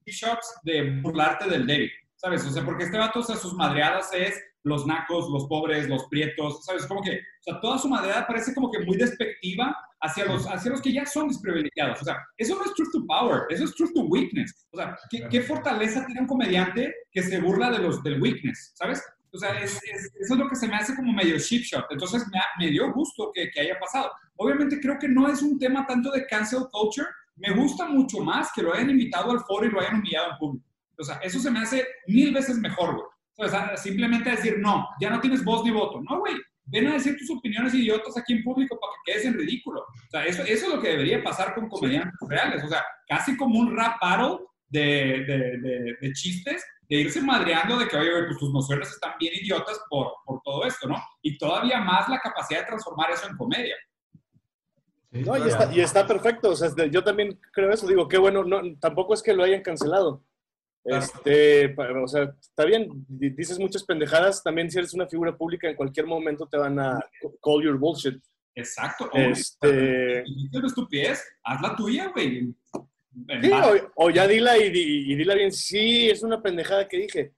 shots 0.05 0.55
de 0.63 1.01
burlarte 1.01 1.49
del 1.49 1.67
débil. 1.67 1.91
¿Sabes? 2.23 2.45
O 2.45 2.51
sea, 2.51 2.63
porque 2.63 2.85
este 2.85 2.97
vato, 2.97 3.19
o 3.19 3.23
sea, 3.23 3.35
sus 3.35 3.53
madreadas 3.53 4.09
es 4.13 4.41
los 4.63 4.87
nacos, 4.87 5.29
los 5.29 5.45
pobres, 5.47 5.89
los 5.89 6.05
prietos, 6.05 6.63
¿sabes? 6.63 6.85
Como 6.85 7.01
que, 7.01 7.17
o 7.17 7.43
sea, 7.43 7.59
toda 7.59 7.77
su 7.77 7.89
madreada 7.89 8.25
parece 8.25 8.53
como 8.53 8.71
que 8.71 8.79
muy 8.79 8.95
despectiva 8.95 9.75
hacia 9.99 10.25
los, 10.25 10.47
hacia 10.47 10.71
los 10.71 10.81
que 10.81 10.93
ya 10.93 11.05
son 11.05 11.27
desprivilegiados. 11.27 12.01
O 12.01 12.05
sea, 12.05 12.17
eso 12.37 12.55
no 12.55 12.63
es 12.63 12.73
truth 12.75 12.93
to 12.93 13.05
power, 13.05 13.41
eso 13.49 13.65
es 13.65 13.75
truth 13.75 13.91
to 13.93 14.03
weakness. 14.03 14.65
O 14.71 14.77
sea, 14.77 14.97
¿qué, 15.09 15.27
qué 15.29 15.41
fortaleza 15.41 16.05
tiene 16.05 16.21
un 16.21 16.27
comediante 16.27 16.95
que 17.11 17.23
se 17.23 17.41
burla 17.41 17.69
de 17.71 17.79
los, 17.79 18.01
del 18.03 18.21
weakness, 18.21 18.71
¿sabes? 18.75 19.03
O 19.33 19.37
sea, 19.37 19.59
es, 19.61 19.73
eso 19.83 20.33
es 20.33 20.39
lo 20.39 20.47
que 20.47 20.55
se 20.55 20.67
me 20.69 20.75
hace 20.75 20.95
como 20.95 21.11
medio 21.11 21.37
ship 21.37 21.63
shot. 21.63 21.87
Entonces, 21.89 22.23
me, 22.31 22.39
me 22.57 22.71
dio 22.71 22.93
gusto 22.93 23.31
que, 23.33 23.49
que, 23.51 23.59
haya 23.59 23.77
pasado. 23.79 24.11
Obviamente, 24.37 24.79
creo 24.79 24.97
que 24.97 25.09
no 25.09 25.27
es 25.27 25.41
un 25.41 25.59
tema 25.59 25.85
tanto 25.85 26.09
de 26.11 26.25
cancel 26.27 26.67
culture. 26.71 27.07
Me 27.35 27.51
gusta 27.53 27.87
mucho 27.87 28.19
más 28.19 28.49
que 28.55 28.61
lo 28.61 28.73
hayan 28.73 28.91
invitado 28.91 29.31
al 29.31 29.41
foro 29.41 29.65
y 29.65 29.71
lo 29.71 29.81
hayan 29.81 29.95
humillado 29.95 30.31
en 30.31 30.37
público. 30.37 30.72
O 30.97 31.03
sea, 31.03 31.17
eso 31.17 31.39
se 31.39 31.51
me 31.51 31.59
hace 31.59 31.85
mil 32.07 32.33
veces 32.33 32.57
mejor, 32.57 32.95
güey. 32.95 33.05
O 33.37 33.47
sea, 33.47 33.75
simplemente 33.77 34.29
decir, 34.29 34.59
no, 34.59 34.87
ya 34.99 35.09
no 35.09 35.19
tienes 35.19 35.43
voz 35.43 35.63
ni 35.63 35.71
voto. 35.71 36.01
No, 36.01 36.19
güey, 36.19 36.35
ven 36.65 36.87
a 36.87 36.93
decir 36.93 37.17
tus 37.17 37.29
opiniones 37.31 37.73
idiotas 37.73 38.15
aquí 38.17 38.33
en 38.33 38.43
público 38.43 38.79
para 38.79 38.93
que 38.93 39.11
quedes 39.11 39.25
en 39.25 39.33
ridículo. 39.33 39.81
O 39.81 40.09
sea, 40.09 40.25
eso, 40.25 40.43
eso 40.43 40.67
es 40.67 40.73
lo 40.73 40.81
que 40.81 40.89
debería 40.89 41.23
pasar 41.23 41.55
con 41.55 41.67
comediantes 41.67 42.13
reales. 42.27 42.63
O 42.63 42.67
sea, 42.67 42.83
casi 43.07 43.35
como 43.35 43.59
un 43.59 43.75
rap 43.75 43.97
battle 44.01 44.39
de, 44.69 45.25
de, 45.25 45.97
de, 45.99 46.13
chistes, 46.13 46.63
de 46.89 46.95
irse 46.97 47.21
madreando 47.21 47.77
de 47.77 47.87
que, 47.87 47.97
oye, 47.97 48.09
pues 48.25 48.37
tus 48.37 48.53
nociones 48.53 48.89
están 48.89 49.13
bien 49.19 49.33
idiotas 49.35 49.79
por, 49.89 50.13
por 50.25 50.41
todo 50.43 50.65
esto, 50.65 50.87
¿no? 50.87 51.01
Y 51.21 51.37
todavía 51.37 51.79
más 51.79 52.07
la 52.09 52.19
capacidad 52.19 52.61
de 52.61 52.67
transformar 52.67 53.11
eso 53.11 53.27
en 53.27 53.37
comedia. 53.37 53.75
No, 55.11 55.37
y 55.37 55.47
está, 55.47 55.73
y 55.73 55.79
está 55.79 56.07
perfecto. 56.07 56.51
O 56.51 56.55
sea, 56.55 56.69
yo 56.87 57.03
también 57.03 57.39
creo 57.51 57.71
eso. 57.71 57.87
Digo, 57.87 58.07
qué 58.07 58.17
bueno, 58.17 58.43
no, 58.43 58.61
tampoco 58.79 59.13
es 59.13 59.21
que 59.21 59.33
lo 59.33 59.43
hayan 59.43 59.61
cancelado. 59.61 60.23
Este, 60.85 61.73
o 61.77 62.07
sea, 62.07 62.35
está 62.41 62.65
bien, 62.65 63.05
dices 63.07 63.57
muchas 63.57 63.83
pendejadas, 63.83 64.43
también 64.43 64.69
si 64.69 64.77
eres 64.77 64.93
una 64.93 65.07
figura 65.07 65.35
pública 65.35 65.69
en 65.69 65.77
cualquier 65.77 66.05
momento 66.05 66.45
te 66.47 66.57
van 66.57 66.77
a 66.77 66.99
call 67.41 67.63
your 67.63 67.77
bullshit. 67.77 68.21
Exacto. 68.55 69.09
Este... 69.13 70.23
una 70.51 70.67
estupidez, 70.67 71.23
haz 71.43 71.61
la 71.61 71.75
tuya, 71.75 72.11
güey. 72.13 72.53
Sí, 73.41 73.51
o, 73.95 74.09
ya 74.09 74.27
dila 74.27 74.57
y, 74.57 74.71
y, 74.73 75.15
dila 75.15 75.35
bien, 75.35 75.51
sí, 75.51 76.09
es 76.09 76.23
una 76.23 76.41
pendejada 76.41 76.87
que 76.87 76.97
dije. 76.97 77.33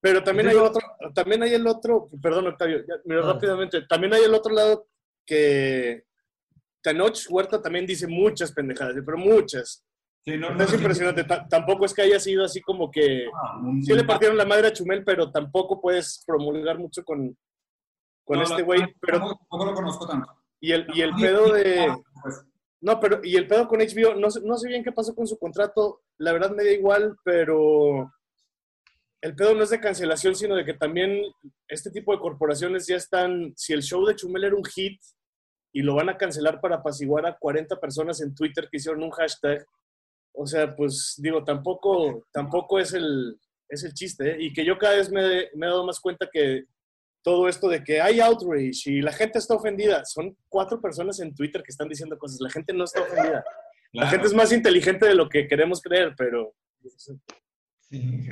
Pero 0.00 0.24
también 0.24 0.48
hay 0.48 0.56
otro, 0.56 0.80
también 1.14 1.42
hay 1.44 1.54
el 1.54 1.66
otro, 1.66 2.08
perdón 2.20 2.48
Octavio, 2.48 2.82
mira 3.04 3.20
ah. 3.22 3.32
rápidamente, 3.34 3.82
también 3.82 4.14
hay 4.14 4.24
el 4.24 4.34
otro 4.34 4.52
lado 4.52 4.88
que 5.24 6.04
Tanoch 6.82 7.30
Huerta 7.30 7.62
también 7.62 7.86
dice 7.86 8.08
muchas 8.08 8.50
pendejadas, 8.50 8.96
pero 9.04 9.16
muchas. 9.16 9.84
Sí, 10.24 10.38
no, 10.38 10.50
es 10.62 10.72
impresionante. 10.72 11.24
tampoco 11.24 11.84
es 11.84 11.92
que 11.92 12.02
haya 12.02 12.20
sido 12.20 12.44
así 12.44 12.60
como 12.60 12.90
que. 12.90 13.26
Ah, 13.34 13.60
sí 13.82 13.92
le 13.92 14.04
partieron 14.04 14.36
la 14.36 14.44
madre 14.44 14.68
a 14.68 14.72
Chumel, 14.72 15.04
pero 15.04 15.32
tampoco 15.32 15.80
puedes 15.80 16.22
promulgar 16.24 16.78
mucho 16.78 17.02
con, 17.04 17.36
con 18.24 18.40
este 18.40 18.62
güey. 18.62 18.82
Pero 19.00 19.18
tampoco 19.18 19.64
lo 19.64 19.74
conozco 19.74 20.06
tanto. 20.06 20.32
Y 20.60 20.70
el, 20.70 20.86
y 20.94 21.00
el 21.00 21.12
pedo 21.16 21.52
de. 21.52 21.92
Pues. 22.22 22.44
No, 22.80 23.00
pero. 23.00 23.20
Y 23.24 23.34
el 23.34 23.48
pedo 23.48 23.66
con 23.66 23.80
HBO, 23.80 24.14
no, 24.14 24.28
no 24.44 24.56
sé 24.56 24.68
bien 24.68 24.84
qué 24.84 24.92
pasó 24.92 25.12
con 25.12 25.26
su 25.26 25.36
contrato. 25.38 26.02
La 26.18 26.32
verdad 26.32 26.52
me 26.52 26.64
da 26.64 26.70
igual, 26.70 27.16
pero. 27.24 28.12
El 29.20 29.34
pedo 29.34 29.54
no 29.54 29.64
es 29.64 29.70
de 29.70 29.80
cancelación, 29.80 30.36
sino 30.36 30.54
de 30.54 30.64
que 30.64 30.74
también 30.74 31.20
este 31.68 31.90
tipo 31.90 32.12
de 32.12 32.20
corporaciones 32.20 32.86
ya 32.86 32.94
están. 32.94 33.52
Si 33.56 33.72
el 33.72 33.82
show 33.82 34.04
de 34.06 34.14
Chumel 34.14 34.44
era 34.44 34.54
un 34.54 34.64
hit 34.64 35.00
y 35.72 35.82
lo 35.82 35.96
van 35.96 36.10
a 36.10 36.16
cancelar 36.16 36.60
para 36.60 36.76
apaciguar 36.76 37.26
a 37.26 37.36
40 37.36 37.80
personas 37.80 38.20
en 38.20 38.34
Twitter 38.34 38.68
que 38.70 38.76
hicieron 38.76 39.02
un 39.02 39.10
hashtag 39.10 39.66
o 40.32 40.46
sea, 40.46 40.74
pues 40.74 41.14
digo, 41.18 41.44
tampoco, 41.44 42.26
tampoco 42.32 42.78
es 42.78 42.92
el, 42.94 43.38
es 43.68 43.84
el 43.84 43.92
chiste. 43.94 44.32
¿eh? 44.32 44.36
Y 44.40 44.52
que 44.52 44.64
yo 44.64 44.78
cada 44.78 44.96
vez 44.96 45.10
me, 45.10 45.48
me, 45.54 45.66
he 45.66 45.70
dado 45.70 45.86
más 45.86 46.00
cuenta 46.00 46.28
que 46.30 46.64
todo 47.22 47.48
esto 47.48 47.68
de 47.68 47.84
que 47.84 48.00
hay 48.00 48.20
outrage 48.20 48.90
y 48.90 49.00
la 49.00 49.12
gente 49.12 49.38
está 49.38 49.54
ofendida, 49.54 50.04
son 50.04 50.36
cuatro 50.48 50.80
personas 50.80 51.20
en 51.20 51.34
Twitter 51.34 51.62
que 51.62 51.70
están 51.70 51.88
diciendo 51.88 52.18
cosas. 52.18 52.40
La 52.40 52.50
gente 52.50 52.72
no 52.72 52.84
está 52.84 53.02
ofendida. 53.02 53.44
La 53.92 54.08
gente 54.08 54.26
es 54.26 54.34
más 54.34 54.52
inteligente 54.52 55.06
de 55.06 55.14
lo 55.14 55.28
que 55.28 55.46
queremos 55.46 55.80
creer, 55.82 56.14
pero... 56.16 56.54
Sí, 57.78 58.26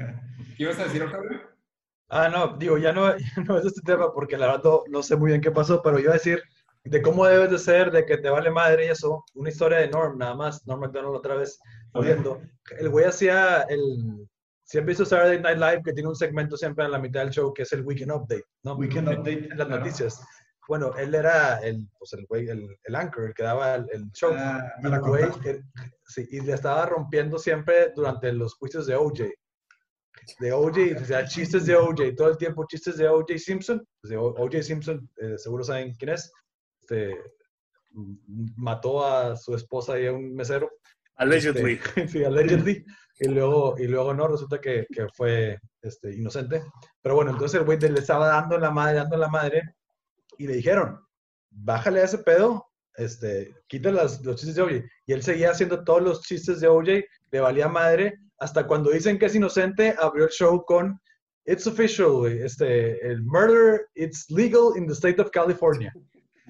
¿Qué 0.57 0.63
ibas 0.63 0.79
a 0.79 0.85
decir, 0.85 1.03
Octavio? 1.03 1.39
Ah, 2.09 2.29
no, 2.29 2.57
digo, 2.57 2.79
ya 2.79 2.93
no, 2.93 3.15
no 3.47 3.59
es 3.59 3.67
este 3.67 3.83
tema 3.83 4.13
porque 4.13 4.37
la 4.37 4.47
verdad 4.47 4.63
no, 4.65 4.83
no 4.89 5.03
sé 5.03 5.17
muy 5.17 5.29
bien 5.29 5.41
qué 5.41 5.51
pasó, 5.51 5.81
pero 5.83 5.99
iba 5.99 6.11
a 6.11 6.15
decir 6.15 6.43
de 6.85 7.03
cómo 7.03 7.27
debes 7.27 7.51
de 7.51 7.59
ser, 7.59 7.91
de 7.91 8.07
que 8.07 8.17
te 8.17 8.31
vale 8.31 8.51
madre 8.51 8.87
y 8.87 8.89
eso. 8.89 9.25
Una 9.35 9.51
historia 9.51 9.79
de 9.79 9.89
Norm, 9.89 10.19
nada 10.19 10.35
más. 10.35 10.67
Norm 10.67 10.81
McDonald 10.81 11.15
otra 11.15 11.35
vez 11.37 11.61
viendo. 11.95 12.41
El 12.79 12.89
güey 12.89 13.07
hacía 13.07 13.63
el 13.63 14.29
Siempre 14.71 14.93
visto 14.93 15.05
Saturday 15.05 15.41
Night 15.41 15.59
Live 15.59 15.83
que 15.85 15.93
tiene 15.93 16.09
un 16.09 16.15
segmento 16.15 16.57
siempre 16.57 16.85
en 16.85 16.93
la 16.93 17.01
mitad 17.01 17.23
del 17.23 17.31
show 17.31 17.53
que 17.53 17.63
es 17.63 17.73
el 17.73 17.83
Weekend 17.85 18.13
Update, 18.13 18.45
¿no? 18.63 18.77
Weekend 18.77 19.09
Update, 19.09 19.49
Las 19.57 19.67
claro. 19.67 19.79
noticias. 19.79 20.25
Bueno, 20.69 20.95
él 20.97 21.13
era 21.13 21.59
el, 21.59 21.89
pues 21.99 22.13
el 22.13 22.25
güey, 22.27 22.49
el, 22.49 22.79
el 22.85 22.95
anchor, 22.95 23.25
el 23.25 23.35
que 23.35 23.43
daba 23.43 23.75
el, 23.75 23.89
el 23.91 24.13
show. 24.13 24.31
Ah, 24.33 24.73
y, 24.81 24.87
el 24.87 25.01
güey, 25.01 25.25
eh, 25.45 25.61
sí, 26.07 26.25
y 26.31 26.41
le 26.43 26.53
estaba 26.53 26.87
rompiendo 26.87 27.37
siempre 27.37 27.91
durante 27.97 28.33
los 28.33 28.55
juicios 28.55 28.87
de 28.87 28.95
OJ. 28.95 29.23
De 30.39 30.53
OJ, 30.53 31.03
o 31.03 31.05
sea, 31.05 31.27
chistes 31.27 31.67
de 31.67 31.75
OJ, 31.75 32.15
todo 32.17 32.29
el 32.29 32.39
tiempo 32.39 32.65
chistes 32.69 32.97
de 32.97 33.09
OJ 33.09 33.39
Simpson. 33.39 33.85
Pues 34.01 34.11
de 34.13 34.17
OJ 34.19 34.63
Simpson, 34.63 35.11
eh, 35.17 35.37
seguro 35.37 35.65
saben 35.65 35.97
quién 35.97 36.11
es. 36.11 36.31
Este, 36.81 37.19
mató 38.55 39.05
a 39.05 39.35
su 39.35 39.53
esposa 39.57 39.99
y 39.99 40.07
a 40.07 40.13
un 40.13 40.33
mesero. 40.33 40.71
Allegedly. 41.21 41.75
Este, 41.75 42.09
sí, 42.09 42.25
allegedly. 42.25 42.85
Y 43.21 43.29
luego, 43.29 43.77
y 43.79 43.87
luego 43.87 44.15
no, 44.15 44.27
resulta 44.27 44.61
que, 44.61 44.87
que 44.91 45.07
fue 45.15 45.59
este, 45.83 46.15
inocente. 46.15 46.65
Pero 47.03 47.15
bueno, 47.15 47.33
entonces 47.33 47.61
el 47.61 47.67
güey 47.67 47.79
le 47.79 48.01
estaba 48.01 48.29
dando 48.29 48.59
la 48.59 48.71
madre, 48.71 48.97
dando 48.97 49.19
la 49.19 49.29
madre, 49.29 49.63
y 50.39 50.47
le 50.47 50.55
dijeron, 50.55 50.99
bájale 51.51 52.01
a 52.01 52.05
ese 52.05 52.19
pedo, 52.19 52.67
este, 52.97 53.55
quita 53.67 53.93
las, 53.93 54.25
los 54.25 54.37
chistes 54.37 54.57
de 54.57 54.63
OJ. 54.63 54.73
Y 55.07 55.13
él 55.13 55.23
seguía 55.23 55.51
haciendo 55.51 55.85
todos 55.85 56.03
los 56.03 56.23
chistes 56.23 56.61
de 56.61 56.69
OJ, 56.69 57.05
le 57.31 57.41
valía 57.41 57.69
madre, 57.69 58.19
hasta 58.39 58.67
cuando 58.67 58.91
dicen 58.91 59.19
que 59.19 59.27
es 59.27 59.35
inocente, 59.35 59.95
abrió 60.01 60.25
el 60.25 60.31
show 60.31 60.65
con, 60.65 60.99
it's 61.45 61.67
official, 61.67 62.27
este, 62.27 63.07
el 63.07 63.23
murder, 63.23 63.87
it's 63.95 64.31
legal 64.31 64.73
in 64.77 64.87
the 64.87 64.95
state 64.95 65.21
of 65.21 65.31
California. 65.31 65.93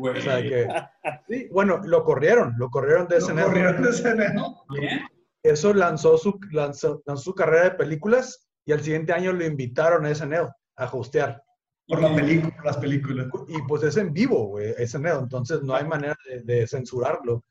Güey. 0.01 0.19
O 0.19 0.23
sea 0.23 0.43
que, 0.43 0.67
sí, 1.29 1.49
bueno, 1.53 1.81
lo 1.85 2.03
corrieron, 2.05 2.55
lo 2.59 2.71
corrieron 2.71 3.07
de 3.07 3.21
Lo 3.21 3.27
SNL. 3.27 3.45
corrieron 3.45 3.83
de 3.83 3.93
SNL. 3.93 4.55
Bien. 4.71 5.01
Eso 5.43 5.73
lanzó 5.73 6.19
su, 6.19 6.39
lanzó, 6.51 7.03
lanzó 7.07 7.23
su 7.23 7.35
carrera 7.35 7.65
de 7.65 7.71
películas 7.73 8.49
y 8.65 8.73
al 8.73 8.83
siguiente 8.83 9.13
año 9.13 9.33
lo 9.33 9.45
invitaron 9.45 10.05
a 10.07 10.15
SNL 10.15 10.49
a 10.77 10.85
hostear. 10.87 11.43
Por 11.87 12.01
la 12.03 12.15
película, 12.15 12.55
las 12.65 12.77
películas. 12.77 13.27
Y 13.49 13.61
pues 13.67 13.83
es 13.83 13.97
en 13.97 14.13
vivo, 14.13 14.47
güey, 14.47 14.75
SNL, 14.87 15.19
entonces 15.23 15.63
no 15.63 15.75
hay 15.75 15.85
manera 15.87 16.17
de, 16.27 16.43
de 16.43 16.67
censurarlo. 16.67 17.45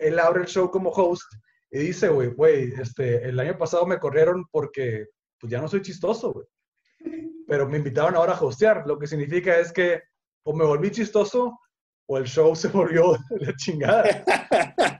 Él 0.00 0.18
abre 0.18 0.42
el 0.42 0.46
show 0.48 0.70
como 0.70 0.90
host 0.90 1.30
y 1.70 1.78
dice, 1.78 2.08
güey, 2.08 2.28
güey, 2.28 2.72
este, 2.80 3.28
el 3.28 3.38
año 3.38 3.56
pasado 3.58 3.86
me 3.86 3.98
corrieron 3.98 4.46
porque 4.50 5.06
pues 5.38 5.50
ya 5.50 5.60
no 5.60 5.68
soy 5.68 5.82
chistoso, 5.82 6.32
güey. 6.32 6.46
Pero 7.48 7.68
me 7.68 7.78
invitaron 7.78 8.14
ahora 8.14 8.34
a 8.34 8.42
hostear, 8.42 8.84
lo 8.86 8.98
que 8.98 9.06
significa 9.06 9.58
es 9.58 9.72
que 9.72 10.02
o 10.44 10.54
me 10.54 10.64
volví 10.64 10.90
chistoso 10.90 11.58
o 12.06 12.18
el 12.18 12.24
show 12.26 12.54
se 12.56 12.68
volvió 12.68 13.12
de 13.30 13.46
la 13.46 13.56
chingada. 13.56 14.24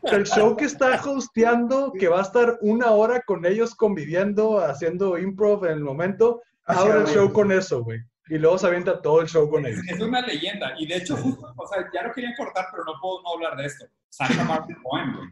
El 0.05 0.25
show 0.25 0.57
que 0.57 0.65
está 0.67 1.01
hosteando, 1.05 1.93
que 1.93 2.09
va 2.09 2.19
a 2.21 2.23
estar 2.23 2.59
una 2.61 2.91
hora 2.91 3.21
con 3.23 3.45
ellos 3.47 3.75
conviviendo, 3.75 4.59
haciendo 4.59 5.19
improv 5.19 5.65
en 5.67 5.73
el 5.73 5.85
momento, 5.85 6.43
abre 6.65 7.01
el 7.01 7.07
show 7.07 7.33
con 7.33 7.51
eso, 7.53 7.83
güey. 7.85 8.01
Y 8.29 8.39
luego 8.39 8.57
se 8.57 8.67
avienta 8.69 9.03
todo 9.03 9.21
el 9.21 9.29
show 9.29 9.51
con 9.51 9.67
ellos. 9.67 9.81
Es 9.89 10.01
una 10.01 10.21
leyenda. 10.23 10.73
Y 10.79 10.87
de 10.87 10.97
hecho, 10.97 11.17
justo, 11.17 11.53
o 11.57 11.67
sea, 11.67 11.85
ya 11.93 12.05
lo 12.05 12.13
quería 12.15 12.33
cortar, 12.37 12.67
pero 12.71 12.85
no 12.85 12.93
puedo 13.01 13.21
no 13.23 13.35
hablar 13.35 13.57
de 13.57 13.67
esto. 13.67 13.85
Sacha 14.09 14.45
Baron 14.45 14.69
Cohen, 14.83 15.17
güey. 15.17 15.29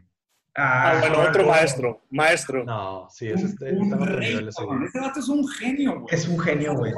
Ah, 0.55 0.97
bueno, 0.99 1.21
otro 1.29 1.45
maestro. 1.47 2.01
Maestro. 2.09 2.63
No, 2.65 3.07
sí, 3.09 3.27
es 3.27 3.41
este. 3.41 3.71
Un 3.73 3.93
otro 3.93 4.05
rey, 4.17 4.33
ese, 4.35 4.49
cabrón. 4.57 4.77
güey. 4.79 4.89
Ese 4.89 4.99
vato 4.99 5.19
es 5.21 5.29
un 5.29 5.47
genio, 5.47 6.01
güey. 6.01 6.13
Es 6.13 6.27
un 6.27 6.37
genio, 6.39 6.75
güey. 6.75 6.91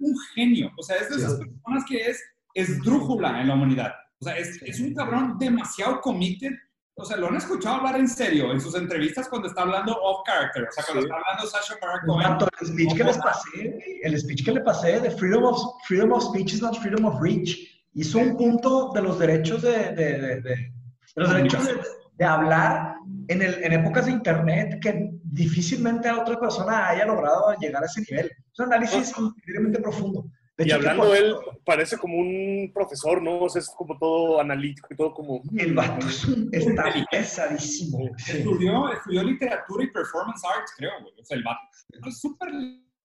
Un 0.00 0.14
genio. 0.34 0.70
O 0.76 0.82
sea, 0.82 0.96
es 0.96 1.08
de 1.08 1.14
Sí. 1.16 1.22
esas 1.22 1.38
personas 1.38 1.84
que 1.88 1.96
es 2.10 2.22
esdrújula 2.54 3.40
en 3.40 3.48
la 3.48 3.54
humanidad. 3.54 3.92
O 4.20 4.24
sea, 4.24 4.36
es, 4.38 4.60
es 4.62 4.80
un 4.80 4.94
cabrón 4.94 5.36
demasiado 5.38 6.00
committed. 6.00 6.52
O 6.96 7.04
sea, 7.04 7.16
lo 7.16 7.28
han 7.28 7.36
escuchado 7.36 7.76
hablar 7.76 7.96
en 7.96 8.06
serio 8.08 8.52
en 8.52 8.60
sus 8.60 8.74
entrevistas 8.76 9.28
cuando 9.28 9.48
está 9.48 9.62
hablando 9.62 9.92
off 10.00 10.22
character. 10.24 10.62
O 10.68 10.72
sea, 10.72 10.84
cuando 10.84 11.02
Sí. 11.02 11.06
está 11.08 11.16
hablando 11.16 11.50
Sasha 11.50 11.74
Baron 11.82 12.00
Cohen. 12.06 12.48
El 12.60 12.66
speech 12.68 12.96
que 12.96 13.04
les 13.04 13.18
pasé, 13.18 13.78
el 14.04 14.20
speech 14.20 14.44
que 14.44 14.52
le 14.52 14.60
pasé 14.60 15.00
de 15.00 15.10
freedom 15.10 15.42
of, 15.44 15.60
freedom 15.88 16.12
of 16.12 16.22
speech 16.22 16.52
is 16.54 16.62
not 16.62 16.76
freedom 16.78 17.04
of 17.04 17.20
reach, 17.20 17.84
hizo 17.94 18.18
un 18.18 18.36
punto 18.36 18.92
de 18.94 19.02
los 19.02 19.18
derechos 19.18 19.62
de, 19.62 19.92
de, 19.92 20.18
de- 20.20 20.40
de- 20.42 20.72
los 21.16 21.32
derechos 21.32 21.68
de, 22.16 22.24
hablar 22.24 22.94
en, 23.28 23.42
el, 23.42 23.54
en 23.64 23.72
épocas 23.72 24.06
de 24.06 24.12
internet 24.12 24.78
que 24.80 25.10
difícilmente 25.24 26.08
otra 26.12 26.38
persona 26.38 26.88
haya 26.90 27.06
logrado 27.06 27.54
llegar 27.60 27.82
a 27.82 27.86
ese 27.86 28.02
nivel. 28.08 28.26
Es 28.52 28.58
un 28.60 28.66
análisis 28.66 29.12
increíblemente 29.18 29.80
profundo. 29.80 30.26
De 30.56 30.64
Y 30.64 30.66
hecho, 30.68 30.76
hablando 30.76 31.12
él, 31.14 31.34
parece 31.64 31.98
como 31.98 32.16
un 32.16 32.70
profesor, 32.72 33.20
¿no? 33.20 33.40
O 33.40 33.48
sea, 33.48 33.60
es 33.60 33.68
como 33.76 33.98
todo 33.98 34.40
analítico 34.40 34.86
y 34.90 34.96
todo 34.96 35.12
como... 35.12 35.42
El 35.56 35.74
vato 35.74 36.06
es 36.06 36.24
un- 36.26 36.48
está 36.52 36.84
pesadísimo. 37.10 38.10
Sí. 38.18 38.38
Estudió, 38.38 38.92
estudió 38.92 39.22
literatura 39.24 39.82
y 39.82 39.88
performance 39.90 40.42
arts, 40.44 40.72
creo, 40.76 40.92
güey. 41.02 41.12
O 41.20 41.24
sea, 41.24 41.36
el 41.36 41.42
vato 41.42 41.60
es 42.06 42.20
súper 42.20 42.50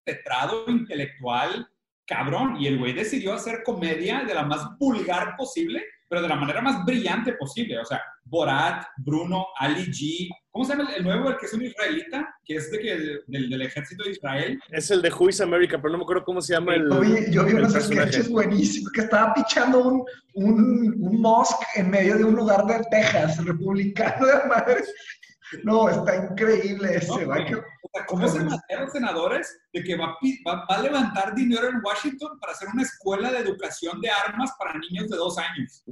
letrado, 0.05 0.65
intelectual, 0.67 1.67
cabrón. 2.05 2.57
Y 2.59 2.67
el 2.67 2.77
güey 2.77 2.93
decidió 2.93 3.33
hacer 3.33 3.63
comedia 3.63 4.23
de 4.23 4.33
la 4.35 4.43
más 4.43 4.77
vulgar 4.77 5.35
posible, 5.35 5.83
pero 6.09 6.23
de 6.23 6.27
la 6.27 6.35
manera 6.35 6.61
más 6.61 6.83
brillante 6.83 7.33
posible. 7.33 7.79
O 7.79 7.85
sea, 7.85 8.01
Borat, 8.25 8.83
Bruno, 8.97 9.45
Ali 9.57 9.85
G. 9.85 10.27
¿Cómo 10.51 10.65
se 10.65 10.75
llama 10.75 10.89
el, 10.89 10.97
el 10.97 11.03
nuevo, 11.03 11.29
el 11.29 11.37
que 11.37 11.45
es 11.45 11.53
un 11.53 11.61
israelita? 11.61 12.35
Que 12.43 12.55
es 12.55 12.71
de 12.71 12.79
que, 12.79 12.97
del, 13.27 13.49
del 13.49 13.61
ejército 13.61 14.03
de 14.03 14.11
Israel. 14.11 14.59
Es 14.69 14.89
el 14.89 15.01
de 15.01 15.11
Who 15.11 15.29
is 15.29 15.39
America, 15.39 15.77
pero 15.79 15.91
no 15.91 15.99
me 15.99 16.03
acuerdo 16.03 16.23
cómo 16.23 16.41
se 16.41 16.53
llama 16.53 16.73
el, 16.73 16.89
Yo 16.89 16.99
vi, 16.99 17.31
yo 17.31 17.45
vi 17.45 17.53
unos 17.53 17.73
sketches 17.73 18.29
buenísimos 18.29 18.91
que 18.91 19.01
estaba 19.01 19.33
pichando 19.35 19.79
un, 19.79 20.03
un, 20.33 20.95
un 20.99 21.21
mosque 21.21 21.65
en 21.75 21.91
medio 21.91 22.17
de 22.17 22.23
un 22.23 22.35
lugar 22.35 22.65
de 22.65 22.83
Texas, 22.89 23.45
republicano 23.45 24.25
de 24.25 24.47
madre. 24.47 24.83
No, 25.63 25.89
está 25.89 26.15
increíble 26.15 26.95
ese, 26.97 27.25
No, 27.25 27.33
que- 27.45 27.55
O 27.55 27.89
sea, 27.93 28.05
¿cómo 28.05 28.27
se 28.27 28.37
manejan 28.39 28.81
los 28.81 28.91
senadores 28.91 29.59
de 29.73 29.83
que 29.83 29.97
va 29.97 30.15
va- 30.47 30.65
va 30.69 30.75
a 30.75 30.81
levantar 30.81 31.33
dinero 31.33 31.67
en 31.69 31.81
Washington 31.83 32.39
para 32.39 32.53
hacer 32.53 32.67
una 32.73 32.83
escuela 32.83 33.31
de 33.31 33.39
educación 33.39 33.99
de 34.01 34.09
armas 34.09 34.51
para 34.59 34.73
niños 34.77 35.09
de 35.09 35.17
dos 35.17 35.37
años? 35.39 35.83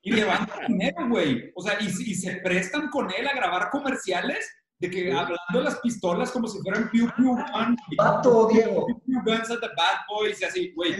Y 0.00 0.12
levanta 0.12 0.60
dinero, 0.66 1.08
güey. 1.08 1.52
O 1.54 1.62
sea, 1.62 1.76
y, 1.80 1.86
y 1.86 2.14
se 2.14 2.36
prestan 2.36 2.88
con 2.88 3.10
él 3.12 3.26
a 3.28 3.34
grabar 3.34 3.68
comerciales 3.70 4.48
de 4.78 4.88
que 4.88 5.12
hablando 5.12 5.36
de 5.52 5.64
las 5.64 5.80
pistolas 5.80 6.30
como 6.30 6.46
si 6.48 6.60
fueran 6.62 6.88
Pew 6.90 7.10
Pew 7.16 7.34
Gun. 7.34 7.76
Vato, 7.98 8.48
Diego. 8.48 8.86
Pew 8.86 9.00
Pew 9.04 9.22
Guns 9.24 9.50
at 9.50 9.58
the 9.60 9.66
Bad 9.76 10.06
Boys 10.08 10.40
y 10.40 10.44
así, 10.44 10.72
güey. 10.74 10.94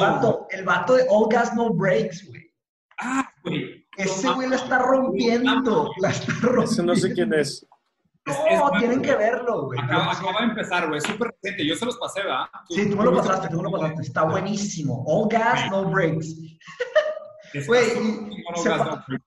Vato, 0.00 0.46
el 0.50 0.64
vato 0.64 0.94
de 0.94 1.06
All 1.10 1.28
Gas 1.30 1.54
No 1.54 1.72
Breaks, 1.74 2.26
güey. 2.26 2.50
Ah, 2.98 3.30
güey. 3.44 3.85
Ese 3.96 4.30
güey 4.32 4.48
la 4.48 4.56
está 4.56 4.78
rompiendo. 4.78 5.90
La 5.98 6.10
está 6.10 6.32
rompiendo. 6.42 6.62
Ese 6.64 6.82
no 6.82 6.94
sé 6.96 7.12
quién 7.12 7.32
es. 7.34 7.66
Es- 8.26 8.36
es 8.50 8.58
No, 8.58 8.70
tienen 8.78 9.02
que 9.02 9.14
verlo, 9.14 9.66
güey. 9.66 9.78
Acaba, 9.80 10.12
acaba 10.12 10.40
de 10.40 10.46
empezar, 10.46 10.88
güey. 10.88 11.00
Súper 11.00 11.28
reciente. 11.32 11.66
Yo 11.66 11.76
se 11.76 11.84
los 11.86 11.96
pasé, 11.96 12.22
¿verdad? 12.22 12.46
Sí, 12.68 12.90
tú 12.90 12.96
me 12.96 13.04
lo 13.04 13.14
pasaste, 13.16 13.48
tú 13.48 13.56
me 13.58 13.62
lo 13.64 13.70
pasaste. 13.70 14.02
Está 14.02 14.22
buenísimo. 14.24 15.04
All 15.06 15.28
Gas 15.28 15.70
No 15.70 15.84
Breaks. 15.90 16.34
Güey, 17.68 17.86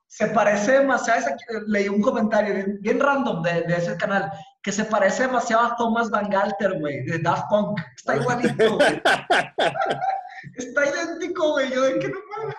se 0.07 0.27
pa- 0.27 0.33
parece 0.33 0.73
demasiado, 0.73 1.25
leí 1.67 1.87
un 1.87 2.01
comentario 2.01 2.53
bien, 2.53 2.77
bien 2.81 2.99
random 2.99 3.41
de, 3.41 3.61
de 3.63 3.75
ese 3.77 3.95
canal, 3.97 4.29
que 4.61 4.71
se 4.71 4.83
parece 4.85 5.23
demasiado 5.23 5.65
a 5.65 5.75
Thomas 5.77 6.09
Van 6.11 6.29
Galter, 6.29 6.77
güey, 6.79 7.05
de 7.05 7.17
Daft 7.19 7.45
Punk. 7.49 7.79
Está 7.95 8.17
igualito, 8.17 8.75
güey. 8.75 9.01
Está 10.55 10.85
idéntico, 10.85 11.51
güey. 11.53 11.71
Yo 11.73 11.81
de 11.81 11.99
que 11.99 12.07
no 12.09 12.19
mames. 12.37 12.55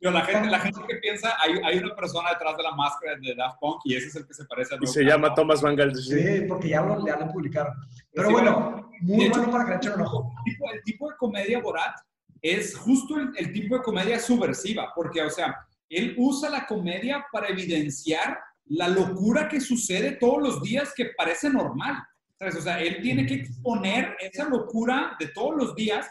Pero 0.00 0.12
la 0.12 0.22
gente, 0.22 0.48
la 0.48 0.58
gente 0.58 0.80
que 0.88 0.96
piensa, 0.96 1.36
hay, 1.40 1.60
hay 1.62 1.78
una 1.78 1.94
persona 1.94 2.30
detrás 2.30 2.56
de 2.56 2.62
la 2.62 2.72
máscara 2.72 3.16
de 3.20 3.34
Daft 3.34 3.58
Punk 3.60 3.82
y 3.84 3.96
ese 3.96 4.08
es 4.08 4.16
el 4.16 4.26
que 4.26 4.32
se 4.32 4.44
parece 4.46 4.74
a 4.74 4.78
Y 4.80 4.86
se 4.86 5.04
llama. 5.04 5.34
Thomas 5.34 5.60
Van 5.60 5.76
Gaal. 5.76 5.94
sí. 5.94 6.42
Porque 6.48 6.70
ya 6.70 6.80
lo, 6.80 7.06
ya 7.06 7.16
lo 7.18 7.30
publicaron. 7.30 7.74
Pero 8.12 8.28
Sí, 8.28 8.32
bueno, 8.32 8.90
muy 9.02 9.26
hecho, 9.26 9.40
bueno 9.40 9.52
para 9.52 9.64
que 9.64 9.70
le 9.72 9.76
echen 9.76 9.92
un 9.92 10.00
ojo. 10.00 10.32
El 10.38 10.52
tipo, 10.52 10.70
el 10.72 10.82
tipo 10.82 11.10
de 11.10 11.16
comedia 11.16 11.60
Borat 11.60 11.96
es 12.40 12.76
justo 12.76 13.18
el, 13.18 13.30
el 13.36 13.52
tipo 13.52 13.76
de 13.76 13.82
comedia 13.82 14.18
subversiva, 14.18 14.90
porque, 14.94 15.20
o 15.22 15.30
sea, 15.30 15.54
él 15.90 16.14
usa 16.16 16.48
la 16.48 16.66
comedia 16.66 17.26
para 17.30 17.48
evidenciar 17.48 18.38
la 18.66 18.88
locura 18.88 19.48
que 19.48 19.60
sucede 19.60 20.12
todos 20.12 20.42
los 20.42 20.62
días 20.62 20.94
que 20.96 21.10
parece 21.16 21.50
normal. 21.50 22.02
¿Sabes? 22.38 22.56
O 22.56 22.62
sea, 22.62 22.80
él 22.80 23.02
tiene 23.02 23.26
que 23.26 23.34
exponer 23.34 24.16
esa 24.18 24.48
locura 24.48 25.14
de 25.20 25.28
todos 25.28 25.54
los 25.54 25.74
días 25.74 26.06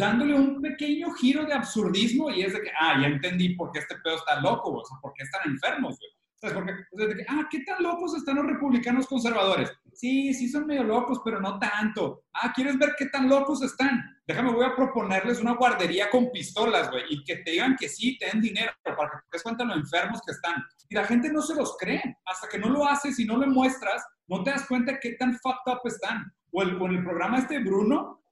dándole 0.00 0.34
un 0.34 0.60
pequeño 0.60 1.12
giro 1.12 1.44
de 1.44 1.52
absurdismo 1.52 2.30
y 2.30 2.42
es 2.42 2.54
de 2.54 2.62
que, 2.62 2.70
ah, 2.80 2.98
ya 3.00 3.06
entendí 3.06 3.54
por 3.54 3.70
qué 3.70 3.80
este 3.80 3.96
pedo 4.02 4.16
está 4.16 4.40
loco, 4.40 4.72
o 4.72 4.84
sea, 4.84 4.96
por 5.00 5.12
qué 5.12 5.24
están 5.24 5.42
enfermos, 5.52 5.98
güey. 5.98 6.10
¿Sabes? 6.36 6.56
Porque, 6.56 6.72
o 6.72 6.98
sea, 6.98 7.06
de 7.06 7.16
que, 7.16 7.26
ah, 7.28 7.46
¿qué 7.50 7.60
tan 7.64 7.82
locos 7.82 8.16
están 8.16 8.36
los 8.36 8.46
republicanos 8.46 9.06
conservadores? 9.06 9.70
Sí, 9.92 10.32
sí 10.32 10.48
son 10.48 10.66
medio 10.66 10.84
locos, 10.84 11.20
pero 11.22 11.38
no 11.38 11.58
tanto. 11.58 12.24
Ah, 12.32 12.50
¿quieres 12.54 12.78
ver 12.78 12.94
qué 12.98 13.06
tan 13.06 13.28
locos 13.28 13.62
están? 13.62 14.02
Déjame, 14.26 14.50
voy 14.50 14.64
a 14.64 14.74
proponerles 14.74 15.40
una 15.40 15.54
guardería 15.54 16.08
con 16.08 16.30
pistolas, 16.30 16.90
güey, 16.90 17.04
y 17.10 17.22
que 17.24 17.36
te 17.36 17.50
digan 17.50 17.76
que 17.78 17.90
sí, 17.90 18.16
te 18.16 18.26
den 18.26 18.40
dinero, 18.40 18.72
para 18.82 19.10
que 19.10 19.16
te 19.18 19.36
des 19.36 19.42
cuenta 19.42 19.64
lo 19.64 19.74
enfermos 19.74 20.22
que 20.24 20.32
están. 20.32 20.64
Y 20.88 20.94
la 20.94 21.04
gente 21.04 21.30
no 21.30 21.42
se 21.42 21.54
los 21.54 21.76
cree. 21.76 22.02
Hasta 22.24 22.48
que 22.48 22.58
no 22.58 22.70
lo 22.70 22.88
haces 22.88 23.18
y 23.18 23.26
no 23.26 23.36
lo 23.36 23.46
muestras, 23.46 24.02
no 24.28 24.42
te 24.42 24.50
das 24.50 24.66
cuenta 24.66 24.98
qué 24.98 25.12
tan 25.12 25.38
fucked 25.40 25.72
up 25.72 25.80
están. 25.84 26.32
O, 26.52 26.62
el, 26.62 26.70
en 26.80 26.90
el 26.90 27.04
programa 27.04 27.38
este 27.38 27.58
de 27.58 27.64
Bruno, 27.64 28.22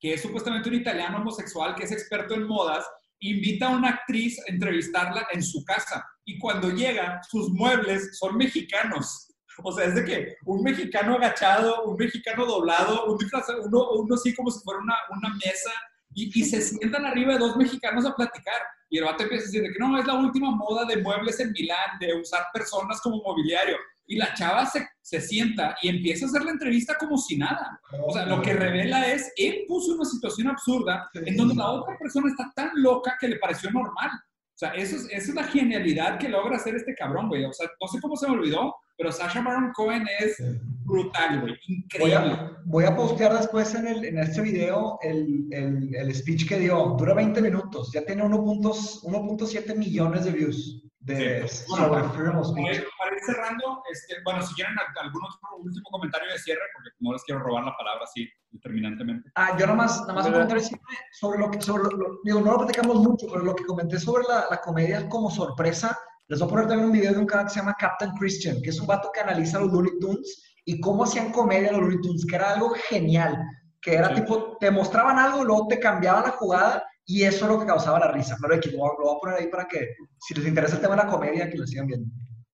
que 0.00 0.14
es 0.14 0.22
supuestamente 0.22 0.68
un 0.68 0.76
italiano 0.76 1.18
homosexual 1.18 1.74
que 1.74 1.84
es 1.84 1.92
experto 1.92 2.34
en 2.34 2.44
modas, 2.44 2.86
invita 3.20 3.66
a 3.66 3.76
una 3.76 3.90
actriz 3.90 4.38
a 4.40 4.52
entrevistarla 4.52 5.26
en 5.32 5.42
su 5.42 5.64
casa. 5.64 6.04
Y 6.24 6.38
cuando 6.38 6.70
llega, 6.70 7.20
sus 7.28 7.50
muebles 7.50 8.16
son 8.18 8.36
mexicanos. 8.36 9.28
O 9.64 9.72
sea, 9.72 9.86
es 9.86 9.94
de 9.96 10.04
que 10.04 10.36
un 10.44 10.62
mexicano 10.62 11.14
agachado, 11.14 11.84
un 11.84 11.96
mexicano 11.96 12.46
doblado, 12.46 13.06
un 13.06 13.18
uno, 13.64 13.90
uno 13.92 14.14
así 14.14 14.34
como 14.34 14.50
si 14.50 14.60
fuera 14.60 14.80
una, 14.80 14.94
una 15.10 15.34
mesa, 15.34 15.70
y, 16.14 16.40
y, 16.40 16.44
se 16.44 16.60
sientan 16.62 17.04
arriba 17.04 17.34
de 17.34 17.40
dos 17.40 17.56
mexicanos 17.56 18.06
a 18.06 18.14
platicar. 18.14 18.60
Y 18.88 18.98
el 18.98 19.04
vato 19.04 19.24
empieza 19.24 19.44
a 19.44 19.46
decir 19.46 19.62
que 19.62 19.78
no, 19.78 19.98
es 19.98 20.06
la 20.06 20.14
última 20.14 20.50
moda 20.50 20.84
de 20.86 21.02
muebles 21.02 21.38
en 21.40 21.52
Milán, 21.52 21.98
de 22.00 22.14
usar 22.14 22.46
personas 22.52 23.00
como 23.00 23.22
mobiliario. 23.22 23.76
Y 24.08 24.16
la 24.16 24.34
chava 24.34 24.66
se, 24.66 24.88
se 25.02 25.20
sienta 25.20 25.76
y 25.82 25.88
empieza 25.88 26.24
a 26.24 26.28
hacer 26.28 26.42
la 26.42 26.52
entrevista 26.52 26.96
como 26.98 27.16
si 27.18 27.36
nada. 27.36 27.78
O 28.04 28.12
sea, 28.12 28.26
lo 28.26 28.42
que 28.42 28.54
revela 28.54 29.06
es, 29.06 29.32
él 29.36 29.64
puso 29.68 29.94
una 29.94 30.04
situación 30.04 30.48
absurda 30.48 31.08
en 31.14 31.36
donde 31.36 31.54
la 31.54 31.70
otra 31.70 31.96
persona 31.98 32.28
está 32.30 32.50
tan 32.56 32.70
loca 32.74 33.16
que 33.20 33.28
le 33.28 33.36
pareció 33.36 33.70
normal. 33.70 34.10
O 34.10 34.58
sea, 34.58 34.70
eso 34.70 34.96
es, 34.96 35.04
esa 35.04 35.28
es 35.28 35.34
la 35.34 35.44
genialidad 35.44 36.18
que 36.18 36.28
logra 36.28 36.56
hacer 36.56 36.74
este 36.74 36.92
cabrón, 36.96 37.28
güey. 37.28 37.44
O 37.44 37.52
sea, 37.52 37.68
no 37.80 37.86
sé 37.86 38.00
cómo 38.00 38.16
se 38.16 38.26
me 38.26 38.32
olvidó, 38.32 38.74
pero 38.96 39.12
Sasha 39.12 39.40
Baron 39.40 39.70
Cohen 39.72 40.04
es 40.18 40.42
brutal, 40.84 41.42
güey. 41.42 41.54
Increíble. 41.68 42.16
Voy 42.16 42.24
a, 42.24 42.56
voy 42.64 42.84
a, 42.84 42.96
postear 42.96 43.34
después 43.38 43.72
en, 43.76 43.86
el, 43.86 44.04
en 44.04 44.18
este 44.18 44.40
video 44.40 44.98
el, 45.02 45.46
el, 45.52 45.94
el, 45.94 46.12
speech 46.12 46.48
que 46.48 46.58
dio. 46.58 46.96
Dura 46.98 47.14
20 47.14 47.40
minutos. 47.40 47.92
Ya 47.92 48.04
tiene 48.04 48.24
1.7 48.24 49.76
millones 49.76 50.24
de 50.24 50.32
views. 50.32 50.87
De 51.08 51.48
sí. 51.48 51.64
bueno, 51.70 51.90
para, 51.90 52.12
para, 52.12 52.26
ir 52.26 53.20
cerrando, 53.24 53.82
este, 53.90 54.16
bueno, 54.24 54.42
si 54.42 54.54
quieren 54.54 54.74
algún 55.00 55.22
otro 55.24 55.56
último 55.58 55.88
comentario 55.90 56.30
de 56.30 56.38
cierre, 56.38 56.60
porque 56.74 56.90
no 57.00 57.12
les 57.14 57.24
quiero 57.24 57.40
robar 57.40 57.64
la 57.64 57.74
palabra 57.78 58.04
así 58.04 58.28
determinantemente. 58.50 59.30
Ah, 59.34 59.56
yo 59.58 59.64
nada 59.64 59.78
más, 59.78 60.00
nada 60.02 60.12
más 60.12 60.26
un 60.26 60.32
comentario 60.32 60.64
sobre 61.12 61.38
lo 61.38 61.50
que, 61.50 61.62
sobre 61.62 61.84
lo, 61.84 61.90
lo, 61.90 62.18
digo, 62.24 62.40
no 62.40 62.52
lo 62.52 62.58
platicamos 62.58 62.96
mucho, 62.96 63.26
pero 63.32 63.42
lo 63.42 63.56
que 63.56 63.64
comenté 63.64 63.98
sobre 63.98 64.24
la, 64.28 64.48
la 64.50 64.60
comedia 64.60 65.08
como 65.08 65.30
sorpresa, 65.30 65.98
les 66.26 66.40
voy 66.40 66.46
a 66.46 66.50
poner 66.50 66.68
también 66.68 66.88
un 66.88 66.92
video 66.92 67.12
de 67.12 67.18
un 67.20 67.26
canal 67.26 67.46
que 67.46 67.52
se 67.52 67.60
llama 67.60 67.76
Captain 67.78 68.12
Christian, 68.18 68.60
que 68.60 68.68
es 68.68 68.78
un 68.78 68.86
vato 68.86 69.10
que 69.10 69.20
analiza 69.20 69.60
los 69.60 69.72
Looney 69.72 69.98
Tunes 69.98 70.56
y 70.66 70.78
cómo 70.78 71.04
hacían 71.04 71.32
comedia 71.32 71.72
los 71.72 71.80
Looney 71.80 72.02
Tunes, 72.02 72.26
que 72.26 72.36
era 72.36 72.52
algo 72.52 72.74
genial, 72.90 73.34
que 73.80 73.94
era 73.94 74.08
sí. 74.10 74.16
tipo, 74.16 74.58
te 74.60 74.70
mostraban 74.70 75.18
algo, 75.18 75.42
luego 75.42 75.68
te 75.68 75.80
cambiaban 75.80 76.24
la 76.24 76.32
jugada 76.32 76.84
y 77.10 77.22
eso 77.22 77.46
es 77.46 77.50
lo 77.50 77.58
que 77.58 77.66
causaba 77.66 77.98
la 77.98 78.12
risa. 78.12 78.36
Pero 78.40 78.54
aquí 78.54 78.70
lo, 78.70 78.76
lo 78.76 79.04
voy 79.04 79.16
a 79.16 79.20
poner 79.20 79.36
ahí 79.38 79.46
para 79.48 79.66
que, 79.66 79.96
si 80.20 80.34
les 80.34 80.46
interesa 80.46 80.76
el 80.76 80.82
tema 80.82 80.94
de 80.94 81.04
la 81.04 81.08
comedia, 81.08 81.48
que 81.48 81.56
lo 81.56 81.66
sigan 81.66 81.86
viendo. 81.86 82.06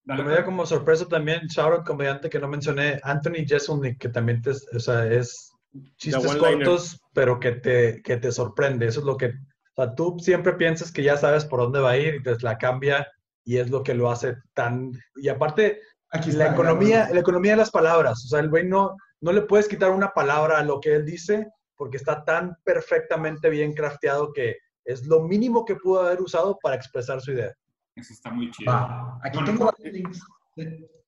La 0.05 0.15
comedia 0.15 0.45
como 0.45 0.65
sorpresa 0.65 1.05
también, 1.09 1.41
shout 1.47 1.85
comediante 1.85 2.29
que 2.29 2.39
no 2.39 2.47
mencioné, 2.47 2.97
Anthony 3.03 3.45
Jeselnik, 3.45 3.99
que 3.99 4.07
también 4.07 4.41
te, 4.41 4.51
o 4.51 4.79
sea, 4.79 5.05
es 5.07 5.51
chistes 5.97 6.37
cortos, 6.37 7.01
pero 7.13 7.37
que 7.37 7.51
te, 7.51 8.01
que 8.01 8.15
te 8.15 8.31
sorprende. 8.31 8.87
Eso 8.87 9.01
es 9.01 9.05
lo 9.05 9.17
que, 9.17 9.27
o 9.27 9.83
sea, 9.83 9.93
tú 9.93 10.15
siempre 10.19 10.53
piensas 10.53 10.89
que 10.89 11.03
ya 11.03 11.17
sabes 11.17 11.43
por 11.43 11.59
dónde 11.59 11.81
va 11.81 11.91
a 11.91 11.97
ir 11.97 12.15
y 12.15 12.23
te 12.23 12.37
la 12.39 12.57
cambia 12.57 13.05
y 13.43 13.57
es 13.57 13.69
lo 13.69 13.83
que 13.83 13.93
lo 13.93 14.09
hace 14.09 14.35
tan... 14.53 14.93
Y 15.17 15.27
aparte, 15.27 15.81
Aquí 16.11 16.29
está, 16.29 16.45
la, 16.45 16.51
economía, 16.53 17.09
la 17.11 17.19
economía 17.19 17.51
de 17.51 17.57
las 17.57 17.71
palabras, 17.71 18.23
o 18.23 18.29
sea, 18.29 18.39
el 18.39 18.49
güey 18.49 18.65
no, 18.65 18.95
no 19.19 19.33
le 19.33 19.41
puedes 19.41 19.67
quitar 19.67 19.91
una 19.91 20.13
palabra 20.13 20.59
a 20.59 20.63
lo 20.63 20.79
que 20.79 20.95
él 20.95 21.05
dice 21.05 21.49
porque 21.75 21.97
está 21.97 22.23
tan 22.23 22.55
perfectamente 22.63 23.49
bien 23.49 23.73
crafteado 23.73 24.31
que 24.33 24.57
es 24.83 25.05
lo 25.07 25.21
mínimo 25.21 25.65
que 25.65 25.75
pudo 25.75 26.01
haber 26.01 26.21
usado 26.21 26.57
para 26.61 26.75
expresar 26.75 27.19
su 27.21 27.31
idea. 27.31 27.53
Eso 27.95 28.13
está 28.13 28.29
muy 28.29 28.51
chido. 28.51 28.71
Ah, 28.71 29.19
aquí 29.23 29.37
bueno, 29.37 29.51
tengo 29.51 29.73
links. 29.83 30.21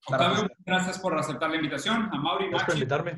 Octavio, 0.06 0.48
gracias 0.66 1.00
por 1.00 1.18
aceptar 1.18 1.50
la 1.50 1.58
invitación. 1.58 2.10
A 2.14 2.18
Mauri, 2.18 2.48
gracias 2.48 2.66
por 2.66 2.76
invitarme. 2.76 3.12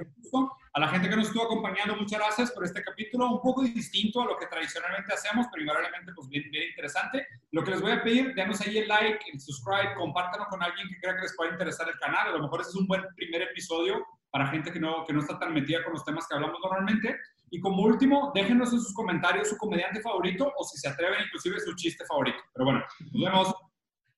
A 0.74 0.80
la 0.80 0.88
gente 0.88 1.10
que 1.10 1.16
nos 1.16 1.28
estuvo 1.28 1.44
acompañando, 1.44 1.96
muchas 1.96 2.20
gracias 2.20 2.52
por 2.52 2.64
este 2.64 2.82
capítulo, 2.82 3.28
un 3.28 3.42
poco 3.42 3.62
distinto 3.64 4.22
a 4.22 4.26
lo 4.26 4.38
que 4.38 4.48
tradicionalmente 4.48 5.14
hacemos, 5.14 5.48
pero 5.52 5.62
invariablemente 5.62 6.12
pues 6.16 6.28
bien, 6.30 6.50
bien 6.52 6.70
interesante. 6.70 7.28
Lo 7.52 7.64
que 7.64 7.72
les 7.72 7.82
voy 7.82 7.92
a 7.92 8.04
pedir, 8.04 8.34
denos 8.34 8.62
ahí 8.62 8.78
el 8.78 8.88
like, 8.88 9.20
el 9.32 9.40
subscribe, 9.40 9.96
compártanlo 9.96 10.48
con 10.50 10.64
alguien 10.64 10.88
que 10.90 11.00
crea 11.00 11.16
que 11.16 11.24
les 11.24 11.36
pueda 11.36 11.52
interesar 11.52 11.88
el 11.90 12.00
canal. 12.00 12.30
A 12.30 12.32
lo 12.32 12.44
mejor 12.44 12.62
ese 12.62 12.72
es 12.72 12.76
un 12.76 12.88
buen 12.88 13.04
primer 13.16 13.44
episodio 13.44 14.04
para 14.32 14.48
gente 14.48 14.72
que 14.72 14.80
no, 14.80 15.06
que 15.06 15.14
no 15.14 15.20
está 15.20 15.38
tan 15.38 15.54
metida 15.54 15.84
con 15.84 15.94
los 15.94 16.06
temas 16.06 16.28
que 16.28 16.36
hablamos 16.36 16.60
normalmente. 16.64 17.18
Y 17.52 17.60
como 17.60 17.84
último, 17.84 18.32
déjenos 18.34 18.72
en 18.74 18.80
sus 18.80 18.94
comentarios 18.94 19.50
su 19.50 19.58
comediante 19.58 20.02
favorito 20.02 20.52
o 20.58 20.64
si 20.64 20.78
se 20.78 20.90
atreven 20.90 21.20
inclusive 21.26 21.60
su 21.60 21.76
chiste 21.76 22.06
favorito. 22.06 22.40
Pero 22.54 22.66
bueno, 22.66 22.82
nos 23.14 23.24
vemos. 23.24 23.56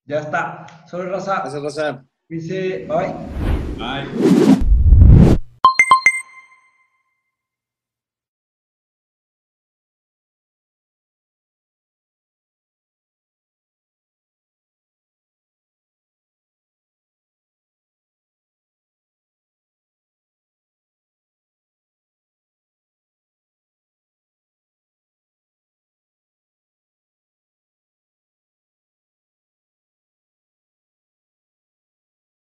Ya 0.05 0.19
está. 0.19 0.65
Soy 0.87 1.07
Raza. 1.07 1.41
Gracias, 1.41 1.63
Raza. 1.63 2.05
Dice, 2.27 2.87
bye. 2.87 3.13
Bye. 3.77 4.60